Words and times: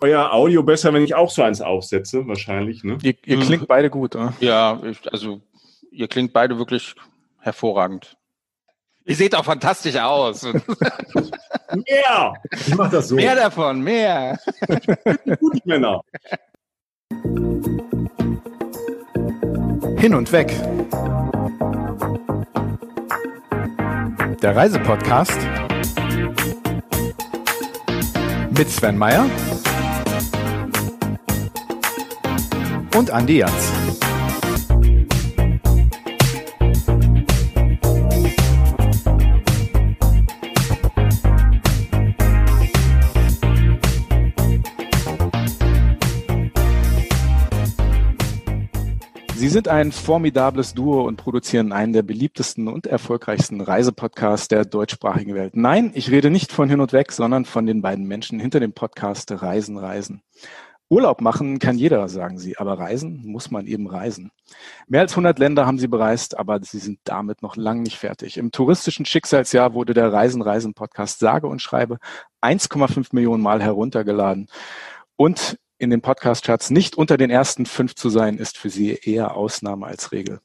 euer 0.00 0.32
Audio 0.32 0.62
besser, 0.62 0.92
wenn 0.92 1.02
ich 1.02 1.14
auch 1.14 1.30
so 1.30 1.42
eins 1.42 1.60
aufsetze, 1.60 2.26
wahrscheinlich. 2.26 2.84
Ne? 2.84 2.98
Ihr, 3.02 3.14
ihr 3.24 3.40
klingt 3.40 3.62
mhm. 3.62 3.66
beide 3.66 3.90
gut, 3.90 4.14
oder? 4.14 4.34
Ja, 4.40 4.80
ich, 4.84 5.10
also 5.12 5.40
ihr 5.90 6.08
klingt 6.08 6.32
beide 6.32 6.58
wirklich 6.58 6.94
hervorragend. 7.40 8.16
Ihr 9.04 9.14
seht 9.14 9.34
auch 9.36 9.44
fantastisch 9.44 9.96
aus. 9.96 10.42
mehr! 11.86 12.34
Ich 12.66 12.74
mach 12.74 12.90
das 12.90 13.08
so. 13.08 13.14
Mehr 13.14 13.36
davon, 13.36 13.80
mehr. 13.80 14.38
Gut, 15.40 15.64
Männer. 15.64 16.00
Hin 19.96 20.14
und 20.14 20.30
weg. 20.32 20.52
Der 24.42 24.56
Reisepodcast 24.56 25.38
mit 28.50 28.68
Sven 28.68 28.98
Meyer 28.98 29.26
und 32.96 33.10
Andi 33.10 33.38
Jans. 33.38 33.52
Sie 49.34 49.48
sind 49.48 49.68
ein 49.68 49.92
formidables 49.92 50.72
Duo 50.72 51.02
und 51.02 51.18
produzieren 51.18 51.72
einen 51.72 51.92
der 51.92 52.02
beliebtesten 52.02 52.66
und 52.66 52.86
erfolgreichsten 52.86 53.60
Reisepodcasts 53.60 54.48
der 54.48 54.64
deutschsprachigen 54.64 55.34
Welt. 55.34 55.54
Nein, 55.54 55.90
ich 55.94 56.10
rede 56.10 56.30
nicht 56.30 56.50
von 56.50 56.70
hin 56.70 56.80
und 56.80 56.94
weg, 56.94 57.12
sondern 57.12 57.44
von 57.44 57.66
den 57.66 57.82
beiden 57.82 58.06
Menschen 58.06 58.40
hinter 58.40 58.58
dem 58.58 58.72
Podcast 58.72 59.30
Reisen, 59.30 59.76
Reisen. 59.76 60.22
Urlaub 60.88 61.20
machen 61.20 61.58
kann 61.58 61.78
jeder, 61.78 62.08
sagen 62.08 62.38
sie, 62.38 62.58
aber 62.58 62.78
reisen 62.78 63.22
muss 63.26 63.50
man 63.50 63.66
eben 63.66 63.88
reisen. 63.88 64.30
Mehr 64.86 65.00
als 65.00 65.12
100 65.12 65.38
Länder 65.38 65.66
haben 65.66 65.80
sie 65.80 65.88
bereist, 65.88 66.38
aber 66.38 66.62
sie 66.62 66.78
sind 66.78 67.00
damit 67.02 67.42
noch 67.42 67.56
lang 67.56 67.82
nicht 67.82 67.98
fertig. 67.98 68.36
Im 68.36 68.52
touristischen 68.52 69.04
Schicksalsjahr 69.04 69.74
wurde 69.74 69.94
der 69.94 70.12
Reisen 70.12 70.42
Reisen 70.42 70.74
Podcast 70.74 71.18
sage 71.18 71.48
und 71.48 71.60
schreibe 71.60 71.98
1,5 72.40 73.08
Millionen 73.10 73.42
Mal 73.42 73.60
heruntergeladen. 73.62 74.48
Und 75.16 75.58
in 75.78 75.90
den 75.90 76.02
Podcast-Charts 76.02 76.70
nicht 76.70 76.96
unter 76.96 77.16
den 77.16 77.30
ersten 77.30 77.66
fünf 77.66 77.96
zu 77.96 78.08
sein, 78.08 78.38
ist 78.38 78.56
für 78.56 78.70
sie 78.70 78.94
eher 78.94 79.36
Ausnahme 79.36 79.86
als 79.86 80.12
Regel. 80.12 80.40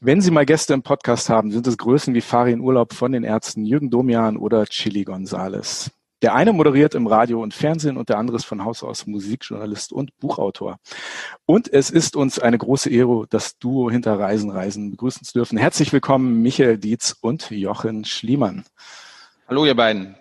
Wenn 0.00 0.20
Sie 0.20 0.30
mal 0.30 0.44
Gäste 0.44 0.74
im 0.74 0.82
Podcast 0.82 1.30
haben, 1.30 1.50
sind 1.50 1.66
es 1.66 1.78
Größen 1.78 2.12
wie 2.14 2.20
Farin 2.20 2.60
Urlaub 2.60 2.92
von 2.92 3.12
den 3.12 3.24
Ärzten, 3.24 3.64
Jürgen 3.64 3.88
Domian 3.88 4.36
oder 4.36 4.66
Chili 4.66 5.04
Gonzales. 5.04 5.90
Der 6.24 6.34
eine 6.34 6.54
moderiert 6.54 6.94
im 6.94 7.06
Radio 7.06 7.42
und 7.42 7.52
Fernsehen 7.52 7.98
und 7.98 8.08
der 8.08 8.16
andere 8.16 8.38
ist 8.38 8.46
von 8.46 8.64
Haus 8.64 8.82
aus 8.82 9.06
Musikjournalist 9.06 9.92
und 9.92 10.18
Buchautor. 10.20 10.78
Und 11.44 11.70
es 11.70 11.90
ist 11.90 12.16
uns 12.16 12.38
eine 12.38 12.56
große 12.56 12.88
Ehre, 12.88 13.26
das 13.28 13.58
Duo 13.58 13.90
hinter 13.90 14.18
Reisen 14.18 14.50
Reisen 14.50 14.90
begrüßen 14.90 15.22
zu 15.22 15.34
dürfen. 15.34 15.58
Herzlich 15.58 15.92
willkommen 15.92 16.40
Michael 16.40 16.78
Dietz 16.78 17.14
und 17.20 17.50
Jochen 17.50 18.06
Schliemann. 18.06 18.64
Hallo 19.48 19.66
ihr 19.66 19.74
beiden. 19.74 20.14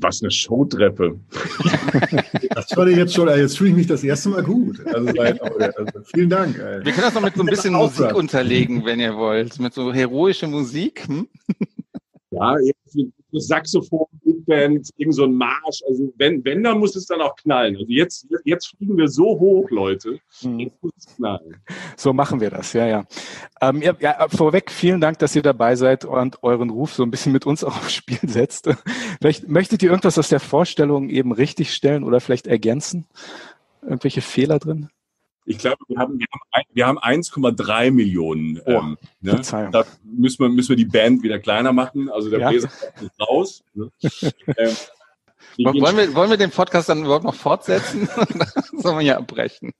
Was 0.00 0.22
eine 0.22 0.32
Showtreppe. 0.32 1.20
das 2.50 2.76
war 2.76 2.88
jetzt 2.88 3.14
schon, 3.14 3.28
jetzt 3.28 3.58
fühle 3.58 3.70
ich 3.70 3.76
mich 3.76 3.86
das 3.86 4.02
erste 4.02 4.28
Mal 4.28 4.42
gut. 4.42 4.84
Also, 4.86 5.20
also 5.20 5.84
vielen 6.12 6.30
Dank. 6.30 6.58
Ey. 6.58 6.84
Wir 6.84 6.90
können 6.90 7.06
das 7.06 7.14
noch 7.14 7.22
mit 7.22 7.36
so 7.36 7.42
ein 7.42 7.46
bisschen 7.46 7.74
Musik 7.74 8.12
unterlegen, 8.12 8.84
wenn 8.84 8.98
ihr 8.98 9.16
wollt. 9.16 9.60
Mit 9.60 9.72
so 9.72 9.92
heroischer 9.92 10.48
Musik. 10.48 11.06
Hm? 11.06 11.28
Ja, 12.32 12.56
Saxophon, 13.32 14.06
Big 14.42 14.46
Band, 14.46 14.90
irgend 14.96 15.14
so 15.14 15.24
ein 15.24 15.34
Marsch. 15.34 15.82
Also 15.88 16.12
wenn, 16.16 16.44
wenn, 16.44 16.62
dann 16.62 16.78
muss 16.78 16.96
es 16.96 17.06
dann 17.06 17.20
auch 17.20 17.34
knallen. 17.36 17.76
Also 17.76 17.88
jetzt, 17.88 18.26
jetzt 18.44 18.74
fliegen 18.76 18.96
wir 18.96 19.08
so 19.08 19.24
hoch, 19.38 19.70
Leute. 19.70 20.18
Hm. 20.40 20.58
Jetzt 20.58 20.82
muss 20.82 20.92
es 20.96 21.16
knallen. 21.16 21.56
So 21.96 22.12
machen 22.12 22.40
wir 22.40 22.50
das, 22.50 22.72
ja, 22.72 22.86
ja. 22.86 23.04
Ähm, 23.60 23.82
ja, 23.82 23.94
ja. 24.00 24.28
Vorweg, 24.28 24.70
vielen 24.70 25.00
Dank, 25.00 25.18
dass 25.18 25.36
ihr 25.36 25.42
dabei 25.42 25.76
seid 25.76 26.04
und 26.04 26.42
euren 26.42 26.70
Ruf 26.70 26.94
so 26.94 27.02
ein 27.02 27.10
bisschen 27.10 27.32
mit 27.32 27.46
uns 27.46 27.64
aufs 27.64 27.92
Spiel 27.92 28.18
setzt. 28.22 28.68
Vielleicht 29.20 29.48
möchtet 29.48 29.82
ihr 29.82 29.90
irgendwas 29.90 30.18
aus 30.18 30.28
der 30.28 30.40
Vorstellung 30.40 31.08
eben 31.08 31.32
richtig 31.32 31.72
stellen 31.74 32.04
oder 32.04 32.20
vielleicht 32.20 32.46
ergänzen? 32.46 33.06
Irgendwelche 33.82 34.20
Fehler 34.20 34.58
drin? 34.58 34.88
Ich 35.44 35.58
glaube, 35.58 35.78
wir 35.88 35.98
haben, 35.98 36.18
wir 36.74 36.86
haben, 36.86 37.00
haben 37.02 37.20
1,3 37.20 37.90
Millionen. 37.90 38.60
Oh, 38.64 38.70
ähm, 38.70 38.98
ne? 39.20 39.40
Da 39.72 39.84
müssen 40.04 40.38
wir, 40.40 40.48
müssen 40.48 40.70
wir 40.70 40.76
die 40.76 40.84
Band 40.84 41.22
wieder 41.22 41.38
kleiner 41.40 41.72
machen. 41.72 42.08
Also 42.08 42.30
der 42.30 42.40
ja. 42.40 42.50
Bläser 42.50 42.68
ist 43.00 43.20
raus. 43.20 43.64
Ne? 43.74 43.90
ähm, 44.56 44.76
wollen, 45.58 45.96
wir, 45.96 46.14
wollen 46.14 46.30
wir 46.30 46.36
den 46.36 46.50
Podcast 46.50 46.88
dann 46.88 47.04
überhaupt 47.04 47.24
noch 47.24 47.34
fortsetzen? 47.34 48.08
Sollen 48.76 48.98
wir 48.98 49.04
ja 49.04 49.18
abbrechen? 49.18 49.72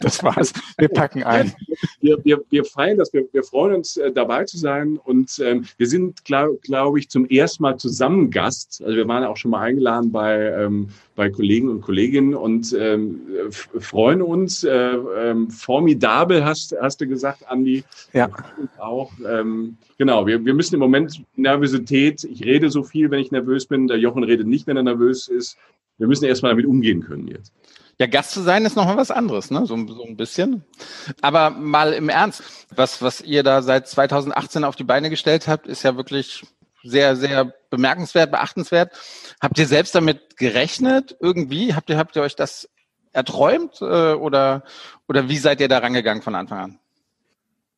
Das 0.00 0.22
war's. 0.22 0.52
Wir 0.78 0.88
packen 0.88 1.22
ein. 1.22 1.54
Wir, 2.00 2.18
wir, 2.24 2.42
wir 2.50 2.64
feiern 2.64 2.98
das. 2.98 3.12
Wir, 3.12 3.26
wir 3.32 3.42
freuen 3.42 3.74
uns, 3.74 3.96
äh, 3.96 4.12
dabei 4.12 4.44
zu 4.44 4.58
sein. 4.58 4.98
Und 5.02 5.38
ähm, 5.44 5.64
wir 5.76 5.86
sind, 5.86 6.24
glaube 6.24 6.58
glaub 6.62 6.96
ich, 6.96 7.08
zum 7.08 7.26
ersten 7.26 7.62
Mal 7.62 7.76
zusammen 7.76 8.30
Gast. 8.30 8.82
Also 8.84 8.96
wir 8.96 9.08
waren 9.08 9.24
auch 9.24 9.36
schon 9.36 9.50
mal 9.50 9.60
eingeladen 9.60 10.12
bei, 10.12 10.36
ähm, 10.38 10.88
bei 11.16 11.30
Kollegen 11.30 11.68
und 11.68 11.82
Kolleginnen 11.82 12.34
und 12.34 12.74
ähm, 12.78 13.20
freuen 13.50 14.22
uns. 14.22 14.64
Äh, 14.64 14.70
ähm, 14.70 15.50
formidabel, 15.50 16.44
hast, 16.44 16.74
hast 16.80 17.00
du 17.00 17.06
gesagt, 17.06 17.48
Andi. 17.48 17.84
Ja. 18.12 18.30
Auch, 18.78 19.12
ähm, 19.28 19.76
genau, 19.98 20.26
wir, 20.26 20.44
wir 20.44 20.54
müssen 20.54 20.74
im 20.74 20.80
Moment 20.80 21.22
Nervosität, 21.36 22.24
ich 22.24 22.44
rede 22.44 22.70
so 22.70 22.82
viel, 22.82 23.10
wenn 23.10 23.20
ich 23.20 23.30
nervös 23.30 23.66
bin. 23.66 23.86
Der 23.86 23.98
Jochen 23.98 24.24
redet 24.24 24.46
nicht, 24.46 24.66
wenn 24.66 24.76
er 24.76 24.82
nervös 24.82 25.28
ist. 25.28 25.56
Wir 25.98 26.06
müssen 26.06 26.24
erstmal 26.24 26.52
damit 26.52 26.64
umgehen 26.64 27.02
können 27.02 27.28
jetzt. 27.28 27.52
Ja, 28.00 28.06
Gast 28.06 28.30
zu 28.30 28.40
sein 28.40 28.64
ist 28.64 28.76
nochmal 28.76 28.96
was 28.96 29.10
anderes, 29.10 29.50
ne? 29.50 29.66
So, 29.66 29.76
so 29.86 30.04
ein 30.06 30.16
bisschen. 30.16 30.64
Aber 31.20 31.50
mal 31.50 31.92
im 31.92 32.08
Ernst, 32.08 32.42
was, 32.74 33.02
was 33.02 33.20
ihr 33.20 33.42
da 33.42 33.60
seit 33.60 33.88
2018 33.88 34.64
auf 34.64 34.74
die 34.74 34.84
Beine 34.84 35.10
gestellt 35.10 35.46
habt, 35.48 35.66
ist 35.66 35.82
ja 35.82 35.98
wirklich 35.98 36.42
sehr, 36.82 37.14
sehr 37.14 37.52
bemerkenswert, 37.68 38.30
beachtenswert. 38.30 38.98
Habt 39.42 39.58
ihr 39.58 39.66
selbst 39.66 39.94
damit 39.94 40.38
gerechnet 40.38 41.14
irgendwie? 41.20 41.74
Habt 41.74 41.90
ihr, 41.90 41.98
habt 41.98 42.16
ihr 42.16 42.22
euch 42.22 42.36
das 42.36 42.70
erträumt 43.12 43.82
äh, 43.82 44.14
oder, 44.14 44.62
oder 45.06 45.28
wie 45.28 45.36
seid 45.36 45.60
ihr 45.60 45.68
da 45.68 45.76
rangegangen 45.76 46.22
von 46.22 46.34
Anfang 46.34 46.58
an? 46.58 46.78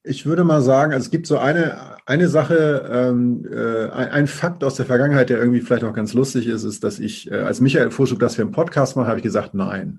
Ich 0.05 0.25
würde 0.25 0.45
mal 0.45 0.63
sagen, 0.63 0.93
also 0.93 1.05
es 1.05 1.11
gibt 1.11 1.27
so 1.27 1.39
eine, 1.39 1.97
eine 2.07 2.29
Sache, 2.29 2.89
ähm, 2.93 3.45
äh, 3.53 3.89
ein, 3.91 4.29
Fakt 4.29 4.63
aus 4.63 4.77
der 4.77 4.87
Vergangenheit, 4.87 5.31
der 5.31 5.39
irgendwie 5.39 5.63
vielleicht 5.63 5.83
auch 5.83 5.95
ganz 5.95 6.13
lustig 6.13 6.47
ist, 6.47 6.63
ist, 6.63 6.85
dass 6.85 7.01
ich, 7.01 7.29
äh, 7.29 7.39
als 7.39 7.61
Michael 7.61 7.91
vorschlug, 7.91 8.21
dass 8.21 8.39
wir 8.39 8.45
einen 8.45 8.53
Podcast 8.53 8.95
machen, 8.95 9.09
habe 9.09 9.19
ich 9.19 9.25
gesagt, 9.25 9.55
nein. 9.55 9.99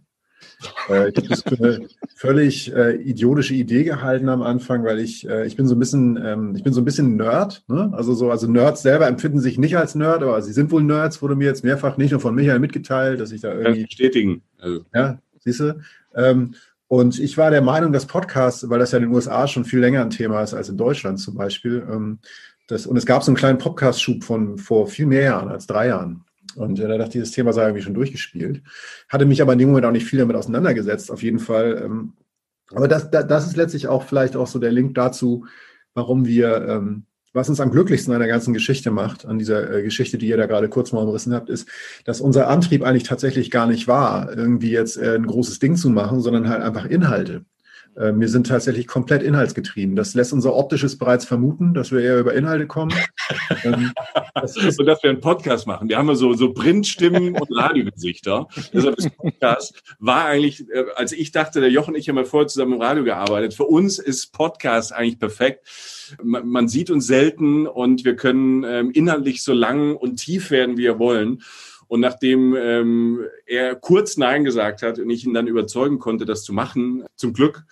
Äh, 0.90 1.09
ich 1.09 1.18
habe 1.18 1.28
das 1.28 1.41
für 1.41 1.57
eine 1.57 1.88
völlig 2.16 2.74
äh, 2.74 2.96
idiotische 2.96 3.53
Idee 3.53 3.84
gehalten 3.84 4.29
am 4.29 4.41
Anfang, 4.41 4.84
weil 4.84 5.00
ich, 5.00 5.28
äh, 5.28 5.46
ich 5.46 5.56
bin 5.56 5.68
so 5.68 5.75
ein 5.75 5.79
bisschen, 5.79 6.19
ähm, 6.24 6.56
ich 6.56 6.63
bin 6.63 6.74
so 6.74 6.81
ein 6.81 6.85
bisschen 6.85 7.16
Nerd. 7.16 7.63
Ne? 7.68 7.91
Also 7.94 8.13
so, 8.13 8.31
also 8.31 8.47
Nerds 8.47 8.81
selber 8.81 9.07
empfinden 9.07 9.40
sich 9.40 9.57
nicht 9.57 9.78
als 9.78 9.96
Nerd, 9.96 10.24
aber 10.24 10.41
sie 10.41 10.53
sind 10.53 10.72
wohl 10.72 10.84
Nerds, 10.84 11.22
wurde 11.22 11.35
mir 11.35 11.46
jetzt 11.46 11.63
mehrfach 11.63 11.97
nicht 11.97 12.12
nur 12.12 12.19
von 12.19 12.35
Michael 12.35 12.59
mitgeteilt, 12.59 13.19
dass 13.19 13.31
ich 13.31 13.41
da 13.41 13.53
irgendwie. 13.53 13.85
bestätigen. 13.85 14.41
Also. 14.59 14.85
Ja, 14.94 15.19
siehst 15.40 15.59
du? 15.59 15.79
Ähm, 16.16 16.56
und 16.88 17.19
ich 17.19 17.38
war 17.38 17.50
der 17.50 17.62
Meinung, 17.62 17.91
dass 17.91 18.06
Podcasts, 18.06 18.69
weil 18.69 18.80
das 18.80 18.91
ja 18.91 19.00
in 19.00 19.06
den 19.06 19.13
USA 19.13 19.47
schon 19.47 19.66
viel 19.66 19.80
länger 19.80 20.01
ein 20.01 20.12
Thema 20.12 20.44
ist 20.44 20.53
als 20.53 20.69
in 20.69 20.78
Deutschland 20.78 21.19
zum 21.19 21.35
Beispiel, 21.35 21.84
ähm, 21.90 22.19
das, 22.68 22.85
und 22.85 22.95
es 22.95 23.06
gab 23.06 23.24
so 23.24 23.31
einen 23.31 23.38
kleinen 23.38 23.57
Podcast-Schub 23.57 24.24
von 24.24 24.57
vor 24.57 24.88
viel 24.88 25.06
mehr 25.06 25.24
Jahren 25.24 25.50
als 25.50 25.68
drei 25.68 25.88
Jahren. 25.88 26.24
Und 26.55 26.79
äh, 26.79 26.87
da 26.87 26.97
dachte 26.97 27.09
ich, 27.09 27.23
dieses 27.23 27.31
Thema 27.31 27.53
sei 27.53 27.63
irgendwie 27.63 27.83
schon 27.83 27.93
durchgespielt. 27.93 28.61
Hatte 29.09 29.25
mich 29.25 29.41
aber 29.41 29.53
in 29.53 29.59
dem 29.59 29.69
Moment 29.69 29.85
auch 29.85 29.91
nicht 29.91 30.05
viel 30.05 30.19
damit 30.19 30.35
auseinandergesetzt, 30.35 31.11
auf 31.11 31.23
jeden 31.23 31.39
Fall. 31.39 31.81
Ähm, 31.85 32.13
aber 32.71 32.87
das, 32.87 33.11
das 33.11 33.47
ist 33.47 33.55
letztlich 33.55 33.87
auch 33.87 34.03
vielleicht 34.03 34.35
auch 34.35 34.47
so 34.47 34.59
der 34.59 34.71
Link 34.71 34.95
dazu, 34.95 35.45
warum 35.93 36.25
wir, 36.25 36.67
ähm, 36.67 37.05
was 37.33 37.49
uns 37.49 37.59
am 37.59 37.71
glücklichsten 37.71 38.13
an 38.13 38.19
der 38.19 38.27
ganzen 38.27 38.53
Geschichte 38.53 38.91
macht, 38.91 39.25
an 39.25 39.39
dieser 39.39 39.71
äh, 39.71 39.83
Geschichte, 39.83 40.17
die 40.17 40.27
ihr 40.27 40.37
da 40.37 40.45
gerade 40.45 40.69
kurz 40.69 40.91
mal 40.91 41.01
umrissen 41.01 41.33
habt, 41.33 41.49
ist, 41.49 41.67
dass 42.05 42.21
unser 42.21 42.47
Antrieb 42.47 42.83
eigentlich 42.83 43.03
tatsächlich 43.03 43.51
gar 43.51 43.67
nicht 43.67 43.87
war, 43.87 44.35
irgendwie 44.35 44.71
jetzt 44.71 44.97
äh, 44.97 45.15
ein 45.15 45.27
großes 45.27 45.59
Ding 45.59 45.75
zu 45.75 45.89
machen, 45.89 46.21
sondern 46.21 46.49
halt 46.49 46.61
einfach 46.61 46.85
Inhalte. 46.85 47.45
Äh, 47.95 48.13
wir 48.16 48.28
sind 48.28 48.48
tatsächlich 48.48 48.88
komplett 48.88 49.24
inhaltsgetrieben. 49.24 49.95
Das 49.95 50.13
lässt 50.13 50.34
unser 50.34 50.56
Optisches 50.56 50.98
bereits 50.98 51.25
vermuten, 51.25 51.74
dass 51.74 51.92
wir 51.92 52.00
eher 52.01 52.19
über 52.19 52.34
Inhalte 52.34 52.68
kommen. 52.68 52.94
ähm, 53.63 53.92
das 54.36 54.57
ist 54.57 54.80
und 54.80 54.86
dass 54.86 55.04
wir 55.04 55.10
einen 55.10 55.22
Podcast 55.22 55.68
machen. 55.68 55.90
Wir 55.90 55.98
haben 55.98 56.07
ja 56.07 56.16
so, 56.16 56.34
so 56.34 56.54
Printstimmen 56.54 57.36
und 57.36 57.48
Radiogesichter. 57.51 58.48
Deshalb 58.74 58.98
ist 58.98 59.16
Podcast 59.18 59.81
war 60.00 60.25
eigentlich, 60.25 60.68
äh, 60.69 60.86
als 60.95 61.12
ich 61.12 61.31
dachte, 61.31 61.62
der 61.62 61.69
Jochen 61.69 61.94
und 61.94 62.00
ich 62.00 62.10
haben 62.10 62.18
ja 62.18 62.24
vorher 62.24 62.48
zusammen 62.48 62.74
im 62.74 62.81
Radio 62.81 63.04
gearbeitet. 63.04 63.54
Für 63.54 63.66
uns 63.66 64.00
ist 64.00 64.34
Podcast 64.34 64.94
eigentlich 64.94 65.19
perfekt. 65.19 65.68
Man, 66.22 66.48
man 66.48 66.68
sieht 66.68 66.90
uns 66.90 67.07
selten 67.07 67.68
und 67.68 68.06
wir 68.06 68.16
können 68.16 68.63
ähm, 68.63 68.92
inhaltlich 68.92 69.44
so 69.44 69.54
lang 69.54 69.95
und 69.95 70.18
tief 70.18 70.51
werden, 70.51 70.78
wie 70.78 70.84
wir 70.84 71.00
wollen. 71.00 71.42
Und 71.94 72.00
nachdem 72.00 72.56
ähm, 72.56 73.19
er 73.45 73.75
kurz 73.75 74.18
Nein 74.18 74.44
gesagt 74.44 74.81
hat 74.81 74.98
und 74.98 75.12
ich 75.12 75.25
ihn 75.28 75.34
dann 75.36 75.45
überzeugen 75.45 76.00
konnte, 76.00 76.25
das 76.25 76.44
zu 76.44 76.51
machen, 76.51 77.06
zum 77.16 77.34
Glück, 77.34 77.66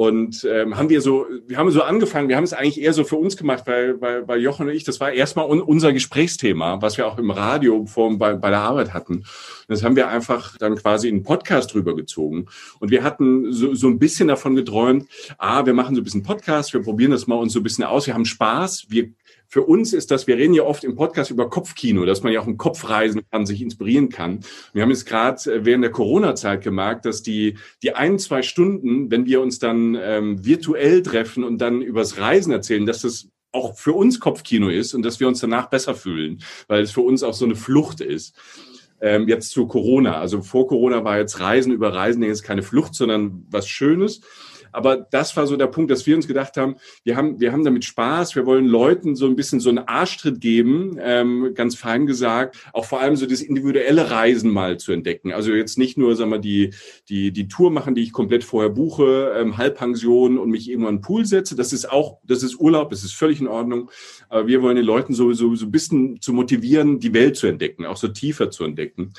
Und 0.00 0.48
ähm, 0.50 0.78
haben 0.78 0.88
wir 0.88 1.02
so, 1.02 1.26
wir 1.46 1.58
haben 1.58 1.70
so 1.70 1.82
angefangen, 1.82 2.30
wir 2.30 2.36
haben 2.36 2.44
es 2.44 2.54
eigentlich 2.54 2.80
eher 2.80 2.94
so 2.94 3.04
für 3.04 3.16
uns 3.16 3.36
gemacht, 3.36 3.64
weil, 3.66 4.00
weil, 4.00 4.26
weil 4.26 4.40
Jochen 4.40 4.66
und 4.66 4.72
ich, 4.72 4.82
das 4.82 4.98
war 4.98 5.12
erstmal 5.12 5.46
un, 5.46 5.60
unser 5.60 5.92
Gesprächsthema, 5.92 6.80
was 6.80 6.96
wir 6.96 7.06
auch 7.06 7.18
im 7.18 7.30
Radio 7.30 7.84
vor, 7.84 8.16
bei, 8.16 8.32
bei 8.32 8.48
der 8.48 8.60
Arbeit 8.60 8.94
hatten. 8.94 9.16
Und 9.16 9.26
das 9.68 9.82
haben 9.82 9.96
wir 9.96 10.08
einfach 10.08 10.56
dann 10.56 10.76
quasi 10.76 11.08
in 11.08 11.16
einen 11.16 11.24
Podcast 11.24 11.74
rübergezogen. 11.74 12.48
Und 12.78 12.90
wir 12.90 13.02
hatten 13.02 13.52
so, 13.52 13.74
so 13.74 13.88
ein 13.88 13.98
bisschen 13.98 14.28
davon 14.28 14.56
geträumt, 14.56 15.06
ah, 15.36 15.66
wir 15.66 15.74
machen 15.74 15.94
so 15.94 16.00
ein 16.00 16.04
bisschen 16.04 16.22
Podcast, 16.22 16.72
wir 16.72 16.82
probieren 16.82 17.10
das 17.10 17.26
mal 17.26 17.36
uns 17.36 17.52
so 17.52 17.60
ein 17.60 17.64
bisschen 17.64 17.84
aus, 17.84 18.06
wir 18.06 18.14
haben 18.14 18.24
Spaß, 18.24 18.86
wir 18.88 19.10
für 19.50 19.62
uns 19.64 19.92
ist 19.92 20.12
das, 20.12 20.28
wir 20.28 20.36
reden 20.36 20.54
ja 20.54 20.62
oft 20.62 20.84
im 20.84 20.94
Podcast 20.94 21.32
über 21.32 21.50
Kopfkino, 21.50 22.06
dass 22.06 22.22
man 22.22 22.32
ja 22.32 22.40
auch 22.40 22.46
im 22.46 22.56
Kopf 22.56 22.88
reisen 22.88 23.22
kann, 23.32 23.46
sich 23.46 23.60
inspirieren 23.60 24.08
kann. 24.08 24.40
Wir 24.72 24.82
haben 24.82 24.90
jetzt 24.90 25.06
gerade 25.06 25.52
äh, 25.52 25.64
während 25.64 25.82
der 25.82 25.90
Corona-Zeit 25.90 26.62
gemerkt, 26.62 27.04
dass 27.04 27.22
die, 27.22 27.58
die 27.82 27.92
ein, 27.92 28.20
zwei 28.20 28.42
Stunden, 28.42 29.10
wenn 29.10 29.26
wir 29.26 29.40
uns 29.40 29.58
dann 29.58 29.98
ähm, 30.00 30.44
virtuell 30.44 31.02
treffen 31.02 31.42
und 31.42 31.58
dann 31.58 31.82
übers 31.82 32.18
Reisen 32.18 32.52
erzählen, 32.52 32.86
dass 32.86 33.02
das 33.02 33.28
auch 33.50 33.76
für 33.76 33.92
uns 33.92 34.20
Kopfkino 34.20 34.68
ist 34.68 34.94
und 34.94 35.02
dass 35.02 35.18
wir 35.18 35.26
uns 35.26 35.40
danach 35.40 35.68
besser 35.68 35.96
fühlen, 35.96 36.40
weil 36.68 36.82
es 36.84 36.92
für 36.92 37.00
uns 37.00 37.24
auch 37.24 37.34
so 37.34 37.44
eine 37.44 37.56
Flucht 37.56 38.00
ist. 38.00 38.36
Ähm, 39.00 39.26
jetzt 39.26 39.50
zu 39.50 39.66
Corona. 39.66 40.20
Also 40.20 40.42
vor 40.42 40.68
Corona 40.68 41.02
war 41.02 41.18
jetzt 41.18 41.40
Reisen 41.40 41.72
über 41.72 41.92
Reisen 41.92 42.22
jetzt 42.22 42.44
keine 42.44 42.62
Flucht, 42.62 42.94
sondern 42.94 43.46
was 43.50 43.66
Schönes. 43.66 44.20
Aber 44.72 44.96
das 44.96 45.36
war 45.36 45.46
so 45.46 45.56
der 45.56 45.66
Punkt, 45.66 45.90
dass 45.90 46.06
wir 46.06 46.16
uns 46.16 46.26
gedacht 46.26 46.56
haben, 46.56 46.76
wir 47.04 47.16
haben, 47.16 47.40
wir 47.40 47.52
haben 47.52 47.64
damit 47.64 47.84
Spaß, 47.84 48.36
wir 48.36 48.46
wollen 48.46 48.66
Leuten 48.66 49.16
so 49.16 49.26
ein 49.26 49.36
bisschen 49.36 49.60
so 49.60 49.68
einen 49.68 49.78
Arschtritt 49.78 50.40
geben, 50.40 50.96
ähm, 51.00 51.52
ganz 51.54 51.76
fein 51.76 52.06
gesagt, 52.06 52.56
auch 52.72 52.84
vor 52.84 53.00
allem 53.00 53.16
so 53.16 53.26
das 53.26 53.40
individuelle 53.40 54.10
Reisen 54.10 54.50
mal 54.50 54.78
zu 54.78 54.92
entdecken. 54.92 55.32
Also 55.32 55.52
jetzt 55.52 55.78
nicht 55.78 55.98
nur, 55.98 56.16
sagen 56.16 56.30
wir, 56.30 56.38
die, 56.38 56.70
die, 57.08 57.32
die 57.32 57.48
Tour 57.48 57.70
machen, 57.70 57.94
die 57.94 58.02
ich 58.02 58.12
komplett 58.12 58.44
vorher 58.44 58.70
buche, 58.70 59.34
ähm, 59.36 59.56
Halbpension 59.56 60.38
und 60.38 60.50
mich 60.50 60.68
irgendwann 60.70 60.96
in 60.96 60.96
den 60.96 61.02
Pool 61.02 61.24
setze. 61.24 61.56
Das 61.56 61.72
ist 61.72 61.90
auch, 61.90 62.18
das 62.24 62.42
ist 62.42 62.58
Urlaub, 62.58 62.90
das 62.90 63.04
ist 63.04 63.14
völlig 63.14 63.40
in 63.40 63.48
Ordnung. 63.48 63.90
Aber 64.28 64.46
wir 64.46 64.62
wollen 64.62 64.76
den 64.76 64.84
Leuten 64.84 65.14
so, 65.14 65.32
so, 65.32 65.54
so 65.54 65.66
ein 65.66 65.70
bisschen 65.70 66.20
zu 66.20 66.32
motivieren, 66.32 67.00
die 67.00 67.14
Welt 67.14 67.36
zu 67.36 67.46
entdecken, 67.46 67.86
auch 67.86 67.96
so 67.96 68.08
tiefer 68.08 68.50
zu 68.50 68.64
entdecken. 68.64 69.12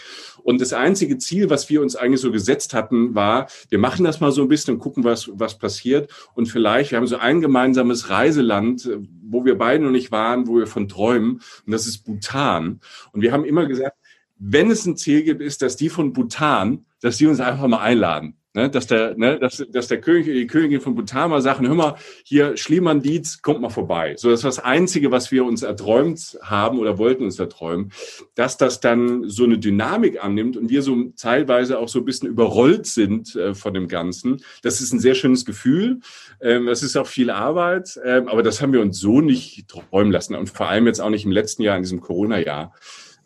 Und 0.43 0.61
das 0.61 0.73
einzige 0.73 1.17
Ziel, 1.17 1.49
was 1.49 1.69
wir 1.69 1.81
uns 1.81 1.95
eigentlich 1.95 2.21
so 2.21 2.31
gesetzt 2.31 2.73
hatten, 2.73 3.15
war, 3.15 3.47
wir 3.69 3.79
machen 3.79 4.05
das 4.05 4.19
mal 4.19 4.31
so 4.31 4.41
ein 4.41 4.47
bisschen 4.47 4.75
und 4.75 4.79
gucken, 4.79 5.03
was, 5.03 5.29
was 5.41 5.57
passiert. 5.57 6.09
Und 6.33 6.45
vielleicht, 6.45 6.91
wir 6.91 6.97
haben 6.97 7.07
so 7.07 7.17
ein 7.17 7.41
gemeinsames 7.41 8.09
Reiseland, 8.09 8.89
wo 9.21 9.43
wir 9.43 9.57
beide 9.57 9.83
noch 9.83 9.91
nicht 9.91 10.13
waren, 10.13 10.47
wo 10.47 10.55
wir 10.55 10.67
von 10.67 10.87
träumen. 10.87 11.41
Und 11.65 11.71
das 11.73 11.85
ist 11.85 12.05
Bhutan. 12.05 12.79
Und 13.11 13.21
wir 13.21 13.33
haben 13.33 13.43
immer 13.43 13.65
gesagt, 13.65 13.97
wenn 14.37 14.71
es 14.71 14.85
ein 14.85 14.95
Ziel 14.95 15.23
gibt, 15.23 15.41
ist, 15.41 15.61
dass 15.61 15.75
die 15.75 15.89
von 15.89 16.13
Bhutan, 16.13 16.85
dass 17.01 17.17
die 17.17 17.27
uns 17.27 17.41
einfach 17.41 17.67
mal 17.67 17.81
einladen. 17.81 18.37
Ne, 18.53 18.69
dass 18.69 18.85
der, 18.85 19.15
ne, 19.15 19.39
dass, 19.39 19.65
dass 19.69 19.87
der 19.87 20.01
König, 20.01 20.25
die 20.25 20.45
Königin 20.45 20.81
von 20.81 20.93
Bhutan 20.93 21.29
mal 21.29 21.41
sagt, 21.41 21.61
hör 21.61 21.73
mal, 21.73 21.95
hier 22.25 22.57
Schliemann-Dietz, 22.57 23.41
kommt 23.41 23.61
mal 23.61 23.69
vorbei. 23.69 24.15
So, 24.17 24.29
das 24.29 24.41
ist 24.41 24.45
das 24.45 24.59
Einzige, 24.59 25.09
was 25.09 25.31
wir 25.31 25.45
uns 25.45 25.63
erträumt 25.63 26.37
haben 26.41 26.77
oder 26.77 26.97
wollten 26.97 27.23
uns 27.23 27.39
erträumen, 27.39 27.93
dass 28.35 28.57
das 28.57 28.81
dann 28.81 29.29
so 29.29 29.45
eine 29.45 29.57
Dynamik 29.57 30.21
annimmt 30.21 30.57
und 30.57 30.69
wir 30.69 30.81
so 30.81 30.97
teilweise 31.15 31.79
auch 31.79 31.87
so 31.87 31.99
ein 31.99 32.05
bisschen 32.05 32.27
überrollt 32.27 32.87
sind 32.87 33.37
äh, 33.37 33.53
von 33.53 33.73
dem 33.73 33.87
Ganzen. 33.87 34.41
Das 34.63 34.81
ist 34.81 34.91
ein 34.91 34.99
sehr 34.99 35.15
schönes 35.15 35.45
Gefühl. 35.45 36.01
Ähm, 36.41 36.65
das 36.65 36.83
ist 36.83 36.97
auch 36.97 37.07
viel 37.07 37.29
Arbeit, 37.29 37.97
ähm, 38.03 38.27
aber 38.27 38.43
das 38.43 38.61
haben 38.61 38.73
wir 38.73 38.81
uns 38.81 38.99
so 38.99 39.21
nicht 39.21 39.69
träumen 39.69 40.11
lassen 40.11 40.35
und 40.35 40.49
vor 40.49 40.67
allem 40.67 40.87
jetzt 40.87 40.99
auch 40.99 41.09
nicht 41.09 41.23
im 41.23 41.31
letzten 41.31 41.61
Jahr, 41.61 41.77
in 41.77 41.83
diesem 41.83 42.01
Corona-Jahr 42.01 42.73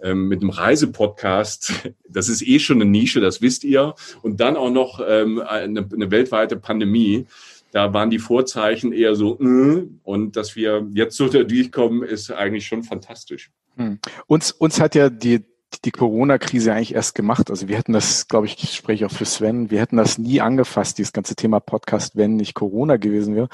ähm, 0.01 0.27
mit 0.27 0.41
einem 0.41 0.49
Reisepodcast. 0.49 1.91
Das 2.07 2.29
ist 2.29 2.47
eh 2.47 2.59
schon 2.59 2.81
eine 2.81 2.89
Nische, 2.89 3.19
das 3.19 3.41
wisst 3.41 3.65
ihr. 3.65 3.93
Und 4.21 4.39
dann 4.39 4.55
auch 4.55 4.69
noch 4.69 5.01
ähm, 5.05 5.41
eine, 5.41 5.85
eine 5.91 6.11
weltweite 6.11 6.55
Pandemie 6.55 7.25
da 7.75 7.93
waren 7.93 8.09
die 8.09 8.19
Vorzeichen 8.19 8.93
eher 8.93 9.15
so, 9.15 9.37
äh, 9.41 9.85
und 10.03 10.37
dass 10.37 10.55
wir 10.55 10.87
jetzt 10.93 11.17
so 11.17 11.27
durchkommen, 11.27 12.03
ist 12.03 12.31
eigentlich 12.31 12.65
schon 12.65 12.83
fantastisch. 12.83 13.51
Hm. 13.75 13.99
Uns, 14.27 14.53
uns 14.53 14.79
hat 14.79 14.95
ja 14.95 15.09
die, 15.09 15.43
die 15.83 15.91
Corona-Krise 15.91 16.71
eigentlich 16.71 16.95
erst 16.95 17.15
gemacht. 17.15 17.49
Also 17.49 17.67
wir 17.67 17.77
hätten 17.77 17.91
das, 17.91 18.29
glaube 18.29 18.45
ich, 18.45 18.63
ich 18.63 18.75
spreche 18.75 19.05
auch 19.05 19.11
für 19.11 19.25
Sven, 19.25 19.71
wir 19.71 19.81
hätten 19.81 19.97
das 19.97 20.17
nie 20.17 20.39
angefasst, 20.39 20.99
dieses 20.99 21.11
ganze 21.11 21.35
Thema 21.35 21.59
Podcast, 21.59 22.15
wenn 22.15 22.37
nicht 22.37 22.53
Corona 22.53 22.95
gewesen 22.95 23.35
wäre. 23.35 23.49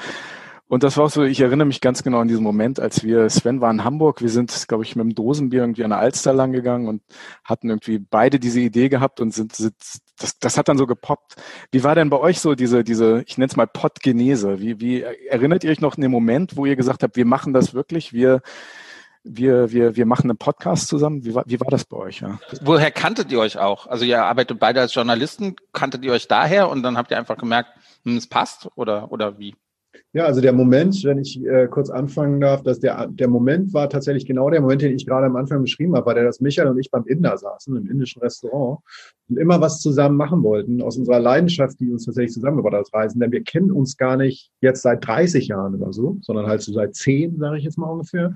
Und 0.72 0.82
das 0.82 0.96
war 0.96 1.04
auch 1.04 1.10
so, 1.10 1.22
ich 1.22 1.38
erinnere 1.38 1.66
mich 1.66 1.82
ganz 1.82 2.02
genau 2.02 2.20
an 2.20 2.28
diesen 2.28 2.42
Moment, 2.42 2.80
als 2.80 3.04
wir, 3.04 3.28
Sven 3.28 3.60
war 3.60 3.70
in 3.70 3.84
Hamburg, 3.84 4.22
wir 4.22 4.30
sind, 4.30 4.68
glaube 4.68 4.84
ich, 4.84 4.96
mit 4.96 5.04
dem 5.04 5.14
Dosenbier 5.14 5.60
irgendwie 5.60 5.84
an 5.84 5.90
der 5.90 5.98
Alster 5.98 6.32
lang 6.32 6.50
gegangen 6.50 6.88
und 6.88 7.02
hatten 7.44 7.68
irgendwie 7.68 7.98
beide 7.98 8.40
diese 8.40 8.60
Idee 8.60 8.88
gehabt 8.88 9.20
und 9.20 9.34
sind, 9.34 9.54
sind 9.54 9.74
das, 10.18 10.38
das 10.38 10.56
hat 10.56 10.70
dann 10.70 10.78
so 10.78 10.86
gepoppt. 10.86 11.34
Wie 11.72 11.84
war 11.84 11.94
denn 11.94 12.08
bei 12.08 12.18
euch 12.18 12.40
so 12.40 12.54
diese, 12.54 12.84
diese, 12.84 13.22
ich 13.26 13.36
nenne 13.36 13.50
es 13.50 13.56
mal 13.56 13.66
Podgenese? 13.66 14.60
Wie, 14.60 14.80
wie 14.80 15.02
erinnert 15.02 15.62
ihr 15.62 15.70
euch 15.70 15.82
noch 15.82 15.96
an 15.96 16.00
den 16.00 16.10
Moment, 16.10 16.56
wo 16.56 16.64
ihr 16.64 16.74
gesagt 16.74 17.02
habt, 17.02 17.16
wir 17.16 17.26
machen 17.26 17.52
das 17.52 17.74
wirklich, 17.74 18.14
wir, 18.14 18.40
wir, 19.24 19.72
wir, 19.72 19.94
wir 19.94 20.06
machen 20.06 20.30
einen 20.30 20.38
Podcast 20.38 20.88
zusammen. 20.88 21.22
Wie 21.22 21.34
war, 21.34 21.44
wie 21.46 21.60
war 21.60 21.68
das 21.70 21.84
bei 21.84 21.98
euch? 21.98 22.22
Ja? 22.22 22.40
Woher 22.62 22.90
kanntet 22.90 23.30
ihr 23.30 23.40
euch 23.40 23.58
auch? 23.58 23.88
Also 23.88 24.06
ihr 24.06 24.24
arbeitet 24.24 24.58
beide 24.58 24.80
als 24.80 24.94
Journalisten, 24.94 25.54
kanntet 25.74 26.02
ihr 26.02 26.12
euch 26.12 26.28
daher 26.28 26.70
und 26.70 26.82
dann 26.82 26.96
habt 26.96 27.10
ihr 27.10 27.18
einfach 27.18 27.36
gemerkt, 27.36 27.68
hm, 28.04 28.16
es 28.16 28.26
passt 28.26 28.70
oder, 28.74 29.12
oder 29.12 29.38
wie? 29.38 29.54
Ja, 30.14 30.24
also 30.24 30.40
der 30.40 30.52
Moment, 30.52 31.02
wenn 31.04 31.18
ich 31.18 31.42
äh, 31.44 31.68
kurz 31.68 31.90
anfangen 31.90 32.40
darf, 32.40 32.62
dass 32.62 32.80
der, 32.80 33.06
der 33.08 33.28
Moment 33.28 33.72
war 33.72 33.88
tatsächlich 33.88 34.26
genau 34.26 34.50
der 34.50 34.60
Moment, 34.60 34.82
den 34.82 34.94
ich 34.94 35.06
gerade 35.06 35.26
am 35.26 35.36
Anfang 35.36 35.62
beschrieben 35.62 35.94
habe, 35.94 36.06
war 36.06 36.14
der, 36.14 36.24
dass 36.24 36.40
Michael 36.40 36.68
und 36.68 36.78
ich 36.78 36.90
beim 36.90 37.06
Inder 37.06 37.36
saßen, 37.36 37.76
im 37.76 37.90
indischen 37.90 38.20
Restaurant 38.20 38.80
und 39.28 39.38
immer 39.38 39.60
was 39.60 39.80
zusammen 39.80 40.16
machen 40.16 40.42
wollten, 40.42 40.82
aus 40.82 40.96
unserer 40.96 41.20
Leidenschaft, 41.20 41.80
die 41.80 41.90
uns 41.90 42.04
tatsächlich 42.04 42.32
zusammengebracht 42.32 42.74
hat 42.74 42.92
Reisen. 42.92 43.20
Denn 43.20 43.32
wir 43.32 43.42
kennen 43.42 43.70
uns 43.70 43.96
gar 43.96 44.16
nicht 44.16 44.50
jetzt 44.60 44.82
seit 44.82 45.06
30 45.06 45.48
Jahren 45.48 45.74
oder 45.74 45.92
so, 45.92 46.18
sondern 46.20 46.46
halt 46.46 46.62
so 46.62 46.72
seit 46.72 46.94
10, 46.94 47.38
sage 47.38 47.58
ich 47.58 47.64
jetzt 47.64 47.78
mal 47.78 47.90
ungefähr 47.90 48.34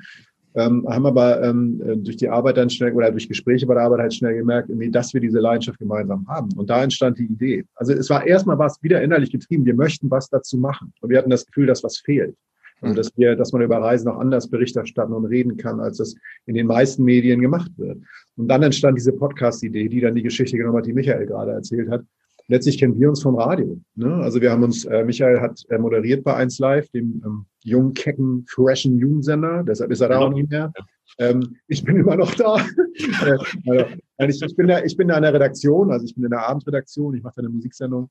ähm, 0.56 0.86
haben 0.88 1.06
aber 1.06 1.42
ähm, 1.42 1.82
äh, 1.86 1.96
durch 1.98 2.16
die 2.16 2.28
Arbeit 2.28 2.56
dann 2.56 2.70
schnell 2.70 2.92
oder 2.94 3.10
durch 3.10 3.28
Gespräche 3.28 3.66
bei 3.66 3.74
der 3.74 3.84
Arbeit 3.84 4.00
halt 4.00 4.14
schnell 4.14 4.34
gemerkt, 4.34 4.70
irgendwie, 4.70 4.90
dass 4.90 5.12
wir 5.12 5.20
diese 5.20 5.38
Leidenschaft 5.38 5.78
gemeinsam 5.78 6.26
haben. 6.28 6.48
Und 6.56 6.70
da 6.70 6.82
entstand 6.82 7.18
die 7.18 7.26
Idee. 7.26 7.64
Also 7.74 7.92
es 7.92 8.08
war 8.08 8.26
erstmal 8.26 8.58
was 8.58 8.82
wieder 8.82 9.02
innerlich 9.02 9.30
getrieben. 9.30 9.66
Wir 9.66 9.74
möchten 9.74 10.10
was 10.10 10.30
dazu 10.30 10.56
machen. 10.56 10.94
Und 11.00 11.10
wir 11.10 11.18
hatten 11.18 11.30
das 11.30 11.44
Gefühl, 11.44 11.66
dass 11.66 11.84
was 11.84 11.98
fehlt. 11.98 12.34
Also 12.80 12.92
mhm. 12.92 12.96
dass 12.96 13.12
wir, 13.16 13.36
dass 13.36 13.52
man 13.52 13.62
über 13.62 13.78
Reisen 13.78 14.08
auch 14.08 14.18
anders 14.18 14.48
Bericht 14.48 14.76
erstatten 14.76 15.12
und 15.12 15.26
reden 15.26 15.58
kann, 15.58 15.78
als 15.78 15.98
das 15.98 16.14
in 16.46 16.54
den 16.54 16.66
meisten 16.66 17.04
Medien 17.04 17.40
gemacht 17.40 17.70
wird. 17.76 17.98
Und 18.36 18.48
dann 18.48 18.62
entstand 18.62 18.96
diese 18.96 19.12
Podcast-Idee, 19.12 19.88
die 19.88 20.00
dann 20.00 20.14
die 20.14 20.22
Geschichte 20.22 20.56
genommen 20.56 20.78
hat, 20.78 20.86
die 20.86 20.94
Michael 20.94 21.26
gerade 21.26 21.52
erzählt 21.52 21.90
hat, 21.90 22.02
letztlich 22.48 22.78
kennen 22.78 22.98
wir 22.98 23.08
uns 23.08 23.22
vom 23.22 23.37
Radio. 23.37 23.81
Ne? 23.94 24.14
Also 24.14 24.40
wir 24.40 24.50
haben 24.50 24.62
uns, 24.62 24.84
äh, 24.84 25.04
Michael 25.04 25.40
hat 25.40 25.62
äh, 25.69 25.78
moderiert 25.78 26.25
bei 26.25 26.34
1 26.34 26.58
Live, 26.58 26.88
dem 26.90 27.22
ähm, 27.25 27.46
jungen, 27.62 27.94
kecken, 27.94 28.44
freshen 28.48 28.98
Jugendsender, 28.98 29.62
deshalb 29.62 29.90
ist 29.90 30.00
er 30.00 30.08
da 30.08 30.19
auch 30.19 30.32
nicht 30.32 30.50
mehr. 30.50 30.72
Ähm, 31.19 31.56
ich 31.69 31.82
bin 31.84 31.96
immer 31.96 32.16
noch 32.16 32.34
da. 32.34 32.56
äh, 33.66 33.84
also, 34.19 34.46
ich, 34.46 34.56
bin 34.56 34.66
da. 34.66 34.82
Ich 34.84 34.96
bin 34.96 35.08
da 35.08 35.16
in 35.16 35.22
der 35.22 35.34
Redaktion, 35.34 35.90
also 35.90 36.04
ich 36.04 36.14
bin 36.14 36.25
in 36.25 36.31
der 36.31 36.46
Abendredaktion, 36.46 37.14
ich 37.14 37.22
mache 37.22 37.34
da 37.37 37.40
eine 37.40 37.48
Musiksendung. 37.48 38.10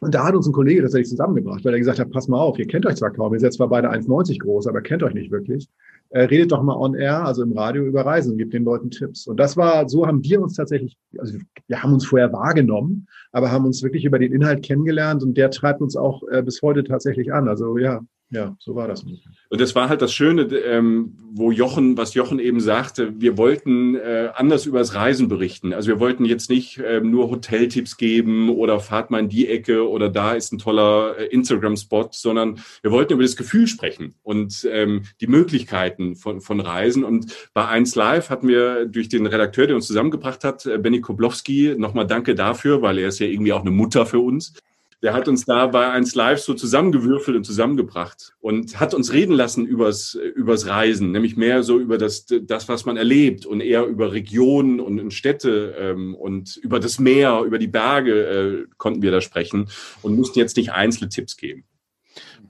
Und 0.00 0.14
da 0.14 0.24
hat 0.24 0.34
uns 0.34 0.46
ein 0.46 0.52
Kollege 0.52 0.80
tatsächlich 0.82 1.10
zusammengebracht, 1.10 1.64
weil 1.64 1.74
er 1.74 1.78
gesagt 1.78 1.98
hat, 1.98 2.10
pass 2.10 2.26
mal 2.26 2.40
auf, 2.40 2.58
ihr 2.58 2.66
kennt 2.66 2.86
euch 2.86 2.96
zwar 2.96 3.12
kaum, 3.12 3.34
ihr 3.34 3.40
seid 3.40 3.52
zwar 3.52 3.68
beide 3.68 3.90
1,90 3.90 4.38
groß, 4.40 4.66
aber 4.66 4.80
kennt 4.80 5.02
euch 5.02 5.12
nicht 5.12 5.30
wirklich. 5.30 5.68
Äh, 6.14 6.24
redet 6.24 6.52
doch 6.52 6.62
mal 6.62 6.76
on 6.76 6.94
air, 6.94 7.24
also 7.24 7.42
im 7.42 7.56
Radio 7.56 7.84
über 7.84 8.04
Reisen, 8.04 8.36
gebt 8.36 8.52
den 8.52 8.64
Leuten 8.64 8.90
Tipps. 8.90 9.26
Und 9.26 9.38
das 9.40 9.56
war, 9.56 9.88
so 9.88 10.06
haben 10.06 10.22
wir 10.22 10.42
uns 10.42 10.54
tatsächlich, 10.54 10.98
also 11.16 11.38
wir 11.66 11.82
haben 11.82 11.94
uns 11.94 12.04
vorher 12.04 12.30
wahrgenommen, 12.34 13.06
aber 13.32 13.50
haben 13.50 13.64
uns 13.64 13.82
wirklich 13.82 14.04
über 14.04 14.18
den 14.18 14.30
Inhalt 14.30 14.62
kennengelernt 14.62 15.22
und 15.22 15.38
der 15.38 15.50
treibt 15.50 15.80
uns 15.80 15.96
auch 15.96 16.22
äh, 16.28 16.42
bis 16.42 16.60
heute 16.60 16.84
tatsächlich 16.84 17.32
an. 17.32 17.48
Also 17.48 17.78
ja, 17.78 18.02
ja, 18.32 18.56
so 18.58 18.74
war 18.74 18.88
das. 18.88 19.02
Und 19.02 19.60
das 19.60 19.74
war 19.74 19.90
halt 19.90 20.00
das 20.00 20.14
Schöne, 20.14 20.42
ähm, 20.42 21.18
wo 21.32 21.50
Jochen, 21.50 21.98
was 21.98 22.14
Jochen 22.14 22.38
eben 22.38 22.60
sagte, 22.60 23.20
wir 23.20 23.36
wollten 23.36 23.94
äh, 23.94 24.30
anders 24.34 24.64
über 24.64 24.78
das 24.78 24.94
Reisen 24.94 25.28
berichten. 25.28 25.74
Also 25.74 25.88
wir 25.88 26.00
wollten 26.00 26.24
jetzt 26.24 26.48
nicht 26.48 26.80
ähm, 26.82 27.10
nur 27.10 27.30
Hoteltipps 27.30 27.98
geben 27.98 28.48
oder 28.48 28.80
fahrt 28.80 29.10
mal 29.10 29.20
in 29.20 29.28
die 29.28 29.48
Ecke 29.48 29.86
oder 29.86 30.08
da 30.08 30.32
ist 30.32 30.50
ein 30.50 30.58
toller 30.58 31.18
äh, 31.18 31.26
Instagram-Spot, 31.26 32.08
sondern 32.12 32.60
wir 32.80 32.90
wollten 32.90 33.12
über 33.12 33.22
das 33.22 33.36
Gefühl 33.36 33.66
sprechen 33.66 34.14
und 34.22 34.66
ähm, 34.70 35.02
die 35.20 35.26
Möglichkeiten 35.26 36.16
von, 36.16 36.40
von 36.40 36.60
Reisen. 36.60 37.04
Und 37.04 37.36
bei 37.52 37.68
1 37.68 37.94
Live 37.96 38.30
hatten 38.30 38.48
wir 38.48 38.86
durch 38.86 39.10
den 39.10 39.26
Redakteur, 39.26 39.66
der 39.66 39.76
uns 39.76 39.86
zusammengebracht 39.86 40.42
hat, 40.42 40.64
äh, 40.64 40.78
Benny 40.78 41.02
Koblowski, 41.02 41.74
nochmal 41.76 42.06
danke 42.06 42.34
dafür, 42.34 42.80
weil 42.80 42.98
er 42.98 43.08
ist 43.08 43.18
ja 43.18 43.26
irgendwie 43.26 43.52
auch 43.52 43.60
eine 43.60 43.70
Mutter 43.70 44.06
für 44.06 44.20
uns 44.20 44.54
der 45.02 45.14
hat 45.14 45.26
uns 45.26 45.44
da 45.44 45.66
bei 45.66 45.90
1 45.90 46.14
Live 46.14 46.40
so 46.40 46.54
zusammengewürfelt 46.54 47.36
und 47.36 47.44
zusammengebracht 47.44 48.34
und 48.40 48.78
hat 48.78 48.94
uns 48.94 49.12
reden 49.12 49.32
lassen 49.32 49.66
übers, 49.66 50.14
übers 50.14 50.66
Reisen, 50.66 51.10
nämlich 51.10 51.36
mehr 51.36 51.64
so 51.64 51.78
über 51.78 51.98
das, 51.98 52.26
das, 52.26 52.68
was 52.68 52.84
man 52.84 52.96
erlebt 52.96 53.44
und 53.44 53.60
eher 53.60 53.84
über 53.84 54.12
Regionen 54.12 54.78
und 54.78 55.12
Städte 55.12 55.74
ähm, 55.78 56.14
und 56.14 56.56
über 56.56 56.78
das 56.78 57.00
Meer, 57.00 57.42
über 57.42 57.58
die 57.58 57.66
Berge 57.66 58.66
äh, 58.68 58.74
konnten 58.78 59.02
wir 59.02 59.10
da 59.10 59.20
sprechen 59.20 59.68
und 60.02 60.16
mussten 60.16 60.38
jetzt 60.38 60.56
nicht 60.56 60.72
einzelne 60.72 61.08
Tipps 61.08 61.36
geben. 61.36 61.64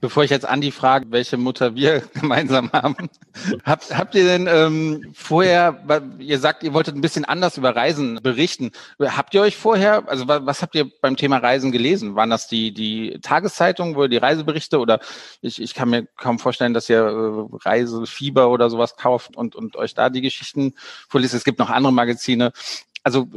Bevor 0.03 0.25
ich 0.25 0.31
jetzt 0.31 0.45
Andi 0.45 0.71
frage, 0.71 1.05
welche 1.11 1.37
Mutter 1.37 1.75
wir 1.75 2.01
gemeinsam 2.13 2.69
haben, 2.73 3.09
habt, 3.63 3.97
habt 3.97 4.15
ihr 4.15 4.25
denn 4.25 4.47
ähm, 4.51 5.13
vorher, 5.13 5.81
ihr 6.19 6.39
sagt, 6.39 6.63
ihr 6.63 6.73
wolltet 6.73 6.93
ein 6.93 6.99
bisschen 6.99 7.23
anders 7.23 7.57
über 7.57 7.73
Reisen 7.73 8.19
berichten. 8.21 8.71
Habt 8.99 9.33
ihr 9.33 9.41
euch 9.41 9.55
vorher, 9.55 10.03
also 10.09 10.27
was, 10.27 10.61
habt 10.61 10.75
ihr 10.75 10.91
beim 11.01 11.15
Thema 11.15 11.37
Reisen 11.37 11.71
gelesen? 11.71 12.17
Waren 12.17 12.31
das 12.31 12.49
die, 12.49 12.73
die 12.73 13.17
Tageszeitungen, 13.21 13.95
wo 13.95 14.07
die 14.07 14.17
Reiseberichte 14.17 14.77
oder 14.79 14.99
ich, 15.39 15.61
ich 15.61 15.73
kann 15.73 15.89
mir 15.89 16.05
kaum 16.17 16.37
vorstellen, 16.37 16.73
dass 16.73 16.89
ihr 16.89 16.99
äh, 16.99 17.57
Reisefieber 17.65 18.49
oder 18.49 18.69
sowas 18.69 18.97
kauft 18.97 19.37
und, 19.37 19.55
und 19.55 19.77
euch 19.77 19.93
da 19.93 20.09
die 20.09 20.21
Geschichten 20.21 20.73
vorliest. 21.07 21.33
Es 21.33 21.45
gibt 21.45 21.59
noch 21.59 21.69
andere 21.69 21.93
Magazine 21.93 22.51
also 23.05 23.27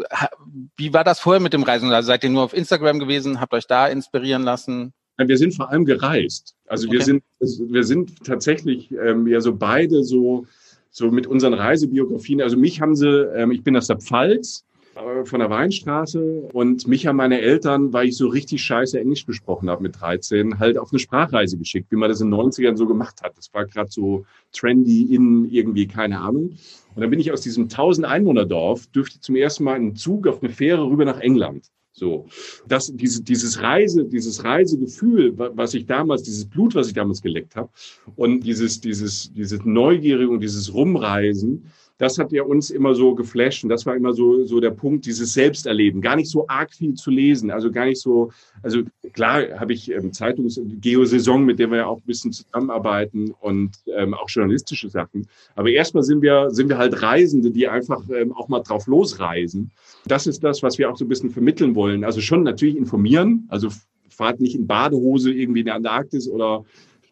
wie 0.77 0.93
war 0.93 1.03
das 1.03 1.19
vorher 1.19 1.41
mit 1.41 1.53
dem 1.53 1.65
Reisen? 1.65 1.93
Also 1.93 2.07
seid 2.07 2.23
ihr 2.23 2.31
nur 2.31 2.45
auf 2.45 2.55
Instagram 2.55 3.01
gewesen, 3.01 3.41
habt 3.41 3.53
euch 3.53 3.67
da 3.67 3.89
inspirieren 3.89 4.45
lassen? 4.45 4.95
Wir 5.19 5.39
sind 5.39 5.55
vor 5.55 5.71
allem 5.71 5.85
gereist. 5.85 6.55
Also 6.67 6.89
okay. 6.89 6.99
wir 6.99 7.05
sind, 7.05 7.23
wir 7.41 7.85
sind 7.85 8.25
tatsächlich 8.25 8.93
ähm, 8.93 9.27
ja 9.27 9.41
so 9.41 9.55
beide 9.55 10.05
so, 10.05 10.47
so 10.91 11.11
mit 11.11 11.27
unseren 11.27 11.55
Reisebiografien. 11.55 12.43
Also 12.43 12.57
mich 12.57 12.81
haben 12.81 12.95
sie, 12.95 13.09
ähm, 13.09 13.51
ich 13.51 13.63
bin 13.63 13.77
aus 13.77 13.87
der 13.87 13.99
Pfalz 13.99 14.65
äh, 14.95 15.25
von 15.25 15.41
der 15.41 15.51
Weinstraße 15.51 16.49
und 16.53 16.87
mich 16.87 17.07
haben 17.07 17.17
meine 17.17 17.41
Eltern, 17.41 17.93
weil 17.93 18.09
ich 18.09 18.17
so 18.17 18.29
richtig 18.29 18.63
scheiße 18.63 18.99
Englisch 18.99 19.27
gesprochen 19.27 19.71
habe 19.71 19.83
mit 19.83 20.01
13, 20.01 20.59
halt 20.59 20.77
auf 20.79 20.93
eine 20.93 20.99
Sprachreise 20.99 21.57
geschickt, 21.57 21.91
wie 21.91 21.97
man 21.97 22.11
das 22.11 22.21
in 22.21 22.31
den 22.31 22.41
90ern 22.41 22.77
so 22.77 22.87
gemacht 22.87 23.23
hat. 23.23 23.37
Das 23.37 23.53
war 23.55 23.65
gerade 23.67 23.91
so 23.91 24.25
trendy 24.53 25.15
in 25.15 25.51
irgendwie, 25.51 25.87
keine 25.87 26.21
Ahnung. 26.21 26.57
Und 26.95 27.03
dann 27.03 27.11
bin 27.11 27.21
ich 27.21 27.31
aus 27.31 27.43
diesem 27.43 27.65
1000 27.65 28.07
Einwohner 28.07 28.47
Dorf, 28.47 28.87
dürfte 28.89 29.21
zum 29.21 29.37
ersten 29.37 29.65
Mal 29.65 29.75
einen 29.75 29.97
Zug 29.97 30.27
auf 30.27 30.43
eine 30.43 30.53
Fähre 30.53 30.87
rüber 30.87 31.05
nach 31.05 31.21
England. 31.21 31.71
So, 31.99 32.27
das, 32.69 32.93
diese, 32.95 33.23
dieses 33.23 33.63
Reise, 33.63 34.05
dieses 34.05 34.45
Reisegefühl, 34.45 35.33
was 35.35 35.73
ich 35.73 35.87
damals, 35.87 36.25
dieses 36.25 36.45
Blut, 36.45 36.75
was 36.75 36.89
ich 36.89 36.93
damals 36.93 37.23
geleckt 37.23 37.57
habe, 37.57 37.71
und 38.17 38.41
dieses, 38.41 38.83
dieses, 38.83 39.33
dieses 39.33 39.65
Neugierige 39.65 40.29
und 40.29 40.41
dieses 40.41 40.75
Rumreisen, 40.75 41.73
das 41.99 42.19
hat 42.19 42.33
ja 42.33 42.43
uns 42.43 42.71
immer 42.71 42.95
so 42.95 43.15
geflasht 43.15 43.65
und 43.65 43.71
das 43.71 43.87
war 43.87 43.97
immer 43.97 44.13
so, 44.13 44.45
so 44.45 44.61
der 44.61 44.71
Punkt, 44.71 45.07
dieses 45.07 45.33
Selbsterleben. 45.33 46.01
Gar 46.01 46.17
nicht 46.17 46.31
so 46.31 46.47
arg 46.49 46.75
viel 46.75 46.95
zu 46.95 47.11
lesen, 47.11 47.51
also 47.51 47.71
gar 47.71 47.87
nicht 47.87 48.01
so, 48.01 48.31
also 48.63 48.83
klar 49.13 49.43
habe 49.59 49.73
ich 49.73 49.91
ähm, 49.91 50.13
Zeitungs- 50.13 50.61
Geosaison, 50.81 51.45
mit 51.45 51.59
der 51.59 51.71
wir 51.71 51.79
ja 51.79 51.87
auch 51.87 51.99
ein 51.99 52.07
bisschen 52.07 52.33
zusammenarbeiten 52.33 53.35
und 53.41 53.71
ähm, 53.97 54.15
auch 54.15 54.29
journalistische 54.29 54.91
Sachen. 54.91 55.27
Aber 55.55 55.71
erstmal 55.71 56.03
sind 56.03 56.23
wir, 56.23 56.51
sind 56.51 56.69
wir 56.69 56.79
halt 56.79 57.01
Reisende, 57.01 57.51
die 57.51 57.69
einfach 57.69 58.03
ähm, 58.11 58.33
auch 58.33 58.49
mal 58.49 58.61
drauf 58.61 58.87
losreisen. 58.87 59.71
Das 60.07 60.27
ist 60.27 60.45
das, 60.45 60.63
was 60.63 60.79
wir 60.79 60.91
auch 60.91 60.97
so 60.97 61.05
ein 61.05 61.09
bisschen 61.09 61.31
vermitteln 61.31 61.75
wollen. 61.75 62.05
Also 62.05 62.21
schon 62.21 62.43
natürlich 62.43 62.77
informieren, 62.77 63.47
also 63.49 63.69
fahrt 64.09 64.41
nicht 64.41 64.55
in 64.55 64.67
Badehose 64.67 65.33
irgendwie 65.33 65.61
in 65.61 65.67
der 65.67 65.75
Antarktis 65.75 66.29
oder 66.29 66.65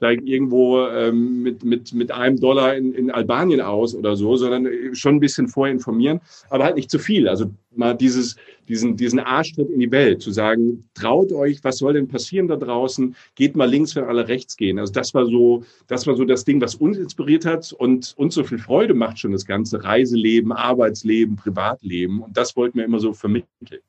steigt 0.05 0.29
irgendwo 0.29 0.87
ähm, 0.87 1.43
mit, 1.43 1.65
mit, 1.65 1.95
mit 1.95 2.13
einem 2.13 2.39
Dollar 2.39 2.77
in, 2.77 2.93
in 2.93 3.11
Albanien 3.11 3.63
aus 3.63 3.95
oder 3.95 4.17
so, 4.17 4.37
sondern 4.37 4.95
schon 4.95 5.17
ein 5.17 5.21
bisschen 5.21 5.49
vorher 5.49 5.73
informieren, 5.73 6.21
aber 6.51 6.65
halt 6.65 6.77
nicht 6.77 6.91
zu 6.91 6.99
viel. 6.99 7.27
Also 7.27 7.47
mal 7.75 7.95
dieses, 7.95 8.37
diesen, 8.69 8.99
diesen 8.99 9.19
Arschtritt 9.19 9.71
in 9.71 9.81
die 9.81 9.91
Welt, 9.91 10.21
zu 10.21 10.31
sagen, 10.31 10.85
traut 10.93 11.33
euch, 11.33 11.65
was 11.65 11.79
soll 11.79 11.95
denn 11.95 12.07
passieren 12.07 12.49
da 12.49 12.57
draußen? 12.57 13.17
Geht 13.35 13.57
mal 13.57 13.65
links, 13.65 13.97
wenn 13.97 14.05
alle 14.05 14.29
rechts 14.29 14.59
gehen. 14.59 14.79
Also 14.79 14.93
das 14.93 15.15
war 15.15 15.25
so, 15.25 15.65
das 15.87 16.07
war 16.07 16.17
so 16.17 16.27
das 16.27 16.45
Ding, 16.45 16.61
was 16.61 16.75
uns 16.75 16.99
inspiriert 16.99 17.47
hat 17.47 17.73
und 17.73 18.13
uns 18.19 18.35
so 18.35 18.45
viel 18.45 18.59
Freude 18.59 18.93
macht 18.93 19.19
schon 19.19 19.33
das 19.33 19.47
ganze 19.47 19.83
Reiseleben, 19.83 20.53
Arbeitsleben, 20.53 21.37
Privatleben. 21.37 22.21
Und 22.21 22.37
das 22.37 22.55
wollten 22.57 22.77
wir 22.77 22.85
immer 22.85 23.01
so 23.01 23.15
vermitteln. 23.15 23.81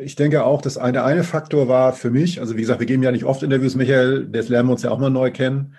Ich 0.00 0.14
denke 0.14 0.44
auch, 0.44 0.62
dass 0.62 0.78
eine, 0.78 1.02
eine 1.02 1.24
Faktor 1.24 1.68
war 1.68 1.92
für 1.92 2.10
mich, 2.10 2.40
also 2.40 2.56
wie 2.56 2.60
gesagt, 2.60 2.80
wir 2.80 2.86
geben 2.86 3.02
ja 3.02 3.10
nicht 3.10 3.24
oft 3.24 3.42
Interviews, 3.42 3.74
Michael, 3.74 4.26
das 4.26 4.48
lernen 4.48 4.68
wir 4.68 4.72
uns 4.72 4.82
ja 4.82 4.90
auch 4.90 4.98
mal 4.98 5.10
neu 5.10 5.32
kennen. 5.32 5.74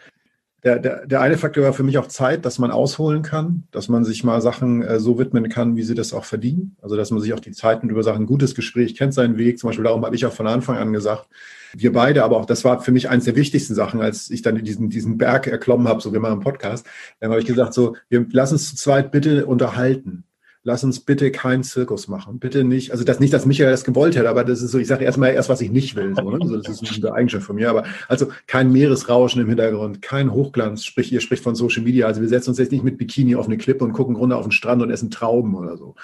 Der, 0.64 0.78
der, 0.78 1.08
der 1.08 1.22
eine 1.22 1.38
Faktor 1.38 1.64
war 1.64 1.72
für 1.72 1.84
mich 1.84 1.98
auch 1.98 2.08
Zeit, 2.08 2.44
dass 2.44 2.60
man 2.60 2.70
ausholen 2.70 3.22
kann, 3.22 3.64
dass 3.72 3.88
man 3.88 4.04
sich 4.04 4.26
mal 4.26 4.42
Sachen 4.42 4.82
äh, 4.82 5.00
so 5.00 5.18
widmen 5.18 5.48
kann, 5.48 5.78
wie 5.78 5.84
sie 5.84 5.96
das 5.96 6.12
auch 6.12 6.26
verdienen. 6.26 6.76
Also 6.82 6.98
dass 6.98 7.12
man 7.12 7.22
sich 7.22 7.34
auch 7.34 7.40
die 7.40 7.54
Zeit 7.54 7.82
nimmt 7.82 7.94
über 7.94 8.04
Sachen, 8.04 8.26
gutes 8.26 8.56
Gespräch, 8.56 8.98
kennt 8.98 9.14
seinen 9.14 9.38
Weg. 9.38 9.58
Zum 9.58 9.70
Beispiel 9.70 9.86
darum 9.86 10.04
habe 10.04 10.18
ich 10.18 10.26
auch 10.26 10.34
von 10.34 10.48
Anfang 10.48 10.78
an 10.78 10.92
gesagt, 10.92 11.30
wir 11.74 11.94
beide, 11.94 12.26
aber 12.26 12.36
auch 12.36 12.46
das 12.46 12.66
war 12.66 12.82
für 12.82 12.92
mich 12.92 13.10
eines 13.10 13.24
der 13.24 13.38
wichtigsten 13.38 13.74
Sachen, 13.74 14.02
als 14.02 14.30
ich 14.32 14.42
dann 14.42 14.62
diesen, 14.62 14.90
diesen 14.90 15.18
Berg 15.18 15.48
erklommen 15.48 15.88
habe, 15.88 16.02
so 16.02 16.14
wie 16.14 16.20
man 16.20 16.34
im 16.34 16.40
Podcast, 16.42 16.86
dann 17.22 17.30
habe 17.30 17.40
ich 17.40 17.48
gesagt, 17.48 17.74
so, 17.74 17.96
wir 18.10 18.26
lassen 18.32 18.56
uns 18.56 18.70
zu 18.70 18.76
zweit 18.76 19.12
bitte 19.12 19.46
unterhalten 19.46 20.26
lass 20.64 20.84
uns 20.84 21.00
bitte 21.00 21.32
keinen 21.32 21.64
Zirkus 21.64 22.08
machen. 22.08 22.40
Bitte 22.40 22.64
nicht, 22.64 22.92
also 22.92 23.04
das 23.04 23.20
nicht, 23.20 23.34
dass 23.34 23.46
Michael 23.46 23.72
das 23.72 23.84
gewollt 23.84 24.16
hätte, 24.16 24.30
aber 24.30 24.44
das 24.44 24.62
ist 24.62 24.72
so, 24.72 24.78
ich 24.78 24.88
sage 24.88 25.06
erstmal 25.06 25.34
erst, 25.34 25.50
was 25.50 25.62
ich 25.62 25.72
nicht 25.72 25.96
will. 25.96 26.14
So, 26.16 26.30
ne? 26.30 26.46
so, 26.46 26.58
das 26.58 26.82
ist 26.82 27.04
eine 27.04 27.14
Eigenschaft 27.14 27.46
von 27.46 27.56
mir. 27.56 27.70
Aber 27.70 27.86
also 28.08 28.28
kein 28.48 28.72
Meeresrauschen 28.72 29.42
im 29.42 29.48
Hintergrund, 29.48 30.02
kein 30.02 30.32
Hochglanz, 30.34 30.86
sprich, 30.86 31.12
ihr 31.12 31.22
spricht 31.22 31.44
von 31.44 31.56
Social 31.56 31.84
Media. 31.84 32.08
Also 32.08 32.22
wir 32.22 32.30
setzen 32.30 32.50
uns 32.50 32.60
jetzt 32.60 32.72
nicht 32.72 32.84
mit 32.84 32.98
Bikini 32.98 33.36
auf 33.36 33.46
eine 33.46 33.58
Klippe 33.58 33.86
und 33.86 33.94
gucken 33.94 34.16
runter 34.16 34.38
auf 34.38 34.46
den 34.46 34.52
Strand 34.52 34.82
und 34.82 34.92
essen 34.92 35.12
Trauben 35.12 35.56
oder 35.56 35.78
so. 35.78 35.96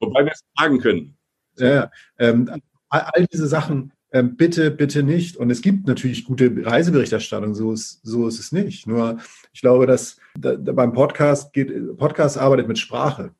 Wobei 0.00 0.24
wir 0.24 0.32
es 0.32 0.42
tragen 0.56 0.78
können. 0.78 1.16
Ja, 1.58 1.90
ähm, 2.18 2.50
all, 2.88 3.00
all 3.12 3.26
diese 3.26 3.46
Sachen, 3.46 3.92
ähm, 4.12 4.36
bitte, 4.36 4.70
bitte 4.70 5.02
nicht. 5.02 5.36
Und 5.36 5.50
es 5.50 5.62
gibt 5.62 5.86
natürlich 5.86 6.24
gute 6.24 6.52
Reiseberichterstattung, 6.64 7.54
so 7.54 7.72
ist, 7.72 8.00
so 8.02 8.28
ist 8.28 8.38
es 8.38 8.52
nicht. 8.52 8.86
Nur 8.86 9.18
ich 9.52 9.62
glaube, 9.62 9.86
dass 9.86 10.18
da, 10.38 10.54
da 10.56 10.72
beim 10.72 10.92
Podcast 10.92 11.52
geht, 11.52 11.96
Podcast 11.96 12.36
arbeitet 12.36 12.68
mit 12.68 12.78
Sprache 12.78 13.34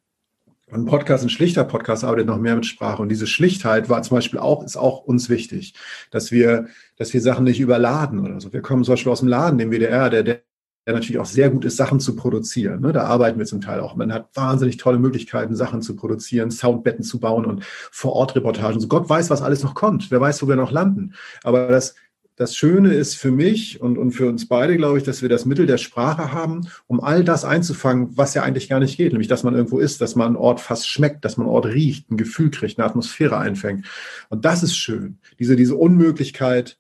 ein 0.72 0.86
Podcast, 0.86 1.24
ein 1.24 1.30
schlichter 1.30 1.64
Podcast 1.64 2.04
arbeitet 2.04 2.26
noch 2.26 2.38
mehr 2.38 2.54
mit 2.54 2.66
Sprache. 2.66 3.02
Und 3.02 3.08
diese 3.08 3.26
Schlichtheit 3.26 3.88
war 3.88 4.02
zum 4.02 4.16
Beispiel 4.16 4.38
auch, 4.38 4.64
ist 4.64 4.76
auch 4.76 5.04
uns 5.04 5.28
wichtig, 5.28 5.74
dass 6.10 6.32
wir, 6.32 6.66
dass 6.96 7.12
wir 7.12 7.20
Sachen 7.20 7.44
nicht 7.44 7.60
überladen 7.60 8.20
oder 8.20 8.40
so. 8.40 8.52
Wir 8.52 8.62
kommen 8.62 8.84
zum 8.84 8.92
Beispiel 8.92 9.12
aus 9.12 9.20
dem 9.20 9.28
Laden, 9.28 9.58
dem 9.58 9.70
WDR, 9.70 10.10
der, 10.10 10.22
der 10.22 10.42
der 10.86 10.94
natürlich 10.94 11.20
auch 11.20 11.26
sehr 11.26 11.48
gut 11.48 11.64
ist, 11.64 11.76
Sachen 11.76 12.00
zu 12.00 12.16
produzieren. 12.16 12.80
Ne? 12.80 12.92
Da 12.92 13.04
arbeiten 13.04 13.38
wir 13.38 13.46
zum 13.46 13.60
Teil 13.60 13.80
auch. 13.80 13.94
Man 13.94 14.12
hat 14.12 14.30
wahnsinnig 14.34 14.78
tolle 14.78 14.98
Möglichkeiten, 14.98 15.54
Sachen 15.54 15.80
zu 15.80 15.94
produzieren, 15.94 16.50
Soundbetten 16.50 17.04
zu 17.04 17.20
bauen 17.20 17.44
und 17.44 17.64
Vor-Ort-Reportagen. 17.64 18.80
So 18.80 18.88
Gott 18.88 19.08
weiß, 19.08 19.30
was 19.30 19.42
alles 19.42 19.62
noch 19.62 19.74
kommt. 19.74 20.10
Wer 20.10 20.20
weiß, 20.20 20.42
wo 20.42 20.48
wir 20.48 20.56
noch 20.56 20.72
landen. 20.72 21.14
Aber 21.44 21.68
das 21.68 21.94
das 22.36 22.56
Schöne 22.56 22.94
ist 22.94 23.14
für 23.16 23.30
mich 23.30 23.80
und, 23.80 23.98
und 23.98 24.12
für 24.12 24.28
uns 24.28 24.48
beide, 24.48 24.76
glaube 24.76 24.98
ich, 24.98 25.04
dass 25.04 25.20
wir 25.20 25.28
das 25.28 25.44
Mittel 25.44 25.66
der 25.66 25.76
Sprache 25.78 26.32
haben, 26.32 26.66
um 26.86 27.00
all 27.00 27.24
das 27.24 27.44
einzufangen, 27.44 28.16
was 28.16 28.34
ja 28.34 28.42
eigentlich 28.42 28.68
gar 28.68 28.80
nicht 28.80 28.96
geht. 28.96 29.12
Nämlich, 29.12 29.28
dass 29.28 29.42
man 29.42 29.54
irgendwo 29.54 29.78
ist, 29.78 30.00
dass 30.00 30.16
man 30.16 30.28
einen 30.28 30.36
Ort 30.36 30.60
fast 30.60 30.88
schmeckt, 30.88 31.24
dass 31.24 31.36
man 31.36 31.46
einen 31.46 31.54
Ort 31.54 31.66
riecht, 31.66 32.10
ein 32.10 32.16
Gefühl 32.16 32.50
kriegt, 32.50 32.78
eine 32.78 32.88
Atmosphäre 32.88 33.36
einfängt. 33.36 33.86
Und 34.30 34.44
das 34.44 34.62
ist 34.62 34.76
schön. 34.76 35.18
Diese, 35.38 35.56
diese 35.56 35.76
Unmöglichkeit, 35.76 36.78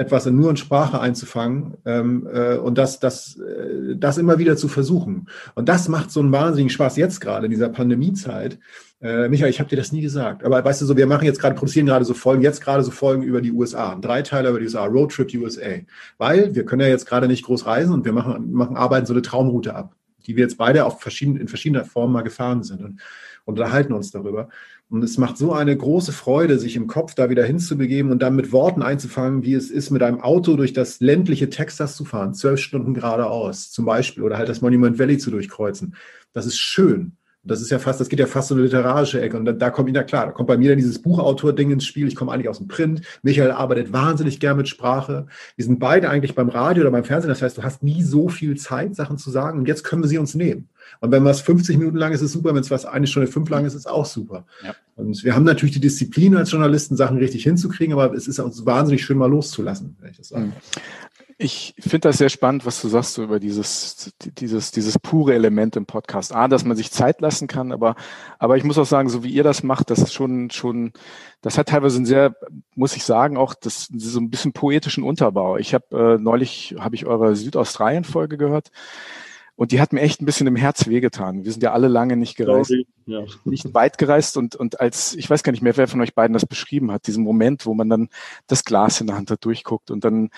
etwas 0.00 0.24
in 0.24 0.36
nur 0.36 0.48
in 0.48 0.56
Sprache 0.56 0.98
einzufangen 0.98 1.74
ähm, 1.84 2.26
äh, 2.32 2.56
und 2.56 2.78
das, 2.78 3.00
das, 3.00 3.38
äh, 3.38 3.96
das 3.96 4.16
immer 4.16 4.38
wieder 4.38 4.56
zu 4.56 4.68
versuchen. 4.68 5.28
Und 5.54 5.68
das 5.68 5.88
macht 5.88 6.10
so 6.10 6.20
einen 6.20 6.32
wahnsinnigen 6.32 6.70
Spaß 6.70 6.96
jetzt 6.96 7.20
gerade 7.20 7.44
in 7.44 7.50
dieser 7.50 7.68
Pandemiezeit, 7.68 8.58
äh, 9.02 9.28
Michael, 9.28 9.50
ich 9.50 9.60
habe 9.60 9.70
dir 9.70 9.76
das 9.76 9.92
nie 9.92 10.02
gesagt, 10.02 10.44
aber 10.44 10.62
weißt 10.62 10.82
du 10.82 10.86
so, 10.86 10.96
wir 10.96 11.06
machen 11.06 11.24
jetzt 11.24 11.40
gerade, 11.40 11.54
produzieren 11.54 11.86
gerade 11.86 12.04
so 12.04 12.12
Folgen, 12.12 12.42
jetzt 12.42 12.60
gerade 12.60 12.82
so 12.82 12.90
Folgen 12.90 13.22
über 13.22 13.40
die 13.40 13.52
USA, 13.52 13.94
drei 13.94 14.20
Teile 14.20 14.50
über 14.50 14.58
die 14.58 14.66
USA, 14.66 14.84
Road 14.84 15.12
Trip 15.12 15.32
USA, 15.34 15.78
weil 16.18 16.54
wir 16.54 16.66
können 16.66 16.82
ja 16.82 16.88
jetzt 16.88 17.06
gerade 17.06 17.26
nicht 17.26 17.44
groß 17.44 17.64
reisen 17.64 17.94
und 17.94 18.04
wir 18.04 18.12
machen, 18.12 18.52
machen 18.52 18.76
arbeiten 18.76 19.06
so 19.06 19.14
eine 19.14 19.22
Traumroute 19.22 19.74
ab, 19.74 19.96
die 20.26 20.36
wir 20.36 20.42
jetzt 20.42 20.58
beide 20.58 20.84
auf 20.84 21.00
verschiedenen, 21.00 21.40
in 21.40 21.48
verschiedener 21.48 21.86
Form 21.86 22.12
mal 22.12 22.22
gefahren 22.22 22.62
sind 22.62 22.82
und, 22.82 23.00
und 23.46 23.58
unterhalten 23.58 23.94
uns 23.94 24.10
darüber. 24.10 24.50
Und 24.90 25.02
es 25.04 25.16
macht 25.18 25.38
so 25.38 25.52
eine 25.52 25.74
große 25.74 26.12
Freude, 26.12 26.58
sich 26.58 26.76
im 26.76 26.88
Kopf 26.88 27.14
da 27.14 27.30
wieder 27.30 27.44
hinzubegeben 27.44 28.10
und 28.10 28.20
dann 28.20 28.34
mit 28.34 28.52
Worten 28.52 28.82
einzufangen, 28.82 29.44
wie 29.44 29.54
es 29.54 29.70
ist, 29.70 29.90
mit 29.90 30.02
einem 30.02 30.20
Auto 30.20 30.56
durch 30.56 30.72
das 30.72 31.00
ländliche 31.00 31.48
Texas 31.48 31.96
zu 31.96 32.04
fahren, 32.04 32.34
zwölf 32.34 32.60
Stunden 32.60 32.92
geradeaus 32.92 33.70
zum 33.70 33.84
Beispiel, 33.84 34.24
oder 34.24 34.36
halt 34.36 34.48
das 34.48 34.60
Monument 34.60 34.98
Valley 34.98 35.16
zu 35.16 35.30
durchkreuzen. 35.30 35.94
Das 36.32 36.44
ist 36.44 36.58
schön. 36.58 37.16
Das 37.42 37.62
ist 37.62 37.70
ja 37.70 37.78
fast, 37.78 38.00
das 38.00 38.10
geht 38.10 38.20
ja 38.20 38.26
fast 38.26 38.48
so 38.48 38.54
eine 38.54 38.64
literarische 38.64 39.20
Ecke. 39.20 39.38
Und 39.38 39.46
da, 39.46 39.52
da 39.52 39.70
kommt 39.70 39.88
wieder 39.88 40.04
klar, 40.04 40.26
da 40.26 40.32
kommt 40.32 40.46
bei 40.46 40.58
mir 40.58 40.70
dann 40.70 40.78
dieses 40.78 41.00
Buchautor-Ding 41.00 41.70
ins 41.70 41.86
Spiel. 41.86 42.06
Ich 42.06 42.14
komme 42.14 42.32
eigentlich 42.32 42.50
aus 42.50 42.58
dem 42.58 42.68
Print. 42.68 43.00
Michael 43.22 43.50
arbeitet 43.50 43.92
wahnsinnig 43.92 44.40
gern 44.40 44.58
mit 44.58 44.68
Sprache. 44.68 45.26
Wir 45.56 45.64
sind 45.64 45.78
beide 45.78 46.10
eigentlich 46.10 46.34
beim 46.34 46.50
Radio 46.50 46.82
oder 46.82 46.90
beim 46.90 47.04
Fernsehen. 47.04 47.30
Das 47.30 47.40
heißt, 47.40 47.56
du 47.56 47.62
hast 47.62 47.82
nie 47.82 48.02
so 48.02 48.28
viel 48.28 48.56
Zeit, 48.56 48.94
Sachen 48.94 49.16
zu 49.16 49.30
sagen. 49.30 49.58
Und 49.58 49.68
jetzt 49.68 49.84
können 49.84 50.02
wir 50.02 50.08
sie 50.08 50.18
uns 50.18 50.34
nehmen. 50.34 50.68
Und 51.00 51.12
wenn 51.12 51.24
was 51.24 51.40
50 51.40 51.78
Minuten 51.78 51.96
lang 51.96 52.12
ist, 52.12 52.20
ist 52.20 52.26
es 52.26 52.32
super. 52.32 52.54
Wenn 52.54 52.60
es 52.60 52.70
was 52.70 52.84
eine 52.84 53.06
Stunde 53.06 53.30
fünf 53.30 53.48
lang 53.48 53.64
ist, 53.64 53.74
ist 53.74 53.88
auch 53.88 54.06
super. 54.06 54.44
Ja. 54.62 54.74
Und 54.96 55.24
wir 55.24 55.34
haben 55.34 55.44
natürlich 55.44 55.74
die 55.74 55.80
Disziplin 55.80 56.36
als 56.36 56.50
Journalisten, 56.50 56.96
Sachen 56.96 57.16
richtig 57.16 57.44
hinzukriegen, 57.44 57.94
aber 57.94 58.14
es 58.14 58.28
ist 58.28 58.38
uns 58.38 58.66
wahnsinnig 58.66 59.02
schön, 59.02 59.16
mal 59.16 59.30
loszulassen, 59.30 59.96
wenn 60.00 60.10
ich 60.10 60.18
das 60.18 60.28
sage. 60.28 60.52
Ich 61.42 61.74
finde 61.78 62.08
das 62.08 62.18
sehr 62.18 62.28
spannend, 62.28 62.66
was 62.66 62.82
du 62.82 62.88
sagst 62.88 63.14
so 63.14 63.22
über 63.22 63.40
dieses, 63.40 64.12
dieses, 64.20 64.72
dieses 64.72 64.98
pure 64.98 65.32
Element 65.32 65.74
im 65.74 65.86
Podcast. 65.86 66.34
A, 66.34 66.48
dass 66.48 66.66
man 66.66 66.76
sich 66.76 66.90
Zeit 66.90 67.22
lassen 67.22 67.48
kann, 67.48 67.72
aber, 67.72 67.96
aber 68.38 68.58
ich 68.58 68.64
muss 68.64 68.76
auch 68.76 68.84
sagen, 68.84 69.08
so 69.08 69.24
wie 69.24 69.30
ihr 69.30 69.42
das 69.42 69.62
macht, 69.62 69.88
das 69.88 70.00
ist 70.00 70.12
schon, 70.12 70.50
schon, 70.50 70.92
das 71.40 71.56
hat 71.56 71.70
teilweise 71.70 71.96
einen 71.96 72.04
sehr, 72.04 72.36
muss 72.74 72.94
ich 72.94 73.04
sagen, 73.04 73.38
auch 73.38 73.54
das, 73.54 73.88
so 73.90 74.20
ein 74.20 74.28
bisschen 74.28 74.52
poetischen 74.52 75.02
Unterbau. 75.02 75.56
Ich 75.56 75.72
habe 75.72 76.18
äh, 76.18 76.22
neulich, 76.22 76.74
habe 76.78 76.94
ich 76.94 77.06
eure 77.06 77.34
Südaustralien-Folge 77.34 78.36
gehört. 78.36 78.70
Und 79.56 79.72
die 79.72 79.80
hat 79.80 79.94
mir 79.94 80.02
echt 80.02 80.20
ein 80.20 80.26
bisschen 80.26 80.46
im 80.46 80.56
Herz 80.56 80.88
wehgetan. 80.88 81.44
Wir 81.46 81.52
sind 81.52 81.62
ja 81.62 81.72
alle 81.72 81.88
lange 81.88 82.18
nicht 82.18 82.36
gereist, 82.36 82.74
ja. 83.06 83.24
nicht 83.44 83.72
weit 83.72 83.96
gereist 83.96 84.36
und, 84.36 84.56
und 84.56 84.78
als, 84.78 85.14
ich 85.14 85.30
weiß 85.30 85.42
gar 85.42 85.52
nicht 85.52 85.62
mehr, 85.62 85.78
wer 85.78 85.88
von 85.88 86.02
euch 86.02 86.14
beiden 86.14 86.34
das 86.34 86.44
beschrieben 86.44 86.90
hat, 86.92 87.06
diesen 87.06 87.24
Moment, 87.24 87.64
wo 87.64 87.72
man 87.72 87.88
dann 87.88 88.08
das 88.46 88.64
Glas 88.64 89.00
in 89.00 89.06
der 89.06 89.16
Hand 89.16 89.30
hat, 89.30 89.42
durchguckt 89.42 89.90
und 89.90 90.04
dann 90.04 90.28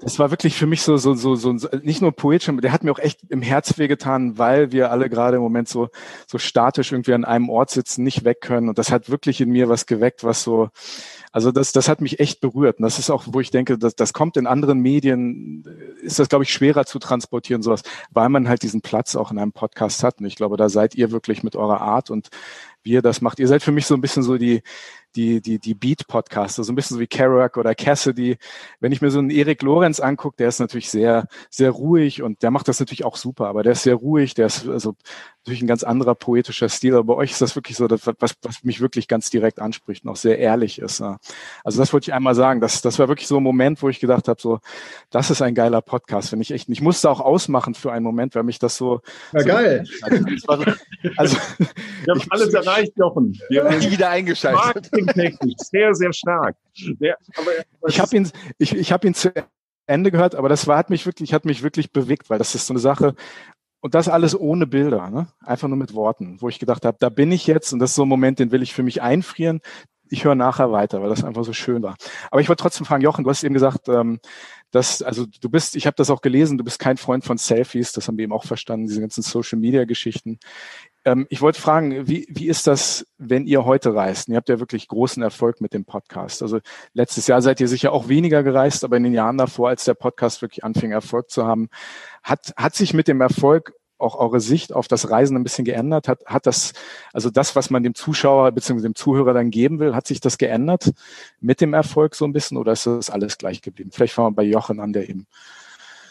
Das 0.00 0.18
war 0.18 0.30
wirklich 0.30 0.56
für 0.56 0.66
mich 0.66 0.82
so, 0.82 0.96
so, 0.96 1.14
so, 1.14 1.36
so, 1.36 1.68
nicht 1.82 2.00
nur 2.00 2.12
poetisch, 2.12 2.50
der 2.60 2.72
hat 2.72 2.82
mir 2.82 2.92
auch 2.92 2.98
echt 2.98 3.20
im 3.28 3.42
Herz 3.42 3.78
wehgetan, 3.78 4.38
weil 4.38 4.72
wir 4.72 4.90
alle 4.90 5.08
gerade 5.10 5.36
im 5.36 5.42
Moment 5.42 5.68
so, 5.68 5.90
so 6.26 6.38
statisch 6.38 6.92
irgendwie 6.92 7.12
an 7.12 7.24
einem 7.24 7.48
Ort 7.50 7.70
sitzen, 7.70 8.02
nicht 8.02 8.24
weg 8.24 8.40
können. 8.40 8.68
Und 8.68 8.78
das 8.78 8.90
hat 8.90 9.10
wirklich 9.10 9.40
in 9.40 9.50
mir 9.50 9.68
was 9.68 9.86
geweckt, 9.86 10.24
was 10.24 10.42
so, 10.42 10.70
also 11.30 11.52
das, 11.52 11.72
das 11.72 11.88
hat 11.88 12.00
mich 12.00 12.20
echt 12.20 12.40
berührt. 12.40 12.78
Und 12.78 12.84
das 12.84 12.98
ist 12.98 13.10
auch, 13.10 13.24
wo 13.26 13.40
ich 13.40 13.50
denke, 13.50 13.78
dass, 13.78 13.94
das 13.94 14.12
kommt 14.12 14.36
in 14.36 14.46
anderen 14.46 14.80
Medien, 14.80 15.64
ist 16.02 16.18
das, 16.18 16.28
glaube 16.28 16.44
ich, 16.44 16.52
schwerer 16.52 16.86
zu 16.86 16.98
transportieren, 16.98 17.62
sowas, 17.62 17.82
weil 18.10 18.30
man 18.30 18.48
halt 18.48 18.62
diesen 18.62 18.80
Platz 18.80 19.14
auch 19.14 19.30
in 19.30 19.38
einem 19.38 19.52
Podcast 19.52 20.02
hat. 20.02 20.20
Und 20.20 20.26
ich 20.26 20.36
glaube, 20.36 20.56
da 20.56 20.68
seid 20.68 20.94
ihr 20.94 21.12
wirklich 21.12 21.42
mit 21.42 21.54
eurer 21.54 21.82
Art 21.82 22.10
und 22.10 22.28
wie 22.86 23.02
das 23.02 23.20
macht. 23.20 23.38
Ihr 23.38 23.48
seid 23.48 23.62
für 23.62 23.72
mich 23.72 23.86
so 23.86 23.94
ein 23.94 24.00
bisschen 24.00 24.22
so 24.22 24.38
die, 24.38 24.62
die, 25.16 25.42
die, 25.42 25.58
die 25.58 25.74
Beat-Podcaster, 25.74 26.64
so 26.64 26.72
ein 26.72 26.76
bisschen 26.76 26.96
so 26.96 27.00
wie 27.00 27.06
Kerouac 27.06 27.56
oder 27.56 27.74
Cassidy. 27.74 28.38
Wenn 28.80 28.92
ich 28.92 29.02
mir 29.02 29.10
so 29.10 29.18
einen 29.18 29.30
Erik 29.30 29.62
Lorenz 29.62 30.00
angucke, 30.00 30.36
der 30.38 30.48
ist 30.48 30.60
natürlich 30.60 30.88
sehr, 30.88 31.26
sehr 31.50 31.70
ruhig 31.70 32.22
und 32.22 32.42
der 32.42 32.50
macht 32.50 32.68
das 32.68 32.80
natürlich 32.80 33.04
auch 33.04 33.16
super, 33.16 33.48
aber 33.48 33.62
der 33.62 33.72
ist 33.72 33.82
sehr 33.82 33.96
ruhig, 33.96 34.34
der 34.34 34.46
ist 34.46 34.68
also 34.68 34.94
natürlich 35.46 35.62
ein 35.62 35.68
ganz 35.68 35.84
anderer 35.84 36.14
poetischer 36.14 36.68
Stil, 36.68 36.94
aber 36.94 37.14
bei 37.14 37.14
euch 37.14 37.30
ist 37.30 37.40
das 37.40 37.54
wirklich 37.54 37.76
so, 37.76 37.86
das, 37.86 38.00
was, 38.18 38.34
was 38.42 38.64
mich 38.64 38.80
wirklich 38.80 39.06
ganz 39.06 39.30
direkt 39.30 39.60
anspricht 39.60 40.04
und 40.04 40.10
auch 40.10 40.16
sehr 40.16 40.38
ehrlich 40.38 40.80
ist. 40.80 41.00
Also 41.00 41.78
das 41.78 41.92
wollte 41.92 42.10
ich 42.10 42.14
einmal 42.14 42.34
sagen. 42.34 42.60
Das, 42.60 42.82
das 42.82 42.98
war 42.98 43.08
wirklich 43.08 43.28
so 43.28 43.36
ein 43.36 43.42
Moment, 43.42 43.80
wo 43.82 43.88
ich 43.88 44.00
gedacht 44.00 44.26
habe, 44.28 44.40
so, 44.40 44.58
das 45.10 45.30
ist 45.30 45.42
ein 45.42 45.54
geiler 45.54 45.82
Podcast, 45.82 46.30
finde 46.30 46.42
ich 46.42 46.50
echt. 46.50 46.68
Ich 46.68 46.80
musste 46.80 47.08
auch 47.08 47.20
ausmachen 47.20 47.74
für 47.74 47.92
einen 47.92 48.04
Moment, 48.04 48.34
weil 48.34 48.42
mich 48.42 48.58
das 48.58 48.76
so. 48.76 49.00
Ja, 49.32 49.40
so 49.40 49.46
geil. 49.46 49.84
War, 50.46 50.76
also, 51.16 51.36
wir 52.04 52.14
haben 52.14 52.22
alles 52.30 52.52
erreicht, 52.52 52.92
Jochen. 52.96 53.38
Wir 53.48 53.64
haben 53.64 53.80
die 53.80 53.92
wieder 53.92 54.10
eingeschaltet 54.10 54.56
marketingtechnisch 54.56 55.54
sehr, 55.58 55.94
sehr 55.94 56.12
stark. 56.12 56.56
Der, 57.00 57.16
aber, 57.36 57.50
ich 57.88 58.00
habe 58.00 58.16
ihn, 58.16 58.30
ich, 58.58 58.74
ich 58.74 58.92
habe 58.92 59.06
ihn 59.06 59.14
zu 59.14 59.32
Ende 59.86 60.10
gehört, 60.10 60.34
aber 60.34 60.48
das 60.48 60.66
war, 60.66 60.76
hat 60.76 60.90
mich 60.90 61.06
wirklich, 61.06 61.32
hat 61.32 61.44
mich 61.44 61.62
wirklich 61.62 61.92
bewegt, 61.92 62.28
weil 62.28 62.38
das 62.38 62.54
ist 62.54 62.66
so 62.66 62.72
eine 62.72 62.80
Sache. 62.80 63.14
Und 63.80 63.94
das 63.94 64.08
alles 64.08 64.38
ohne 64.38 64.66
Bilder, 64.66 65.10
ne? 65.10 65.28
einfach 65.44 65.68
nur 65.68 65.76
mit 65.76 65.94
Worten, 65.94 66.40
wo 66.40 66.48
ich 66.48 66.58
gedacht 66.58 66.84
habe, 66.84 66.96
da 66.98 67.08
bin 67.08 67.30
ich 67.30 67.46
jetzt 67.46 67.72
und 67.72 67.78
das 67.78 67.90
ist 67.90 67.96
so 67.96 68.04
ein 68.04 68.08
Moment, 68.08 68.38
den 68.38 68.50
will 68.50 68.62
ich 68.62 68.74
für 68.74 68.82
mich 68.82 69.02
einfrieren. 69.02 69.60
Ich 70.08 70.24
höre 70.24 70.34
nachher 70.36 70.70
weiter, 70.70 71.02
weil 71.02 71.08
das 71.08 71.24
einfach 71.24 71.44
so 71.44 71.52
schön 71.52 71.82
war. 71.82 71.96
Aber 72.30 72.40
ich 72.40 72.48
wollte 72.48 72.62
trotzdem 72.62 72.86
fragen, 72.86 73.02
Jochen, 73.02 73.24
du 73.24 73.30
hast 73.30 73.42
eben 73.42 73.54
gesagt, 73.54 73.88
ähm, 73.88 74.20
dass, 74.70 75.02
also 75.02 75.26
du 75.40 75.48
bist, 75.48 75.76
ich 75.76 75.86
habe 75.86 75.96
das 75.96 76.10
auch 76.10 76.20
gelesen, 76.20 76.58
du 76.58 76.64
bist 76.64 76.78
kein 76.78 76.96
Freund 76.96 77.24
von 77.24 77.38
Selfies, 77.38 77.92
das 77.92 78.06
haben 78.06 78.16
wir 78.16 78.24
eben 78.24 78.32
auch 78.32 78.44
verstanden, 78.44 78.86
diese 78.86 79.00
ganzen 79.00 79.22
Social 79.22 79.58
Media 79.58 79.84
Geschichten. 79.84 80.38
Ähm, 81.06 81.26
ich 81.30 81.40
wollte 81.40 81.60
fragen, 81.60 82.08
wie, 82.08 82.26
wie 82.28 82.48
ist 82.48 82.66
das, 82.66 83.06
wenn 83.16 83.46
ihr 83.46 83.64
heute 83.64 83.94
reist? 83.94 84.28
Ihr 84.28 84.36
habt 84.36 84.48
ja 84.48 84.58
wirklich 84.58 84.88
großen 84.88 85.22
Erfolg 85.22 85.60
mit 85.60 85.72
dem 85.72 85.84
Podcast. 85.84 86.42
Also 86.42 86.58
letztes 86.94 87.28
Jahr 87.28 87.40
seid 87.40 87.60
ihr 87.60 87.68
sicher 87.68 87.92
auch 87.92 88.08
weniger 88.08 88.42
gereist, 88.42 88.82
aber 88.82 88.96
in 88.96 89.04
den 89.04 89.14
Jahren 89.14 89.38
davor, 89.38 89.68
als 89.68 89.84
der 89.84 89.94
Podcast 89.94 90.42
wirklich 90.42 90.64
anfing, 90.64 90.90
Erfolg 90.90 91.30
zu 91.30 91.46
haben, 91.46 91.68
hat, 92.24 92.52
hat 92.56 92.74
sich 92.74 92.92
mit 92.92 93.06
dem 93.06 93.20
Erfolg 93.20 93.72
auch 93.98 94.16
eure 94.16 94.40
Sicht 94.40 94.72
auf 94.72 94.88
das 94.88 95.08
Reisen 95.08 95.36
ein 95.36 95.44
bisschen 95.44 95.64
geändert? 95.64 96.08
Hat, 96.08 96.26
hat 96.26 96.44
das, 96.44 96.72
also 97.12 97.30
das, 97.30 97.54
was 97.54 97.70
man 97.70 97.84
dem 97.84 97.94
Zuschauer 97.94 98.50
bzw. 98.50 98.82
dem 98.82 98.96
Zuhörer 98.96 99.32
dann 99.32 99.50
geben 99.50 99.78
will, 99.78 99.94
hat 99.94 100.08
sich 100.08 100.20
das 100.20 100.38
geändert 100.38 100.90
mit 101.40 101.60
dem 101.60 101.72
Erfolg 101.72 102.16
so 102.16 102.24
ein 102.24 102.32
bisschen 102.32 102.56
oder 102.56 102.72
ist 102.72 102.86
das 102.86 103.10
alles 103.10 103.38
gleich 103.38 103.62
geblieben? 103.62 103.90
Vielleicht 103.92 104.12
fangen 104.12 104.30
wir 104.30 104.36
bei 104.36 104.42
Jochen 104.42 104.80
an, 104.80 104.92
der 104.92 105.08
eben. 105.08 105.28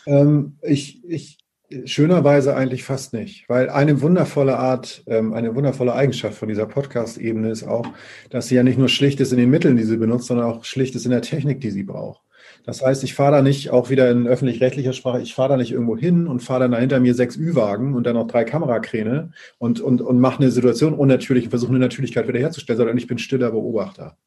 Ähm, 0.08 0.58
ich, 0.62 1.04
ich, 1.04 1.38
Schönerweise 1.86 2.56
eigentlich 2.56 2.84
fast 2.84 3.14
nicht, 3.14 3.50
weil 3.50 3.70
eine 3.70 4.02
wundervolle 4.02 4.58
Art, 4.58 5.04
ähm, 5.08 5.34
eine 5.34 5.56
wundervolle 5.56 5.94
Eigenschaft 5.94 6.38
von 6.38 6.48
dieser 6.48 6.68
Podcast-Ebene 6.68 7.50
ist 7.50 7.64
auch, 7.64 7.88
dass 8.30 8.48
sie 8.48 8.56
ja 8.56 8.64
nicht 8.64 8.78
nur 8.78 8.90
schlicht 8.90 9.20
ist 9.20 9.32
in 9.32 9.40
den 9.40 9.50
Mitteln, 9.50 9.76
die 9.76 9.84
sie 9.84 9.98
benutzt, 9.98 10.28
sondern 10.28 10.46
auch 10.46 10.64
schlicht 10.64 10.96
ist 10.96 11.06
in 11.06 11.12
der 11.12 11.22
Technik, 11.22 11.62
die 11.62 11.72
sie 11.72 11.84
braucht. 11.84 12.22
Das 12.66 12.84
heißt, 12.84 13.04
ich 13.04 13.14
fahre 13.14 13.34
da 13.34 13.42
nicht, 13.42 13.70
auch 13.72 13.90
wieder 13.90 14.10
in 14.12 14.28
öffentlich-rechtlicher 14.28 14.94
Sprache, 14.94 15.22
ich 15.22 15.34
fahre 15.34 15.50
da 15.50 15.58
nicht 15.58 15.72
irgendwo 15.72 15.98
hin 15.98 16.28
und 16.28 16.42
fahre 16.42 16.62
dann 16.62 16.72
da 16.72 16.80
hinter 16.80 17.00
mir 17.00 17.14
sechs 17.14 17.38
Ü-Wagen 17.38 17.96
und 17.96 18.06
dann 18.06 18.16
noch 18.16 18.28
drei 18.28 18.44
Kamerakräne 18.44 19.32
und, 19.58 19.82
und, 19.82 20.02
und 20.02 20.20
mache 20.20 20.42
eine 20.42 20.52
Situation 20.52 20.94
unnatürlich 20.94 21.46
und 21.46 21.50
versuche 21.52 21.72
eine 21.72 21.80
Natürlichkeit 21.80 22.28
wiederherzustellen, 22.28 22.78
sondern 22.78 22.98
ich 22.98 23.08
bin 23.08 23.18
stiller 23.18 23.52
Beobachter 23.52 24.18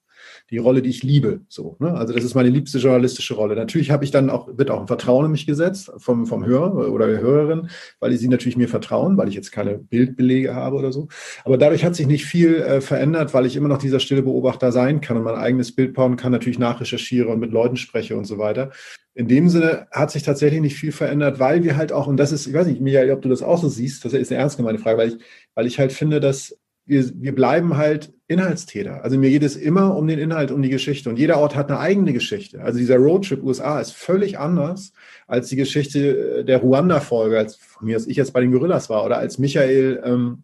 die 0.50 0.58
Rolle, 0.58 0.80
die 0.80 0.90
ich 0.90 1.02
liebe. 1.02 1.40
So, 1.48 1.76
ne? 1.78 1.94
Also 1.94 2.14
das 2.14 2.24
ist 2.24 2.34
meine 2.34 2.48
liebste 2.48 2.78
journalistische 2.78 3.34
Rolle. 3.34 3.54
Natürlich 3.54 3.90
habe 3.90 4.04
ich 4.04 4.10
dann 4.10 4.30
auch, 4.30 4.48
wird 4.56 4.70
auch 4.70 4.80
ein 4.80 4.86
Vertrauen 4.86 5.26
in 5.26 5.30
mich 5.32 5.46
gesetzt 5.46 5.92
vom, 5.98 6.26
vom 6.26 6.44
Hörer 6.46 6.90
oder 6.90 7.06
der 7.06 7.20
Hörerin, 7.20 7.68
weil 8.00 8.16
sie 8.16 8.28
natürlich 8.28 8.56
mir 8.56 8.68
vertrauen, 8.68 9.16
weil 9.16 9.28
ich 9.28 9.34
jetzt 9.34 9.52
keine 9.52 9.78
Bildbelege 9.78 10.54
habe 10.54 10.76
oder 10.76 10.92
so. 10.92 11.08
Aber 11.44 11.58
dadurch 11.58 11.84
hat 11.84 11.94
sich 11.94 12.06
nicht 12.06 12.24
viel 12.24 12.56
äh, 12.56 12.80
verändert, 12.80 13.34
weil 13.34 13.46
ich 13.46 13.56
immer 13.56 13.68
noch 13.68 13.78
dieser 13.78 14.00
stille 14.00 14.22
Beobachter 14.22 14.72
sein 14.72 15.00
kann 15.00 15.18
und 15.18 15.24
mein 15.24 15.34
eigenes 15.34 15.74
Bild 15.74 15.94
bauen 15.94 16.16
kann, 16.16 16.32
natürlich 16.32 16.58
nachrecherchiere 16.58 17.28
und 17.28 17.40
mit 17.40 17.52
Leuten 17.52 17.76
spreche 17.76 18.16
und 18.16 18.24
so 18.24 18.38
weiter. 18.38 18.70
In 19.14 19.28
dem 19.28 19.48
Sinne 19.48 19.88
hat 19.90 20.11
sich 20.12 20.22
tatsächlich 20.22 20.61
nicht 20.61 20.76
viel 20.76 20.92
verändert, 20.92 21.40
weil 21.40 21.64
wir 21.64 21.76
halt 21.76 21.92
auch, 21.92 22.06
und 22.06 22.16
das 22.16 22.32
ist, 22.32 22.46
ich 22.46 22.54
weiß 22.54 22.68
nicht, 22.68 22.80
Michael, 22.80 23.11
ob 23.11 23.20
du 23.20 23.28
das 23.28 23.42
auch 23.42 23.61
so 23.61 23.68
siehst, 23.68 24.04
das 24.04 24.12
ist 24.12 24.30
eine 24.30 24.40
ernst 24.40 24.56
gemeine 24.56 24.78
Frage, 24.78 24.96
weil 24.96 25.08
ich, 25.08 25.18
weil 25.54 25.66
ich 25.66 25.78
halt 25.78 25.92
finde, 25.92 26.20
dass 26.20 26.56
wir, 26.88 27.11
wir 27.14 27.35
bleiben 27.35 27.77
halt 27.77 28.12
Inhaltstäter. 28.29 29.05
Also 29.05 29.18
mir 29.18 29.31
geht 29.31 29.42
es 29.42 29.57
immer 29.57 29.96
um 29.96 30.07
den 30.07 30.18
Inhalt, 30.18 30.51
um 30.51 30.62
die 30.62 30.70
Geschichte. 30.70 31.09
Und 31.09 31.18
jeder 31.18 31.38
Ort 31.38 31.55
hat 31.55 31.70
eine 31.70 31.79
eigene 31.79 32.12
Geschichte. 32.12 32.62
Also 32.62 32.79
dieser 32.79 32.96
Roadtrip 32.96 33.42
USA 33.42 33.79
ist 33.81 33.92
völlig 33.92 34.38
anders 34.38 34.92
als 35.27 35.48
die 35.48 35.57
Geschichte 35.57 36.44
der 36.44 36.59
Ruanda-Folge, 36.59 37.38
als 37.38 37.57
von 37.57 37.87
mir, 37.87 37.96
als 37.96 38.07
ich 38.07 38.16
jetzt 38.16 38.33
bei 38.33 38.40
den 38.40 38.53
Gorillas 38.53 38.90
war 38.90 39.05
oder 39.05 39.18
als 39.18 39.38
Michael 39.38 40.03
ähm, 40.05 40.42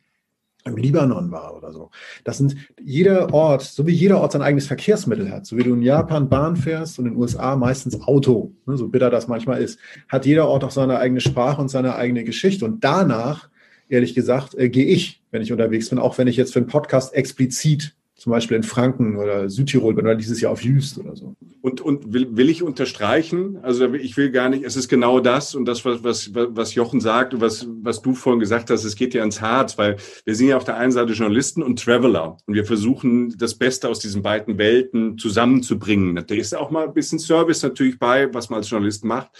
im 0.67 0.77
Libanon 0.77 1.31
war 1.31 1.57
oder 1.57 1.73
so. 1.73 1.91
Das 2.25 2.39
sind 2.39 2.57
jeder 2.83 3.33
Ort, 3.33 3.63
so 3.63 3.87
wie 3.87 3.93
jeder 3.93 4.21
Ort 4.21 4.33
sein 4.33 4.43
eigenes 4.43 4.67
Verkehrsmittel 4.67 5.31
hat, 5.31 5.47
so 5.47 5.57
wie 5.57 5.63
du 5.63 5.75
in 5.75 5.83
Japan 5.83 6.29
Bahn 6.29 6.57
fährst 6.57 6.99
und 6.99 7.07
in 7.07 7.13
den 7.13 7.21
USA 7.21 7.57
meistens 7.57 8.01
Auto, 8.03 8.53
ne, 8.67 8.77
so 8.77 8.89
bitter 8.89 9.11
das 9.11 9.29
manchmal 9.29 9.63
ist, 9.63 9.79
hat 10.09 10.25
jeder 10.25 10.49
Ort 10.49 10.65
auch 10.65 10.71
seine 10.71 10.99
eigene 10.99 11.21
Sprache 11.21 11.61
und 11.61 11.69
seine 11.69 11.97
eigene 11.97 12.25
Geschichte. 12.25 12.65
Und 12.65 12.83
danach 12.83 13.49
ehrlich 13.89 14.15
gesagt, 14.15 14.55
äh, 14.55 14.69
gehe 14.69 14.87
ich, 14.87 15.23
wenn 15.35 15.43
ich 15.43 15.51
unterwegs 15.51 15.91
bin, 15.91 15.99
auch 15.99 16.17
wenn 16.17 16.29
ich 16.29 16.37
jetzt 16.37 16.53
für 16.53 16.61
einen 16.61 16.69
Podcast 16.69 17.13
explizit 17.13 17.97
zum 18.15 18.31
Beispiel 18.31 18.57
in 18.57 18.63
Franken 18.63 19.17
oder 19.17 19.51
Südtirol 19.51 19.95
bin 19.95 20.05
oder 20.05 20.15
dieses 20.15 20.41
Jahr 20.41 20.53
auf 20.53 20.63
Jüst 20.63 20.97
oder 20.99 21.17
so. 21.17 21.35
Und, 21.61 21.81
und 21.81 22.13
will, 22.13 22.37
will 22.37 22.49
ich 22.49 22.63
unterstreichen, 22.63 23.59
also 23.63 23.93
ich 23.95 24.17
will 24.17 24.31
gar 24.31 24.49
nicht, 24.49 24.65
es 24.65 24.77
ist 24.77 24.89
genau 24.89 25.19
das 25.19 25.57
und 25.57 25.65
das, 25.65 25.85
was, 25.85 26.05
was, 26.05 26.31
was 26.33 26.77
Jochen 26.77 27.01
sagt 27.01 27.35
und 27.35 27.41
was, 27.41 27.67
was 27.83 28.01
du 28.01 28.15
vorhin 28.15 28.39
gesagt 28.39 28.71
hast, 28.71 28.85
es 28.85 28.95
geht 28.95 29.13
ja 29.13 29.25
ins 29.25 29.41
Herz, 29.41 29.77
weil 29.77 29.97
wir 30.25 30.37
sind 30.37 30.47
ja 30.47 30.57
auf 30.57 30.65
der 30.65 30.77
einen 30.77 30.93
Seite 30.93 31.15
Journalisten 31.15 31.65
und 31.65 31.83
Traveler 31.83 32.37
und 32.47 32.55
wir 32.55 32.65
versuchen 32.65 33.37
das 33.37 33.57
Beste 33.57 33.89
aus 33.89 33.99
diesen 33.99 34.23
beiden 34.23 34.57
Welten 34.57 35.19
zusammenzubringen. 35.19 36.15
Da 36.15 36.35
ist 36.37 36.57
auch 36.57 36.71
mal 36.71 36.87
ein 36.87 36.95
bisschen 36.95 37.19
Service 37.19 37.65
natürlich 37.65 37.99
bei, 37.99 38.33
was 38.33 38.49
man 38.49 38.59
als 38.59 38.71
Journalist 38.71 39.05
macht. 39.05 39.31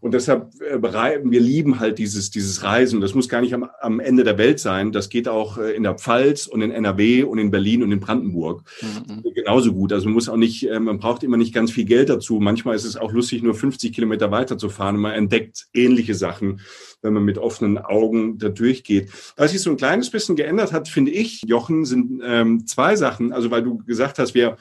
Und 0.00 0.14
deshalb 0.14 0.52
äh, 0.60 0.78
bereiten 0.78 1.30
wir 1.30 1.40
lieben 1.40 1.78
halt 1.78 1.98
dieses, 1.98 2.30
dieses 2.30 2.62
Reisen. 2.62 3.00
Das 3.00 3.14
muss 3.14 3.28
gar 3.28 3.42
nicht 3.42 3.52
am, 3.52 3.68
am 3.80 4.00
Ende 4.00 4.24
der 4.24 4.38
Welt 4.38 4.58
sein. 4.58 4.92
Das 4.92 5.10
geht 5.10 5.28
auch 5.28 5.58
äh, 5.58 5.72
in 5.72 5.82
der 5.82 5.94
Pfalz 5.94 6.46
und 6.46 6.62
in 6.62 6.70
NRW 6.70 7.22
und 7.24 7.38
in 7.38 7.50
Berlin 7.50 7.82
und 7.82 7.92
in 7.92 8.00
Brandenburg. 8.00 8.62
Mhm. 8.80 9.22
Genauso 9.34 9.74
gut. 9.74 9.92
Also 9.92 10.06
man 10.06 10.14
muss 10.14 10.28
auch 10.28 10.36
nicht, 10.36 10.68
äh, 10.68 10.80
man 10.80 10.98
braucht 10.98 11.22
immer 11.22 11.36
nicht 11.36 11.52
ganz 11.52 11.70
viel 11.70 11.84
Geld 11.84 12.08
dazu. 12.08 12.40
Manchmal 12.40 12.76
ist 12.76 12.84
es 12.84 12.96
auch 12.96 13.12
lustig, 13.12 13.42
nur 13.42 13.54
50 13.54 13.92
Kilometer 13.92 14.30
weiter 14.30 14.56
zu 14.56 14.70
fahren 14.70 14.96
und 14.96 15.02
man 15.02 15.12
entdeckt 15.12 15.66
ähnliche 15.74 16.14
Sachen, 16.14 16.60
wenn 17.02 17.12
man 17.12 17.24
mit 17.24 17.36
offenen 17.36 17.76
Augen 17.76 18.38
da 18.38 18.48
durchgeht. 18.48 19.10
Was 19.36 19.52
sich 19.52 19.60
so 19.60 19.70
ein 19.70 19.76
kleines 19.76 20.10
bisschen 20.10 20.34
geändert 20.34 20.72
hat, 20.72 20.88
finde 20.88 21.10
ich, 21.10 21.42
Jochen, 21.46 21.84
sind 21.84 22.22
ähm, 22.24 22.66
zwei 22.66 22.96
Sachen. 22.96 23.32
Also 23.32 23.50
weil 23.50 23.62
du 23.62 23.78
gesagt 23.84 24.18
hast, 24.18 24.34
wir 24.34 24.56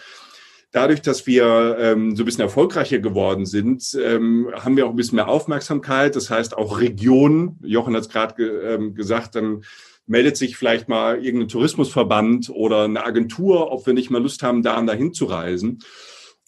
dadurch, 0.72 1.02
dass 1.02 1.26
wir 1.26 1.78
ähm, 1.80 2.16
so 2.16 2.24
ein 2.24 2.26
bisschen 2.26 2.44
erfolgreicher 2.44 3.00
geworden 3.00 3.46
sind, 3.46 3.98
ähm, 4.02 4.50
haben 4.54 4.78
wir 4.78 4.86
auch 4.86 4.92
ein 4.92 4.96
bisschen 4.96 5.16
mehr 5.16 5.28
Aufmerksamkeit. 5.28 6.16
Das 6.16 6.30
heißt 6.30 6.58
auch 6.58 6.80
Regionen. 6.80 7.60
Jochen 7.64 7.96
hat 7.96 8.04
es 8.04 8.10
gerade 8.10 8.36
ge 8.36 8.76
ähm, 8.76 8.96
gesagt, 8.96 9.36
dann 9.36 9.64
meldet 10.06 10.38
sich 10.38 10.58
vielleicht 10.58 10.90
mal 10.90 11.24
irgendein 11.24 11.50
Tourismusverband 11.50 12.50
oder 12.50 12.84
eine 12.84 13.06
Agentur, 13.06 13.72
ob 13.72 13.86
wir 13.86 13.94
nicht 13.94 14.10
mal 14.10 14.22
Lust 14.22 14.42
haben, 14.42 14.64
da 14.64 14.78
und 14.78 14.88
dahin 14.88 15.14
zu 15.14 15.26
reisen. 15.26 15.80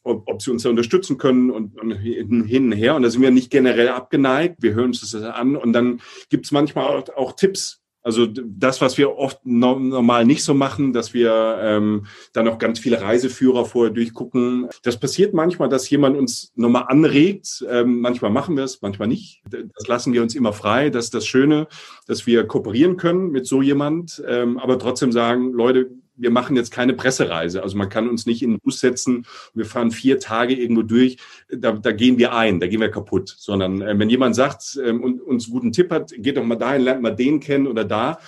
Ob, 0.03 0.27
ob 0.27 0.41
sie 0.41 0.49
uns 0.49 0.63
da 0.63 0.69
unterstützen 0.69 1.19
können 1.19 1.51
und, 1.51 1.79
und 1.79 1.91
hin, 1.91 2.65
und 2.65 2.71
her. 2.71 2.95
Und 2.95 3.03
da 3.03 3.11
sind 3.11 3.21
wir 3.21 3.29
nicht 3.29 3.51
generell 3.51 3.89
abgeneigt. 3.89 4.57
Wir 4.59 4.73
hören 4.73 4.87
uns 4.87 5.01
das 5.01 5.21
an 5.21 5.55
und 5.55 5.73
dann 5.73 6.01
gibt 6.29 6.45
es 6.45 6.51
manchmal 6.51 6.87
auch, 6.87 7.09
auch 7.15 7.33
Tipps, 7.33 7.80
also 8.03 8.25
das, 8.25 8.81
was 8.81 8.97
wir 8.97 9.17
oft 9.17 9.45
normal 9.45 10.25
nicht 10.25 10.43
so 10.43 10.53
machen, 10.53 10.91
dass 10.93 11.13
wir 11.13 11.59
ähm, 11.61 12.07
dann 12.33 12.45
noch 12.45 12.57
ganz 12.57 12.79
viele 12.79 13.01
Reiseführer 13.01 13.65
vorher 13.65 13.93
durchgucken. 13.93 14.69
Das 14.83 14.99
passiert 14.99 15.33
manchmal, 15.33 15.69
dass 15.69 15.89
jemand 15.89 16.17
uns 16.17 16.51
nochmal 16.55 16.85
anregt. 16.87 17.63
Ähm, 17.69 18.01
manchmal 18.01 18.31
machen 18.31 18.57
wir 18.57 18.63
es, 18.63 18.81
manchmal 18.81 19.07
nicht. 19.07 19.41
Das 19.49 19.87
lassen 19.87 20.13
wir 20.13 20.21
uns 20.23 20.35
immer 20.35 20.53
frei. 20.53 20.89
Das 20.89 21.05
ist 21.05 21.13
das 21.13 21.27
Schöne, 21.27 21.67
dass 22.07 22.25
wir 22.25 22.45
kooperieren 22.45 22.97
können 22.97 23.29
mit 23.29 23.45
so 23.45 23.61
jemand, 23.61 24.23
ähm, 24.27 24.57
aber 24.57 24.79
trotzdem 24.79 25.11
sagen, 25.11 25.51
Leute, 25.51 25.91
wir 26.15 26.31
machen 26.31 26.55
jetzt 26.55 26.71
keine 26.71 26.93
Pressereise. 26.93 27.63
Also 27.63 27.77
man 27.77 27.89
kann 27.89 28.09
uns 28.09 28.25
nicht 28.25 28.43
in 28.43 28.51
den 28.51 28.59
Bus 28.59 28.79
setzen, 28.79 29.25
wir 29.53 29.65
fahren 29.65 29.91
vier 29.91 30.19
Tage 30.19 30.53
irgendwo 30.53 30.83
durch, 30.83 31.17
da, 31.49 31.71
da 31.71 31.91
gehen 31.91 32.17
wir 32.17 32.33
ein, 32.33 32.59
da 32.59 32.67
gehen 32.67 32.81
wir 32.81 32.91
kaputt. 32.91 33.33
Sondern 33.37 33.81
äh, 33.81 33.97
wenn 33.97 34.09
jemand 34.09 34.35
sagt 34.35 34.77
äh, 34.83 34.91
und 34.91 35.21
uns 35.21 35.45
einen 35.45 35.53
guten 35.53 35.71
Tipp 35.71 35.91
hat, 35.91 36.11
geht 36.17 36.37
doch 36.37 36.43
mal 36.43 36.55
dahin, 36.55 36.83
lernt 36.83 37.01
mal 37.01 37.15
den 37.15 37.39
kennen 37.39 37.67
oder 37.67 37.85
da, 37.85 38.19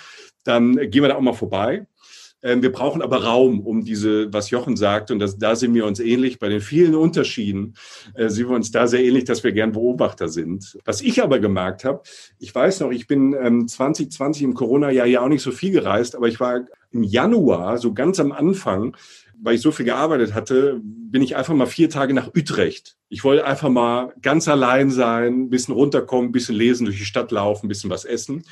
dann 0.44 0.76
gehen 0.76 1.02
wir 1.02 1.08
da 1.08 1.16
auch 1.16 1.20
mal 1.20 1.32
vorbei. 1.32 1.86
Ähm, 2.44 2.62
wir 2.62 2.70
brauchen 2.70 3.02
aber 3.02 3.24
Raum, 3.24 3.60
um 3.60 3.84
diese, 3.84 4.32
was 4.32 4.50
Jochen 4.50 4.76
sagt, 4.76 5.10
und 5.10 5.18
das, 5.18 5.38
da 5.38 5.56
sind 5.56 5.74
wir 5.74 5.86
uns 5.86 5.98
ähnlich, 5.98 6.38
bei 6.38 6.50
den 6.50 6.60
vielen 6.60 6.94
Unterschieden 6.94 7.74
äh, 8.14 8.28
sind 8.28 8.48
wir 8.48 8.54
uns 8.54 8.70
da 8.70 8.86
sehr 8.86 9.02
ähnlich, 9.02 9.24
dass 9.24 9.42
wir 9.42 9.52
gern 9.52 9.72
Beobachter 9.72 10.28
sind. 10.28 10.78
Was 10.84 11.00
ich 11.00 11.22
aber 11.22 11.38
gemerkt 11.38 11.84
habe, 11.84 12.02
ich 12.38 12.54
weiß 12.54 12.80
noch, 12.80 12.90
ich 12.90 13.06
bin 13.06 13.34
ähm, 13.40 13.66
2020 13.66 14.42
im 14.42 14.54
Corona-Jahr 14.54 15.06
ja 15.06 15.22
auch 15.22 15.28
nicht 15.28 15.42
so 15.42 15.52
viel 15.52 15.72
gereist, 15.72 16.14
aber 16.14 16.28
ich 16.28 16.38
war 16.38 16.60
im 16.94 17.02
Januar, 17.02 17.78
so 17.78 17.92
ganz 17.92 18.20
am 18.20 18.32
Anfang, 18.32 18.96
weil 19.40 19.56
ich 19.56 19.60
so 19.60 19.72
viel 19.72 19.84
gearbeitet 19.84 20.32
hatte, 20.32 20.80
bin 20.82 21.22
ich 21.22 21.36
einfach 21.36 21.54
mal 21.54 21.66
vier 21.66 21.90
Tage 21.90 22.14
nach 22.14 22.28
Utrecht. 22.34 22.96
Ich 23.08 23.24
wollte 23.24 23.44
einfach 23.44 23.68
mal 23.68 24.14
ganz 24.22 24.48
allein 24.48 24.90
sein, 24.90 25.42
ein 25.42 25.50
bisschen 25.50 25.74
runterkommen, 25.74 26.32
bisschen 26.32 26.56
lesen, 26.56 26.86
durch 26.86 26.98
die 26.98 27.04
Stadt 27.04 27.30
laufen, 27.30 27.68
bisschen 27.68 27.90
was 27.90 28.04
essen 28.04 28.44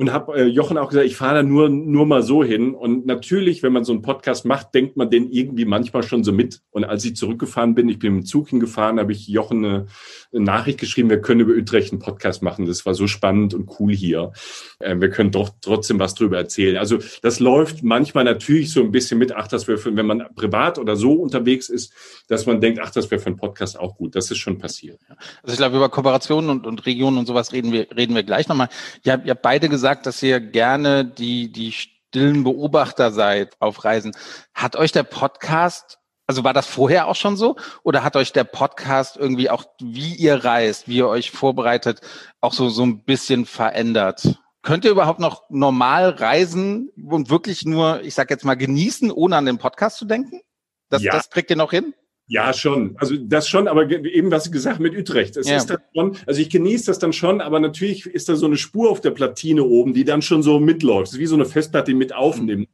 und 0.00 0.14
habe 0.14 0.34
äh, 0.34 0.44
Jochen 0.46 0.78
auch 0.78 0.88
gesagt, 0.88 1.04
ich 1.04 1.14
fahre 1.14 1.34
da 1.34 1.42
nur, 1.42 1.68
nur 1.68 2.06
mal 2.06 2.22
so 2.22 2.42
hin. 2.42 2.74
Und 2.74 3.04
natürlich, 3.04 3.62
wenn 3.62 3.74
man 3.74 3.84
so 3.84 3.92
einen 3.92 4.00
Podcast 4.00 4.46
macht, 4.46 4.74
denkt 4.74 4.96
man 4.96 5.10
den 5.10 5.30
irgendwie 5.30 5.66
manchmal 5.66 6.02
schon 6.02 6.24
so 6.24 6.32
mit. 6.32 6.62
Und 6.70 6.84
als 6.84 7.04
ich 7.04 7.16
zurückgefahren 7.16 7.74
bin, 7.74 7.86
ich 7.90 7.98
bin 7.98 8.14
dem 8.14 8.24
Zug 8.24 8.48
hingefahren, 8.48 8.98
habe 8.98 9.12
ich 9.12 9.28
Jochen 9.28 9.62
eine, 9.62 9.86
eine, 10.32 10.42
Nachricht 10.42 10.80
geschrieben, 10.80 11.10
wir 11.10 11.20
können 11.20 11.40
über 11.40 11.52
Utrecht 11.52 11.92
einen 11.92 12.00
Podcast 12.00 12.42
machen. 12.42 12.64
Das 12.64 12.86
war 12.86 12.94
so 12.94 13.06
spannend 13.06 13.52
und 13.52 13.78
cool 13.78 13.92
hier. 13.92 14.32
Äh, 14.78 14.98
wir 14.98 15.10
können 15.10 15.32
doch 15.32 15.50
trotzdem 15.60 15.98
was 15.98 16.14
drüber 16.14 16.38
erzählen. 16.38 16.78
Also 16.78 16.96
das 17.20 17.38
läuft 17.38 17.82
manchmal 17.82 18.24
natürlich 18.24 18.72
so 18.72 18.80
ein 18.80 18.92
bisschen 18.92 19.18
mit, 19.18 19.36
ach, 19.36 19.48
das 19.48 19.68
wäre, 19.68 19.76
für, 19.76 19.94
wenn 19.94 20.06
man 20.06 20.24
privat 20.34 20.78
oder 20.78 20.96
so 20.96 21.12
unterwegs 21.12 21.68
ist, 21.68 21.92
dass 22.26 22.46
man 22.46 22.62
denkt, 22.62 22.80
ach, 22.82 22.90
das 22.90 23.10
wäre 23.10 23.20
für 23.20 23.26
einen 23.26 23.36
Podcast 23.36 23.78
auch 23.78 23.96
gut. 23.96 24.16
Das 24.16 24.30
ist 24.30 24.38
schon 24.38 24.56
passiert. 24.56 24.98
Also 25.42 25.52
ich 25.52 25.58
glaube, 25.58 25.76
über 25.76 25.90
Kooperationen 25.90 26.48
und, 26.48 26.66
und 26.66 26.86
Regionen 26.86 27.18
und 27.18 27.26
sowas 27.26 27.52
reden 27.52 27.70
wir, 27.70 27.86
reden 27.94 28.14
wir 28.14 28.22
gleich 28.22 28.48
nochmal. 28.48 28.70
Ihr 29.04 29.12
habt, 29.12 29.26
ihr 29.26 29.32
habt 29.32 29.42
beide 29.42 29.68
gesagt, 29.68 29.89
gesagt, 29.90 30.06
dass 30.06 30.22
ihr 30.22 30.38
gerne 30.38 31.04
die, 31.04 31.50
die 31.50 31.72
stillen 31.72 32.44
Beobachter 32.44 33.10
seid 33.10 33.56
auf 33.58 33.84
Reisen. 33.84 34.12
Hat 34.54 34.76
euch 34.76 34.92
der 34.92 35.02
Podcast, 35.02 35.98
also 36.28 36.44
war 36.44 36.52
das 36.52 36.68
vorher 36.68 37.08
auch 37.08 37.16
schon 37.16 37.36
so? 37.36 37.56
Oder 37.82 38.04
hat 38.04 38.14
euch 38.14 38.32
der 38.32 38.44
Podcast 38.44 39.16
irgendwie 39.16 39.50
auch, 39.50 39.64
wie 39.80 40.14
ihr 40.14 40.44
reist, 40.44 40.86
wie 40.86 40.98
ihr 40.98 41.08
euch 41.08 41.32
vorbereitet, 41.32 42.02
auch 42.40 42.52
so, 42.52 42.68
so 42.68 42.84
ein 42.84 43.02
bisschen 43.02 43.46
verändert? 43.46 44.38
Könnt 44.62 44.84
ihr 44.84 44.92
überhaupt 44.92 45.18
noch 45.18 45.42
normal 45.48 46.10
reisen 46.10 46.90
und 47.08 47.28
wirklich 47.28 47.64
nur, 47.64 48.02
ich 48.02 48.14
sag 48.14 48.30
jetzt 48.30 48.44
mal, 48.44 48.54
genießen, 48.54 49.10
ohne 49.10 49.36
an 49.36 49.46
den 49.46 49.58
Podcast 49.58 49.96
zu 49.96 50.04
denken? 50.04 50.40
Das, 50.88 51.02
ja. 51.02 51.10
das 51.10 51.30
kriegt 51.30 51.50
ihr 51.50 51.56
noch 51.56 51.72
hin? 51.72 51.94
Ja, 52.32 52.52
schon. 52.52 52.94
Also 52.96 53.16
das 53.16 53.48
schon, 53.48 53.66
aber 53.66 53.90
eben 53.90 54.30
was 54.30 54.46
ich 54.46 54.52
gesagt 54.52 54.78
mit 54.78 54.96
Utrecht. 54.96 55.36
Es 55.36 55.48
ja. 55.48 55.56
ist 55.56 55.66
dann 55.66 55.80
schon, 55.92 56.16
also 56.26 56.40
ich 56.40 56.48
genieße 56.48 56.86
das 56.86 57.00
dann 57.00 57.12
schon, 57.12 57.40
aber 57.40 57.58
natürlich 57.58 58.06
ist 58.06 58.28
da 58.28 58.36
so 58.36 58.46
eine 58.46 58.56
Spur 58.56 58.88
auf 58.88 59.00
der 59.00 59.10
Platine 59.10 59.64
oben, 59.64 59.94
die 59.94 60.04
dann 60.04 60.22
schon 60.22 60.44
so 60.44 60.60
mitläuft. 60.60 61.08
Das 61.08 61.14
ist 61.14 61.18
wie 61.18 61.26
so 61.26 61.34
eine 61.34 61.44
Festplatte, 61.44 61.90
die 61.90 61.96
mit 61.96 62.14
aufnimmt. 62.14 62.68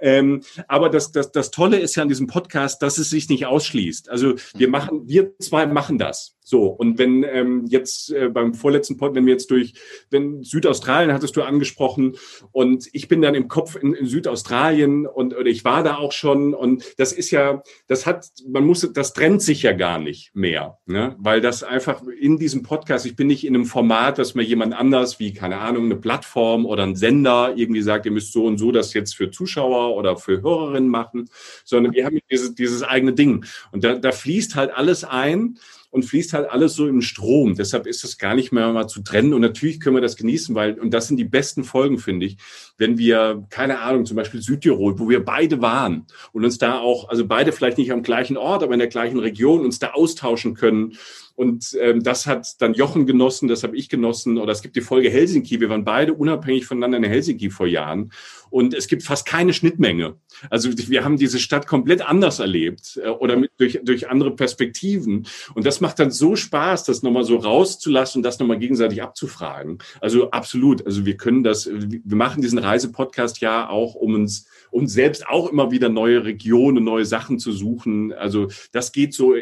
Ähm, 0.00 0.42
aber 0.68 0.90
das, 0.90 1.12
das, 1.12 1.32
das 1.32 1.50
Tolle 1.50 1.78
ist 1.78 1.94
ja 1.94 2.02
an 2.02 2.10
diesem 2.10 2.26
Podcast, 2.26 2.82
dass 2.82 2.98
es 2.98 3.08
sich 3.08 3.30
nicht 3.30 3.46
ausschließt. 3.46 4.10
Also 4.10 4.34
wir 4.54 4.68
machen, 4.68 5.08
wir 5.08 5.32
zwei 5.38 5.64
machen 5.64 5.96
das. 5.96 6.33
So, 6.46 6.66
und 6.66 6.98
wenn 6.98 7.22
ähm, 7.22 7.64
jetzt 7.68 8.12
äh, 8.12 8.28
beim 8.28 8.52
vorletzten 8.52 8.98
Pod, 8.98 9.14
wenn 9.14 9.24
wir 9.24 9.32
jetzt 9.32 9.50
durch, 9.50 9.72
wenn 10.10 10.42
Südaustralien 10.42 11.14
hattest 11.14 11.36
du 11.36 11.42
angesprochen 11.42 12.16
und 12.52 12.86
ich 12.92 13.08
bin 13.08 13.22
dann 13.22 13.34
im 13.34 13.48
Kopf 13.48 13.76
in, 13.76 13.94
in, 13.94 14.04
Südaustralien 14.04 15.06
und 15.06 15.34
oder 15.34 15.46
ich 15.46 15.64
war 15.64 15.82
da 15.82 15.96
auch 15.96 16.12
schon 16.12 16.52
und 16.52 16.84
das 16.98 17.14
ist 17.14 17.30
ja, 17.30 17.62
das 17.86 18.04
hat, 18.04 18.28
man 18.46 18.66
muss, 18.66 18.86
das 18.92 19.14
trennt 19.14 19.40
sich 19.40 19.62
ja 19.62 19.72
gar 19.72 19.98
nicht 19.98 20.34
mehr, 20.34 20.76
ne? 20.84 21.16
weil 21.18 21.40
das 21.40 21.62
einfach 21.62 22.02
in 22.06 22.36
diesem 22.36 22.62
Podcast, 22.62 23.06
ich 23.06 23.16
bin 23.16 23.28
nicht 23.28 23.46
in 23.46 23.54
einem 23.54 23.64
Format, 23.64 24.18
dass 24.18 24.34
mir 24.34 24.42
jemand 24.42 24.74
anders 24.74 25.18
wie, 25.18 25.32
keine 25.32 25.60
Ahnung, 25.60 25.86
eine 25.86 25.96
Plattform 25.96 26.66
oder 26.66 26.82
ein 26.82 26.94
Sender 26.94 27.54
irgendwie 27.56 27.80
sagt, 27.80 28.04
ihr 28.04 28.12
müsst 28.12 28.34
so 28.34 28.44
und 28.44 28.58
so 28.58 28.70
das 28.70 28.92
jetzt 28.92 29.16
für 29.16 29.30
Zuschauer 29.30 29.96
oder 29.96 30.18
für 30.18 30.42
Hörerinnen 30.42 30.90
machen, 30.90 31.30
sondern 31.64 31.94
wir 31.94 32.04
haben 32.04 32.18
dieses, 32.30 32.54
dieses 32.54 32.82
eigene 32.82 33.14
Ding 33.14 33.46
und 33.72 33.82
da, 33.82 33.94
da 33.94 34.12
fließt 34.12 34.56
halt 34.56 34.74
alles 34.74 35.04
ein, 35.04 35.56
und 35.94 36.04
fließt 36.04 36.32
halt 36.32 36.50
alles 36.50 36.74
so 36.74 36.88
im 36.88 37.02
Strom. 37.02 37.54
Deshalb 37.54 37.86
ist 37.86 38.02
es 38.02 38.18
gar 38.18 38.34
nicht 38.34 38.50
mehr 38.50 38.72
mal 38.72 38.88
zu 38.88 39.00
trennen. 39.00 39.32
Und 39.32 39.42
natürlich 39.42 39.78
können 39.78 39.94
wir 39.94 40.00
das 40.00 40.16
genießen, 40.16 40.52
weil, 40.56 40.74
und 40.74 40.92
das 40.92 41.06
sind 41.06 41.18
die 41.18 41.24
besten 41.24 41.62
Folgen, 41.62 41.98
finde 41.98 42.26
ich, 42.26 42.36
wenn 42.78 42.98
wir, 42.98 43.46
keine 43.48 43.78
Ahnung, 43.78 44.04
zum 44.04 44.16
Beispiel 44.16 44.42
Südtirol, 44.42 44.98
wo 44.98 45.08
wir 45.08 45.24
beide 45.24 45.62
waren 45.62 46.06
und 46.32 46.44
uns 46.44 46.58
da 46.58 46.80
auch, 46.80 47.10
also 47.10 47.24
beide 47.28 47.52
vielleicht 47.52 47.78
nicht 47.78 47.92
am 47.92 48.02
gleichen 48.02 48.36
Ort, 48.36 48.64
aber 48.64 48.72
in 48.72 48.80
der 48.80 48.88
gleichen 48.88 49.20
Region 49.20 49.64
uns 49.64 49.78
da 49.78 49.92
austauschen 49.92 50.54
können 50.54 50.94
und 51.36 51.76
ähm, 51.80 52.02
das 52.02 52.26
hat 52.26 52.60
dann 52.60 52.74
Jochen 52.74 53.06
genossen, 53.06 53.48
das 53.48 53.64
habe 53.64 53.76
ich 53.76 53.88
genossen. 53.88 54.38
Oder 54.38 54.52
es 54.52 54.62
gibt 54.62 54.76
die 54.76 54.80
Folge 54.80 55.10
Helsinki. 55.10 55.60
Wir 55.60 55.68
waren 55.68 55.84
beide 55.84 56.14
unabhängig 56.14 56.64
voneinander 56.64 56.98
in 56.98 57.04
Helsinki 57.04 57.50
vor 57.50 57.66
Jahren. 57.66 58.12
Und 58.50 58.72
es 58.72 58.86
gibt 58.86 59.02
fast 59.02 59.26
keine 59.26 59.52
Schnittmenge. 59.52 60.14
Also 60.48 60.70
wir 60.72 61.04
haben 61.04 61.16
diese 61.16 61.40
Stadt 61.40 61.66
komplett 61.66 62.02
anders 62.02 62.38
erlebt 62.38 63.00
äh, 63.02 63.08
oder 63.08 63.36
mit, 63.36 63.50
durch, 63.58 63.80
durch 63.82 64.08
andere 64.08 64.36
Perspektiven. 64.36 65.26
Und 65.54 65.66
das 65.66 65.80
macht 65.80 65.98
dann 65.98 66.12
so 66.12 66.36
Spaß, 66.36 66.84
das 66.84 67.02
nochmal 67.02 67.24
so 67.24 67.36
rauszulassen 67.36 68.20
und 68.20 68.22
das 68.22 68.38
nochmal 68.38 68.58
gegenseitig 68.60 69.02
abzufragen. 69.02 69.78
Also 70.00 70.30
absolut. 70.30 70.86
Also 70.86 71.04
wir 71.04 71.16
können 71.16 71.42
das, 71.42 71.68
wir 71.68 72.16
machen 72.16 72.42
diesen 72.42 72.58
Reisepodcast 72.58 73.40
ja 73.40 73.68
auch, 73.68 73.94
um 73.96 74.14
uns 74.14 74.46
uns 74.70 74.92
selbst 74.92 75.28
auch 75.28 75.50
immer 75.50 75.70
wieder 75.70 75.88
neue 75.88 76.24
Regionen, 76.24 76.82
neue 76.82 77.04
Sachen 77.04 77.38
zu 77.38 77.52
suchen. 77.52 78.12
Also 78.12 78.48
das 78.72 78.90
geht 78.90 79.14
so 79.14 79.34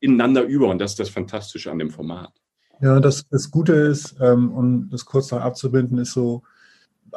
ineinander 0.00 0.42
über 0.42 0.68
und 0.68 0.78
das 0.78 0.92
ist 0.92 1.00
das 1.00 1.08
Fantastische 1.10 1.70
an 1.70 1.78
dem 1.78 1.90
Format. 1.90 2.32
Ja, 2.80 3.00
das, 3.00 3.26
das 3.28 3.50
Gute 3.50 3.72
ist, 3.72 4.16
ähm, 4.20 4.52
um 4.52 4.90
das 4.90 5.04
kurz 5.04 5.30
noch 5.30 5.40
abzubinden, 5.40 5.98
ist 5.98 6.12
so, 6.12 6.42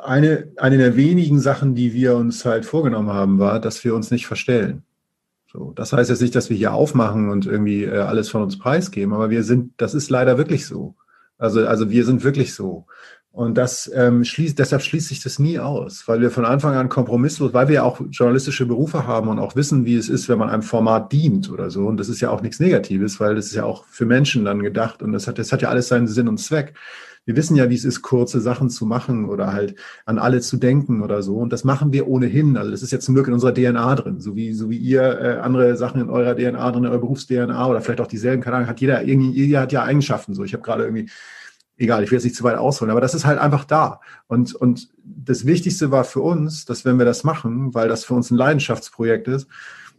eine, 0.03 0.51
eine 0.57 0.77
der 0.77 0.95
wenigen 0.95 1.39
Sachen, 1.39 1.75
die 1.75 1.93
wir 1.93 2.15
uns 2.15 2.45
halt 2.45 2.65
vorgenommen 2.65 3.09
haben, 3.09 3.39
war, 3.39 3.59
dass 3.59 3.83
wir 3.83 3.95
uns 3.95 4.11
nicht 4.11 4.27
verstellen. 4.27 4.83
So, 5.51 5.71
das 5.73 5.93
heißt 5.93 6.09
jetzt 6.09 6.21
nicht, 6.21 6.35
dass 6.35 6.49
wir 6.49 6.57
hier 6.57 6.73
aufmachen 6.73 7.29
und 7.29 7.47
irgendwie 7.47 7.83
äh, 7.83 7.99
alles 7.99 8.29
von 8.29 8.43
uns 8.43 8.59
preisgeben, 8.59 9.13
aber 9.13 9.29
wir 9.29 9.43
sind, 9.43 9.73
das 9.77 9.95
ist 9.95 10.09
leider 10.09 10.37
wirklich 10.37 10.65
so. 10.67 10.95
Also, 11.37 11.65
also 11.65 11.89
wir 11.89 12.05
sind 12.05 12.23
wirklich 12.23 12.53
so. 12.53 12.85
Und 13.39 13.57
das 13.57 13.89
ähm, 13.95 14.25
schließt, 14.25 14.59
deshalb 14.59 14.81
schließt 14.81 15.07
sich 15.07 15.23
das 15.23 15.39
nie 15.39 15.59
aus, 15.59 16.05
weil 16.09 16.19
wir 16.19 16.29
von 16.29 16.43
Anfang 16.43 16.75
an 16.75 16.89
kompromisslos, 16.89 17.53
weil 17.53 17.69
wir 17.69 17.75
ja 17.75 17.83
auch 17.83 18.01
journalistische 18.11 18.65
Berufe 18.65 19.07
haben 19.07 19.29
und 19.29 19.39
auch 19.39 19.55
wissen, 19.55 19.85
wie 19.85 19.95
es 19.95 20.09
ist, 20.09 20.27
wenn 20.27 20.37
man 20.37 20.49
einem 20.49 20.61
Format 20.61 21.13
dient 21.13 21.49
oder 21.49 21.69
so. 21.69 21.87
Und 21.87 22.01
das 22.01 22.09
ist 22.09 22.19
ja 22.19 22.31
auch 22.31 22.41
nichts 22.41 22.59
Negatives, 22.59 23.17
weil 23.21 23.35
das 23.35 23.45
ist 23.45 23.55
ja 23.55 23.63
auch 23.63 23.85
für 23.85 24.05
Menschen 24.05 24.43
dann 24.43 24.61
gedacht 24.61 25.01
und 25.01 25.13
das 25.13 25.25
hat, 25.25 25.39
das 25.39 25.53
hat 25.53 25.61
ja 25.61 25.69
alles 25.69 25.87
seinen 25.87 26.09
Sinn 26.09 26.27
und 26.27 26.37
Zweck. 26.37 26.73
Wir 27.23 27.37
wissen 27.37 27.55
ja, 27.55 27.69
wie 27.69 27.75
es 27.75 27.85
ist, 27.85 28.01
kurze 28.01 28.41
Sachen 28.41 28.69
zu 28.69 28.85
machen 28.85 29.29
oder 29.29 29.53
halt 29.53 29.75
an 30.03 30.19
alle 30.19 30.41
zu 30.41 30.57
denken 30.57 31.01
oder 31.01 31.23
so. 31.23 31.37
Und 31.37 31.53
das 31.53 31.63
machen 31.63 31.93
wir 31.93 32.09
ohnehin. 32.09 32.57
Also 32.57 32.71
das 32.71 32.83
ist 32.83 32.91
jetzt 32.91 33.05
zum 33.05 33.15
Glück 33.15 33.29
in 33.29 33.33
unserer 33.33 33.53
DNA 33.53 33.95
drin, 33.95 34.19
so 34.19 34.35
wie, 34.35 34.51
so 34.51 34.69
wie 34.69 34.77
ihr 34.77 35.01
äh, 35.01 35.39
andere 35.39 35.77
Sachen 35.77 36.01
in 36.01 36.09
eurer 36.09 36.35
DNA 36.35 36.71
drin, 36.71 36.83
in 36.83 36.89
eurer 36.89 36.99
Berufs-DNA 36.99 37.69
oder 37.69 37.79
vielleicht 37.79 38.01
auch 38.01 38.07
dieselben, 38.07 38.43
keine 38.43 38.57
Ahnung, 38.57 38.67
hat 38.67 38.81
jeder 38.81 39.01
irgendwie, 39.01 39.31
jeder 39.31 39.61
hat 39.61 39.71
ja 39.71 39.83
Eigenschaften. 39.83 40.33
So, 40.33 40.43
ich 40.43 40.51
habe 40.51 40.61
gerade 40.61 40.83
irgendwie 40.83 41.09
egal, 41.79 42.03
ich 42.03 42.11
will 42.11 42.17
jetzt 42.17 42.25
nicht 42.25 42.35
zu 42.35 42.43
weit 42.43 42.57
ausholen, 42.57 42.91
aber 42.91 43.01
das 43.01 43.15
ist 43.15 43.25
halt 43.25 43.39
einfach 43.39 43.65
da. 43.65 44.01
Und, 44.27 44.53
und 44.53 44.89
das 45.03 45.45
Wichtigste 45.45 45.91
war 45.91 46.03
für 46.03 46.21
uns, 46.21 46.65
dass 46.65 46.85
wenn 46.85 46.99
wir 46.99 47.05
das 47.05 47.23
machen, 47.23 47.73
weil 47.73 47.87
das 47.87 48.05
für 48.05 48.13
uns 48.13 48.29
ein 48.29 48.37
Leidenschaftsprojekt 48.37 49.27
ist, 49.27 49.47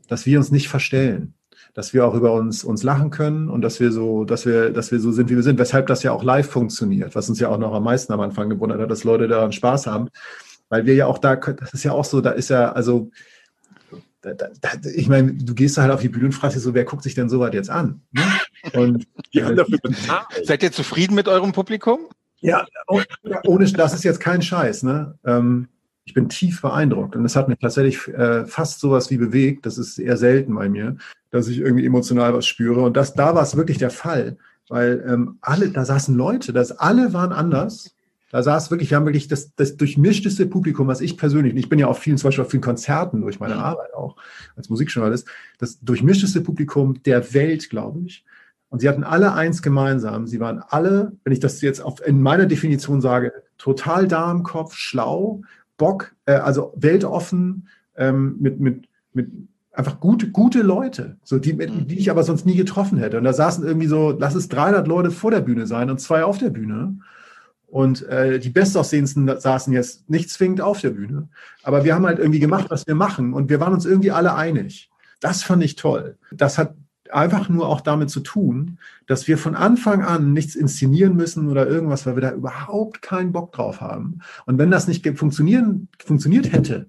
dass 0.09 0.27
wir 0.27 0.39
uns 0.39 0.51
nicht 0.51 0.69
verstellen, 0.69 1.35
dass 1.75 1.95
wir 1.95 2.07
auch 2.07 2.15
über 2.15 2.33
uns, 2.33 2.65
uns 2.65 2.83
lachen 2.83 3.11
können 3.11 3.49
und 3.49 3.63
dass 3.63 3.81
wir 3.81 3.93
so, 3.93 4.25
dass 4.25 4.45
wir, 4.45 4.71
dass 4.71 4.93
wir 4.93 5.01
so 5.01 5.13
sind, 5.13 5.31
wie 5.31 5.37
wir 5.37 5.43
sind, 5.43 5.59
weshalb 5.59 5.87
das 5.87 6.03
ja 6.03 6.13
auch 6.13 6.23
live 6.23 6.49
funktioniert, 6.49 7.15
was 7.15 7.29
uns 7.29 7.41
ja 7.41 7.49
auch 7.49 7.59
noch 7.59 7.73
am 7.73 7.85
meisten 7.85 8.13
am 8.13 8.21
Anfang 8.21 8.51
gewundert 8.51 8.81
hat, 8.81 8.91
dass 8.91 9.05
Leute 9.05 9.29
daran 9.29 9.53
Spaß 9.53 9.87
haben, 9.87 10.09
weil 10.69 10.85
wir 10.85 10.95
ja 10.95 11.07
auch 11.07 11.19
da, 11.19 11.37
das 11.37 11.73
ist 11.73 11.85
ja 11.85 11.93
auch 11.93 12.05
so, 12.05 12.21
da 12.21 12.31
ist 12.31 12.51
ja, 12.51 12.73
also, 12.73 13.11
da, 14.23 14.35
da, 14.35 14.71
ich 14.95 15.09
meine, 15.09 15.33
du 15.33 15.55
gehst 15.55 15.79
da 15.79 15.83
halt 15.83 15.93
auf 15.93 16.01
die 16.01 16.09
Bühne 16.09 16.27
und 16.27 16.33
fragst 16.33 16.57
dich 16.57 16.63
so, 16.63 16.75
wer 16.75 16.85
guckt 16.85 17.03
sich 17.03 17.15
denn 17.15 17.29
so 17.29 17.41
weit 17.41 17.55
jetzt 17.55 17.71
an? 17.71 18.03
Ne? 18.13 18.23
Und 18.75 19.07
die 19.35 19.43
haben 19.43 19.57
dafür 19.57 19.79
bezahlt. 19.83 20.27
Seid 20.45 20.63
ihr 20.63 20.73
zufrieden 20.73 21.15
mit 21.15 21.29
eurem 21.29 21.53
Publikum? 21.53 22.01
Ja, 22.41 22.67
ohne, 23.45 23.71
das 23.73 23.95
ist 23.95 24.05
jetzt 24.05 24.21
kein 24.21 24.43
Scheiß. 24.43 24.83
Ne? 24.83 25.19
Ähm, 25.25 25.69
ich 26.05 26.15
bin 26.15 26.29
tief 26.29 26.63
beeindruckt 26.63 27.15
und 27.15 27.25
es 27.25 27.37
hat 27.37 27.49
mich 27.49 27.59
tatsächlich 27.59 28.09
äh, 28.09 28.47
fast 28.47 28.81
sowas 28.81 29.11
wie 29.11 29.19
bewegt. 29.19 29.67
Das 29.67 29.79
ist 29.79 29.99
eher 29.99 30.17
selten 30.17 30.55
bei 30.55 30.69
mir, 30.69 30.97
dass 31.31 31.49
ich 31.49 31.59
irgendwie 31.59 31.87
emotional 31.87 32.35
was 32.35 32.47
spüre. 32.47 32.81
Und 32.81 32.97
das, 32.97 33.15
da 33.15 33.35
war 33.35 33.43
es 33.43 33.57
wirklich 33.57 33.79
der 33.79 33.91
Fall, 33.91 34.39
weil 34.69 35.05
ähm, 35.07 35.39
alle, 35.41 35.71
da 35.71 35.85
saßen 35.85 36.17
Leute, 36.17 36.53
das 36.53 36.73
alle 36.73 37.13
waren 37.13 37.33
anders 37.33 37.95
da 38.31 38.43
saß 38.43 38.71
wirklich, 38.71 38.91
wir 38.91 38.97
haben 38.97 39.07
wirklich 39.07 39.29
das, 39.29 39.55
das 39.57 39.77
durchmischteste 39.77 40.47
Publikum, 40.47 40.87
was 40.87 41.01
ich 41.01 41.17
persönlich, 41.17 41.55
ich 41.57 41.69
bin 41.69 41.79
ja 41.79 41.89
auf 41.89 41.99
vielen, 41.99 42.17
zum 42.17 42.29
Beispiel 42.29 42.45
auf 42.45 42.51
vielen 42.51 42.63
Konzerten 42.63 43.21
durch 43.21 43.41
meine 43.41 43.57
mhm. 43.57 43.61
Arbeit 43.61 43.93
auch 43.95 44.17
als 44.57 44.71
Musikjournalist, 44.71 45.29
das 45.59 45.81
durchmischteste 45.81 46.41
Publikum 46.41 47.03
der 47.03 47.35
Welt, 47.35 47.69
glaube 47.71 48.01
ich. 48.07 48.25
Und 48.69 48.79
sie 48.79 48.89
hatten 48.89 49.03
alle 49.03 49.33
eins 49.33 49.63
gemeinsam. 49.63 50.29
Sie 50.29 50.39
waren 50.39 50.63
alle, 50.69 51.13
wenn 51.25 51.33
ich 51.33 51.41
das 51.41 51.61
jetzt 51.61 51.81
auf, 51.81 52.07
in 52.07 52.23
meiner 52.23 52.47
Definition 52.47 53.01
sage, 53.01 53.33
total 53.59 54.07
da 54.07 54.31
im 54.31 54.45
Kopf, 54.45 54.75
schlau, 54.75 55.43
Bock, 55.77 56.15
äh, 56.27 56.35
also 56.35 56.73
weltoffen, 56.77 57.69
ähm, 57.97 58.37
mit, 58.39 58.61
mit, 58.61 58.89
mit 59.13 59.29
einfach 59.73 59.99
gute, 59.99 60.31
gute 60.31 60.63
Leute, 60.63 61.17
so 61.25 61.41
die, 61.41 61.55
mhm. 61.55 61.89
die 61.89 61.99
ich 61.99 62.13
aber 62.13 62.23
sonst 62.23 62.47
nie 62.47 62.57
getroffen 62.57 62.99
hätte. 62.99 63.19
Und 63.19 63.25
da 63.25 63.33
saßen 63.33 63.65
irgendwie 63.67 63.89
so, 63.89 64.15
lass 64.17 64.37
es 64.37 64.49
300 64.49 64.87
Leute 64.87 65.11
vor 65.11 65.33
der 65.33 65.41
Bühne 65.41 65.67
sein 65.67 65.91
und 65.91 66.01
zwei 66.01 66.23
auf 66.23 66.39
der 66.39 66.51
Bühne. 66.51 66.97
Und 67.71 68.03
äh, 68.09 68.41
die 68.41 68.51
Bestaussehendsten 68.51 69.31
saßen 69.39 69.73
jetzt 69.73 70.11
nicht 70.11 70.29
zwingend 70.29 70.61
auf 70.61 70.81
der 70.81 70.91
Bühne. 70.91 71.29
Aber 71.63 71.85
wir 71.85 71.95
haben 71.95 72.05
halt 72.05 72.19
irgendwie 72.19 72.41
gemacht, 72.41 72.67
was 72.69 72.87
wir 72.87 72.97
machen. 72.97 73.33
Und 73.33 73.49
wir 73.49 73.61
waren 73.61 73.73
uns 73.73 73.87
irgendwie 73.87 74.11
alle 74.11 74.35
einig. 74.35 74.91
Das 75.21 75.43
fand 75.43 75.63
ich 75.63 75.77
toll. 75.77 76.19
Das 76.33 76.59
hat 76.59 76.75
einfach 77.13 77.49
nur 77.49 77.69
auch 77.69 77.81
damit 77.81 78.11
zu 78.11 78.21
tun, 78.21 78.79
dass 79.07 79.29
wir 79.29 79.39
von 79.39 79.55
Anfang 79.55 80.03
an 80.03 80.33
nichts 80.33 80.55
inszenieren 80.55 81.17
müssen 81.17 81.49
oder 81.49 81.67
irgendwas, 81.67 82.07
weil 82.07 82.17
wir 82.17 82.23
da 82.23 82.33
überhaupt 82.33 83.03
keinen 83.03 83.33
Bock 83.33 83.53
drauf 83.53 83.81
haben. 83.81 84.21
Und 84.47 84.59
wenn 84.59 84.71
das 84.71 84.89
nicht 84.89 85.07
funktionieren, 85.19 85.89
funktioniert 86.05 86.53
hätte, 86.53 86.89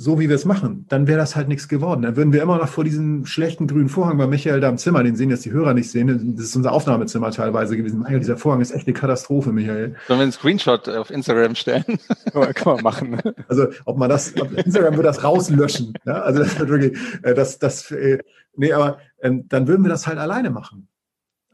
so 0.00 0.20
wie 0.20 0.28
wir 0.28 0.36
es 0.36 0.44
machen, 0.44 0.86
dann 0.88 1.08
wäre 1.08 1.18
das 1.18 1.34
halt 1.34 1.48
nichts 1.48 1.66
geworden. 1.66 2.02
Dann 2.02 2.16
würden 2.16 2.32
wir 2.32 2.40
immer 2.40 2.56
noch 2.56 2.68
vor 2.68 2.84
diesem 2.84 3.26
schlechten 3.26 3.66
grünen 3.66 3.88
Vorhang 3.88 4.16
bei 4.16 4.28
Michael 4.28 4.60
da 4.60 4.68
im 4.68 4.78
Zimmer, 4.78 5.02
den 5.02 5.16
sehen 5.16 5.28
jetzt 5.28 5.44
die 5.44 5.50
Hörer 5.50 5.74
nicht 5.74 5.90
sehen, 5.90 6.36
das 6.36 6.44
ist 6.44 6.56
unser 6.56 6.72
Aufnahmezimmer 6.72 7.32
teilweise 7.32 7.76
gewesen. 7.76 7.98
Michael, 7.98 8.20
dieser 8.20 8.36
Vorhang 8.36 8.60
ist 8.60 8.70
echt 8.70 8.86
eine 8.86 8.94
Katastrophe, 8.94 9.50
Michael. 9.50 9.96
Sollen 10.06 10.20
wir 10.20 10.22
einen 10.22 10.32
Screenshot 10.32 10.88
auf 10.88 11.10
Instagram 11.10 11.56
stellen? 11.56 11.84
kann 12.32 12.74
man 12.74 12.82
machen. 12.84 13.20
Also 13.48 13.66
ob 13.86 13.98
man 13.98 14.08
das, 14.08 14.40
auf 14.40 14.56
Instagram 14.56 14.94
würde 14.94 15.08
das 15.08 15.24
rauslöschen. 15.24 15.92
Ja? 16.06 16.20
Also 16.20 16.44
das 16.44 16.56
wird 16.60 16.68
wirklich, 16.68 16.98
äh, 17.24 17.34
das, 17.34 17.58
das, 17.58 17.90
äh, 17.90 18.18
nee, 18.54 18.72
aber 18.72 18.98
ähm, 19.20 19.48
dann 19.48 19.66
würden 19.66 19.82
wir 19.84 19.90
das 19.90 20.06
halt 20.06 20.18
alleine 20.18 20.50
machen. 20.50 20.87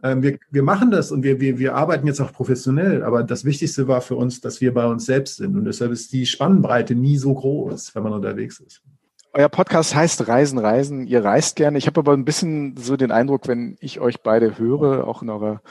Ähm, 0.05 0.23
wir, 0.23 0.39
wir 0.51 0.63
machen 0.63 0.91
das 0.91 1.11
und 1.11 1.23
wir, 1.23 1.41
wir, 1.41 1.59
wir 1.59 1.75
arbeiten 1.75 2.07
jetzt 2.07 2.21
auch 2.21 2.31
professionell, 2.31 3.03
aber 3.03 3.23
das 3.23 3.47
Wichtigste 3.47 3.89
war 3.89 4.03
für 4.03 4.17
uns, 4.17 4.43
dass 4.43 4.61
wir 4.61 4.75
bei 4.75 4.85
uns 4.85 5.07
selbst 5.07 5.37
sind. 5.37 5.57
Und 5.57 5.65
deshalb 5.65 5.93
ist 5.93 6.13
die 6.13 6.27
Spannbreite 6.27 6.95
nie 6.95 7.17
so 7.17 7.33
groß, 7.33 7.95
wenn 7.95 8.03
man 8.03 8.13
unterwegs 8.13 8.61
ist. 8.61 8.83
Euer 9.33 9.49
Podcast 9.49 9.95
heißt 9.95 10.29
Reisen, 10.29 10.59
Reisen. 10.59 11.07
Ihr 11.07 11.25
reist 11.25 11.57
gerne. 11.57 11.79
Ich 11.79 11.87
habe 11.87 12.01
aber 12.01 12.13
ein 12.13 12.27
bisschen 12.27 12.77
so 12.77 12.99
den 12.99 13.11
Eindruck, 13.11 13.49
wenn 13.49 13.79
ich 13.81 13.99
euch 13.99 14.21
beide 14.21 14.59
höre, 14.59 15.09
auch 15.09 15.23
in 15.23 15.31
eurer, 15.31 15.63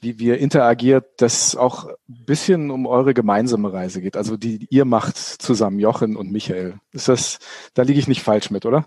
wie 0.00 0.18
wir 0.18 0.38
interagiert, 0.38 1.06
dass 1.16 1.56
auch 1.56 1.86
ein 1.86 2.24
bisschen 2.26 2.70
um 2.70 2.86
eure 2.86 3.14
gemeinsame 3.14 3.72
Reise 3.72 4.02
geht. 4.02 4.16
Also 4.18 4.36
die 4.36 4.66
ihr 4.68 4.84
macht 4.84 5.16
zusammen, 5.16 5.80
Jochen 5.80 6.16
und 6.16 6.30
Michael. 6.30 6.74
Ist 6.92 7.08
das, 7.08 7.38
da 7.72 7.82
liege 7.82 7.98
ich 7.98 8.08
nicht 8.08 8.22
falsch 8.22 8.50
mit, 8.50 8.66
oder? 8.66 8.84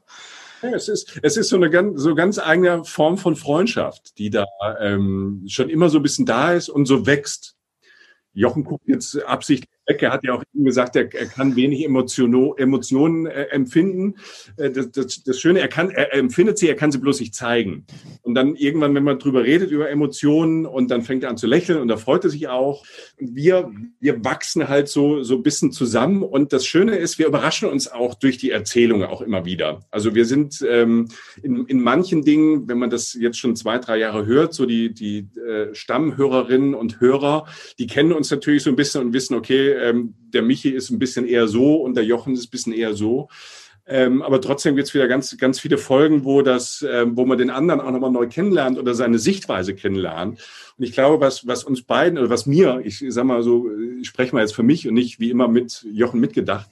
Es 0.72 0.88
ist, 0.88 1.20
es 1.22 1.38
ist 1.38 1.50
so 1.50 1.56
eine 1.56 1.70
ganz, 1.70 2.02
so 2.02 2.16
ganz 2.16 2.40
eigene 2.40 2.84
Form 2.86 3.18
von 3.18 3.36
Freundschaft, 3.36 4.18
die 4.18 4.30
da 4.30 4.46
ähm, 4.80 5.44
schon 5.48 5.70
immer 5.70 5.90
so 5.90 6.00
ein 6.00 6.04
bisschen 6.04 6.26
da 6.26 6.54
ist 6.54 6.70
und 6.70 6.86
so 6.86 7.06
wächst. 7.06 7.56
Jochen 8.34 8.64
guckt 8.64 8.88
jetzt 8.88 9.22
absichtlich 9.24 9.70
Er 9.86 10.12
hat 10.12 10.24
ja 10.24 10.34
auch 10.34 10.44
eben 10.54 10.64
gesagt, 10.64 10.96
er, 10.96 11.14
er 11.14 11.26
kann 11.26 11.56
wenig 11.56 11.84
Emotion, 11.84 12.58
Emotionen 12.58 13.26
äh, 13.26 13.44
empfinden. 13.46 14.16
Äh, 14.58 14.72
das, 14.72 14.92
das, 14.92 15.24
das, 15.24 15.40
Schöne, 15.40 15.60
er 15.60 15.68
kann, 15.68 15.90
er, 15.90 16.14
empfindet 16.14 16.58
sie, 16.58 16.70
er 16.70 16.76
kann 16.76 16.92
sie 16.92 17.00
bloß 17.00 17.20
nicht 17.20 17.36
zeigen. 17.36 17.86
Und 18.22 18.36
dann 18.36 18.56
irgendwann, 18.56 18.96
wenn 18.96 19.04
man 19.04 19.20
drüber 19.20 19.44
redet 19.44 19.72
über 19.72 19.90
Emotionen 19.90 20.66
und 20.66 20.90
dann 20.90 21.02
fängt 21.02 21.24
er 21.24 21.30
an 21.30 21.38
zu 21.38 21.48
lächeln 21.48 21.82
und 21.82 21.90
da 21.90 21.98
freut 21.98 22.24
er 22.24 22.30
sich 22.30 22.48
auch. 22.48 22.86
Wir, 23.18 23.72
wir 24.00 24.24
wachsen 24.24 24.70
halt 24.70 24.88
so, 24.88 25.22
so 25.24 25.36
ein 25.36 25.44
bisschen 25.44 25.72
zusammen. 25.74 26.24
Und 26.24 26.54
das 26.54 26.66
Schöne 26.66 26.96
ist, 26.96 27.20
wir 27.20 27.28
überraschen 27.28 27.68
uns 27.68 27.92
auch 27.92 28.16
durch 28.16 28.38
die 28.38 28.52
Erzählung 28.52 29.04
auch 29.04 29.22
immer 29.22 29.44
wieder. 29.44 29.82
Also 29.92 30.16
wir 30.16 30.26
sind 30.26 30.64
ähm, 30.68 31.10
in, 31.42 31.66
in 31.66 31.82
manchen 31.82 32.24
Dingen, 32.24 32.70
wenn 32.70 32.78
man 32.78 32.90
das 32.90 33.14
jetzt 33.14 33.38
schon 33.38 33.58
zwei, 33.58 33.80
drei 33.80 33.98
Jahre 33.98 34.26
hört, 34.26 34.54
so 34.54 34.66
die, 34.66 34.94
die 34.94 35.28
äh, 35.40 35.74
Stammhörerinnen 35.76 36.74
und 36.74 37.02
Hörer, 37.02 37.48
die 37.80 37.88
kennen 37.88 38.14
uns 38.14 38.32
natürlich 38.32 38.64
so 38.64 38.70
ein 38.70 38.78
bisschen 38.78 39.02
und 39.02 39.14
wissen, 39.14 39.36
okay, 39.36 39.73
ähm, 39.74 40.14
der 40.34 40.42
Michi 40.42 40.70
ist 40.70 40.90
ein 40.90 41.00
bisschen 41.00 41.28
eher 41.28 41.48
so 41.48 41.76
und 41.76 41.96
der 41.96 42.06
Jochen 42.06 42.34
ist 42.34 42.48
ein 42.48 42.52
bisschen 42.52 42.74
eher 42.74 42.94
so. 42.94 43.30
Ähm, 43.86 44.22
aber 44.22 44.40
trotzdem 44.40 44.76
gibt 44.76 44.88
es 44.88 44.94
wieder 44.94 45.08
ganz, 45.08 45.38
ganz 45.38 45.60
viele 45.60 45.78
Folgen, 45.78 46.24
wo 46.24 46.42
das, 46.42 46.86
ähm, 46.90 47.18
wo 47.18 47.26
man 47.26 47.38
den 47.38 47.50
anderen 47.50 47.82
auch 47.82 47.92
nochmal 47.92 48.12
neu 48.12 48.28
kennenlernt 48.28 48.80
oder 48.80 48.94
seine 48.94 49.20
Sichtweise 49.20 49.76
kennenlernt. 49.76 50.40
Und 50.78 50.86
ich 50.86 50.94
glaube, 50.94 51.24
was, 51.24 51.46
was 51.46 51.64
uns 51.64 51.84
beiden 51.84 52.18
oder 52.18 52.30
was 52.30 52.46
mir, 52.46 52.82
ich 52.84 53.04
sag 53.08 53.26
mal 53.26 53.44
so, 53.44 53.70
ich 54.02 54.08
spreche 54.08 54.34
mal 54.34 54.42
jetzt 54.42 54.56
für 54.56 54.64
mich 54.64 54.88
und 54.88 54.96
nicht 54.96 55.20
wie 55.20 55.30
immer 55.30 55.48
mit 55.48 55.86
Jochen 55.92 56.20
mitgedacht. 56.20 56.70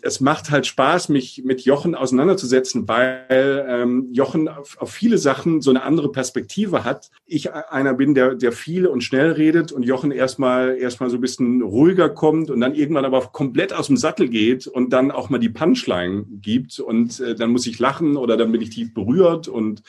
Es 0.00 0.20
macht 0.20 0.50
halt 0.50 0.66
Spaß, 0.66 1.08
mich 1.08 1.42
mit 1.44 1.62
Jochen 1.62 1.94
auseinanderzusetzen, 1.94 2.86
weil 2.86 3.66
ähm, 3.68 4.08
Jochen 4.12 4.48
auf, 4.48 4.78
auf 4.78 4.90
viele 4.90 5.18
Sachen 5.18 5.60
so 5.60 5.70
eine 5.70 5.82
andere 5.82 6.12
Perspektive 6.12 6.84
hat. 6.84 7.10
Ich 7.26 7.52
einer 7.52 7.94
bin, 7.94 8.14
der, 8.14 8.36
der 8.36 8.52
viel 8.52 8.86
und 8.86 9.02
schnell 9.02 9.32
redet 9.32 9.72
und 9.72 9.82
Jochen 9.82 10.12
erstmal 10.12 10.76
erstmal 10.76 11.10
so 11.10 11.16
ein 11.16 11.20
bisschen 11.20 11.62
ruhiger 11.62 12.08
kommt 12.08 12.50
und 12.50 12.60
dann 12.60 12.74
irgendwann 12.74 13.04
aber 13.04 13.20
komplett 13.32 13.72
aus 13.72 13.88
dem 13.88 13.96
Sattel 13.96 14.28
geht 14.28 14.66
und 14.66 14.92
dann 14.92 15.10
auch 15.10 15.30
mal 15.30 15.38
die 15.38 15.48
Punchline 15.48 16.26
gibt 16.40 16.78
und 16.78 17.18
äh, 17.20 17.34
dann 17.34 17.50
muss 17.50 17.66
ich 17.66 17.78
lachen 17.78 18.16
oder 18.16 18.36
dann 18.36 18.52
bin 18.52 18.60
ich 18.60 18.70
tief 18.70 18.94
berührt 18.94 19.48
und 19.48 19.82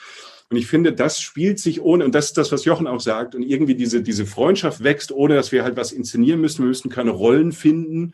und 0.49 0.57
ich 0.57 0.67
finde, 0.67 0.93
das 0.93 1.19
spielt 1.19 1.59
sich 1.59 1.81
ohne, 1.81 2.05
und 2.05 2.13
das 2.13 2.25
ist 2.27 2.37
das, 2.37 2.51
was 2.51 2.65
Jochen 2.65 2.87
auch 2.87 2.99
sagt, 2.99 3.35
und 3.35 3.43
irgendwie 3.43 3.75
diese, 3.75 4.01
diese 4.01 4.25
Freundschaft 4.25 4.83
wächst, 4.83 5.11
ohne 5.11 5.35
dass 5.35 5.51
wir 5.51 5.63
halt 5.63 5.77
was 5.77 5.91
inszenieren 5.91 6.41
müssen. 6.41 6.63
Wir 6.63 6.67
müssen 6.67 6.89
keine 6.89 7.11
Rollen 7.11 7.51
finden. 7.51 8.13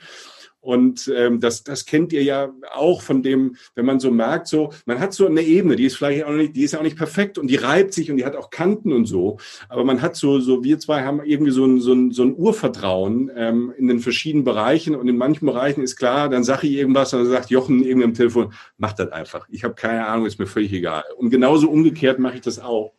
Und 0.62 1.10
ähm, 1.15 1.39
das, 1.39 1.63
das 1.63 1.86
kennt 1.86 2.12
ihr 2.12 2.24
ja 2.24 2.52
auch 2.74 3.02
von 3.02 3.24
dem, 3.24 3.56
wenn 3.76 3.86
man 3.86 4.00
so 4.00 4.12
merkt, 4.12 4.48
so, 4.48 4.72
man 4.86 5.00
hat 5.00 5.13
so 5.13 5.26
eine 5.26 5.41
Ebene, 5.41 5.78
die 5.78 5.86
ist 5.86 5.95
vielleicht 5.95 6.26
auch 6.26 6.34
nicht, 6.34 6.56
die 6.56 6.63
ist 6.63 6.74
ja 6.74 6.80
auch 6.80 6.84
nicht 6.84 6.98
perfekt 6.98 7.38
und 7.38 7.48
die 7.48 7.56
reibt 7.56 7.93
sich 7.93 8.12
und 8.12 8.17
die 8.17 8.26
hat 8.26 8.36
auch 8.36 8.50
Kanten 8.50 8.91
und 8.91 9.06
so. 9.06 9.38
Aber 9.69 9.86
man 9.86 10.02
hat 10.02 10.17
so, 10.17 10.39
so 10.39 10.63
wir 10.63 10.78
zwei 10.80 11.04
haben 11.04 11.24
irgendwie 11.24 11.52
so 11.52 11.65
ein, 11.65 11.80
so 11.80 11.93
ein, 11.93 12.12
so 12.12 12.24
ein 12.24 12.36
Urvertrauen 12.36 13.32
ähm, 13.36 13.74
in 13.78 13.88
den 13.88 14.00
verschiedenen 14.00 14.43
Bereichen 14.43 14.95
und 14.95 15.08
in 15.08 15.17
manchen 15.17 15.45
Bereichen 15.45 15.82
ist 15.82 15.95
klar, 15.95 16.30
dann 16.30 16.43
sage 16.43 16.67
ich 16.67 16.74
irgendwas 16.74 17.13
und 17.13 17.19
dann 17.19 17.32
sagt 17.32 17.50
Jochen 17.50 17.82
irgendwie 17.82 18.06
am 18.06 18.13
Telefon, 18.13 18.54
mach 18.78 18.93
das 18.93 19.12
einfach. 19.12 19.48
Ich 19.50 19.63
habe 19.63 19.76
keine 19.76 20.08
Ahnung, 20.08 20.26
ist 20.26 20.39
mir 20.39 20.48
völlig 20.48 20.74
egal. 20.74 21.06
Und 21.17 21.30
genauso 21.30 21.69
umgekehrt 21.69 22.19
mache 22.19 22.36
ich 22.36 22.41
das 22.41 22.60
auch. 22.60 22.93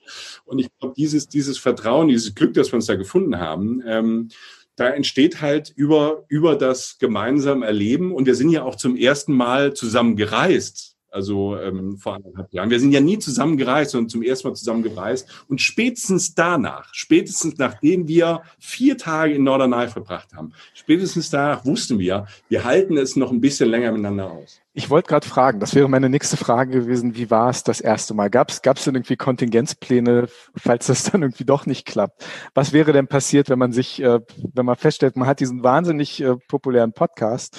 Und 0.46 0.60
ich 0.60 0.68
glaube, 0.78 0.94
dieses, 0.96 1.28
dieses 1.28 1.58
Vertrauen, 1.58 2.08
dieses 2.08 2.34
Glück, 2.34 2.54
das 2.54 2.72
wir 2.72 2.76
uns 2.76 2.86
da 2.86 2.94
gefunden 2.94 3.38
haben, 3.38 3.82
ähm, 3.86 4.28
da 4.80 4.88
entsteht 4.88 5.42
halt 5.42 5.70
über, 5.76 6.24
über 6.28 6.56
das 6.56 6.96
gemeinsame 6.98 7.66
Erleben. 7.66 8.14
Und 8.14 8.24
wir 8.24 8.34
sind 8.34 8.48
ja 8.48 8.62
auch 8.62 8.76
zum 8.76 8.96
ersten 8.96 9.34
Mal 9.34 9.74
zusammen 9.74 10.16
gereist. 10.16 10.89
Also 11.10 11.58
ähm, 11.58 11.96
vor 11.98 12.14
anderthalb 12.14 12.52
Jahren. 12.52 12.70
Wir 12.70 12.78
sind 12.78 12.92
ja 12.92 13.00
nie 13.00 13.18
zusammen 13.18 13.56
gereist, 13.56 13.90
sondern 13.90 14.08
zum 14.08 14.22
ersten 14.22 14.48
Mal 14.48 14.54
zusammen 14.54 14.82
gereist. 14.82 15.44
Und 15.48 15.60
spätestens 15.60 16.34
danach, 16.34 16.88
spätestens 16.92 17.58
nachdem 17.58 18.06
wir 18.06 18.42
vier 18.58 18.96
Tage 18.96 19.34
in 19.34 19.42
Norderney 19.42 19.88
verbracht 19.88 20.32
haben, 20.34 20.52
spätestens 20.72 21.30
danach 21.30 21.64
wussten 21.64 21.98
wir, 21.98 22.26
wir 22.48 22.64
halten 22.64 22.96
es 22.96 23.16
noch 23.16 23.32
ein 23.32 23.40
bisschen 23.40 23.68
länger 23.68 23.90
miteinander 23.90 24.30
aus. 24.30 24.60
Ich 24.72 24.88
wollte 24.88 25.08
gerade 25.08 25.26
fragen, 25.26 25.58
das 25.58 25.74
wäre 25.74 25.88
meine 25.88 26.08
nächste 26.08 26.36
Frage 26.36 26.82
gewesen, 26.82 27.16
wie 27.16 27.28
war 27.28 27.50
es 27.50 27.64
das 27.64 27.80
erste 27.80 28.14
Mal? 28.14 28.30
Gab 28.30 28.50
es 28.50 28.60
denn 28.60 28.94
irgendwie 28.94 29.16
Kontingenzpläne, 29.16 30.28
falls 30.54 30.86
das 30.86 31.02
dann 31.10 31.22
irgendwie 31.22 31.44
doch 31.44 31.66
nicht 31.66 31.86
klappt? 31.86 32.24
Was 32.54 32.72
wäre 32.72 32.92
denn 32.92 33.08
passiert, 33.08 33.50
wenn 33.50 33.58
man 33.58 33.72
sich, 33.72 34.00
äh, 34.00 34.20
wenn 34.54 34.66
man 34.66 34.76
feststellt, 34.76 35.16
man 35.16 35.26
hat 35.26 35.40
diesen 35.40 35.64
wahnsinnig 35.64 36.22
äh, 36.22 36.36
populären 36.46 36.92
Podcast 36.92 37.58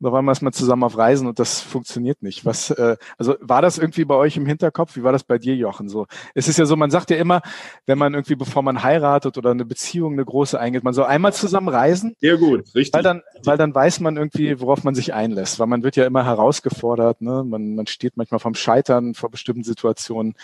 und 0.00 0.06
auf 0.06 0.14
einmal 0.14 0.32
ist 0.32 0.42
man 0.42 0.52
zusammen 0.52 0.82
auf 0.84 0.96
Reisen 0.96 1.26
und 1.26 1.38
das 1.38 1.60
funktioniert 1.60 2.22
nicht. 2.22 2.44
Was, 2.44 2.70
äh, 2.70 2.96
also 3.18 3.36
war 3.40 3.62
das 3.62 3.78
irgendwie 3.78 4.04
bei 4.04 4.14
euch 4.14 4.36
im 4.36 4.46
Hinterkopf? 4.46 4.96
Wie 4.96 5.02
war 5.02 5.12
das 5.12 5.24
bei 5.24 5.38
dir, 5.38 5.54
Jochen? 5.54 5.88
So, 5.88 6.06
es 6.34 6.48
ist 6.48 6.58
ja 6.58 6.66
so, 6.66 6.76
man 6.76 6.90
sagt 6.90 7.10
ja 7.10 7.16
immer, 7.16 7.42
wenn 7.86 7.98
man 7.98 8.14
irgendwie, 8.14 8.34
bevor 8.34 8.62
man 8.62 8.82
heiratet 8.82 9.38
oder 9.38 9.50
eine 9.50 9.64
Beziehung, 9.64 10.14
eine 10.14 10.24
große 10.24 10.58
eingeht, 10.58 10.84
man 10.84 10.94
soll 10.94 11.06
einmal 11.06 11.32
zusammen 11.32 11.68
reisen. 11.68 12.14
Sehr 12.20 12.36
gut, 12.36 12.74
richtig. 12.74 12.94
Weil 12.94 13.02
dann, 13.02 13.22
weil 13.44 13.56
dann 13.56 13.74
weiß 13.74 14.00
man 14.00 14.16
irgendwie, 14.16 14.60
worauf 14.60 14.84
man 14.84 14.94
sich 14.94 15.14
einlässt. 15.14 15.58
Weil 15.58 15.66
man 15.66 15.82
wird 15.82 15.96
ja 15.96 16.06
immer 16.06 16.24
herausgefordert, 16.24 17.20
ne? 17.20 17.44
man, 17.44 17.74
man 17.74 17.86
steht 17.86 18.16
manchmal 18.16 18.40
vom 18.40 18.54
Scheitern 18.54 19.14
vor 19.14 19.30
bestimmten 19.30 19.64
Situationen. 19.64 20.34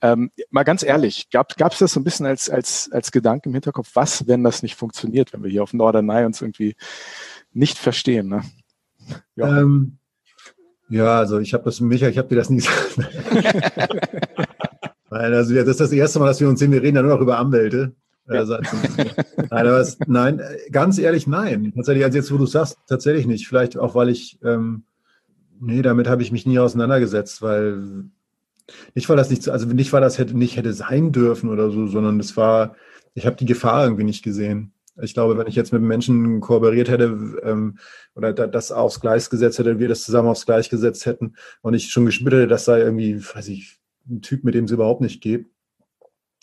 Ähm, 0.00 0.30
mal 0.50 0.64
ganz 0.64 0.82
ehrlich, 0.82 1.28
gab 1.30 1.50
es 1.72 1.78
das 1.78 1.92
so 1.92 2.00
ein 2.00 2.04
bisschen 2.04 2.26
als, 2.26 2.48
als, 2.48 2.90
als 2.92 3.10
Gedanke 3.10 3.48
im 3.48 3.54
Hinterkopf, 3.54 3.90
was, 3.94 4.26
wenn 4.26 4.44
das 4.44 4.62
nicht 4.62 4.76
funktioniert, 4.76 5.32
wenn 5.32 5.42
wir 5.42 5.50
hier 5.50 5.62
auf 5.62 5.72
Norderney 5.72 6.24
uns 6.24 6.40
irgendwie 6.40 6.76
nicht 7.52 7.78
verstehen? 7.78 8.28
Ne? 8.28 8.42
Ja. 9.36 9.60
Ähm, 9.60 9.98
ja, 10.88 11.18
also 11.18 11.38
ich 11.38 11.52
habe 11.54 11.64
das, 11.64 11.80
Micha, 11.80 12.08
ich 12.08 12.18
habe 12.18 12.28
dir 12.28 12.36
das 12.36 12.50
nie 12.50 12.56
gesagt. 12.56 12.98
Nein, 15.10 15.32
also 15.32 15.54
das 15.54 15.68
ist 15.68 15.80
das 15.80 15.92
erste 15.92 16.18
Mal, 16.18 16.26
dass 16.26 16.40
wir 16.40 16.48
uns 16.48 16.60
sehen. 16.60 16.72
Wir 16.72 16.82
reden 16.82 16.96
ja 16.96 17.02
nur 17.02 17.14
noch 17.14 17.20
über 17.20 17.38
Anwälte. 17.38 17.94
Ja. 18.26 18.40
Also, 18.40 18.58
nein, 18.58 19.10
aber 19.50 19.80
es, 19.80 19.98
nein, 20.06 20.42
ganz 20.70 20.98
ehrlich, 20.98 21.26
nein. 21.26 21.72
Tatsächlich, 21.74 22.04
also 22.04 22.18
jetzt, 22.18 22.30
wo 22.30 22.36
du 22.36 22.44
sagst, 22.44 22.76
tatsächlich 22.86 23.26
nicht. 23.26 23.48
Vielleicht 23.48 23.78
auch, 23.78 23.94
weil 23.94 24.10
ich, 24.10 24.38
ähm, 24.44 24.84
nee, 25.60 25.80
damit 25.80 26.08
habe 26.08 26.22
ich 26.22 26.30
mich 26.30 26.44
nie 26.44 26.58
auseinandergesetzt, 26.58 27.40
weil 27.40 28.04
nicht, 28.94 29.08
weil 29.08 29.16
das 29.16 29.30
nicht, 29.30 29.48
also 29.48 29.66
nicht, 29.66 29.92
weil 29.94 30.02
das 30.02 30.18
hätte, 30.18 30.36
nicht 30.36 30.56
hätte 30.56 30.74
sein 30.74 31.10
dürfen 31.10 31.48
oder 31.48 31.70
so, 31.70 31.86
sondern 31.86 32.20
es 32.20 32.36
war, 32.36 32.76
ich 33.14 33.24
habe 33.24 33.36
die 33.36 33.46
Gefahr 33.46 33.84
irgendwie 33.84 34.04
nicht 34.04 34.22
gesehen. 34.22 34.72
Ich 35.02 35.14
glaube, 35.14 35.38
wenn 35.38 35.46
ich 35.46 35.54
jetzt 35.54 35.72
mit 35.72 35.82
Menschen 35.82 36.40
kooperiert 36.40 36.88
hätte 36.88 37.04
ähm, 37.42 37.78
oder 38.14 38.32
da, 38.32 38.46
das 38.46 38.72
aufs 38.72 39.00
Gleis 39.00 39.30
gesetzt 39.30 39.58
hätte, 39.58 39.78
wir 39.78 39.88
das 39.88 40.02
zusammen 40.02 40.28
aufs 40.28 40.46
Gleis 40.46 40.68
gesetzt 40.68 41.06
hätten 41.06 41.34
und 41.62 41.74
ich 41.74 41.90
schon 41.90 42.06
gespürt 42.06 42.34
hätte, 42.34 42.46
das 42.48 42.64
sei 42.64 42.80
irgendwie, 42.80 43.22
weiß 43.22 43.48
ich, 43.48 43.78
ein 44.08 44.22
Typ, 44.22 44.44
mit 44.44 44.54
dem 44.54 44.64
es 44.64 44.70
überhaupt 44.70 45.00
nicht 45.00 45.20
geht, 45.20 45.46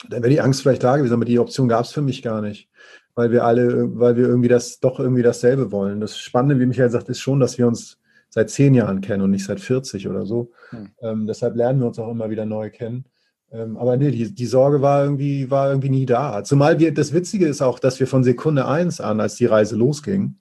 dann 0.09 0.21
wäre 0.21 0.31
die 0.31 0.41
Angst 0.41 0.61
vielleicht 0.61 0.83
da 0.83 0.97
gewesen, 0.97 1.13
aber 1.13 1.25
die 1.25 1.39
Option 1.39 1.67
gab 1.67 1.85
es 1.85 1.91
für 1.91 2.01
mich 2.01 2.21
gar 2.21 2.41
nicht, 2.41 2.69
weil 3.15 3.31
wir 3.31 3.43
alle, 3.43 3.97
weil 3.99 4.15
wir 4.17 4.27
irgendwie 4.27 4.49
das 4.49 4.79
doch 4.79 4.99
irgendwie 4.99 5.23
dasselbe 5.23 5.71
wollen. 5.71 5.99
Das 5.99 6.17
Spannende, 6.17 6.59
wie 6.59 6.65
Michael 6.65 6.89
sagt, 6.89 7.09
ist 7.09 7.21
schon, 7.21 7.39
dass 7.39 7.57
wir 7.57 7.67
uns 7.67 7.97
seit 8.29 8.49
zehn 8.49 8.73
Jahren 8.73 9.01
kennen 9.01 9.23
und 9.23 9.31
nicht 9.31 9.45
seit 9.45 9.59
40 9.59 10.07
oder 10.07 10.25
so. 10.25 10.51
Hm. 10.69 10.89
Ähm, 11.01 11.27
deshalb 11.27 11.55
lernen 11.55 11.79
wir 11.79 11.87
uns 11.87 11.99
auch 11.99 12.11
immer 12.11 12.29
wieder 12.29 12.45
neu 12.45 12.69
kennen. 12.69 13.05
Ähm, 13.51 13.77
aber 13.77 13.97
nee, 13.97 14.11
die, 14.11 14.33
die 14.33 14.45
Sorge 14.45 14.81
war 14.81 15.03
irgendwie, 15.03 15.49
war 15.49 15.69
irgendwie 15.69 15.89
nie 15.89 16.05
da. 16.05 16.43
Zumal 16.43 16.79
wir, 16.79 16.93
das 16.93 17.13
Witzige 17.13 17.47
ist 17.47 17.61
auch, 17.61 17.79
dass 17.79 17.99
wir 17.99 18.07
von 18.07 18.23
Sekunde 18.23 18.67
eins 18.67 18.99
an, 18.99 19.19
als 19.19 19.35
die 19.35 19.45
Reise 19.45 19.75
losging, 19.75 20.35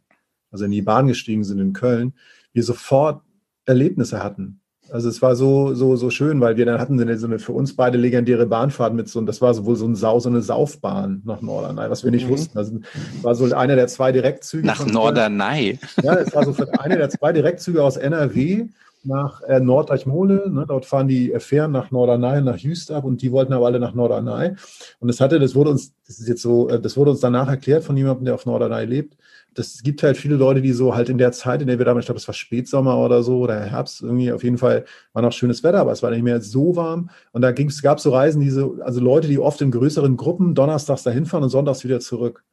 also 0.51 0.65
in 0.65 0.71
die 0.71 0.83
Bahn 0.83 1.07
gestiegen 1.07 1.45
sind 1.45 1.59
in 1.59 1.73
Köln, 1.73 2.15
wir 2.53 2.63
sofort 2.63 3.23
Erlebnisse 3.67 4.23
hatten. 4.23 4.61
Also 4.91 5.09
es 5.09 5.23
war 5.23 5.35
so, 5.35 5.75
so, 5.75 5.97
so 5.97 6.11
schön, 6.11 6.41
weil 6.41 6.57
wir 6.57 6.67
dann 6.67 6.79
hatten 6.79 6.99
so 6.99 7.27
eine 7.27 7.39
für 7.39 7.53
uns 7.53 7.75
beide 7.75 7.97
legendäre 7.97 8.47
Bahnfahrt 8.47 8.93
mit 8.95 9.09
so, 9.09 9.19
und 9.19 9.27
das 9.27 9.41
war 9.41 9.55
so 9.55 9.65
wohl 9.65 9.77
so, 9.77 9.87
ein 9.87 9.97
Sau, 9.97 10.21
so 10.21 10.29
eine 10.29 10.43
Saufbahn 10.43 11.23
nach 11.25 11.41
Norderney, 11.41 11.89
was 11.89 12.05
wir 12.05 12.11
nicht 12.11 12.27
mhm. 12.27 12.33
wussten. 12.33 12.59
Also 12.59 12.81
war 13.23 13.35
so 13.35 13.53
einer 13.55 13.77
der 13.77 13.89
zwei 13.89 14.13
Direktzüge. 14.13 14.67
Nach 14.67 14.85
Norderney. 14.87 15.79
Ja, 16.03 16.15
es 16.15 16.35
war 16.35 16.45
so 16.45 16.55
einer 16.79 16.97
der 16.97 17.09
zwei 17.09 17.33
Direktzüge 17.33 17.83
aus 17.83 17.97
NRW 17.97 18.67
nach 19.07 19.43
äh, 19.43 19.61
Norddeich-Mole. 19.61 20.51
Ne, 20.51 20.65
dort 20.67 20.87
fahren 20.87 21.09
die 21.09 21.33
Fähren 21.39 21.73
nach 21.73 21.91
Norderney, 21.91 22.43
nach 22.43 22.57
Jüst 22.57 22.91
ab 22.91 23.05
und 23.05 23.23
die 23.23 23.33
wollten 23.33 23.53
aber 23.53 23.67
alle 23.67 23.81
nach 23.81 23.95
Norderney. 23.95 24.55
Und 25.01 25.09
das 25.09 25.21
hatte, 25.21 25.39
das 25.39 25.55
wurde 25.55 25.71
uns, 25.71 25.95
das 26.07 26.19
ist 26.19 26.29
jetzt 26.29 26.43
so, 26.43 26.69
äh, 26.69 26.81
das 26.81 26.97
wurde 26.97 27.13
uns 27.13 27.21
danach 27.21 27.49
erklärt 27.49 27.85
von 27.85 27.97
jemandem, 27.97 28.25
der 28.27 28.35
auf 28.35 28.47
Norderney 28.47 28.85
lebt. 28.85 29.17
Das 29.55 29.83
gibt 29.83 30.03
halt 30.03 30.17
viele 30.17 30.37
Leute, 30.37 30.61
die 30.63 30.73
so 30.73 30.95
halt 30.95 31.09
in 31.09 31.19
der 31.19 31.33
Zeit, 31.33 31.63
in 31.63 31.69
der 31.69 31.79
wir 31.79 31.85
damals, 31.85 32.05
ich 32.05 32.07
glaube, 32.07 32.19
es 32.19 32.27
war 32.27 32.35
Spätsommer 32.35 32.99
oder 32.99 33.23
so 33.23 33.39
oder 33.39 33.61
Herbst, 33.61 34.03
irgendwie 34.03 34.33
auf 34.33 34.43
jeden 34.43 34.59
Fall 34.59 34.85
war 35.13 35.23
noch 35.23 35.33
schönes 35.33 35.63
Wetter, 35.63 35.79
aber 35.79 35.93
es 35.93 36.03
war 36.03 36.11
nicht 36.11 36.25
mehr 36.25 36.41
so 36.41 36.75
warm. 36.75 37.11
Und 37.33 37.43
da 37.43 37.53
gab 37.53 37.99
es 37.99 38.03
so 38.03 38.11
Reisen, 38.11 38.41
diese, 38.41 38.73
also 38.81 39.01
Leute, 39.01 39.29
die 39.29 39.39
oft 39.39 39.61
in 39.61 39.71
größeren 39.71 40.17
Gruppen 40.17 40.55
donnerstags 40.55 41.05
dahin 41.05 41.27
fahren 41.27 41.45
und 41.45 41.51
sonntags 41.51 41.85
wieder 41.85 42.01
zurück. 42.01 42.45